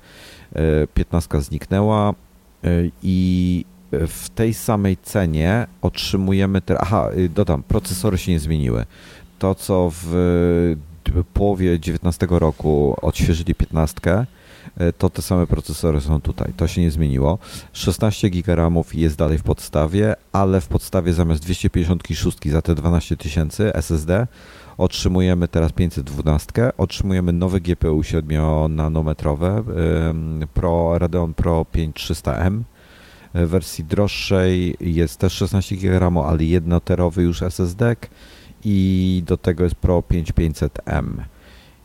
15 0.93 1.37
e, 1.37 1.41
zniknęła 1.41 2.09
e, 2.09 2.13
i 3.03 3.65
w 3.91 4.29
tej 4.35 4.53
samej 4.53 4.97
cenie 5.03 5.67
otrzymujemy. 5.81 6.61
Te, 6.61 6.79
aha, 6.79 7.09
dodam, 7.29 7.63
procesory 7.63 8.17
się 8.17 8.31
nie 8.31 8.39
zmieniły. 8.39 8.85
To, 9.39 9.55
co 9.55 9.91
w 10.03 10.75
połowie 11.33 11.79
19 11.79 12.27
roku 12.29 12.95
odświeżyli 13.01 13.55
15, 13.55 14.01
E, 14.11 14.36
to 14.97 15.09
te 15.09 15.21
same 15.21 15.47
procesory 15.47 16.01
są 16.01 16.21
tutaj. 16.21 16.53
To 16.57 16.67
się 16.67 16.81
nie 16.81 16.91
zmieniło. 16.91 17.39
16 17.73 18.29
GB 18.29 18.81
jest 18.93 19.17
dalej 19.17 19.37
w 19.37 19.43
podstawie, 19.43 20.15
ale 20.31 20.61
w 20.61 20.67
podstawie 20.67 21.13
zamiast 21.13 21.43
256 21.43 22.37
za 22.51 22.61
te 22.61 22.75
12 22.75 23.17
tysięcy 23.17 23.73
SSD 23.73 24.27
otrzymujemy 24.77 25.47
teraz 25.47 25.71
512, 25.71 26.71
otrzymujemy 26.77 27.33
nowe 27.33 27.59
GPU 27.59 28.01
7-nanometrowe 28.01 29.63
Pro, 30.53 30.99
Radeon 30.99 31.33
Pro 31.33 31.65
5300M. 31.75 32.61
W 33.33 33.49
wersji 33.49 33.83
droższej 33.83 34.77
jest 34.79 35.19
też 35.19 35.33
16 35.33 35.75
GB, 35.75 36.25
ale 36.25 36.43
jednoterowy 36.43 37.23
już 37.23 37.41
SSD 37.41 37.95
i 38.63 39.23
do 39.25 39.37
tego 39.37 39.63
jest 39.63 39.75
Pro 39.75 39.99
5500M 39.99 41.03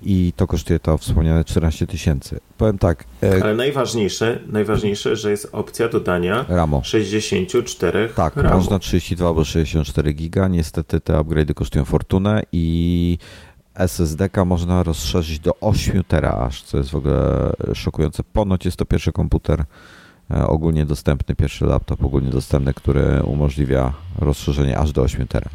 i 0.05 0.33
to 0.37 0.47
kosztuje 0.47 0.79
to 0.79 0.99
wspomniane 0.99 1.45
14 1.45 1.87
tysięcy. 1.87 2.41
Powiem 2.59 2.79
tak. 2.79 3.05
E... 3.23 3.43
Ale 3.43 3.55
najważniejsze, 3.55 4.39
najważniejsze, 4.47 5.17
że 5.17 5.31
jest 5.31 5.49
opcja 5.53 5.89
dodania 5.89 6.45
RAMu. 6.49 6.81
64 6.85 8.09
Tak, 8.17 8.37
RAMu. 8.37 8.57
można 8.57 8.79
32 8.79 9.29
albo 9.29 9.45
64 9.45 10.13
giga. 10.13 10.49
Niestety 10.49 11.01
te 11.01 11.13
upgrade'y 11.13 11.55
kosztują 11.55 11.85
fortunę 11.85 12.43
i 12.53 13.19
SSD-ka 13.75 14.45
można 14.45 14.83
rozszerzyć 14.83 15.39
do 15.39 15.61
8 15.61 16.05
tera 16.05 16.31
aż, 16.31 16.63
co 16.63 16.79
jest 16.79 16.91
w 16.91 16.95
ogóle 16.97 17.53
szokujące. 17.75 18.23
Ponoć 18.33 18.65
jest 18.65 18.77
to 18.77 18.85
pierwszy 18.85 19.13
komputer 19.13 19.65
e, 20.31 20.47
ogólnie 20.47 20.87
dostępny, 20.87 21.35
pierwszy 21.35 21.67
laptop 21.67 22.05
ogólnie 22.05 22.31
dostępny, 22.31 22.75
który 22.75 23.23
umożliwia 23.23 23.93
rozszerzenie 24.19 24.79
aż 24.79 24.93
do 24.93 25.03
8 25.03 25.29
tera. 25.29 25.49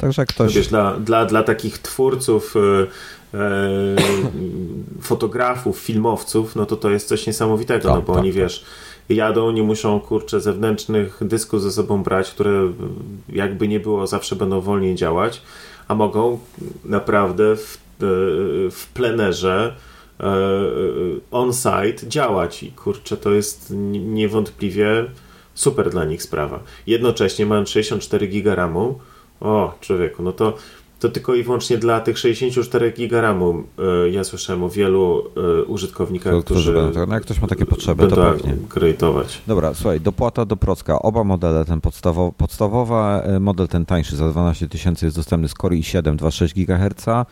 Także 0.00 0.26
ktoś... 0.26 0.54
Wiesz, 0.54 0.68
dla, 0.68 0.94
dla, 0.94 1.26
dla 1.26 1.42
takich 1.42 1.78
twórców, 1.78 2.54
e, 2.56 2.86
fotografów, 5.00 5.78
filmowców, 5.78 6.56
no 6.56 6.66
to 6.66 6.76
to 6.76 6.90
jest 6.90 7.08
coś 7.08 7.26
niesamowitego, 7.26 7.88
tak, 7.88 7.96
no 7.96 8.02
bo 8.02 8.12
tak, 8.12 8.22
oni, 8.22 8.30
tak. 8.30 8.38
wiesz, 8.38 8.64
jadą, 9.08 9.50
nie 9.50 9.62
muszą, 9.62 10.00
kurczę, 10.00 10.40
zewnętrznych 10.40 11.18
dysków 11.20 11.62
ze 11.62 11.72
sobą 11.72 12.02
brać, 12.02 12.30
które 12.30 12.72
jakby 13.28 13.68
nie 13.68 13.80
było, 13.80 14.06
zawsze 14.06 14.36
będą 14.36 14.60
wolniej 14.60 14.94
działać, 14.94 15.42
a 15.88 15.94
mogą 15.94 16.38
naprawdę 16.84 17.56
w, 17.56 17.76
e, 17.76 18.06
w 18.70 18.86
plenerze 18.94 19.76
on-site 21.30 22.08
działać 22.08 22.62
i 22.62 22.72
kurczę, 22.72 23.16
to 23.16 23.30
jest 23.30 23.72
niewątpliwie 23.90 25.04
super 25.54 25.90
dla 25.90 26.04
nich 26.04 26.22
sprawa. 26.22 26.60
Jednocześnie 26.86 27.46
mając 27.46 27.68
64 27.68 28.26
giga 28.26 28.54
RAMu, 28.54 28.98
o, 29.40 29.74
człowieku, 29.80 30.22
no 30.22 30.32
to, 30.32 30.56
to 31.00 31.08
tylko 31.08 31.34
i 31.34 31.42
wyłącznie 31.42 31.78
dla 31.78 32.00
tych 32.00 32.18
64 32.18 32.92
giga 32.92 33.20
RAMu 33.20 33.64
y, 34.04 34.10
ja 34.10 34.24
słyszałem 34.24 34.62
o 34.62 34.68
wielu 34.68 35.24
y, 35.60 35.64
użytkownikach, 35.64 36.32
to, 36.32 36.42
którzy, 36.42 36.72
będą, 36.72 37.06
no 37.06 37.14
jak 37.14 37.22
ktoś 37.22 37.40
ma 37.40 37.48
takie 37.48 37.66
potrzeby, 37.66 38.08
to 38.08 38.16
pewnie. 38.16 38.56
Kredytować. 38.68 39.42
Dobra, 39.46 39.74
słuchaj, 39.74 40.00
dopłata 40.00 40.44
do 40.44 40.56
Procka. 40.56 41.02
Oba 41.02 41.24
modele, 41.24 41.64
ten 41.64 41.80
podstawowy, 41.80 42.32
podstawowa, 42.36 43.22
e, 43.22 43.40
model 43.40 43.68
ten 43.68 43.86
tańszy 43.86 44.16
za 44.16 44.28
12 44.28 44.68
tysięcy 44.68 45.06
jest 45.06 45.16
dostępny 45.16 45.48
z 45.48 45.54
Core 45.54 45.76
i7 45.76 46.16
2,6 46.16 46.54
GHz, 46.54 47.26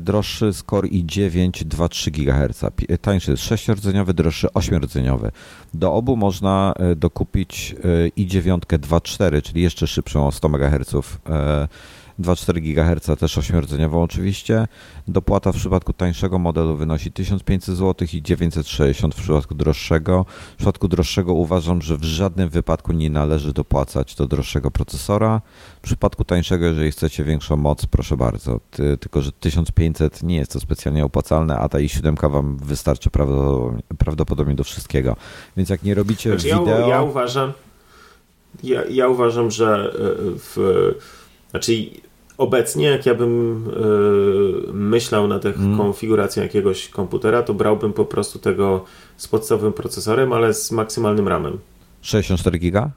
droższy 0.00 0.52
z 0.52 0.64
Core 0.70 0.88
i9 0.88 1.50
2,3 1.50 2.10
GHz. 2.10 2.64
Tańszy 3.00 3.30
jest 3.30 3.42
6-rdzeniowy, 3.42 4.12
droższy 4.12 4.46
8-rdzeniowy. 4.46 5.30
Do 5.74 5.94
obu 5.94 6.16
można 6.16 6.74
dokupić 6.96 7.74
i9 8.18 8.58
2,4, 8.58 9.42
czyli 9.42 9.62
jeszcze 9.62 9.86
szybszą 9.86 10.26
o 10.26 10.32
100 10.32 10.48
MHz 10.48 10.94
2,4 12.20 12.60
GHz, 12.60 13.18
też 13.18 13.38
8-rdzeniową 13.38 14.02
oczywiście. 14.02 14.68
Dopłata 15.08 15.52
w 15.52 15.56
przypadku 15.56 15.92
tańszego 15.92 16.38
modelu 16.38 16.76
wynosi 16.76 17.12
1500 17.12 17.76
zł 17.76 18.08
i 18.12 18.22
960 18.22 19.14
w 19.14 19.18
przypadku 19.18 19.54
droższego. 19.54 20.26
W 20.52 20.56
przypadku 20.56 20.88
droższego 20.88 21.32
uważam, 21.32 21.82
że 21.82 21.96
w 21.96 22.04
żadnym 22.04 22.48
wypadku 22.48 22.92
nie 22.92 23.10
należy 23.10 23.52
dopłacać 23.52 24.14
do 24.14 24.26
droższego 24.26 24.70
procesora. 24.70 25.40
W 25.76 25.80
przypadku 25.80 26.24
tańszego, 26.24 26.66
jeżeli 26.66 26.90
chcecie 26.90 27.24
większą 27.24 27.56
moc, 27.56 27.86
proszę 27.86 28.16
bardzo. 28.16 28.60
Ty, 28.70 28.98
tylko, 28.98 29.22
że 29.22 29.32
1500 29.32 30.22
nie 30.22 30.36
jest 30.36 30.52
to 30.52 30.60
specjalnie 30.60 31.04
opłacalne, 31.04 31.58
a 31.58 31.68
ta 31.68 31.78
i7 31.78 32.30
Wam 32.30 32.56
wystarczy 32.56 33.10
prawdopodobnie, 33.98 34.54
do 34.54 34.64
wszystkiego. 34.64 35.16
Więc 35.56 35.68
jak 35.68 35.82
nie 35.82 35.94
robicie 35.94 36.30
znaczy, 36.30 36.58
wideo... 36.58 36.78
Ja, 36.78 36.86
ja 36.86 37.02
uważam, 37.02 37.52
ja, 38.62 38.84
ja 38.90 39.08
uważam, 39.08 39.50
że 39.50 39.92
e, 39.94 39.98
w 40.38 40.58
znaczy, 41.52 41.72
obecnie, 42.38 42.86
jak 42.86 43.06
ja 43.06 43.14
bym 43.14 43.64
yy, 44.66 44.72
myślał 44.72 45.28
nad 45.28 45.44
mm. 45.46 45.76
konfiguracją 45.76 46.42
jakiegoś 46.42 46.88
komputera, 46.88 47.42
to 47.42 47.54
brałbym 47.54 47.92
po 47.92 48.04
prostu 48.04 48.38
tego 48.38 48.84
z 49.16 49.28
podstawowym 49.28 49.72
procesorem, 49.72 50.32
ale 50.32 50.54
z 50.54 50.72
maksymalnym 50.72 51.28
RAMem. 51.28 51.58
64 52.00 52.58
giga? 52.58 52.90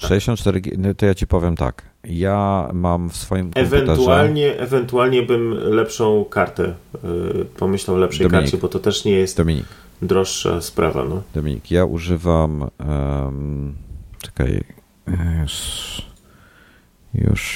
Tak. 0.00 0.08
64 0.08 0.60
giga, 0.60 0.76
no 0.78 0.94
to 0.94 1.06
ja 1.06 1.14
ci 1.14 1.26
powiem 1.26 1.56
tak. 1.56 1.82
Ja 2.04 2.70
mam 2.72 3.10
w 3.10 3.16
swoim 3.16 3.52
komputerze... 3.52 3.82
Ewentualnie, 3.82 4.58
ewentualnie 4.58 5.22
bym 5.22 5.50
lepszą 5.50 6.24
kartę 6.24 6.74
yy, 7.04 7.44
pomyślał 7.56 7.96
o 7.96 8.00
lepszej 8.00 8.26
Dominik. 8.26 8.50
karcie, 8.50 8.58
bo 8.58 8.68
to 8.68 8.78
też 8.78 9.04
nie 9.04 9.12
jest 9.12 9.36
Dominik. 9.36 9.66
droższa 10.02 10.60
sprawa. 10.60 11.04
No. 11.04 11.22
Dominik, 11.34 11.70
ja 11.70 11.84
używam... 11.84 12.70
Um, 12.78 13.74
czekaj... 14.22 14.64
Już, 15.42 16.13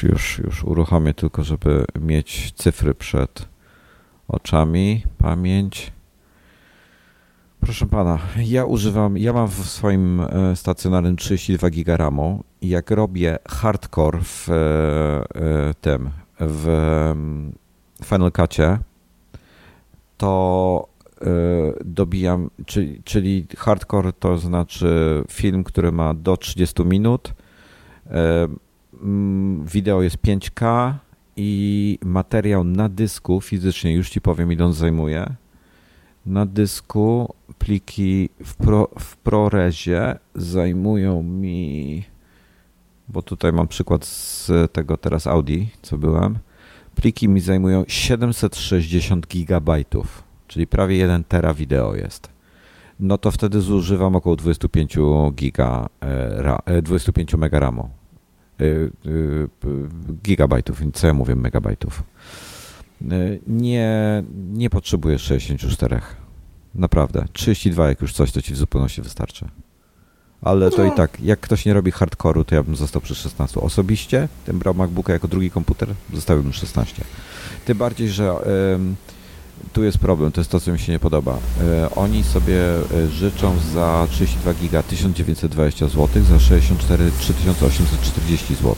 już, 0.03 0.39
już 0.45 0.65
uruchomię 0.65 1.15
tylko, 1.15 1.45
żeby 1.45 1.85
mieć 2.01 2.53
cyfry 2.53 2.95
przed 2.95 3.49
oczami, 4.29 5.03
pamięć. 5.19 5.93
Proszę 7.61 7.87
pana, 7.87 8.19
ja 8.37 8.65
używam, 8.65 9.19
ja 9.19 9.33
mam 9.33 9.49
w 9.49 9.55
swoim 9.55 10.21
e, 10.21 10.57
stacjonarnym 10.57 11.17
32 11.17 11.71
GB 11.71 11.97
RAMu 11.97 12.45
i 12.61 12.69
jak 12.69 12.91
robię 12.91 13.39
hardcore 13.49 14.19
w 14.23 14.49
e, 14.49 14.55
e, 14.55 15.75
tym 15.81 16.11
w 16.41 17.15
Final 18.05 18.33
Cutie, 18.33 18.79
to 20.17 20.89
dobijam, 21.85 22.51
czyli, 22.67 23.03
czyli 23.05 23.47
hardcore 23.57 24.13
to 24.13 24.39
znaczy 24.39 25.23
film, 25.31 25.65
który 25.65 25.93
ma 25.93 26.15
do 26.15 26.37
30 26.37 26.85
minut, 26.85 27.35
wideo 29.65 30.03
jest 30.03 30.16
5K 30.16 30.93
i 31.37 31.99
materiał 32.05 32.65
na 32.65 32.89
dysku 32.89 33.41
fizycznie, 33.41 33.95
już 33.95 34.11
ci 34.11 34.20
powiem 34.20 34.53
ile 34.53 34.65
on 34.65 34.73
zajmuje, 34.73 35.35
na 36.27 36.47
dysku 36.47 37.35
pliki 37.59 38.29
w, 38.45 38.55
pro, 38.55 38.89
w 38.99 39.16
ProResie 39.16 40.19
zajmują 40.35 41.23
mi, 41.23 42.05
bo 43.09 43.23
tutaj 43.23 43.53
mam 43.53 43.69
przykład 43.69 44.05
z 44.05 44.51
tego 44.73 44.97
teraz 44.97 45.27
Audi, 45.27 45.65
co 45.83 45.99
byłem, 45.99 46.39
pliki 46.95 47.29
mi 47.29 47.41
zajmują 47.41 47.85
760 47.89 49.27
gigabajtów, 49.27 50.23
czyli 50.49 50.66
prawie 50.66 50.97
1 50.97 51.25
tera 51.25 51.55
wideo 51.55 51.95
jest. 51.95 52.29
No 53.01 53.19
to 53.19 53.31
wtedy 53.31 53.61
zużywam 53.61 54.16
około 54.16 54.37
25 54.37 54.99
giga, 55.35 55.89
25 56.83 57.35
e, 57.35 57.37
mega 57.37 57.61
RAMu. 57.61 57.98
E, 58.61 58.65
e, 58.65 58.89
gigabajtów, 60.23 60.81
co 60.95 61.07
ja 61.07 61.15
mówię, 61.15 61.37
megabajtów. 61.37 62.03
Nie, 63.47 64.23
nie 64.53 64.71
potrzebujesz 64.71 65.23
64. 65.23 66.01
Naprawdę. 66.75 67.25
32 67.33 67.89
jak 67.89 68.01
już 68.01 68.13
coś, 68.13 68.33
to 68.33 68.43
ci 68.43 68.55
w 68.55 68.57
zupełności 68.57 69.03
wystarczy. 69.03 69.49
Ale 70.43 70.71
to 70.71 70.85
i 70.85 70.89
no. 70.89 70.95
tak, 70.95 71.21
jak 71.21 71.41
ktoś 71.41 71.65
nie 71.65 71.75
robi 71.75 71.93
hardcore'u, 71.93 72.45
to 72.45 72.55
ja 72.55 72.63
bym 72.63 72.77
został 72.77 73.03
przy 73.03 73.15
16. 73.15 73.61
Osobiście, 73.61 74.29
tym 74.47 74.59
brał 74.59 74.75
MacBooka 74.75 75.13
jako 75.13 75.29
drugi 75.29 75.51
komputer, 75.51 75.89
zostawiłbym 76.13 76.53
16. 76.53 77.05
Tym 77.65 77.79
bardziej, 77.79 78.09
że 78.09 78.35
tu 79.73 79.85
jest 79.85 79.99
problem, 79.99 80.33
to 80.33 80.41
jest 80.41 80.51
to, 80.51 80.61
co 80.61 80.73
mi 80.73 80.79
się 80.79 80.93
nie 80.93 80.99
podoba. 80.99 81.39
E, 81.61 81.91
oni 81.95 82.25
sobie 82.25 82.61
e, 82.75 83.09
życzą 83.09 83.57
za 83.75 84.07
32 84.11 84.55
giga 84.55 84.83
1920 84.83 85.89
zł, 85.89 86.23
za 86.23 86.39
64 86.39 87.11
3840 87.21 88.55
zł. 88.55 88.75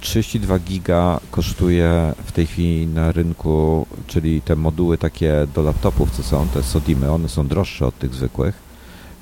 32 0.00 0.58
giga 0.58 1.20
kosztuje 1.30 2.14
w 2.24 2.32
tej 2.32 2.46
chwili 2.46 2.86
na 2.86 3.12
rynku, 3.12 3.86
czyli 4.06 4.42
te 4.42 4.56
moduły 4.56 4.98
takie 4.98 5.46
do 5.54 5.62
laptopów, 5.62 6.10
co 6.10 6.22
są, 6.22 6.48
te 6.48 6.62
Sodimy, 6.62 7.12
one 7.12 7.28
są 7.28 7.46
droższe 7.46 7.86
od 7.86 7.98
tych 7.98 8.14
zwykłych. 8.14 8.54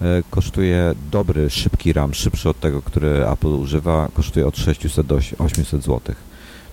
E, 0.02 0.22
kosztuje 0.30 0.94
dobry, 1.10 1.50
szybki 1.50 1.92
RAM, 1.92 2.14
szybszy 2.14 2.48
od 2.48 2.60
tego, 2.60 2.82
który 2.82 3.28
Apple 3.28 3.48
używa, 3.48 4.08
kosztuje 4.14 4.46
od 4.46 4.56
600 4.56 5.06
do 5.06 5.18
800 5.38 5.82
zł. 5.82 6.14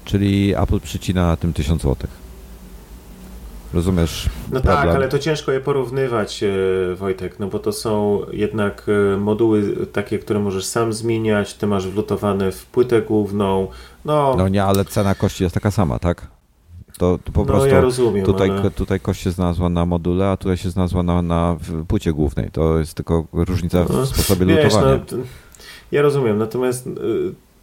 Czyli 0.05 0.55
Apple 0.55 0.79
przycina 0.79 1.27
na 1.27 1.37
tym 1.37 1.53
1000 1.53 1.81
zł. 1.81 2.07
Rozumiesz? 3.73 4.29
No 4.51 4.59
tak, 4.59 4.63
problem? 4.63 4.87
tak, 4.87 4.95
ale 4.95 5.09
to 5.09 5.19
ciężko 5.19 5.51
je 5.51 5.59
porównywać, 5.59 6.43
e, 6.43 6.95
Wojtek, 6.95 7.39
no 7.39 7.47
bo 7.47 7.59
to 7.59 7.71
są 7.71 8.19
jednak 8.31 8.85
e, 9.13 9.17
moduły 9.17 9.87
takie, 9.93 10.19
które 10.19 10.39
możesz 10.39 10.65
sam 10.65 10.93
zmieniać, 10.93 11.53
ty 11.53 11.67
masz 11.67 11.87
wlutowane 11.87 12.51
w 12.51 12.65
płytę 12.65 13.01
główną. 13.01 13.67
No, 14.05 14.35
no 14.37 14.47
nie, 14.47 14.63
ale 14.63 14.85
cena 14.85 15.15
kości 15.15 15.43
jest 15.43 15.53
taka 15.53 15.71
sama, 15.71 15.99
tak? 15.99 16.27
To, 16.97 17.19
to 17.23 17.31
po 17.31 17.39
no, 17.39 17.45
prostu 17.45 17.69
ja 17.69 17.81
rozumiem, 17.81 18.25
tutaj, 18.25 18.49
ale... 18.49 18.71
tutaj 18.71 18.99
kość 18.99 19.21
się 19.21 19.31
znalazła 19.31 19.69
na 19.69 19.85
module, 19.85 20.29
a 20.29 20.37
tutaj 20.37 20.57
się 20.57 20.69
znalazła 20.69 21.03
na, 21.03 21.21
na 21.21 21.57
płycie 21.87 22.13
głównej. 22.13 22.51
To 22.51 22.79
jest 22.79 22.93
tylko 22.93 23.25
różnica 23.33 23.83
w 23.83 23.89
no, 23.89 24.05
sposobie 24.05 24.45
wiesz, 24.45 24.63
lutowania. 24.63 24.99
No, 25.11 25.17
ja 25.91 26.01
rozumiem, 26.01 26.37
natomiast 26.37 26.87
y, 26.87 26.91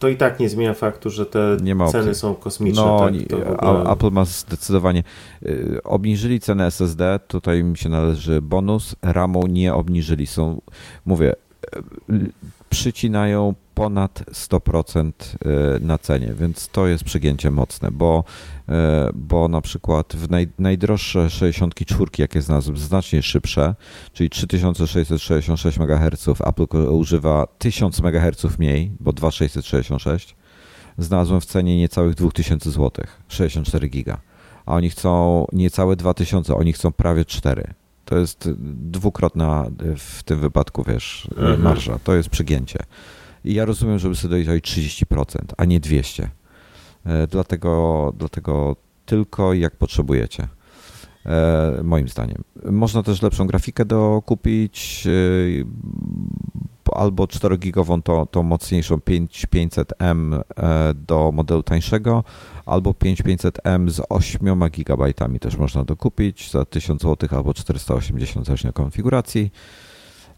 to 0.01 0.09
i 0.09 0.17
tak 0.17 0.39
nie 0.39 0.49
zmienia 0.49 0.73
faktu, 0.73 1.09
że 1.09 1.25
te 1.25 1.57
ceny 1.91 2.15
są 2.15 2.35
kosmiczne. 2.35 2.83
No, 2.83 2.99
tak, 2.99 3.39
ogóle... 3.59 3.91
Apple 3.91 4.11
ma 4.11 4.25
zdecydowanie. 4.25 5.03
Y, 5.45 5.79
obniżyli 5.83 6.39
cenę 6.39 6.65
SSD, 6.65 7.19
tutaj 7.27 7.63
mi 7.63 7.77
się 7.77 7.89
należy 7.89 8.41
bonus. 8.41 8.95
RAMu 9.01 9.47
nie 9.47 9.73
obniżyli. 9.73 10.27
Są, 10.27 10.61
mówię, 11.05 11.35
y, 12.09 12.31
przycinają 12.71 13.53
ponad 13.75 14.23
100% 14.31 15.11
na 15.81 15.97
cenie, 15.97 16.33
więc 16.39 16.67
to 16.67 16.87
jest 16.87 17.03
przegięcie 17.03 17.51
mocne, 17.51 17.91
bo 17.91 18.23
E, 18.71 19.09
bo 19.13 19.47
na 19.47 19.61
przykład 19.61 20.15
w 20.15 20.29
naj, 20.29 20.47
najdroższe 20.59 21.29
64, 21.29 22.11
jakie 22.17 22.41
znalazłem, 22.41 22.77
znacznie 22.77 23.21
szybsze, 23.21 23.75
czyli 24.13 24.29
3666 24.29 25.77
MHz, 25.77 26.27
Apple 26.45 26.77
używa 26.77 27.47
1000 27.57 27.99
MHz 27.99 28.57
mniej, 28.59 28.91
bo 28.99 29.13
2666, 29.13 30.35
znalazłem 30.97 31.41
w 31.41 31.45
cenie 31.45 31.77
niecałych 31.77 32.15
2000 32.15 32.71
zł, 32.71 33.05
64 33.27 33.89
giga. 33.89 34.17
A 34.65 34.75
oni 34.75 34.89
chcą 34.89 35.45
niecałe 35.53 35.95
2000, 35.95 36.55
oni 36.55 36.73
chcą 36.73 36.91
prawie 36.91 37.25
4. 37.25 37.73
To 38.11 38.17
jest 38.17 38.49
dwukrotna 38.91 39.65
w 39.97 40.23
tym 40.23 40.39
wypadku, 40.39 40.83
wiesz, 40.83 41.27
mhm. 41.37 41.61
marża. 41.61 41.99
To 42.03 42.15
jest 42.15 42.29
przegięcie. 42.29 42.79
I 43.45 43.53
ja 43.53 43.65
rozumiem, 43.65 43.99
żeby 43.99 44.15
sobie 44.15 44.45
dojść 44.45 44.77
30%, 45.05 45.25
a 45.57 45.65
nie 45.65 45.79
200. 45.79 46.29
E, 47.05 47.27
dlatego, 47.27 48.13
dlatego 48.17 48.75
tylko 49.05 49.53
jak 49.53 49.75
potrzebujecie. 49.75 50.47
E, 51.25 51.81
moim 51.83 52.09
zdaniem. 52.09 52.43
Można 52.65 53.03
też 53.03 53.21
lepszą 53.21 53.47
grafikę 53.47 53.85
dokupić 53.85 55.07
e, 55.07 55.11
albo 56.95 57.25
4-gigową, 57.25 58.01
to, 58.03 58.25
to 58.25 58.43
mocniejszą 58.43 58.95
5500M 58.95 60.41
do 60.95 61.31
modelu 61.31 61.63
tańszego, 61.63 62.23
albo 62.65 62.91
5500M 62.91 63.89
z 63.89 64.01
8 64.09 64.69
GB 64.69 65.13
też 65.39 65.57
można 65.57 65.83
dokupić 65.83 66.51
za 66.51 66.65
1000 66.65 67.01
zł 67.01 67.29
albo 67.31 67.53
480 67.53 68.45
zależnie 68.45 68.71
konfiguracji. 68.71 69.51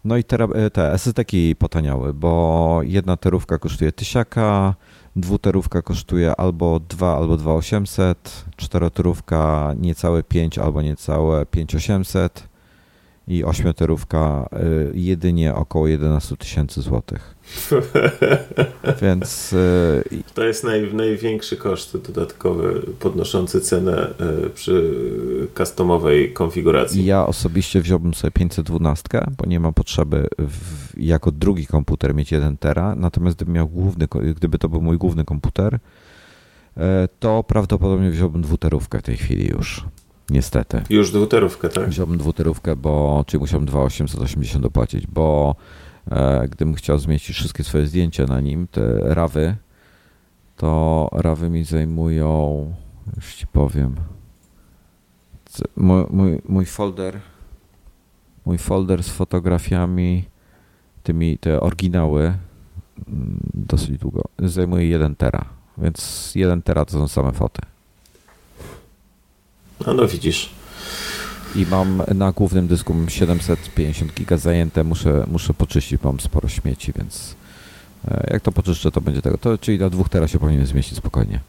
No 0.04 0.16
i 0.16 0.24
te, 0.24 0.38
te 0.72 0.92
SSD-ki 0.92 1.56
potaniały, 1.58 2.14
bo 2.14 2.80
jedna 2.82 3.16
terówka 3.16 3.58
kosztuje 3.58 3.92
tysiaka, 3.92 4.74
Dwuterówka 5.16 5.82
kosztuje 5.82 6.36
albo 6.36 6.80
2, 6.80 7.16
albo 7.16 7.36
2800, 7.36 8.44
czteroterówka 8.56 9.74
niecałe 9.80 10.22
5 10.22 10.58
albo 10.58 10.82
niecałe 10.82 11.46
5800 11.46 12.53
i 13.28 13.44
ośmioterówka 13.44 14.48
y, 14.52 14.92
jedynie 14.94 15.54
około 15.54 15.88
11 15.88 16.36
tysięcy 16.36 16.82
złotych. 16.82 17.34
Więc. 19.02 19.52
Y, 19.52 20.22
to 20.34 20.44
jest 20.44 20.64
naj, 20.64 20.94
największy 20.94 21.56
koszt 21.56 21.96
dodatkowy 22.06 22.82
podnoszący 22.98 23.60
cenę 23.60 24.14
y, 24.46 24.50
przy 24.50 24.94
customowej 25.56 26.32
konfiguracji. 26.32 27.04
Ja 27.04 27.26
osobiście 27.26 27.80
wziąłbym 27.80 28.14
sobie 28.14 28.30
512, 28.30 29.08
bo 29.38 29.46
nie 29.46 29.60
ma 29.60 29.72
potrzeby 29.72 30.28
w, 30.38 31.00
jako 31.00 31.32
drugi 31.32 31.66
komputer 31.66 32.14
mieć 32.14 32.32
1 32.32 32.56
tera. 32.56 32.94
Natomiast 32.94 33.36
gdybym 33.36 33.54
miał 33.54 33.68
główny, 33.68 34.08
gdyby 34.36 34.58
to 34.58 34.68
był 34.68 34.80
mój 34.80 34.98
główny 34.98 35.24
komputer, 35.24 35.78
to 37.18 37.42
prawdopodobnie 37.42 38.10
wziąłbym 38.10 38.42
dwuterówkę 38.42 38.98
w 38.98 39.02
tej 39.02 39.16
chwili 39.16 39.48
już. 39.48 39.84
Niestety. 40.30 40.82
Już 40.90 41.10
dwuterówkę, 41.10 41.68
tak? 41.68 41.88
Wziąłbym 41.88 42.18
dwuterówkę, 42.18 42.76
bo 42.76 43.24
czyli 43.26 43.40
musiałbym 43.40 43.66
2,880 43.66 44.62
dopłacić, 44.62 45.06
bo 45.06 45.56
e, 46.10 46.48
gdybym 46.48 46.74
chciał 46.74 46.98
zmieścić 46.98 47.36
wszystkie 47.36 47.64
swoje 47.64 47.86
zdjęcia 47.86 48.24
na 48.24 48.40
nim, 48.40 48.66
te 48.68 48.98
rawy, 49.14 49.56
to 50.56 51.08
rawy 51.12 51.50
mi 51.50 51.64
zajmują, 51.64 52.72
już 53.16 53.34
ci 53.34 53.46
powiem, 53.46 53.94
mój, 55.76 56.04
mój, 56.10 56.42
mój 56.48 56.64
folder, 56.66 57.20
mój 58.46 58.58
folder 58.58 59.02
z 59.02 59.08
fotografiami, 59.08 60.24
tymi, 61.02 61.38
te 61.38 61.60
oryginały, 61.60 62.22
mm, 63.08 63.40
dosyć 63.54 63.98
długo, 63.98 64.22
zajmuje 64.38 64.88
1 64.88 65.16
tera, 65.16 65.44
więc 65.78 66.32
1 66.34 66.62
tera 66.62 66.84
to 66.84 66.92
są 66.92 67.08
same 67.08 67.32
foty. 67.32 67.73
No, 69.86 69.94
no 69.94 70.08
widzisz. 70.08 70.50
I 71.56 71.66
mam 71.70 72.02
na 72.14 72.32
głównym 72.32 72.66
dysku 72.66 72.94
750 73.08 74.14
giga 74.14 74.36
zajęte, 74.36 74.84
muszę, 74.84 75.24
muszę 75.30 75.54
poczyścić, 75.54 76.02
mam 76.02 76.20
sporo 76.20 76.48
śmieci, 76.48 76.92
więc 76.96 77.34
e, 78.08 78.28
jak 78.32 78.42
to 78.42 78.52
poczyszczę, 78.52 78.90
to 78.90 79.00
będzie 79.00 79.22
tego. 79.22 79.38
To, 79.38 79.58
czyli 79.58 79.78
na 79.78 79.90
dwóch 79.90 80.08
teraz 80.08 80.30
się 80.30 80.38
powinien 80.38 80.66
zmieścić 80.66 80.98
spokojnie. 80.98 81.40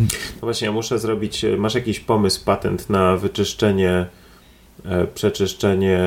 No 0.00 0.06
właśnie, 0.40 0.66
ja 0.66 0.72
muszę 0.72 0.98
zrobić, 0.98 1.44
e, 1.44 1.56
masz 1.56 1.74
jakiś 1.74 2.00
pomysł, 2.00 2.44
patent 2.44 2.90
na 2.90 3.16
wyczyszczenie, 3.16 4.06
e, 4.84 5.06
przeczyszczenie 5.06 6.00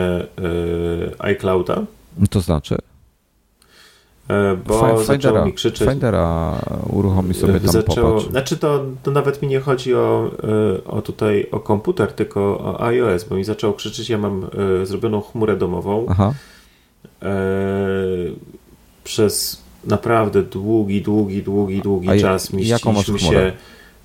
iClouda? 1.19 1.81
To 2.29 2.41
znaczy? 2.41 2.77
E, 4.29 4.57
bo 4.67 5.03
zaczęło 5.03 5.45
mi 5.45 5.53
krzyczeć. 5.53 5.89
Findera 5.89 6.61
uruchomi 6.89 7.33
sobie 7.33 7.59
tam 7.59 7.71
zaczęło, 7.71 8.11
popatrz. 8.11 8.31
Znaczy 8.31 8.57
to, 8.57 8.85
to 9.03 9.11
nawet 9.11 9.41
mi 9.41 9.47
nie 9.47 9.59
chodzi 9.59 9.95
o, 9.95 10.31
e, 10.43 10.83
o 10.83 11.01
tutaj 11.01 11.47
o 11.51 11.59
komputer, 11.59 12.11
tylko 12.13 12.41
o 12.59 12.81
iOS, 12.81 13.23
bo 13.23 13.35
mi 13.35 13.43
zaczęło 13.43 13.73
krzyczeć, 13.73 14.09
ja 14.09 14.17
mam 14.17 14.47
e, 14.81 14.85
zrobioną 14.85 15.21
chmurę 15.21 15.57
domową. 15.57 16.05
Aha. 16.09 16.33
przez 19.03 19.61
naprawdę 19.85 20.43
długi, 20.43 21.01
długi, 21.01 21.43
długi, 21.43 21.81
długi 21.81 22.09
A 22.09 22.17
czas 22.17 22.53
mieściliśmy 22.53 23.19
się 23.19 23.53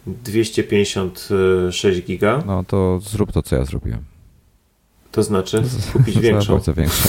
256 0.07 2.03
giga. 2.03 2.43
No 2.47 2.65
to 2.65 3.01
zrób 3.03 3.33
to, 3.33 3.43
co 3.43 3.57
ja 3.57 3.65
zrobiłem. 3.65 4.05
To 5.13 5.23
znaczy 5.23 5.63
kupić 5.93 6.19
większą. 6.19 6.61
Większą. 6.77 7.09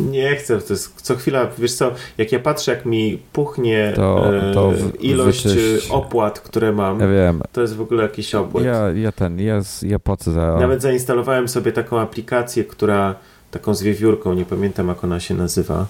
Nie 0.00 0.36
chcę, 0.36 0.60
to 0.60 0.72
jest 0.72 1.02
co 1.02 1.16
chwila, 1.16 1.46
wiesz 1.58 1.72
co, 1.72 1.92
jak 2.18 2.32
ja 2.32 2.38
patrzę, 2.38 2.72
jak 2.72 2.86
mi 2.86 3.22
puchnie 3.32 3.92
to, 3.96 4.36
e, 4.36 4.54
to 4.54 4.72
ilość 5.00 5.48
wyczyść... 5.48 5.90
opłat, 5.90 6.40
które 6.40 6.72
mam, 6.72 7.00
ja 7.00 7.08
wiem. 7.08 7.42
to 7.52 7.60
jest 7.60 7.76
w 7.76 7.80
ogóle 7.80 8.02
jakiś 8.02 8.34
obłęd. 8.34 8.66
Ja, 8.66 8.92
ja 8.92 9.12
ten, 9.12 9.40
ja, 9.40 9.60
ja 9.82 9.98
płacę 9.98 10.32
za... 10.32 10.56
Nawet 10.60 10.82
zainstalowałem 10.82 11.48
sobie 11.48 11.72
taką 11.72 12.00
aplikację, 12.00 12.64
która, 12.64 13.14
taką 13.50 13.74
z 13.74 13.82
wiewiórką, 13.82 14.34
nie 14.34 14.44
pamiętam 14.44 14.88
jak 14.88 15.04
ona 15.04 15.20
się 15.20 15.34
nazywa, 15.34 15.86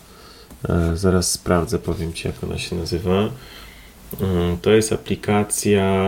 e, 0.69 0.97
zaraz 0.97 1.31
sprawdzę, 1.31 1.79
powiem 1.79 2.13
Ci 2.13 2.29
jak 2.29 2.45
ona 2.45 2.59
się 2.59 2.77
nazywa. 2.77 3.29
Mm, 4.21 4.57
to 4.63 4.71
jest 4.71 4.93
aplikacja 4.93 6.05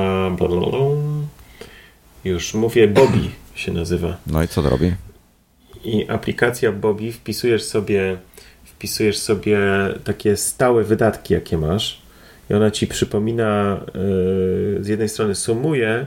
już 2.25 2.55
mówię, 2.55 2.89
Bobby 2.89 3.31
się 3.55 3.73
nazywa. 3.73 4.17
No 4.27 4.43
i 4.43 4.49
co 4.49 4.63
to 4.63 4.71
robi? 4.71 4.93
I 5.85 6.09
aplikacja 6.09 6.73
Bobby 6.73 7.13
wpisujesz 7.13 7.63
sobie, 7.63 8.17
wpisujesz 8.65 9.19
sobie 9.19 9.59
takie 10.05 10.37
stałe 10.37 10.85
wydatki, 10.85 11.35
jakie 11.35 11.59
masz 11.59 12.03
i 12.51 12.55
ona 12.55 12.71
ci 12.71 12.87
przypomina, 12.87 13.81
yy, 13.95 14.85
z 14.85 14.89
jednej 14.89 15.09
strony 15.09 15.35
sumuje, 15.35 16.07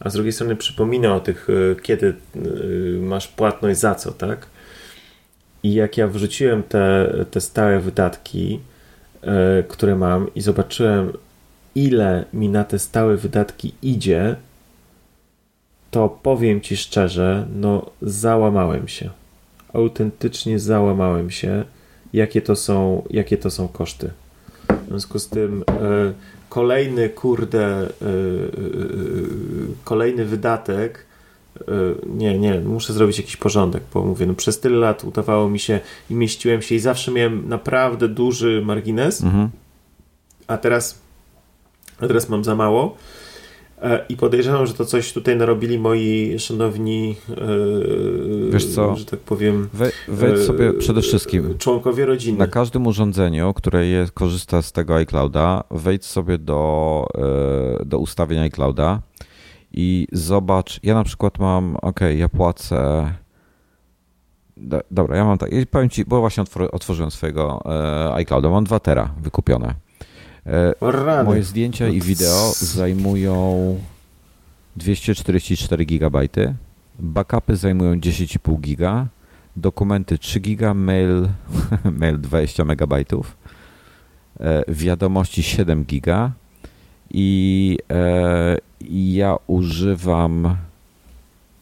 a 0.00 0.10
z 0.10 0.14
drugiej 0.14 0.32
strony 0.32 0.56
przypomina 0.56 1.14
o 1.14 1.20
tych, 1.20 1.46
yy, 1.48 1.76
kiedy 1.82 2.14
yy, 2.34 2.98
masz 3.00 3.28
płatność 3.28 3.80
za 3.80 3.94
co, 3.94 4.12
tak? 4.12 4.46
I 5.62 5.74
jak 5.74 5.96
ja 5.96 6.08
wrzuciłem 6.08 6.62
te, 6.62 7.14
te 7.30 7.40
stałe 7.40 7.80
wydatki, 7.80 8.60
które 9.68 9.96
mam 9.96 10.34
i 10.34 10.40
zobaczyłem, 10.40 11.12
ile 11.74 12.24
mi 12.32 12.48
na 12.48 12.64
te 12.64 12.78
stałe 12.78 13.16
wydatki 13.16 13.74
idzie, 13.82 14.36
to 15.92 16.08
powiem 16.22 16.60
Ci 16.60 16.76
szczerze, 16.76 17.46
no 17.54 17.90
załamałem 18.02 18.88
się. 18.88 19.10
Autentycznie 19.72 20.58
załamałem 20.58 21.30
się, 21.30 21.64
jakie 22.12 22.42
to 22.42 22.56
są, 22.56 23.02
jakie 23.10 23.36
to 23.36 23.50
są 23.50 23.68
koszty. 23.68 24.10
W 24.68 24.88
związku 24.88 25.18
z 25.18 25.28
tym 25.28 25.64
e, 25.68 26.12
kolejny, 26.48 27.08
kurde, 27.08 27.64
e, 27.66 27.84
e, 27.84 27.88
kolejny 29.84 30.24
wydatek, 30.24 31.06
nie, 32.06 32.38
nie, 32.38 32.60
muszę 32.60 32.92
zrobić 32.92 33.18
jakiś 33.18 33.36
porządek, 33.36 33.82
bo 33.94 34.04
mówię, 34.04 34.26
no 34.26 34.34
przez 34.34 34.60
tyle 34.60 34.76
lat 34.76 35.04
udawało 35.04 35.48
mi 35.48 35.58
się 35.58 35.80
i 36.10 36.14
mieściłem 36.14 36.62
się 36.62 36.74
i 36.74 36.78
zawsze 36.78 37.12
miałem 37.12 37.48
naprawdę 37.48 38.08
duży 38.08 38.62
margines, 38.64 39.22
mhm. 39.22 39.48
a 40.46 40.58
teraz 40.58 40.98
a 42.00 42.06
teraz 42.06 42.28
mam 42.28 42.44
za 42.44 42.54
mało 42.54 42.96
I 44.08 44.16
podejrzewam, 44.16 44.66
że 44.66 44.74
to 44.74 44.84
coś 44.84 45.12
tutaj 45.12 45.36
narobili 45.36 45.78
moi 45.78 46.38
szanowni, 46.38 47.16
e, 47.30 48.50
Wiesz 48.50 48.66
co? 48.66 48.96
że 48.96 49.04
tak 49.04 49.20
powiem, 49.20 49.68
We, 49.72 49.90
wejdź 50.08 50.38
e, 50.38 50.44
sobie 50.44 50.72
przede 50.72 51.02
wszystkim 51.02 51.58
członkowie 51.58 52.06
rodziny. 52.06 52.38
Na 52.38 52.46
każdym 52.46 52.86
urządzeniu, 52.86 53.54
które 53.54 53.86
jest, 53.86 54.12
korzysta 54.12 54.62
z 54.62 54.72
tego 54.72 54.94
iClouda, 54.94 55.64
wejdź 55.70 56.04
sobie 56.04 56.38
do, 56.38 57.06
do 57.84 57.98
ustawień 57.98 58.38
iClouda 58.38 59.02
i 59.72 60.06
zobacz. 60.12 60.80
Ja 60.82 60.94
na 60.94 61.04
przykład 61.04 61.38
mam, 61.38 61.76
ok, 61.82 62.00
ja 62.16 62.28
płacę. 62.28 63.12
Dobra, 64.90 65.16
ja 65.16 65.24
mam 65.24 65.38
tak. 65.38 65.50
Powiem 65.70 65.88
ci, 65.88 66.04
bo 66.04 66.20
właśnie 66.20 66.44
otworzyłem 66.72 67.10
swojego 67.10 67.62
iClouda. 68.14 68.50
Mam 68.50 68.64
2 68.64 68.80
tera 68.80 69.14
wykupione. 69.22 69.74
E, 70.46 71.24
moje 71.24 71.42
zdjęcia 71.42 71.88
i 71.88 72.00
wideo 72.00 72.52
zajmują 72.52 73.78
244 74.76 75.86
GB, 75.86 76.28
backupy 76.98 77.56
zajmują 77.56 77.94
10,5 77.94 78.60
GB, 78.60 79.06
dokumenty 79.56 80.18
3 80.18 80.40
GB, 80.40 80.74
mail, 80.74 81.28
mail 82.00 82.20
20 82.20 82.64
MB, 82.64 83.04
wiadomości 84.68 85.42
7 85.42 85.84
GB 85.84 86.30
i 87.10 87.78
e, 87.90 88.58
ja 88.90 89.36
używam 89.46 90.56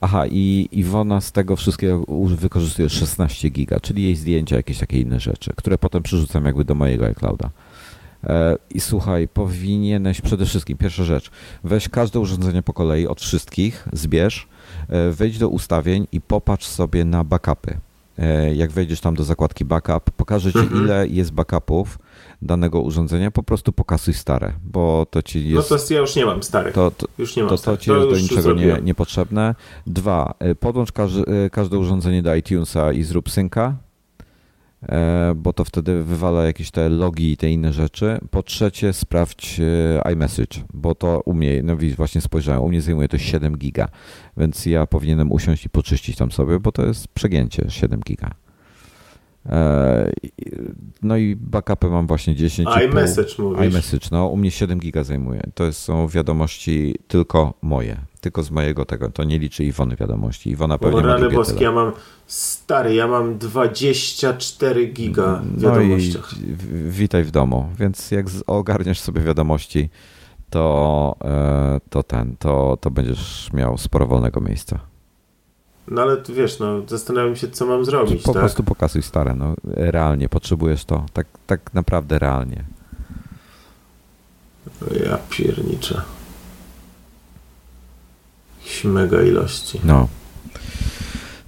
Aha, 0.02 0.26
i 0.26 0.68
Iwona 0.72 1.20
z 1.20 1.32
tego 1.32 1.56
wszystkiego 1.56 2.04
wykorzystuje 2.26 2.88
16 2.88 3.50
giga, 3.50 3.80
czyli 3.80 4.02
jej 4.02 4.16
zdjęcia, 4.16 4.56
jakieś 4.56 4.78
takie 4.78 5.00
inne 5.00 5.20
rzeczy, 5.20 5.52
które 5.56 5.78
potem 5.78 6.02
przerzucam 6.02 6.44
jakby 6.44 6.64
do 6.64 6.74
mojego 6.74 7.06
iClouda. 7.06 7.46
E, 7.46 7.69
I 8.74 8.80
słuchaj, 8.80 9.28
powinieneś 9.28 10.20
przede 10.20 10.46
wszystkim, 10.46 10.78
pierwsza 10.78 11.04
rzecz, 11.04 11.30
weź 11.64 11.88
każde 11.88 12.20
urządzenie 12.20 12.62
po 12.62 12.72
kolei 12.72 13.06
od 13.06 13.20
wszystkich, 13.20 13.88
zbierz, 13.92 14.48
e, 14.88 15.10
wejdź 15.10 15.38
do 15.38 15.48
ustawień 15.48 16.06
i 16.12 16.20
popatrz 16.20 16.66
sobie 16.66 17.04
na 17.04 17.24
backupy. 17.24 17.76
E, 18.18 18.54
jak 18.54 18.70
wejdziesz 18.70 19.00
tam 19.00 19.14
do 19.14 19.24
zakładki 19.24 19.64
backup, 19.64 20.10
pokażę 20.10 20.52
ci 20.52 20.58
mhm. 20.58 20.84
ile 20.84 21.08
jest 21.08 21.32
backupów 21.32 21.98
danego 22.42 22.80
urządzenia, 22.80 23.30
po 23.30 23.42
prostu 23.42 23.72
pokasuj 23.72 24.14
stare, 24.14 24.52
bo 24.64 25.06
to 25.10 25.22
ci 25.22 25.38
no 25.38 25.56
jest... 25.56 25.70
No 25.70 25.78
to 25.78 25.94
ja 25.94 26.00
już 26.00 26.16
nie 26.16 26.26
mam 26.26 26.42
starych. 26.42 26.74
To, 26.74 26.90
to, 26.90 27.06
już 27.18 27.36
nie 27.36 27.42
mam 27.42 27.50
to, 27.50 27.58
to 27.58 27.76
ci 27.76 27.90
jest 27.90 28.10
do 28.10 28.16
niczego 28.16 28.52
nie, 28.52 28.78
niepotrzebne. 28.82 29.54
Dwa, 29.86 30.34
podłącz 30.60 30.92
każde, 30.92 31.50
każde 31.50 31.78
urządzenie 31.78 32.22
do 32.22 32.34
iTunesa 32.34 32.92
i 32.92 33.02
zrób 33.02 33.30
synka, 33.30 33.76
E, 33.89 33.89
bo 35.36 35.52
to 35.52 35.64
wtedy 35.64 36.02
wywala 36.04 36.44
jakieś 36.44 36.70
te 36.70 36.88
logi 36.88 37.32
i 37.32 37.36
te 37.36 37.50
inne 37.50 37.72
rzeczy. 37.72 38.18
Po 38.30 38.42
trzecie, 38.42 38.92
sprawdź 38.92 39.60
e, 40.04 40.12
iMessage, 40.12 40.60
bo 40.74 40.94
to 40.94 41.20
u 41.24 41.34
mnie, 41.34 41.62
no 41.62 41.76
widzisz, 41.76 41.96
właśnie 41.96 42.20
spojrzałem, 42.20 42.62
u 42.62 42.68
mnie 42.68 42.80
zajmuje 42.80 43.08
to 43.08 43.18
7 43.18 43.58
giga, 43.58 43.88
więc 44.36 44.66
ja 44.66 44.86
powinienem 44.86 45.32
usiąść 45.32 45.66
i 45.66 45.70
poczyścić 45.70 46.16
tam 46.16 46.32
sobie, 46.32 46.60
bo 46.60 46.72
to 46.72 46.86
jest 46.86 47.08
przegięcie 47.08 47.64
7 47.68 48.00
giga. 48.00 48.30
E, 49.46 50.12
no 51.02 51.16
i 51.16 51.36
backupy 51.36 51.90
mam 51.90 52.06
właśnie 52.06 52.34
10. 52.34 52.68
iMessage 52.84 53.34
mówisz. 53.38 53.66
iMessage, 53.66 54.08
no 54.10 54.26
u 54.26 54.36
mnie 54.36 54.50
7 54.50 54.78
giga 54.78 55.04
zajmuje. 55.04 55.42
To 55.54 55.72
są 55.72 56.08
wiadomości 56.08 56.94
tylko 57.08 57.54
moje, 57.62 57.96
tylko 58.20 58.42
z 58.42 58.50
mojego 58.50 58.84
tego, 58.84 59.10
to 59.10 59.24
nie 59.24 59.38
liczy 59.38 59.64
Iwony 59.64 59.96
wiadomości. 59.96 60.50
Iwona 60.50 60.78
pewnie 60.78 61.02
ma 61.02 61.18
drugie 61.18 61.36
boskie, 61.36 61.64
ja 61.64 61.72
mam 61.72 61.92
stary, 62.26 62.94
ja 62.94 63.08
mam 63.08 63.38
24 63.38 64.86
giga 64.86 65.42
w 65.44 65.60
wiadomościach. 65.60 66.32
No 66.32 66.48
i 66.48 66.56
witaj 66.90 67.24
w 67.24 67.30
domu, 67.30 67.68
więc 67.78 68.10
jak 68.10 68.26
ogarniesz 68.46 69.00
sobie 69.00 69.20
wiadomości, 69.20 69.90
to, 70.50 71.16
e, 71.24 71.80
to 71.90 72.02
ten, 72.02 72.36
to, 72.36 72.78
to 72.80 72.90
będziesz 72.90 73.52
miał 73.52 73.78
sporo 73.78 74.06
wolnego 74.06 74.40
miejsca. 74.40 74.78
No 75.88 76.02
ale 76.02 76.16
wiesz, 76.28 76.58
no 76.58 76.82
zastanawiam 76.86 77.36
się, 77.36 77.48
co 77.48 77.66
mam 77.66 77.84
zrobić. 77.84 78.22
Po 78.22 78.32
tak? 78.32 78.42
prostu 78.42 78.64
pokazuj 78.64 79.02
stare, 79.02 79.34
no 79.34 79.54
realnie 79.64 80.28
potrzebujesz 80.28 80.84
to, 80.84 81.06
tak, 81.12 81.26
tak 81.46 81.74
naprawdę 81.74 82.18
realnie. 82.18 82.64
Ja 85.04 85.18
pierniczę. 85.30 86.02
Mega 88.84 89.22
ilości. 89.22 89.80
No. 89.84 90.08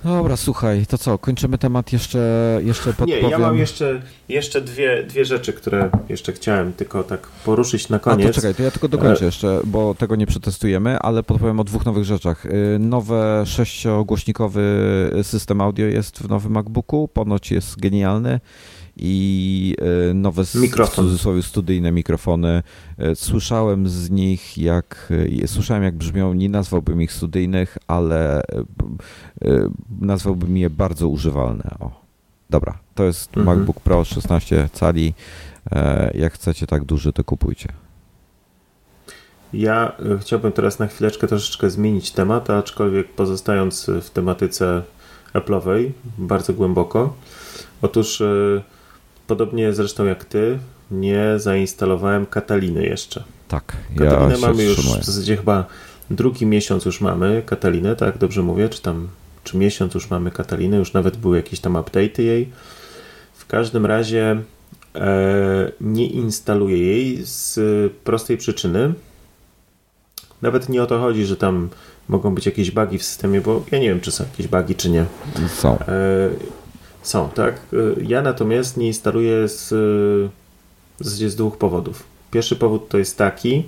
Dobra, 0.04 0.36
słuchaj, 0.36 0.86
to 0.86 0.98
co, 0.98 1.18
kończymy 1.18 1.58
temat 1.58 1.92
jeszcze, 1.92 2.60
jeszcze 2.64 2.84
podpowiem? 2.84 3.24
Nie, 3.24 3.30
ja 3.30 3.38
mam 3.38 3.58
jeszcze, 3.58 4.02
jeszcze 4.28 4.60
dwie, 4.60 5.02
dwie 5.02 5.24
rzeczy, 5.24 5.52
które 5.52 5.90
jeszcze 6.08 6.32
chciałem 6.32 6.72
tylko 6.72 7.04
tak 7.04 7.20
poruszyć 7.44 7.88
na 7.88 7.98
koniec. 7.98 8.26
A 8.26 8.28
to 8.28 8.34
czekaj, 8.34 8.54
to 8.54 8.62
ja 8.62 8.70
tylko 8.70 8.88
dokończę 8.88 9.22
e- 9.22 9.26
jeszcze, 9.26 9.60
bo 9.64 9.94
tego 9.94 10.16
nie 10.16 10.26
przetestujemy, 10.26 10.98
ale 10.98 11.22
podpowiem 11.22 11.60
o 11.60 11.64
dwóch 11.64 11.86
nowych 11.86 12.04
rzeczach. 12.04 12.46
Y, 12.46 12.78
nowe 12.78 13.42
sześciogłośnikowy 13.46 14.62
system 15.22 15.60
audio 15.60 15.86
jest 15.86 16.18
w 16.18 16.28
nowym 16.28 16.52
MacBooku, 16.52 17.08
ponoć 17.08 17.50
jest 17.50 17.80
genialny 17.80 18.40
i 18.96 19.76
e, 20.10 20.14
nowe 20.14 20.42
Mikrofon. 20.54 21.04
w 21.04 21.08
cudzysłowie 21.08 21.42
studyjne 21.42 21.92
mikrofony. 21.92 22.62
E, 22.98 23.14
słyszałem 23.14 23.88
z 23.88 24.10
nich, 24.10 24.58
jak 24.58 25.12
e, 25.42 25.48
słyszałem, 25.48 25.82
jak 25.82 25.96
brzmią, 25.96 26.34
nie 26.34 26.48
nazwałbym 26.48 27.02
ich 27.02 27.12
studyjnych, 27.12 27.78
ale 27.86 28.42
nazwałbym 30.00 30.56
je 30.56 30.70
bardzo 30.70 31.08
używalne. 31.08 31.76
O. 31.80 31.90
Dobra, 32.50 32.78
to 32.94 33.04
jest 33.04 33.36
mhm. 33.36 33.58
MacBook 33.58 33.80
Pro 33.80 34.04
16 34.04 34.68
cali. 34.72 35.14
Jak 36.14 36.32
chcecie 36.32 36.66
tak 36.66 36.84
duży, 36.84 37.12
to 37.12 37.24
kupujcie. 37.24 37.68
Ja 39.52 39.92
chciałbym 40.20 40.52
teraz 40.52 40.78
na 40.78 40.86
chwileczkę 40.86 41.26
troszeczkę 41.26 41.70
zmienić 41.70 42.10
temat, 42.10 42.50
aczkolwiek 42.50 43.12
pozostając 43.12 43.90
w 44.02 44.10
tematyce 44.10 44.82
Apple'owej 45.34 45.90
bardzo 46.18 46.52
głęboko. 46.52 47.14
Otóż 47.82 48.22
Podobnie 49.26 49.72
zresztą 49.72 50.04
jak 50.04 50.24
ty, 50.24 50.58
nie 50.90 51.24
zainstalowałem 51.36 52.26
Kataliny 52.26 52.86
jeszcze. 52.86 53.24
Tak, 53.48 53.76
Katalinę 53.98 54.34
ja 54.34 54.40
mamy 54.40 54.64
już 54.64 54.76
w 54.76 55.04
zasadzie 55.04 55.36
chyba 55.36 55.66
drugi 56.10 56.46
miesiąc 56.46 56.84
już 56.84 57.00
mamy 57.00 57.42
Katalinę, 57.46 57.96
tak 57.96 58.18
dobrze 58.18 58.42
mówię, 58.42 58.68
czy 58.68 58.82
tam 58.82 59.08
czy 59.44 59.56
miesiąc 59.56 59.94
już 59.94 60.10
mamy 60.10 60.30
Katalinę, 60.30 60.76
już 60.76 60.92
nawet 60.92 61.16
były 61.16 61.36
jakieś 61.36 61.60
tam 61.60 61.72
update'y 61.72 62.22
jej. 62.22 62.48
W 63.34 63.46
każdym 63.46 63.86
razie 63.86 64.42
nie 65.80 66.06
instaluję 66.06 66.78
jej 66.78 67.18
z 67.22 67.58
prostej 68.04 68.36
przyczyny. 68.36 68.94
Nawet 70.42 70.68
nie 70.68 70.82
o 70.82 70.86
to 70.86 71.00
chodzi, 71.00 71.24
że 71.24 71.36
tam 71.36 71.68
mogą 72.08 72.34
być 72.34 72.46
jakieś 72.46 72.70
bugi 72.70 72.98
w 72.98 73.04
systemie, 73.04 73.40
bo 73.40 73.64
ja 73.70 73.78
nie 73.78 73.88
wiem, 73.88 74.00
czy 74.00 74.12
są 74.12 74.24
jakieś 74.24 74.46
bugi, 74.48 74.74
czy 74.74 74.90
nie. 74.90 75.04
Są. 75.48 75.78
Są, 77.02 77.28
tak. 77.28 77.60
Ja 78.02 78.22
natomiast 78.22 78.76
nie 78.76 78.86
instaluję 78.86 79.48
z, 79.48 79.68
z 81.00 81.36
dwóch 81.36 81.58
powodów. 81.58 82.04
Pierwszy 82.30 82.56
powód 82.56 82.88
to 82.88 82.98
jest 82.98 83.18
taki, 83.18 83.64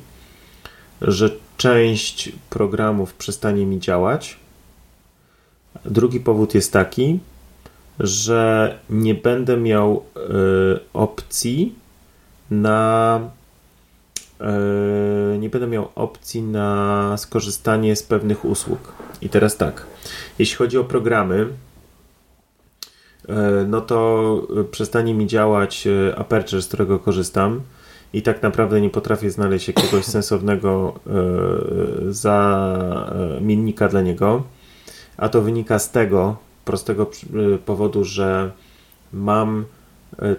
że 1.01 1.31
część 1.57 2.33
programów 2.51 3.15
przestanie 3.15 3.67
mi 3.67 3.81
działać. 3.81 4.37
Drugi 5.85 6.21
powód 6.21 6.55
jest 6.55 6.73
taki, 6.73 7.19
że 8.01 8.79
nie 8.91 9.15
będę 9.15 9.57
miał 9.57 10.05
y, 10.17 10.81
opcji 10.93 11.75
na 12.51 13.21
y, 14.41 15.39
nie 15.39 15.51
będę 15.51 15.67
miał 15.67 15.89
opcji 15.95 16.43
na 16.43 17.17
skorzystanie 17.17 17.97
z 17.97 18.03
pewnych 18.03 18.45
usług. 18.45 18.93
I 19.23 19.29
teraz 19.29 19.57
tak, 19.57 19.87
jeśli 20.39 20.57
chodzi 20.57 20.79
o 20.79 20.85
programy, 20.85 21.49
no 23.67 23.81
to 23.81 24.43
przestanie 24.71 25.15
mi 25.15 25.27
działać 25.27 25.89
Aperture, 26.17 26.63
z 26.63 26.67
którego 26.67 26.99
korzystam 26.99 27.61
i 28.13 28.23
tak 28.23 28.43
naprawdę 28.43 28.81
nie 28.81 28.91
potrafię 28.91 29.31
znaleźć 29.31 29.69
jakiegoś 29.69 30.05
sensownego 30.17 30.95
zamiennika 32.09 33.89
dla 33.89 34.03
niego. 34.03 34.43
A 35.17 35.29
to 35.29 35.43
wynika 35.43 35.79
z 35.79 35.91
tego, 35.91 36.37
prostego 36.65 37.11
powodu, 37.67 38.05
że 38.05 38.51
mam 39.13 39.65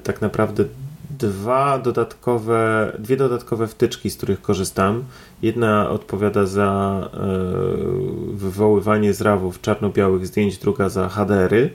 tak 0.04 0.22
naprawdę 0.22 0.66
dwa 1.10 1.80
dodatkowe, 1.80 2.92
dwie 3.00 3.18
dodatkowe 3.18 3.68
wtyczki, 3.68 4.10
z 4.10 4.18
których 4.18 4.42
korzystam. 4.42 5.04
Jedna 5.42 5.90
odpowiada 5.90 6.46
za 6.46 7.02
wywoływanie 8.34 9.14
z 9.14 9.22
rawów 9.22 9.62
czarno-białych 9.62 10.28
zdjęć, 10.28 10.58
druga 10.58 10.90
za 10.90 11.10
HDR-y. 11.10 11.70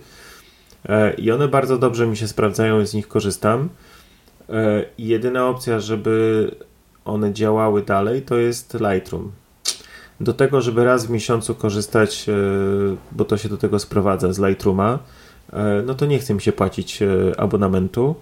I 1.19 1.32
one 1.32 1.48
bardzo 1.48 1.78
dobrze 1.78 2.07
mi 2.07 2.16
się 2.16 2.28
sprawdzają, 2.28 2.86
z 2.86 2.94
nich 2.94 3.09
korzystam. 3.09 3.69
I 4.98 5.07
jedyna 5.07 5.48
opcja, 5.48 5.81
żeby 5.81 6.51
one 7.05 7.32
działały 7.32 7.82
dalej, 7.82 8.23
to 8.23 8.36
jest 8.36 8.77
Lightroom 8.81 9.32
do 10.20 10.32
tego, 10.32 10.61
żeby 10.61 10.85
raz 10.85 11.07
w 11.07 11.11
miesiącu 11.11 11.55
korzystać, 11.55 12.28
e, 12.28 12.32
bo 13.12 13.24
to 13.24 13.36
się 13.36 13.48
do 13.48 13.57
tego 13.57 13.78
sprowadza 13.78 14.32
z 14.32 14.39
Lightrooma, 14.39 14.98
e, 15.52 15.82
no 15.86 15.94
to 15.94 16.07
nie 16.07 16.19
chcę 16.19 16.35
mi 16.35 16.40
się 16.40 16.52
płacić 16.52 17.02
e, 17.02 17.09
abonamentu 17.40 18.15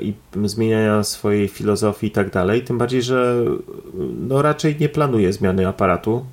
i 0.00 0.14
zmieniania 0.44 1.02
swojej 1.02 1.48
filozofii 1.48 2.06
i 2.06 2.10
tak 2.10 2.30
dalej. 2.30 2.64
Tym 2.64 2.78
bardziej, 2.78 3.02
że 3.02 3.36
no 4.28 4.42
raczej 4.42 4.76
nie 4.80 4.88
planuję 4.88 5.32
zmiany 5.32 5.68
aparatu, 5.68 6.24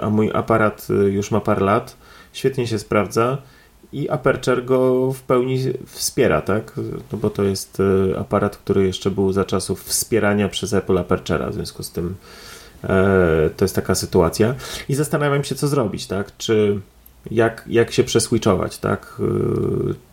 a 0.00 0.10
mój 0.10 0.30
aparat 0.34 0.88
już 1.10 1.30
ma 1.30 1.40
parę 1.40 1.64
lat, 1.64 1.96
świetnie 2.32 2.66
się 2.66 2.78
sprawdza 2.78 3.38
i 3.92 4.08
Aperture 4.08 4.64
go 4.64 5.12
w 5.12 5.22
pełni 5.22 5.58
wspiera, 5.86 6.40
tak? 6.40 6.72
No 7.12 7.18
bo 7.18 7.30
to 7.30 7.42
jest 7.42 7.82
aparat, 8.18 8.56
który 8.56 8.86
jeszcze 8.86 9.10
był 9.10 9.32
za 9.32 9.44
czasów 9.44 9.84
wspierania 9.84 10.48
przez 10.48 10.72
Apple 10.72 10.94
Aperture'a, 10.94 11.50
w 11.50 11.54
związku 11.54 11.82
z 11.82 11.90
tym 11.90 12.14
E, 12.84 13.50
to 13.56 13.64
jest 13.64 13.74
taka 13.74 13.94
sytuacja. 13.94 14.54
I 14.88 14.94
zastanawiam 14.94 15.44
się, 15.44 15.54
co 15.54 15.68
zrobić, 15.68 16.06
tak? 16.06 16.36
Czy 16.36 16.80
jak, 17.30 17.64
jak 17.66 17.92
się 17.92 18.04
przeswitchować, 18.04 18.78
tak? 18.78 19.16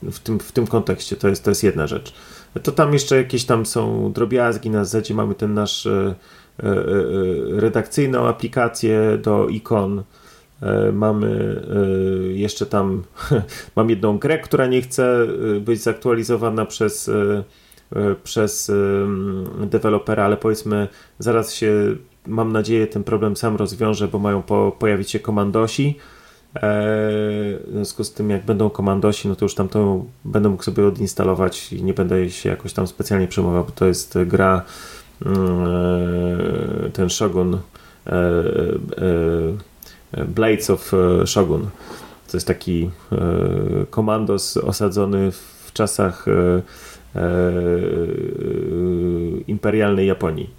E, 0.07 0.11
w 0.11 0.19
tym, 0.19 0.39
w 0.39 0.51
tym 0.51 0.67
kontekście 0.67 1.15
to 1.15 1.27
jest, 1.27 1.43
to 1.43 1.51
jest 1.51 1.63
jedna 1.63 1.87
rzecz. 1.87 2.13
To 2.63 2.71
tam 2.71 2.93
jeszcze 2.93 3.17
jakieś 3.17 3.45
tam 3.45 3.65
są 3.65 4.11
drobiazgi 4.13 4.69
na 4.69 4.85
zasadzie 4.85 5.13
mamy 5.13 5.35
ten 5.35 5.53
nasz 5.53 5.85
e, 5.85 6.15
redakcyjną 7.49 8.27
aplikację 8.27 9.17
do 9.21 9.47
ikon. 9.47 10.03
Mamy 10.93 11.61
jeszcze 12.33 12.65
tam, 12.65 13.03
mam 13.75 13.89
jedną 13.89 14.17
grę, 14.17 14.39
która 14.39 14.67
nie 14.67 14.81
chce 14.81 15.27
być 15.61 15.81
zaktualizowana 15.81 16.65
przez, 16.65 17.11
przez 18.23 18.71
dewelopera, 19.59 20.25
ale 20.25 20.37
powiedzmy 20.37 20.87
zaraz 21.19 21.53
się 21.53 21.95
mam 22.27 22.51
nadzieję, 22.51 22.87
ten 22.87 23.03
problem 23.03 23.35
sam 23.35 23.55
rozwiąże, 23.55 24.07
bo 24.07 24.19
mają 24.19 24.41
po, 24.41 24.75
pojawić 24.79 25.11
się 25.11 25.19
komandosi. 25.19 25.95
E, 26.55 26.59
w 26.61 27.69
związku 27.71 28.03
z 28.03 28.13
tym, 28.13 28.29
jak 28.29 28.45
będą 28.45 28.69
komandosi, 28.69 29.27
no 29.27 29.35
to 29.35 29.45
już 29.45 29.55
tam 29.55 29.67
to 29.69 30.05
będę 30.25 30.49
mógł 30.49 30.63
sobie 30.63 30.87
odinstalować 30.87 31.73
i 31.73 31.83
nie 31.83 31.93
będę 31.93 32.29
się 32.29 32.49
jakoś 32.49 32.73
tam 32.73 32.87
specjalnie 32.87 33.27
przejmował, 33.27 33.63
bo 33.63 33.71
to 33.71 33.85
jest 33.85 34.17
gra 34.25 34.61
mm, 35.25 35.37
e, 36.85 36.89
ten 36.89 37.09
Shogun 37.09 37.53
e, 37.53 37.59
Blades 40.27 40.69
of 40.69 40.91
Shogun. 41.25 41.69
To 42.31 42.37
jest 42.37 42.47
taki 42.47 42.89
komandos 43.89 44.57
osadzony 44.57 45.31
w 45.31 45.71
czasach 45.73 46.25
imperialnej 49.47 50.07
Japonii. 50.07 50.49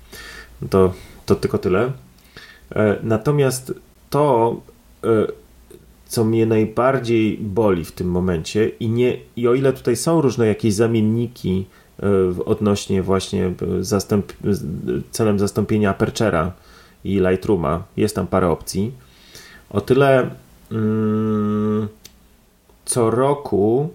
To 0.70 0.92
to 1.28 1.34
tylko 1.34 1.58
tyle. 1.58 1.92
E, 2.74 2.96
natomiast 3.02 3.74
to, 4.10 4.56
e, 5.04 5.08
co 6.06 6.24
mnie 6.24 6.46
najbardziej 6.46 7.38
boli 7.38 7.84
w 7.84 7.92
tym 7.92 8.10
momencie, 8.10 8.68
i, 8.68 8.88
nie, 8.88 9.18
i 9.36 9.48
o 9.48 9.54
ile 9.54 9.72
tutaj 9.72 9.96
są 9.96 10.20
różne 10.20 10.46
jakieś 10.46 10.74
zamienniki 10.74 11.66
e, 12.02 12.44
odnośnie 12.44 13.02
właśnie 13.02 13.52
zastęp, 13.80 14.32
celem 15.10 15.38
zastąpienia 15.38 15.92
Aperture'a 15.92 16.50
i 17.04 17.20
Lightrooma, 17.20 17.84
jest 17.96 18.14
tam 18.14 18.26
parę 18.26 18.48
opcji, 18.48 18.92
o 19.70 19.80
tyle 19.80 20.30
mm, 20.72 21.88
co 22.84 23.10
roku, 23.10 23.90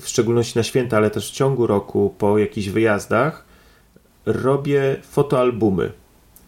w 0.00 0.02
szczególności 0.04 0.58
na 0.58 0.62
święta, 0.62 0.96
ale 0.96 1.10
też 1.10 1.30
w 1.30 1.34
ciągu 1.34 1.66
roku 1.66 2.14
po 2.18 2.38
jakichś 2.38 2.68
wyjazdach, 2.68 3.44
robię 4.26 4.96
fotoalbumy 5.02 5.92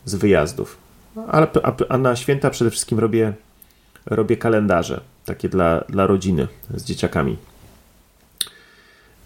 z 0.05 0.15
wyjazdów. 0.15 0.78
A, 1.28 1.47
a, 1.89 1.98
na 1.98 2.16
święta 2.16 2.51
przede 2.51 2.70
wszystkim 2.70 2.98
robię, 2.98 3.32
robię 4.06 4.36
kalendarze, 4.36 5.01
takie 5.24 5.48
dla, 5.48 5.81
dla 5.89 6.06
rodziny 6.06 6.48
z 6.74 6.85
dzieciakami. 6.85 7.36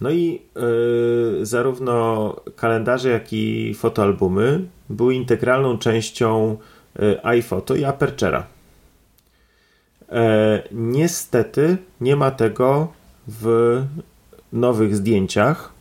No 0.01 0.11
i 0.11 0.43
yy, 0.57 1.47
zarówno 1.47 2.37
kalendarze, 2.57 3.09
jak 3.09 3.33
i 3.33 3.75
fotoalbumy 3.75 4.65
były 4.91 5.15
integralną 5.15 5.79
częścią 5.79 6.51
yy, 6.51 6.72
iPhoto 7.23 7.75
i 7.75 7.83
Aperture'a. 7.83 8.43
E, 10.09 10.63
niestety 10.73 11.77
nie 12.01 12.17
ma 12.17 12.31
tego 12.31 12.93
w 13.29 13.83
nowych 14.53 14.97
zdjęciach, 14.97 15.73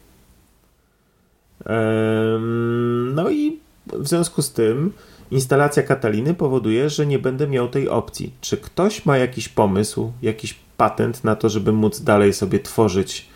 no 3.14 3.30
i 3.30 3.60
w 3.94 4.08
związku 4.08 4.42
z 4.42 4.54
tym 4.54 4.94
instalacja 5.32 5.84
Kataliny 5.84 6.34
powoduje, 6.34 6.90
że 6.90 7.06
nie 7.06 7.20
będę 7.20 7.48
miał 7.48 7.68
tej 7.68 7.90
opcji. 7.90 8.34
Czy 8.42 8.58
ktoś 8.58 9.06
ma 9.06 9.18
jakiś 9.18 9.50
pomysł, 9.50 10.12
jakiś 10.22 10.60
patent 10.78 11.24
na 11.24 11.36
to, 11.36 11.50
żeby 11.50 11.72
móc 11.72 12.02
dalej 12.02 12.34
sobie 12.34 12.60
tworzyć 12.60 13.30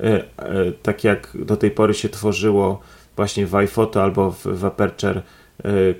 e, 0.00 0.04
e, 0.04 0.72
tak 0.82 1.04
jak 1.04 1.36
do 1.44 1.56
tej 1.56 1.70
pory 1.70 1.94
się 1.94 2.08
tworzyło 2.08 2.80
właśnie 3.16 3.46
w 3.46 3.54
iPhoto 3.54 4.02
albo 4.02 4.30
w, 4.30 4.42
w 4.42 4.64
Aperture 4.64 5.22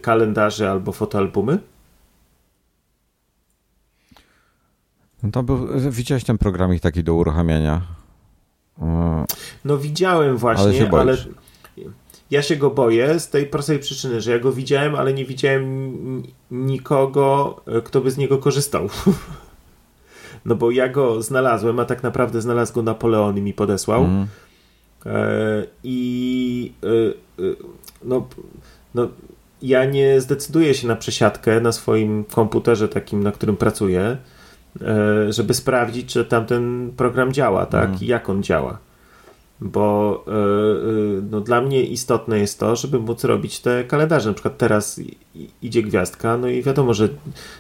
kalendarze 0.01 0.71
albo 0.71 0.93
fotoalbumy? 0.93 1.59
No 5.23 5.31
to 5.31 5.43
był, 5.43 5.69
widziałeś 5.91 6.25
ten 6.25 6.39
programik 6.39 6.83
taki 6.83 7.05
do 7.05 7.15
uruchamiania? 7.15 7.83
No 9.65 9.79
widziałem 9.79 10.37
właśnie, 10.37 10.89
ale, 10.93 11.01
ale 11.01 11.17
ja 12.31 12.43
się 12.43 12.57
go 12.57 12.71
boję 12.71 13.21
z 13.21 13.31
tej 13.31 13.47
prostej 13.47 13.79
przyczyny, 13.79 14.21
że 14.21 14.31
ja 14.31 14.39
go 14.39 14.53
widziałem, 14.53 14.95
ale 14.95 15.13
nie 15.13 15.25
widziałem 15.25 16.23
nikogo, 16.51 17.61
kto 17.85 18.01
by 18.01 18.11
z 18.11 18.17
niego 18.17 18.39
korzystał. 18.39 18.89
no 20.45 20.55
bo 20.55 20.71
ja 20.71 20.89
go 20.89 21.23
znalazłem, 21.23 21.81
a 21.81 21.85
tak 21.85 22.03
naprawdę 22.03 22.41
znalazł 22.41 22.75
go 22.75 22.83
Napoleon 22.83 23.39
i 23.39 23.41
mi 23.41 23.53
podesłał. 23.53 24.05
Mm. 24.05 24.27
I 25.85 26.73
no, 28.05 28.29
no, 28.95 29.09
ja 29.63 29.85
nie 29.85 30.21
zdecyduję 30.21 30.75
się 30.75 30.89
na 30.89 30.97
przesiadkę 30.97 31.61
na 31.61 31.73
swoim 31.73 32.25
komputerze 32.25 32.89
takim, 32.89 33.23
na 33.23 33.33
którym 33.33 33.57
pracuję, 33.57 34.17
e, 34.81 35.33
żeby 35.33 35.55
sprawdzić, 35.55 36.13
czy 36.13 36.25
tamten 36.25 36.93
program 36.97 37.33
działa, 37.33 37.67
tak? 37.67 37.89
Mm. 37.89 37.99
I 38.01 38.07
jak 38.07 38.29
on 38.29 38.43
działa 38.43 38.79
bo 39.61 40.25
e, 40.29 40.31
e, 40.31 40.35
no, 41.31 41.41
dla 41.41 41.61
mnie 41.61 41.83
istotne 41.83 42.39
jest 42.39 42.61
to, 42.61 42.77
żeby 42.77 42.99
móc 42.99 43.25
robić 43.25 43.61
te 43.61 43.85
kalendarze. 43.85 44.29
Na 44.29 44.35
przykład 44.35 44.59
teraz 44.59 45.01
idzie 45.63 45.83
gwiazdka, 45.83 46.37
no 46.37 46.49
i 46.49 46.63
wiadomo, 46.63 46.95
że 46.95 47.09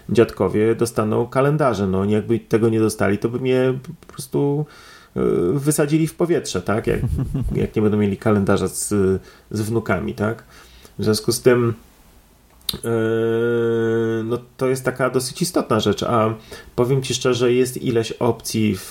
dziadkowie 0.09 0.75
dostaną 0.75 1.27
kalendarze. 1.27 1.87
No, 1.87 2.05
jakby 2.05 2.39
tego 2.39 2.69
nie 2.69 2.81
dostali, 2.81 3.19
to 3.19 3.29
by 3.29 3.41
mnie 3.41 3.75
po 4.07 4.13
prostu 4.13 4.67
wysadzili 5.53 6.07
w 6.07 6.15
powietrze, 6.15 6.63
tak? 6.63 6.87
Jak, 6.87 7.01
jak 7.55 7.77
nie 7.77 7.83
będą 7.83 7.99
mieli 7.99 8.17
kalendarza 8.17 8.69
z, 8.69 8.89
z 9.51 9.61
wnukami, 9.61 10.15
tak? 10.15 10.45
W 10.99 11.05
związku 11.05 11.33
z 11.33 11.43
tym 11.43 11.75
no 14.25 14.39
to 14.57 14.69
jest 14.69 14.85
taka 14.85 15.11
dosyć 15.11 15.43
istotna 15.43 15.81
rzecz, 15.81 16.03
a 16.03 16.35
powiem 16.77 17.03
Ci 17.03 17.15
szczerze, 17.15 17.53
jest 17.53 17.77
ileś 17.77 18.13
opcji 18.13 18.77
w, 18.77 18.89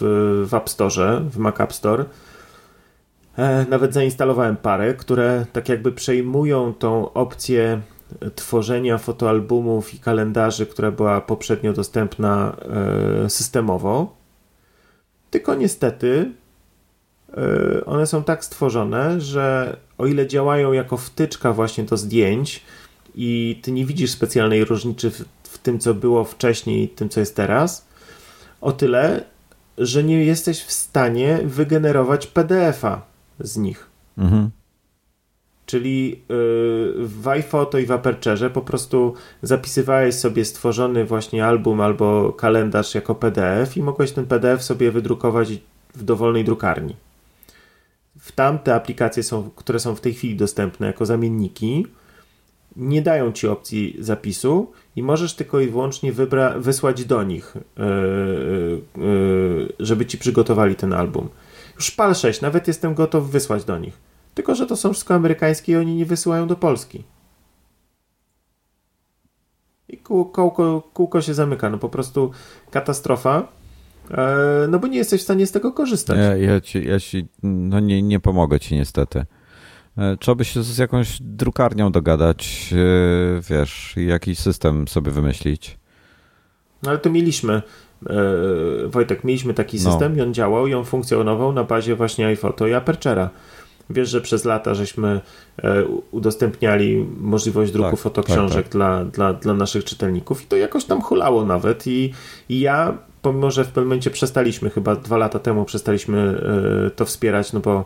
w 0.47 0.53
App 0.53 0.69
Store, 0.69 1.21
w 1.29 1.37
Mac 1.37 1.59
App 1.59 1.73
Store, 1.73 2.05
E, 3.37 3.65
nawet 3.69 3.93
zainstalowałem 3.93 4.57
parę, 4.57 4.93
które 4.93 5.45
tak 5.53 5.69
jakby 5.69 5.91
przejmują 5.91 6.73
tą 6.73 7.13
opcję 7.13 7.81
tworzenia 8.35 8.97
fotoalbumów 8.97 9.93
i 9.93 9.99
kalendarzy, 9.99 10.65
która 10.65 10.91
była 10.91 11.21
poprzednio 11.21 11.73
dostępna 11.73 12.55
e, 13.25 13.29
systemowo. 13.29 14.17
Tylko 15.31 15.55
niestety 15.55 16.31
e, 17.37 17.85
one 17.85 18.07
są 18.07 18.23
tak 18.23 18.45
stworzone, 18.45 19.21
że 19.21 19.77
o 19.97 20.05
ile 20.05 20.27
działają 20.27 20.73
jako 20.73 20.97
wtyczka 20.97 21.53
właśnie 21.53 21.83
do 21.83 21.97
zdjęć 21.97 22.61
i 23.15 23.59
ty 23.61 23.71
nie 23.71 23.85
widzisz 23.85 24.11
specjalnej 24.11 24.65
różnicy 24.65 25.11
w, 25.11 25.25
w 25.43 25.57
tym, 25.57 25.79
co 25.79 25.93
było 25.93 26.23
wcześniej 26.23 26.83
i 26.83 26.89
tym, 26.89 27.09
co 27.09 27.19
jest 27.19 27.35
teraz, 27.35 27.87
o 28.61 28.71
tyle, 28.71 29.23
że 29.77 30.03
nie 30.03 30.25
jesteś 30.25 30.63
w 30.63 30.71
stanie 30.71 31.39
wygenerować 31.43 32.27
PDF-a 32.27 33.01
z 33.39 33.57
nich. 33.57 33.89
Mhm. 34.17 34.49
Czyli 35.65 36.09
yy, 36.09 36.17
w 36.97 37.27
iPhoto 37.27 37.77
i 37.77 37.85
w 37.85 37.91
Aperture 37.91 38.51
po 38.53 38.61
prostu 38.61 39.13
zapisywałeś 39.41 40.15
sobie 40.15 40.45
stworzony 40.45 41.05
właśnie 41.05 41.45
album 41.45 41.81
albo 41.81 42.33
kalendarz 42.33 42.95
jako 42.95 43.15
PDF 43.15 43.77
i 43.77 43.83
mogłeś 43.83 44.11
ten 44.11 44.25
PDF 44.25 44.63
sobie 44.63 44.91
wydrukować 44.91 45.49
w 45.95 46.03
dowolnej 46.03 46.43
drukarni. 46.43 46.95
W 48.25 48.31
tamte 48.31 48.75
aplikacje, 48.75 49.23
są, 49.23 49.49
które 49.55 49.79
są 49.79 49.95
w 49.95 50.01
tej 50.01 50.13
chwili 50.13 50.35
dostępne 50.35 50.87
jako 50.87 51.05
zamienniki, 51.05 51.87
nie 52.75 53.01
dają 53.01 53.31
ci 53.31 53.47
opcji 53.47 53.97
zapisu 53.99 54.71
i 54.95 55.03
możesz 55.03 55.35
tylko 55.35 55.59
i 55.59 55.67
wyłącznie 55.67 56.13
wybra- 56.13 56.61
wysłać 56.61 57.05
do 57.05 57.23
nich, 57.23 57.53
yy, 57.77 58.81
yy, 59.03 59.73
żeby 59.79 60.05
ci 60.05 60.17
przygotowali 60.17 60.75
ten 60.75 60.93
album. 60.93 61.29
Już 61.75 61.91
PAL 61.91 62.15
6, 62.15 62.41
nawet 62.41 62.67
jestem 62.67 62.93
gotów 62.93 63.31
wysłać 63.31 63.63
do 63.63 63.77
nich. 63.77 63.97
Tylko, 64.35 64.55
że 64.55 64.65
to 64.65 64.75
są 64.75 64.93
wszystko 64.93 65.15
amerykańskie 65.15 65.71
i 65.71 65.75
oni 65.75 65.95
nie 65.95 66.05
wysyłają 66.05 66.47
do 66.47 66.55
Polski. 66.55 67.03
I 69.89 69.97
kółko, 69.97 70.81
kółko 70.93 71.21
się 71.21 71.33
zamyka. 71.33 71.69
No 71.69 71.77
po 71.77 71.89
prostu 71.89 72.31
katastrofa. 72.71 73.47
E, 74.11 74.67
no 74.69 74.79
bo 74.79 74.87
nie 74.87 74.97
jesteś 74.97 75.21
w 75.21 75.23
stanie 75.23 75.47
z 75.47 75.51
tego 75.51 75.71
korzystać. 75.71 76.17
Ja, 76.17 76.35
ja 76.35 76.61
ci, 76.61 76.87
ja 76.87 76.99
ci 76.99 77.27
no 77.43 77.79
nie, 77.79 78.01
nie 78.01 78.19
pomogę 78.19 78.59
ci 78.59 78.75
niestety. 78.75 79.25
E, 79.97 80.17
trzeba 80.17 80.35
by 80.35 80.45
się 80.45 80.63
z 80.63 80.77
jakąś 80.77 81.17
drukarnią 81.21 81.91
dogadać, 81.91 82.73
e, 82.73 83.41
wiesz, 83.49 83.93
jakiś 83.97 84.39
system 84.39 84.87
sobie 84.87 85.11
wymyślić. 85.11 85.77
No 86.83 86.89
ale 86.89 86.99
to 86.99 87.09
mieliśmy. 87.09 87.61
Wojtek, 88.87 89.23
mieliśmy 89.23 89.53
taki 89.53 89.77
no. 89.77 89.91
system 89.91 90.11
no. 90.11 90.17
i 90.17 90.27
on 90.27 90.33
działał 90.33 90.67
i 90.67 90.73
on 90.73 90.85
funkcjonował 90.85 91.53
na 91.53 91.63
bazie 91.63 91.95
właśnie 91.95 92.27
iPhoto 92.27 92.67
i 92.67 92.71
Aperture'a. 92.71 93.29
Wiesz, 93.89 94.09
że 94.09 94.21
przez 94.21 94.45
lata 94.45 94.73
żeśmy 94.73 95.21
udostępniali 96.11 97.05
możliwość 97.17 97.71
druku 97.71 97.91
tak, 97.91 97.99
fotoksiążek 97.99 98.55
tak, 98.55 98.63
tak. 98.63 98.71
Dla, 98.71 99.05
dla, 99.05 99.33
dla 99.33 99.53
naszych 99.53 99.83
czytelników 99.83 100.43
i 100.43 100.45
to 100.45 100.55
jakoś 100.55 100.85
tam 100.85 101.01
hulało 101.01 101.45
nawet 101.45 101.87
i, 101.87 102.13
i 102.49 102.59
ja, 102.59 102.97
pomimo, 103.25 103.51
że 103.51 103.63
w 103.63 103.67
pewnym 103.67 103.85
momencie 103.85 104.09
przestaliśmy, 104.09 104.69
chyba 104.69 104.95
dwa 104.95 105.17
lata 105.17 105.39
temu 105.39 105.65
przestaliśmy 105.65 106.41
e, 106.87 106.91
to 106.91 107.05
wspierać, 107.05 107.53
no 107.53 107.59
bo 107.59 107.85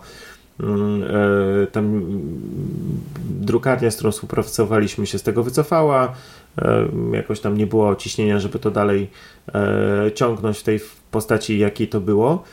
mm, 0.59 1.03
tam 1.71 2.01
drukarnia, 3.29 3.91
z 3.91 3.95
którą 3.95 4.11
współpracowaliśmy 4.11 5.07
się 5.07 5.19
z 5.19 5.23
tego 5.23 5.43
wycofała, 5.43 6.13
jakoś 7.11 7.39
tam 7.39 7.57
nie 7.57 7.67
było 7.67 7.95
ciśnienia, 7.95 8.39
żeby 8.39 8.59
to 8.59 8.71
dalej 8.71 9.09
e, 9.53 10.11
ciągnąć 10.11 10.57
w 10.57 10.63
tej 10.63 10.79
postaci, 11.11 11.59
jakiej 11.59 11.87
to 11.87 12.01
było. 12.01 12.43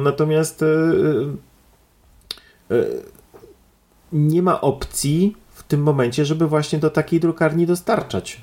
Natomiast 0.00 0.62
e, 0.62 0.66
e, 2.70 2.84
nie 4.12 4.42
ma 4.42 4.60
opcji 4.60 5.36
w 5.50 5.62
tym 5.62 5.82
momencie, 5.82 6.24
żeby 6.24 6.48
właśnie 6.48 6.78
do 6.78 6.90
takiej 6.90 7.20
drukarni 7.20 7.66
dostarczać 7.66 8.40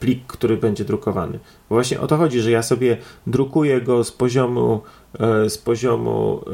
plik, 0.00 0.26
który 0.26 0.56
będzie 0.56 0.84
drukowany. 0.84 1.38
Bo 1.68 1.74
właśnie 1.74 2.00
o 2.00 2.06
to 2.06 2.16
chodzi, 2.16 2.40
że 2.40 2.50
ja 2.50 2.62
sobie 2.62 2.96
drukuję 3.26 3.80
go 3.80 4.04
z 4.04 4.12
poziomu 4.12 4.80
z 5.48 5.58
poziomu, 5.58 6.44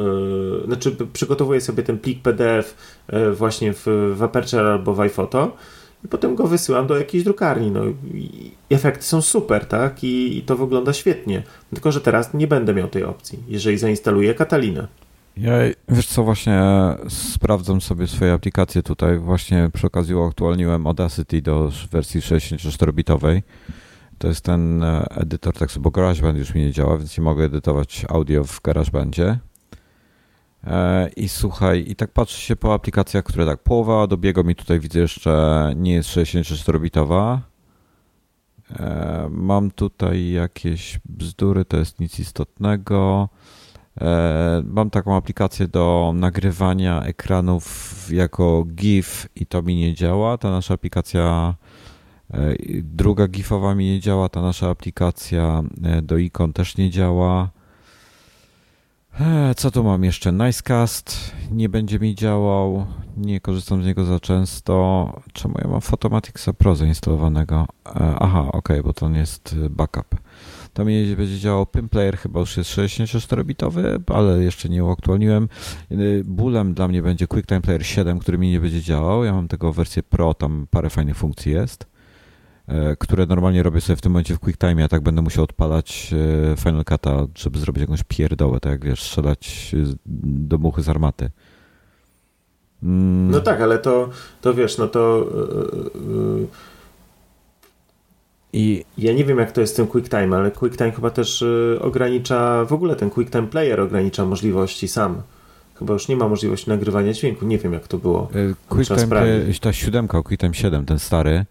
znaczy 0.66 0.96
przygotowuję 1.12 1.60
sobie 1.60 1.82
ten 1.82 1.98
plik 1.98 2.22
PDF 2.22 2.74
właśnie 3.32 3.72
w, 3.72 4.12
w 4.14 4.22
Aperture 4.22 4.66
albo 4.66 4.94
w 4.94 5.00
iPhoto 5.00 5.56
i 6.04 6.08
potem 6.08 6.34
go 6.34 6.46
wysyłam 6.46 6.86
do 6.86 6.98
jakiejś 6.98 7.24
drukarni. 7.24 7.70
No, 7.70 7.80
efekty 8.70 9.04
są 9.04 9.22
super, 9.22 9.66
tak? 9.66 10.04
I, 10.04 10.38
I, 10.38 10.42
to 10.42 10.56
wygląda 10.56 10.92
świetnie. 10.92 11.42
Tylko, 11.74 11.92
że 11.92 12.00
teraz 12.00 12.34
nie 12.34 12.46
będę 12.46 12.74
miał 12.74 12.88
tej 12.88 13.04
opcji, 13.04 13.38
jeżeli 13.48 13.78
zainstaluję 13.78 14.34
Katalinę. 14.34 14.86
Ja, 15.36 15.52
wiesz 15.88 16.06
co, 16.06 16.24
właśnie 16.24 16.62
sprawdzam 17.08 17.80
sobie 17.80 18.06
swoje 18.06 18.32
aplikacje 18.32 18.82
tutaj. 18.82 19.18
Właśnie 19.18 19.70
przy 19.72 19.86
okazji 19.86 20.14
uaktualniłem 20.14 20.86
Audacity 20.86 21.42
do 21.42 21.70
wersji 21.90 22.20
64-bitowej. 22.20 23.42
To 24.18 24.28
jest 24.28 24.44
ten 24.44 24.82
e, 24.82 25.06
edytor 25.10 25.54
tekstu, 25.54 25.80
bo 25.80 25.90
GarageBand 25.90 26.38
już 26.38 26.54
mi 26.54 26.60
nie 26.60 26.72
działa, 26.72 26.96
więc 26.96 27.18
nie 27.18 27.24
mogę 27.24 27.44
edytować 27.44 28.04
audio 28.08 28.44
w 28.44 28.60
GarageBandzie. 28.62 29.38
E, 30.64 31.08
I 31.16 31.28
słuchaj, 31.28 31.84
i 31.88 31.96
tak 31.96 32.10
patrzę 32.12 32.40
się 32.40 32.56
po 32.56 32.74
aplikacjach, 32.74 33.24
które 33.24 33.46
tak, 33.46 33.62
połowa 33.62 34.06
dobiegu 34.06 34.44
mi 34.44 34.54
tutaj 34.54 34.80
widzę 34.80 35.00
jeszcze 35.00 35.72
nie 35.76 35.92
jest 35.92 36.08
64-bitowa. 36.08 37.38
E, 38.78 39.28
mam 39.30 39.70
tutaj 39.70 40.30
jakieś 40.30 41.00
bzdury, 41.04 41.64
to 41.64 41.76
jest 41.76 42.00
nic 42.00 42.20
istotnego. 42.20 43.28
E, 44.00 44.62
mam 44.64 44.90
taką 44.90 45.16
aplikację 45.16 45.68
do 45.68 46.12
nagrywania 46.14 47.02
ekranów 47.02 48.06
jako 48.12 48.64
GIF 48.74 49.28
i 49.36 49.46
to 49.46 49.62
mi 49.62 49.76
nie 49.76 49.94
działa. 49.94 50.38
Ta 50.38 50.50
nasza 50.50 50.74
aplikacja, 50.74 51.54
druga 52.82 53.28
GIFowa 53.28 53.74
mi 53.74 53.84
nie 53.84 54.00
działa, 54.00 54.28
ta 54.28 54.42
nasza 54.42 54.70
aplikacja 54.70 55.62
do 56.02 56.18
ikon 56.18 56.52
też 56.52 56.76
nie 56.76 56.90
działa. 56.90 57.50
Co 59.56 59.70
tu 59.70 59.84
mam 59.84 60.04
jeszcze? 60.04 60.32
Nicecast 60.32 61.34
nie 61.50 61.68
będzie 61.68 61.98
mi 61.98 62.14
działał. 62.14 62.86
Nie 63.16 63.40
korzystam 63.40 63.82
z 63.82 63.86
niego 63.86 64.04
za 64.04 64.20
często. 64.20 65.20
Czemu 65.32 65.54
ja 65.62 65.68
mam 65.68 65.80
Photomaticsa 65.80 66.52
Pro 66.52 66.76
zainstalowanego? 66.76 67.66
E, 67.86 68.14
aha, 68.18 68.48
ok, 68.52 68.68
bo 68.84 68.92
to 68.92 69.08
nie 69.08 69.18
jest 69.18 69.56
backup. 69.70 70.06
To 70.72 70.84
mi 70.84 71.16
będzie 71.16 71.38
działał 71.38 71.66
Pimplayer, 71.66 72.18
chyba 72.18 72.40
już 72.40 72.56
jest 72.56 72.70
64-bitowy, 72.70 74.00
ale 74.06 74.44
jeszcze 74.44 74.68
nie 74.68 74.84
uaktualniłem. 74.84 75.48
E, 75.90 75.96
bólem 76.24 76.74
dla 76.74 76.88
mnie 76.88 77.02
będzie 77.02 77.26
QuickTime 77.26 77.60
Player 77.60 77.86
7, 77.86 78.18
który 78.18 78.38
mi 78.38 78.50
nie 78.50 78.60
będzie 78.60 78.82
działał. 78.82 79.24
Ja 79.24 79.32
mam 79.32 79.48
tego 79.48 79.72
wersję 79.72 80.02
Pro, 80.02 80.34
tam 80.34 80.66
parę 80.70 80.90
fajnych 80.90 81.16
funkcji 81.16 81.52
jest. 81.52 81.86
E, 82.66 82.96
które 82.96 83.26
normalnie 83.26 83.62
robię 83.62 83.80
sobie 83.80 83.96
w 83.96 84.00
tym 84.00 84.12
momencie 84.12 84.34
w 84.34 84.38
QuickTime, 84.38 84.84
a 84.84 84.88
tak 84.88 85.02
będę 85.02 85.22
musiał 85.22 85.44
odpalać 85.44 86.14
e, 86.52 86.56
Final 86.56 86.82
Cut'a, 86.82 87.28
żeby 87.34 87.58
zrobić 87.58 87.80
jakąś 87.80 88.02
pierdołę, 88.02 88.60
tak 88.60 88.72
jak 88.72 88.84
wiesz, 88.84 89.02
strzelać 89.02 89.72
do 90.06 90.58
muchy 90.58 90.82
z 90.82 90.88
armaty. 90.88 91.30
Mm. 92.82 93.30
No 93.30 93.40
tak, 93.40 93.60
ale 93.60 93.78
to, 93.78 94.08
to 94.40 94.54
wiesz, 94.54 94.78
no 94.78 94.88
to 94.88 95.26
yy, 95.94 96.46
i 98.52 98.84
ja 98.98 99.12
nie 99.12 99.24
wiem, 99.24 99.38
jak 99.38 99.52
to 99.52 99.60
jest 99.60 99.72
z 99.72 99.76
tym 99.76 99.86
QuickTime, 99.86 100.36
ale 100.36 100.50
QuickTime 100.50 100.92
chyba 100.92 101.10
też 101.10 101.44
ogranicza, 101.80 102.64
w 102.64 102.72
ogóle 102.72 102.96
ten 102.96 103.10
QuickTime 103.10 103.46
Player 103.46 103.80
ogranicza 103.80 104.24
możliwości 104.24 104.88
sam. 104.88 105.22
Chyba 105.74 105.92
już 105.92 106.08
nie 106.08 106.16
ma 106.16 106.28
możliwości 106.28 106.70
nagrywania 106.70 107.12
dźwięku. 107.12 107.46
Nie 107.46 107.58
wiem, 107.58 107.72
jak 107.72 107.88
to 107.88 107.98
było. 107.98 108.28
QuickTime, 108.68 109.06
Player, 109.06 109.58
ta 109.60 109.72
siódemka, 109.72 110.22
QuickTime 110.22 110.54
7, 110.54 110.86
ten 110.86 110.98
stary, 110.98 111.44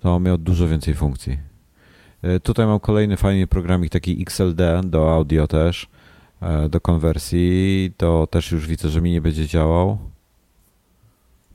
to 0.00 0.20
miał 0.20 0.38
dużo 0.38 0.68
więcej 0.68 0.94
funkcji. 0.94 1.38
E, 2.22 2.40
tutaj 2.40 2.66
mam 2.66 2.80
kolejny 2.80 3.16
fajny 3.16 3.46
programik, 3.46 3.92
taki 3.92 4.22
XLD 4.22 4.80
do 4.84 5.14
audio 5.14 5.46
też, 5.46 5.86
e, 6.42 6.68
do 6.68 6.80
konwersji. 6.80 7.92
To 7.96 8.26
też 8.26 8.52
już 8.52 8.66
widzę, 8.66 8.88
że 8.88 9.00
mi 9.00 9.12
nie 9.12 9.20
będzie 9.20 9.46
działał. 9.46 9.98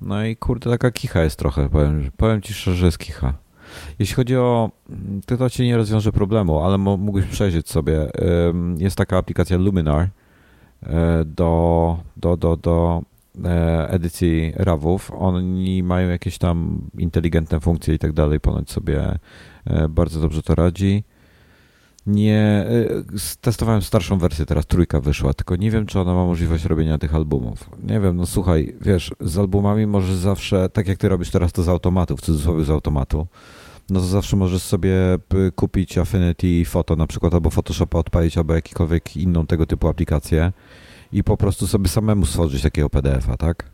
No 0.01 0.25
i 0.25 0.35
kurde, 0.35 0.69
taka 0.69 0.91
kicha 0.91 1.23
jest 1.23 1.39
trochę, 1.39 1.69
powiem, 1.69 2.11
powiem 2.17 2.41
ci 2.41 2.53
szczerze, 2.53 2.77
że 2.77 2.85
jest 2.85 2.97
kicha. 2.97 3.33
Jeśli 3.99 4.15
chodzi 4.15 4.37
o, 4.37 4.71
to, 5.25 5.37
to 5.37 5.49
ci 5.49 5.63
nie 5.63 5.77
rozwiąże 5.77 6.11
problemu, 6.11 6.59
ale 6.59 6.77
mógłbyś 6.77 7.25
przejrzeć 7.25 7.69
sobie. 7.69 8.11
Jest 8.77 8.95
taka 8.95 9.17
aplikacja 9.17 9.57
Luminar 9.57 10.07
e, 10.83 11.25
do, 11.25 11.97
do, 12.17 12.37
do, 12.37 12.57
do 12.57 13.01
E, 13.45 13.89
edycji 13.89 14.53
RAWów. 14.55 15.11
Oni 15.15 15.83
mają 15.83 16.09
jakieś 16.09 16.37
tam 16.37 16.81
inteligentne 16.97 17.59
funkcje 17.59 17.93
i 17.93 17.99
tak 17.99 18.13
dalej, 18.13 18.39
ponoć 18.39 18.71
sobie 18.71 19.17
e, 19.65 19.87
bardzo 19.89 20.19
dobrze 20.19 20.43
to 20.43 20.55
radzi. 20.55 21.03
nie. 22.05 22.65
Testowałem 23.41 23.81
starszą 23.81 24.17
wersję, 24.17 24.45
teraz 24.45 24.65
trójka 24.65 24.99
wyszła, 24.99 25.33
tylko 25.33 25.55
nie 25.55 25.71
wiem, 25.71 25.85
czy 25.85 25.99
ona 25.99 26.13
ma 26.13 26.25
możliwość 26.25 26.65
robienia 26.65 26.97
tych 26.97 27.15
albumów. 27.15 27.69
Nie 27.83 27.99
wiem, 27.99 28.17
no 28.17 28.25
słuchaj, 28.25 28.75
wiesz, 28.81 29.11
z 29.19 29.37
albumami 29.37 29.87
możesz 29.87 30.15
zawsze, 30.15 30.69
tak 30.69 30.87
jak 30.87 30.97
ty 30.97 31.09
robisz 31.09 31.31
teraz 31.31 31.51
to 31.51 31.63
z 31.63 31.69
automatu, 31.69 32.17
w 32.17 32.21
cudzysłowie 32.21 32.63
z 32.63 32.69
automatu, 32.69 33.27
no 33.91 33.99
to 33.99 34.05
zawsze 34.05 34.35
możesz 34.35 34.61
sobie 34.61 34.95
kupić 35.55 35.97
Affinity 35.97 36.65
Photo 36.65 36.95
na 36.95 37.07
przykład, 37.07 37.33
albo 37.33 37.49
Photoshopa 37.49 37.99
odpalić, 37.99 38.37
albo 38.37 38.53
jakikolwiek 38.53 39.17
inną 39.17 39.45
tego 39.47 39.65
typu 39.65 39.87
aplikację 39.87 40.51
i 41.11 41.23
po 41.23 41.37
prostu 41.37 41.67
sobie 41.67 41.87
samemu 41.87 42.25
stworzyć 42.25 42.61
takiego 42.61 42.89
PDF-a, 42.89 43.37
tak? 43.37 43.65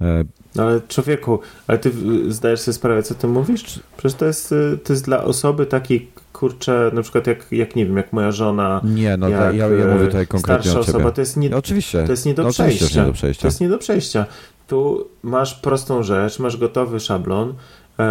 E, 0.00 0.24
no 0.54 0.62
ale 0.62 0.80
człowieku, 0.88 1.38
ale 1.66 1.78
ty 1.78 1.92
zdajesz 2.28 2.60
sobie 2.60 2.72
sprawę, 2.72 3.02
co 3.02 3.14
ty 3.14 3.26
mówisz? 3.26 3.80
Przecież 3.96 4.18
to 4.18 4.26
jest, 4.26 4.52
y, 4.52 4.78
to 4.84 4.92
jest 4.92 5.04
dla 5.04 5.24
osoby 5.24 5.66
takiej, 5.66 6.10
kurczę, 6.32 6.90
na 6.94 7.02
przykład 7.02 7.26
jak, 7.26 7.46
jak 7.52 7.76
nie 7.76 7.86
wiem, 7.86 7.96
jak 7.96 8.12
moja 8.12 8.32
żona. 8.32 8.80
Nie, 8.84 9.16
no 9.16 9.28
jak, 9.28 9.54
ja, 9.54 9.68
ja 9.68 9.86
mówię 9.94 10.06
tutaj 10.06 10.26
konkretnie 10.26 10.70
starsza 10.70 10.90
osoba, 10.90 11.10
to 11.10 11.20
jest 11.20 11.36
nie, 11.36 11.50
no, 11.50 11.56
oczywiście. 11.56 12.04
To 12.04 12.10
jest 12.10 12.26
nie 12.26 12.34
do, 12.34 12.42
no, 12.42 12.50
przejścia. 12.50 13.00
nie 13.00 13.06
do 13.06 13.12
przejścia. 13.12 13.42
To 13.42 13.48
jest 13.48 13.60
nie 13.60 13.68
do 13.68 13.78
przejścia. 13.78 14.26
Tu 14.66 15.08
masz 15.22 15.54
prostą 15.54 16.02
rzecz, 16.02 16.38
masz 16.38 16.56
gotowy 16.56 17.00
szablon, 17.00 17.54
e, 17.98 18.04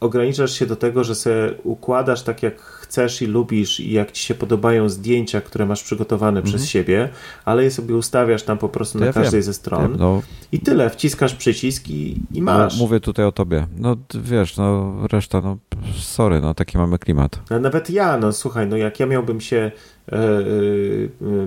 ograniczasz 0.00 0.52
się 0.52 0.66
do 0.66 0.76
tego, 0.76 1.04
że 1.04 1.14
sobie 1.14 1.54
układasz 1.64 2.22
tak 2.22 2.42
jak 2.42 2.60
chcesz 2.60 3.22
i 3.22 3.26
lubisz 3.26 3.80
i 3.80 3.92
jak 3.92 4.12
ci 4.12 4.22
się 4.22 4.34
podobają 4.34 4.88
zdjęcia, 4.88 5.40
które 5.40 5.66
masz 5.66 5.82
przygotowane 5.82 6.42
przez 6.42 6.54
mhm. 6.54 6.68
siebie, 6.68 7.08
ale 7.44 7.64
je 7.64 7.70
sobie 7.70 7.96
ustawiasz 7.96 8.42
tam 8.42 8.58
po 8.58 8.68
prostu 8.68 8.98
na 8.98 9.12
każdej 9.12 9.32
wiem. 9.32 9.42
ze 9.42 9.54
stron 9.54 9.82
wiem, 9.82 9.96
no. 9.98 10.22
i 10.52 10.60
tyle, 10.60 10.90
wciskasz 10.90 11.34
przycisk 11.34 11.88
i, 11.88 12.16
i 12.32 12.42
masz. 12.42 12.78
No, 12.78 12.84
mówię 12.84 13.00
tutaj 13.00 13.24
o 13.26 13.32
tobie. 13.32 13.66
No 13.76 13.96
wiesz, 14.14 14.56
no 14.56 14.94
reszta, 15.12 15.40
no 15.40 15.58
sorry, 15.98 16.40
no 16.40 16.54
taki 16.54 16.78
mamy 16.78 16.98
klimat. 16.98 17.40
No, 17.50 17.60
nawet 17.60 17.90
ja, 17.90 18.18
no 18.18 18.32
słuchaj, 18.32 18.66
no 18.66 18.76
jak 18.76 19.00
ja 19.00 19.06
miałbym 19.06 19.40
się 19.40 19.56
e, 19.56 20.16
e, 20.16 20.20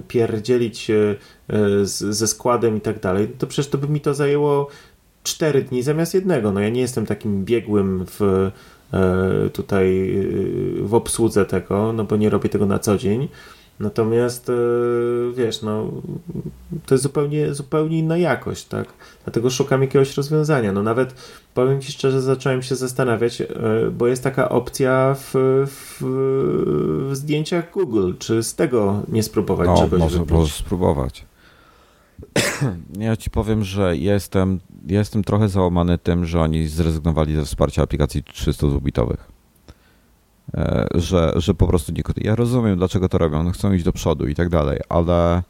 pierdzielić 0.07 0.89
e, 0.89 1.15
z, 1.83 2.15
ze 2.15 2.27
składem 2.27 2.77
i 2.77 2.81
tak 2.81 2.99
dalej, 2.99 3.27
to 3.37 3.47
przecież 3.47 3.71
to 3.71 3.77
by 3.77 3.87
mi 3.87 4.01
to 4.01 4.13
zajęło 4.13 4.67
cztery 5.23 5.61
dni 5.61 5.83
zamiast 5.83 6.13
jednego. 6.13 6.51
No 6.51 6.59
ja 6.59 6.69
nie 6.69 6.81
jestem 6.81 7.05
takim 7.05 7.45
biegłym 7.45 8.05
w 8.19 8.51
e, 8.93 9.49
tutaj 9.49 10.17
e, 10.19 10.83
w 10.83 10.93
obsłudze 10.93 11.45
tego, 11.45 11.93
no 11.93 12.03
bo 12.03 12.15
nie 12.15 12.29
robię 12.29 12.49
tego 12.49 12.65
na 12.65 12.79
co 12.79 12.97
dzień. 12.97 13.27
Natomiast 13.79 14.49
e, 14.49 14.53
wiesz, 15.35 15.61
no 15.61 15.91
to 16.85 16.95
jest 16.95 17.03
zupełnie, 17.03 17.53
zupełnie 17.53 17.99
inna 17.99 18.17
jakość, 18.17 18.65
tak? 18.65 18.87
Dlatego 19.23 19.49
szukam 19.49 19.81
jakiegoś 19.81 20.17
rozwiązania. 20.17 20.71
No 20.71 20.83
nawet 20.83 21.13
powiem 21.53 21.81
Ci 21.81 21.91
szczerze, 21.91 22.21
zacząłem 22.21 22.61
się 22.61 22.75
zastanawiać, 22.75 23.43
bo 23.91 24.07
jest 24.07 24.23
taka 24.23 24.49
opcja 24.49 25.15
w, 25.19 25.33
w, 25.67 25.97
w 27.09 27.15
zdjęciach 27.15 27.71
Google. 27.71 28.13
Czy 28.19 28.43
z 28.43 28.55
tego 28.55 29.01
nie 29.07 29.23
spróbować 29.23 29.67
no, 29.67 29.77
czegoś 29.77 29.99
może 29.99 30.53
spróbować. 30.53 31.25
Ja 32.99 33.17
ci 33.17 33.29
powiem, 33.29 33.63
że 33.63 33.97
jestem, 33.97 34.59
jestem 34.87 35.23
trochę 35.23 35.49
załamany 35.49 35.97
tym, 35.97 36.25
że 36.25 36.41
oni 36.41 36.67
zrezygnowali 36.67 37.35
ze 37.35 37.45
wsparcia 37.45 37.83
aplikacji 37.83 38.23
300-bitowych. 38.23 39.33
E, 40.53 40.87
że, 40.95 41.33
że 41.35 41.53
po 41.53 41.67
prostu 41.67 41.91
nie. 41.91 42.03
Ja 42.17 42.35
rozumiem, 42.35 42.77
dlaczego 42.77 43.09
to 43.09 43.17
robią. 43.17 43.51
chcą 43.51 43.73
iść 43.73 43.85
do 43.85 43.93
przodu 43.93 44.27
i 44.27 44.35
tak 44.35 44.49
dalej, 44.49 44.79
ale 44.89 45.43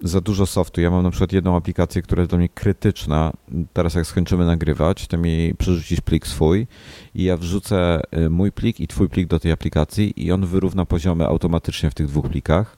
za 0.00 0.20
dużo 0.20 0.46
softu. 0.46 0.80
Ja 0.80 0.90
mam 0.90 1.02
na 1.02 1.10
przykład 1.10 1.32
jedną 1.32 1.56
aplikację, 1.56 2.02
która 2.02 2.20
jest 2.20 2.30
dla 2.30 2.38
mnie 2.38 2.48
krytyczna. 2.48 3.32
Teraz, 3.72 3.94
jak 3.94 4.06
skończymy 4.06 4.46
nagrywać, 4.46 5.06
to 5.06 5.18
mi 5.18 5.54
przerzucisz 5.58 6.00
plik 6.00 6.26
swój 6.26 6.66
i 7.14 7.24
ja 7.24 7.36
wrzucę 7.36 8.00
e, 8.10 8.28
mój 8.28 8.52
plik 8.52 8.80
i 8.80 8.88
twój 8.88 9.08
plik 9.08 9.28
do 9.28 9.40
tej 9.40 9.52
aplikacji, 9.52 10.26
i 10.26 10.32
on 10.32 10.46
wyrówna 10.46 10.84
poziomy 10.84 11.26
automatycznie 11.26 11.90
w 11.90 11.94
tych 11.94 12.06
dwóch 12.06 12.28
plikach, 12.28 12.76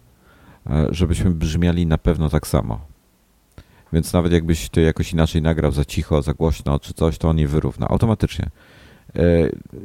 e, 0.71 0.87
żebyśmy 0.91 1.31
brzmiali 1.31 1.87
na 1.87 1.99
pewno 1.99 2.29
tak 2.29 2.47
samo. 2.47 2.81
Więc 3.93 4.13
nawet 4.13 4.33
jakbyś 4.33 4.69
ty 4.69 4.81
jakoś 4.81 5.13
inaczej 5.13 5.43
nagrał 5.43 5.73
za 5.73 5.85
cicho, 5.85 6.23
za 6.23 6.35
głośno 6.35 6.79
czy 6.79 6.95
coś, 6.95 7.19
to 7.19 7.29
on 7.29 7.39
je 7.39 7.49
wyrówna 7.49 7.89
automatycznie. 7.89 8.51
E, 9.17 9.21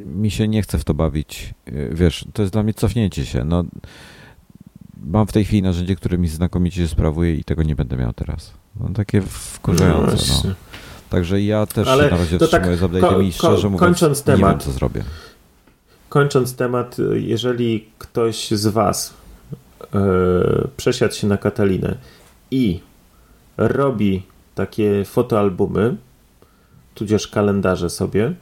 mi 0.06 0.32
się 0.32 0.48
nie 0.48 0.62
chce 0.62 0.78
w 0.78 0.84
to 0.84 0.94
bawić. 0.94 1.54
E, 1.66 1.72
wiesz, 1.96 2.26
to 2.34 2.42
jest 2.42 2.54
dla 2.54 2.64
mnie 2.64 2.74
cofnięcie 2.74 3.26
się. 3.26 3.46
No, 3.46 3.64
mam 5.04 5.28
w 5.28 5.32
tej 5.32 5.46
chwili 5.46 5.62
narzędzie, 5.62 5.96
które 5.96 6.18
mi 6.18 6.28
znakomicie 6.28 6.82
się 6.82 6.88
sprawuje 6.88 7.36
i 7.36 7.44
tego 7.44 7.64
nie 7.64 7.76
będę 7.76 7.98
miał 7.98 8.14
teraz. 8.14 8.54
No, 8.80 8.90
takie 8.90 9.22
wkurzające. 9.22 10.34
No, 10.34 10.50
no. 10.50 10.56
Także 11.10 11.42
ja 11.42 11.66
też 11.66 11.88
Ale 11.88 12.10
na 12.10 12.18
razie 12.18 12.40
wstrzymuję 12.40 12.78
tak, 12.78 12.80
z 12.80 12.82
update'em 12.82 13.24
i 13.24 13.32
szczerze 13.32 13.70
mówiąc 13.70 13.80
kończąc 13.80 14.24
temat, 14.24 14.40
nie 14.40 14.48
wiem, 14.48 14.60
co 14.60 14.72
zrobię. 14.72 15.04
Kończąc 16.10 16.56
temat, 16.56 16.98
jeżeli 17.14 17.86
ktoś 17.98 18.52
z 18.52 18.68
Was 18.68 19.14
yy, 19.94 20.68
przesiadł 20.78 21.14
się 21.14 21.28
na 21.28 21.38
Katalinę 21.38 21.96
i 22.52 22.80
robi 23.58 24.24
takie 24.56 25.06
fotoalbumy, 25.06 25.96
tudzież 26.94 27.28
kalendarze 27.28 27.90
sobie, 27.90 28.34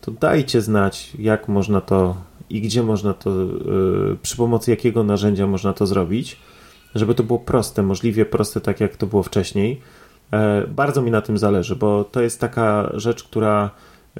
to 0.00 0.10
dajcie 0.10 0.60
znać, 0.60 1.12
jak 1.18 1.48
można 1.48 1.80
to 1.80 2.16
i 2.50 2.60
gdzie 2.60 2.82
można 2.82 3.14
to, 3.14 3.30
yy, 3.30 4.16
przy 4.22 4.36
pomocy 4.36 4.70
jakiego 4.70 5.04
narzędzia 5.04 5.46
można 5.46 5.72
to 5.72 5.86
zrobić, 5.86 6.36
żeby 6.94 7.14
to 7.14 7.22
było 7.22 7.38
proste, 7.38 7.82
możliwie 7.82 8.24
proste, 8.24 8.60
tak 8.60 8.80
jak 8.80 8.96
to 8.96 9.06
było 9.06 9.22
wcześniej. 9.22 9.80
E, 10.32 10.66
bardzo 10.66 11.02
mi 11.02 11.10
na 11.10 11.20
tym 11.20 11.38
zależy, 11.38 11.76
bo 11.76 12.04
to 12.04 12.20
jest 12.20 12.40
taka 12.40 12.90
rzecz, 12.94 13.24
która 13.24 13.70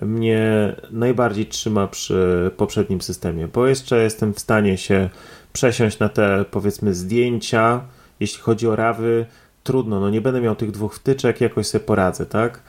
mnie 0.03 0.75
najbardziej 0.91 1.47
trzyma 1.47 1.87
przy 1.87 2.51
poprzednim 2.57 3.01
systemie, 3.01 3.49
bo 3.49 3.67
jeszcze 3.67 4.03
jestem 4.03 4.35
w 4.35 4.41
stanie 4.41 4.79
się 4.79 5.09
przesiąść 5.53 5.99
na 5.99 6.09
te 6.09 6.45
powiedzmy 6.51 6.95
zdjęcia, 6.95 7.81
jeśli 8.21 8.43
chodzi 8.43 8.69
o 8.69 8.77
rawy, 8.77 9.27
trudno, 9.63 10.01
no 10.01 10.11
nie 10.11 10.21
będę 10.21 10.41
miał 10.41 10.57
tych 10.57 10.71
dwóch 10.71 10.95
wtyczek, 10.95 11.41
jakoś 11.41 11.67
sobie 11.67 11.85
poradzę, 11.85 12.27
tak? 12.27 12.63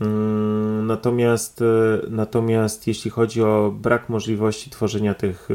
Mm, 0.00 0.86
natomiast, 0.86 1.62
e, 1.62 1.64
natomiast 2.10 2.86
jeśli 2.86 3.10
chodzi 3.10 3.42
o 3.42 3.74
brak 3.80 4.08
możliwości 4.08 4.70
tworzenia 4.70 5.14
tych 5.14 5.48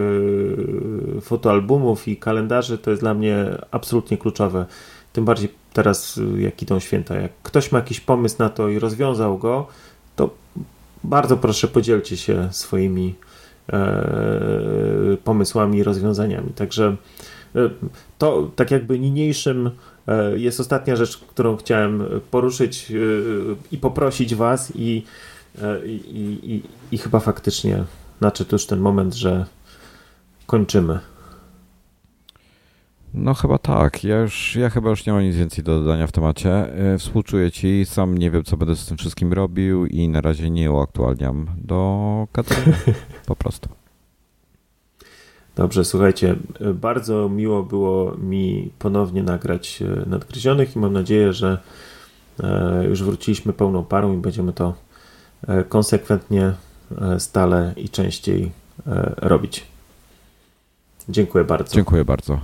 e, 1.18 1.22
fotoalbumów 1.22 2.08
i 2.08 2.18
kalendarzy, 2.18 2.78
to 2.78 2.90
jest 2.90 3.02
dla 3.02 3.14
mnie 3.14 3.46
absolutnie 3.72 4.18
kluczowe. 4.18 4.66
Tym 5.14 5.26
bardziej 5.26 5.50
teraz, 5.74 6.20
e, 6.38 6.42
jak 6.42 6.62
idą 6.62 6.80
święta. 6.80 7.16
Jak 7.16 7.32
ktoś 7.44 7.72
ma 7.72 7.80
jakiś 7.80 8.00
pomysł 8.00 8.36
na 8.40 8.50
to 8.50 8.70
i 8.70 8.80
rozwiązał 8.80 9.38
go, 9.38 9.68
to 10.16 10.30
bardzo 11.04 11.38
proszę 11.38 11.68
podzielcie 11.68 12.18
się 12.18 12.48
swoimi 12.52 13.16
pomysłami 15.24 15.78
i 15.78 15.84
rozwiązaniami. 15.84 16.50
Także 16.50 16.96
to 18.18 18.52
tak 18.56 18.72
jakby 18.72 19.00
niniejszym 19.00 19.72
jest 20.36 20.60
ostatnia 20.60 20.96
rzecz, 20.96 21.18
którą 21.18 21.58
chciałem 21.58 22.04
poruszyć 22.32 22.92
e, 22.92 22.96
i 23.72 23.78
poprosić 23.78 24.36
Was, 24.36 24.72
i, 24.76 25.04
e, 25.62 25.86
i, 25.86 26.40
i, 26.44 26.64
i 26.92 26.98
chyba 26.98 27.20
faktycznie 27.20 27.84
nadszedł 28.22 28.50
już 28.52 28.66
ten 28.66 28.80
moment, 28.80 29.14
że 29.14 29.46
kończymy. 30.46 31.00
No 33.14 33.34
chyba 33.34 33.58
tak. 33.58 34.04
Ja 34.04 34.20
już, 34.20 34.56
ja 34.56 34.70
chyba 34.70 34.90
już 34.90 35.06
nie 35.06 35.14
mam 35.14 35.24
nic 35.24 35.36
więcej 35.36 35.64
do 35.64 35.80
dodania 35.80 36.08
w 36.08 36.12
temacie. 36.12 36.68
Współczuję 37.00 37.52
ci, 37.52 37.86
sam 37.86 38.18
nie 38.18 38.32
wiem, 38.32 38.44
co 38.44 38.58
będę 38.58 38.76
z 38.76 38.86
tym 38.86 38.98
wszystkim 38.98 39.34
robił 39.34 39.86
i 39.86 40.10
na 40.10 40.22
razie 40.22 40.50
nie 40.50 40.72
uaktualniam 40.72 41.48
do 41.58 42.28
Katarzyny. 42.32 42.76
Po 43.26 43.36
prostu. 43.36 43.79
Dobrze, 45.60 45.86
słuchajcie, 45.86 46.36
bardzo 46.74 47.30
miło 47.30 47.64
było 47.64 48.18
mi 48.18 48.72
ponownie 48.80 49.24
nagrać 49.24 49.82
e, 49.82 50.10
Nadgryzionych 50.10 50.76
i 50.76 50.80
mam 50.80 50.94
nadzieję, 50.94 51.34
że 51.34 51.58
e, 52.44 52.86
już 52.86 53.04
wróciliśmy 53.04 53.54
pełną 53.54 53.84
parą 53.84 54.14
i 54.14 54.18
będziemy 54.18 54.54
to 54.54 54.74
e, 55.48 55.64
konsekwentnie, 55.64 56.54
stale 57.18 57.74
i 57.78 57.90
częściej 57.90 58.52
robić. 59.18 59.66
Dziękuję 61.10 61.44
bardzo. 61.44 61.76
Dziękuję 61.76 62.06
bardzo. 62.06 62.40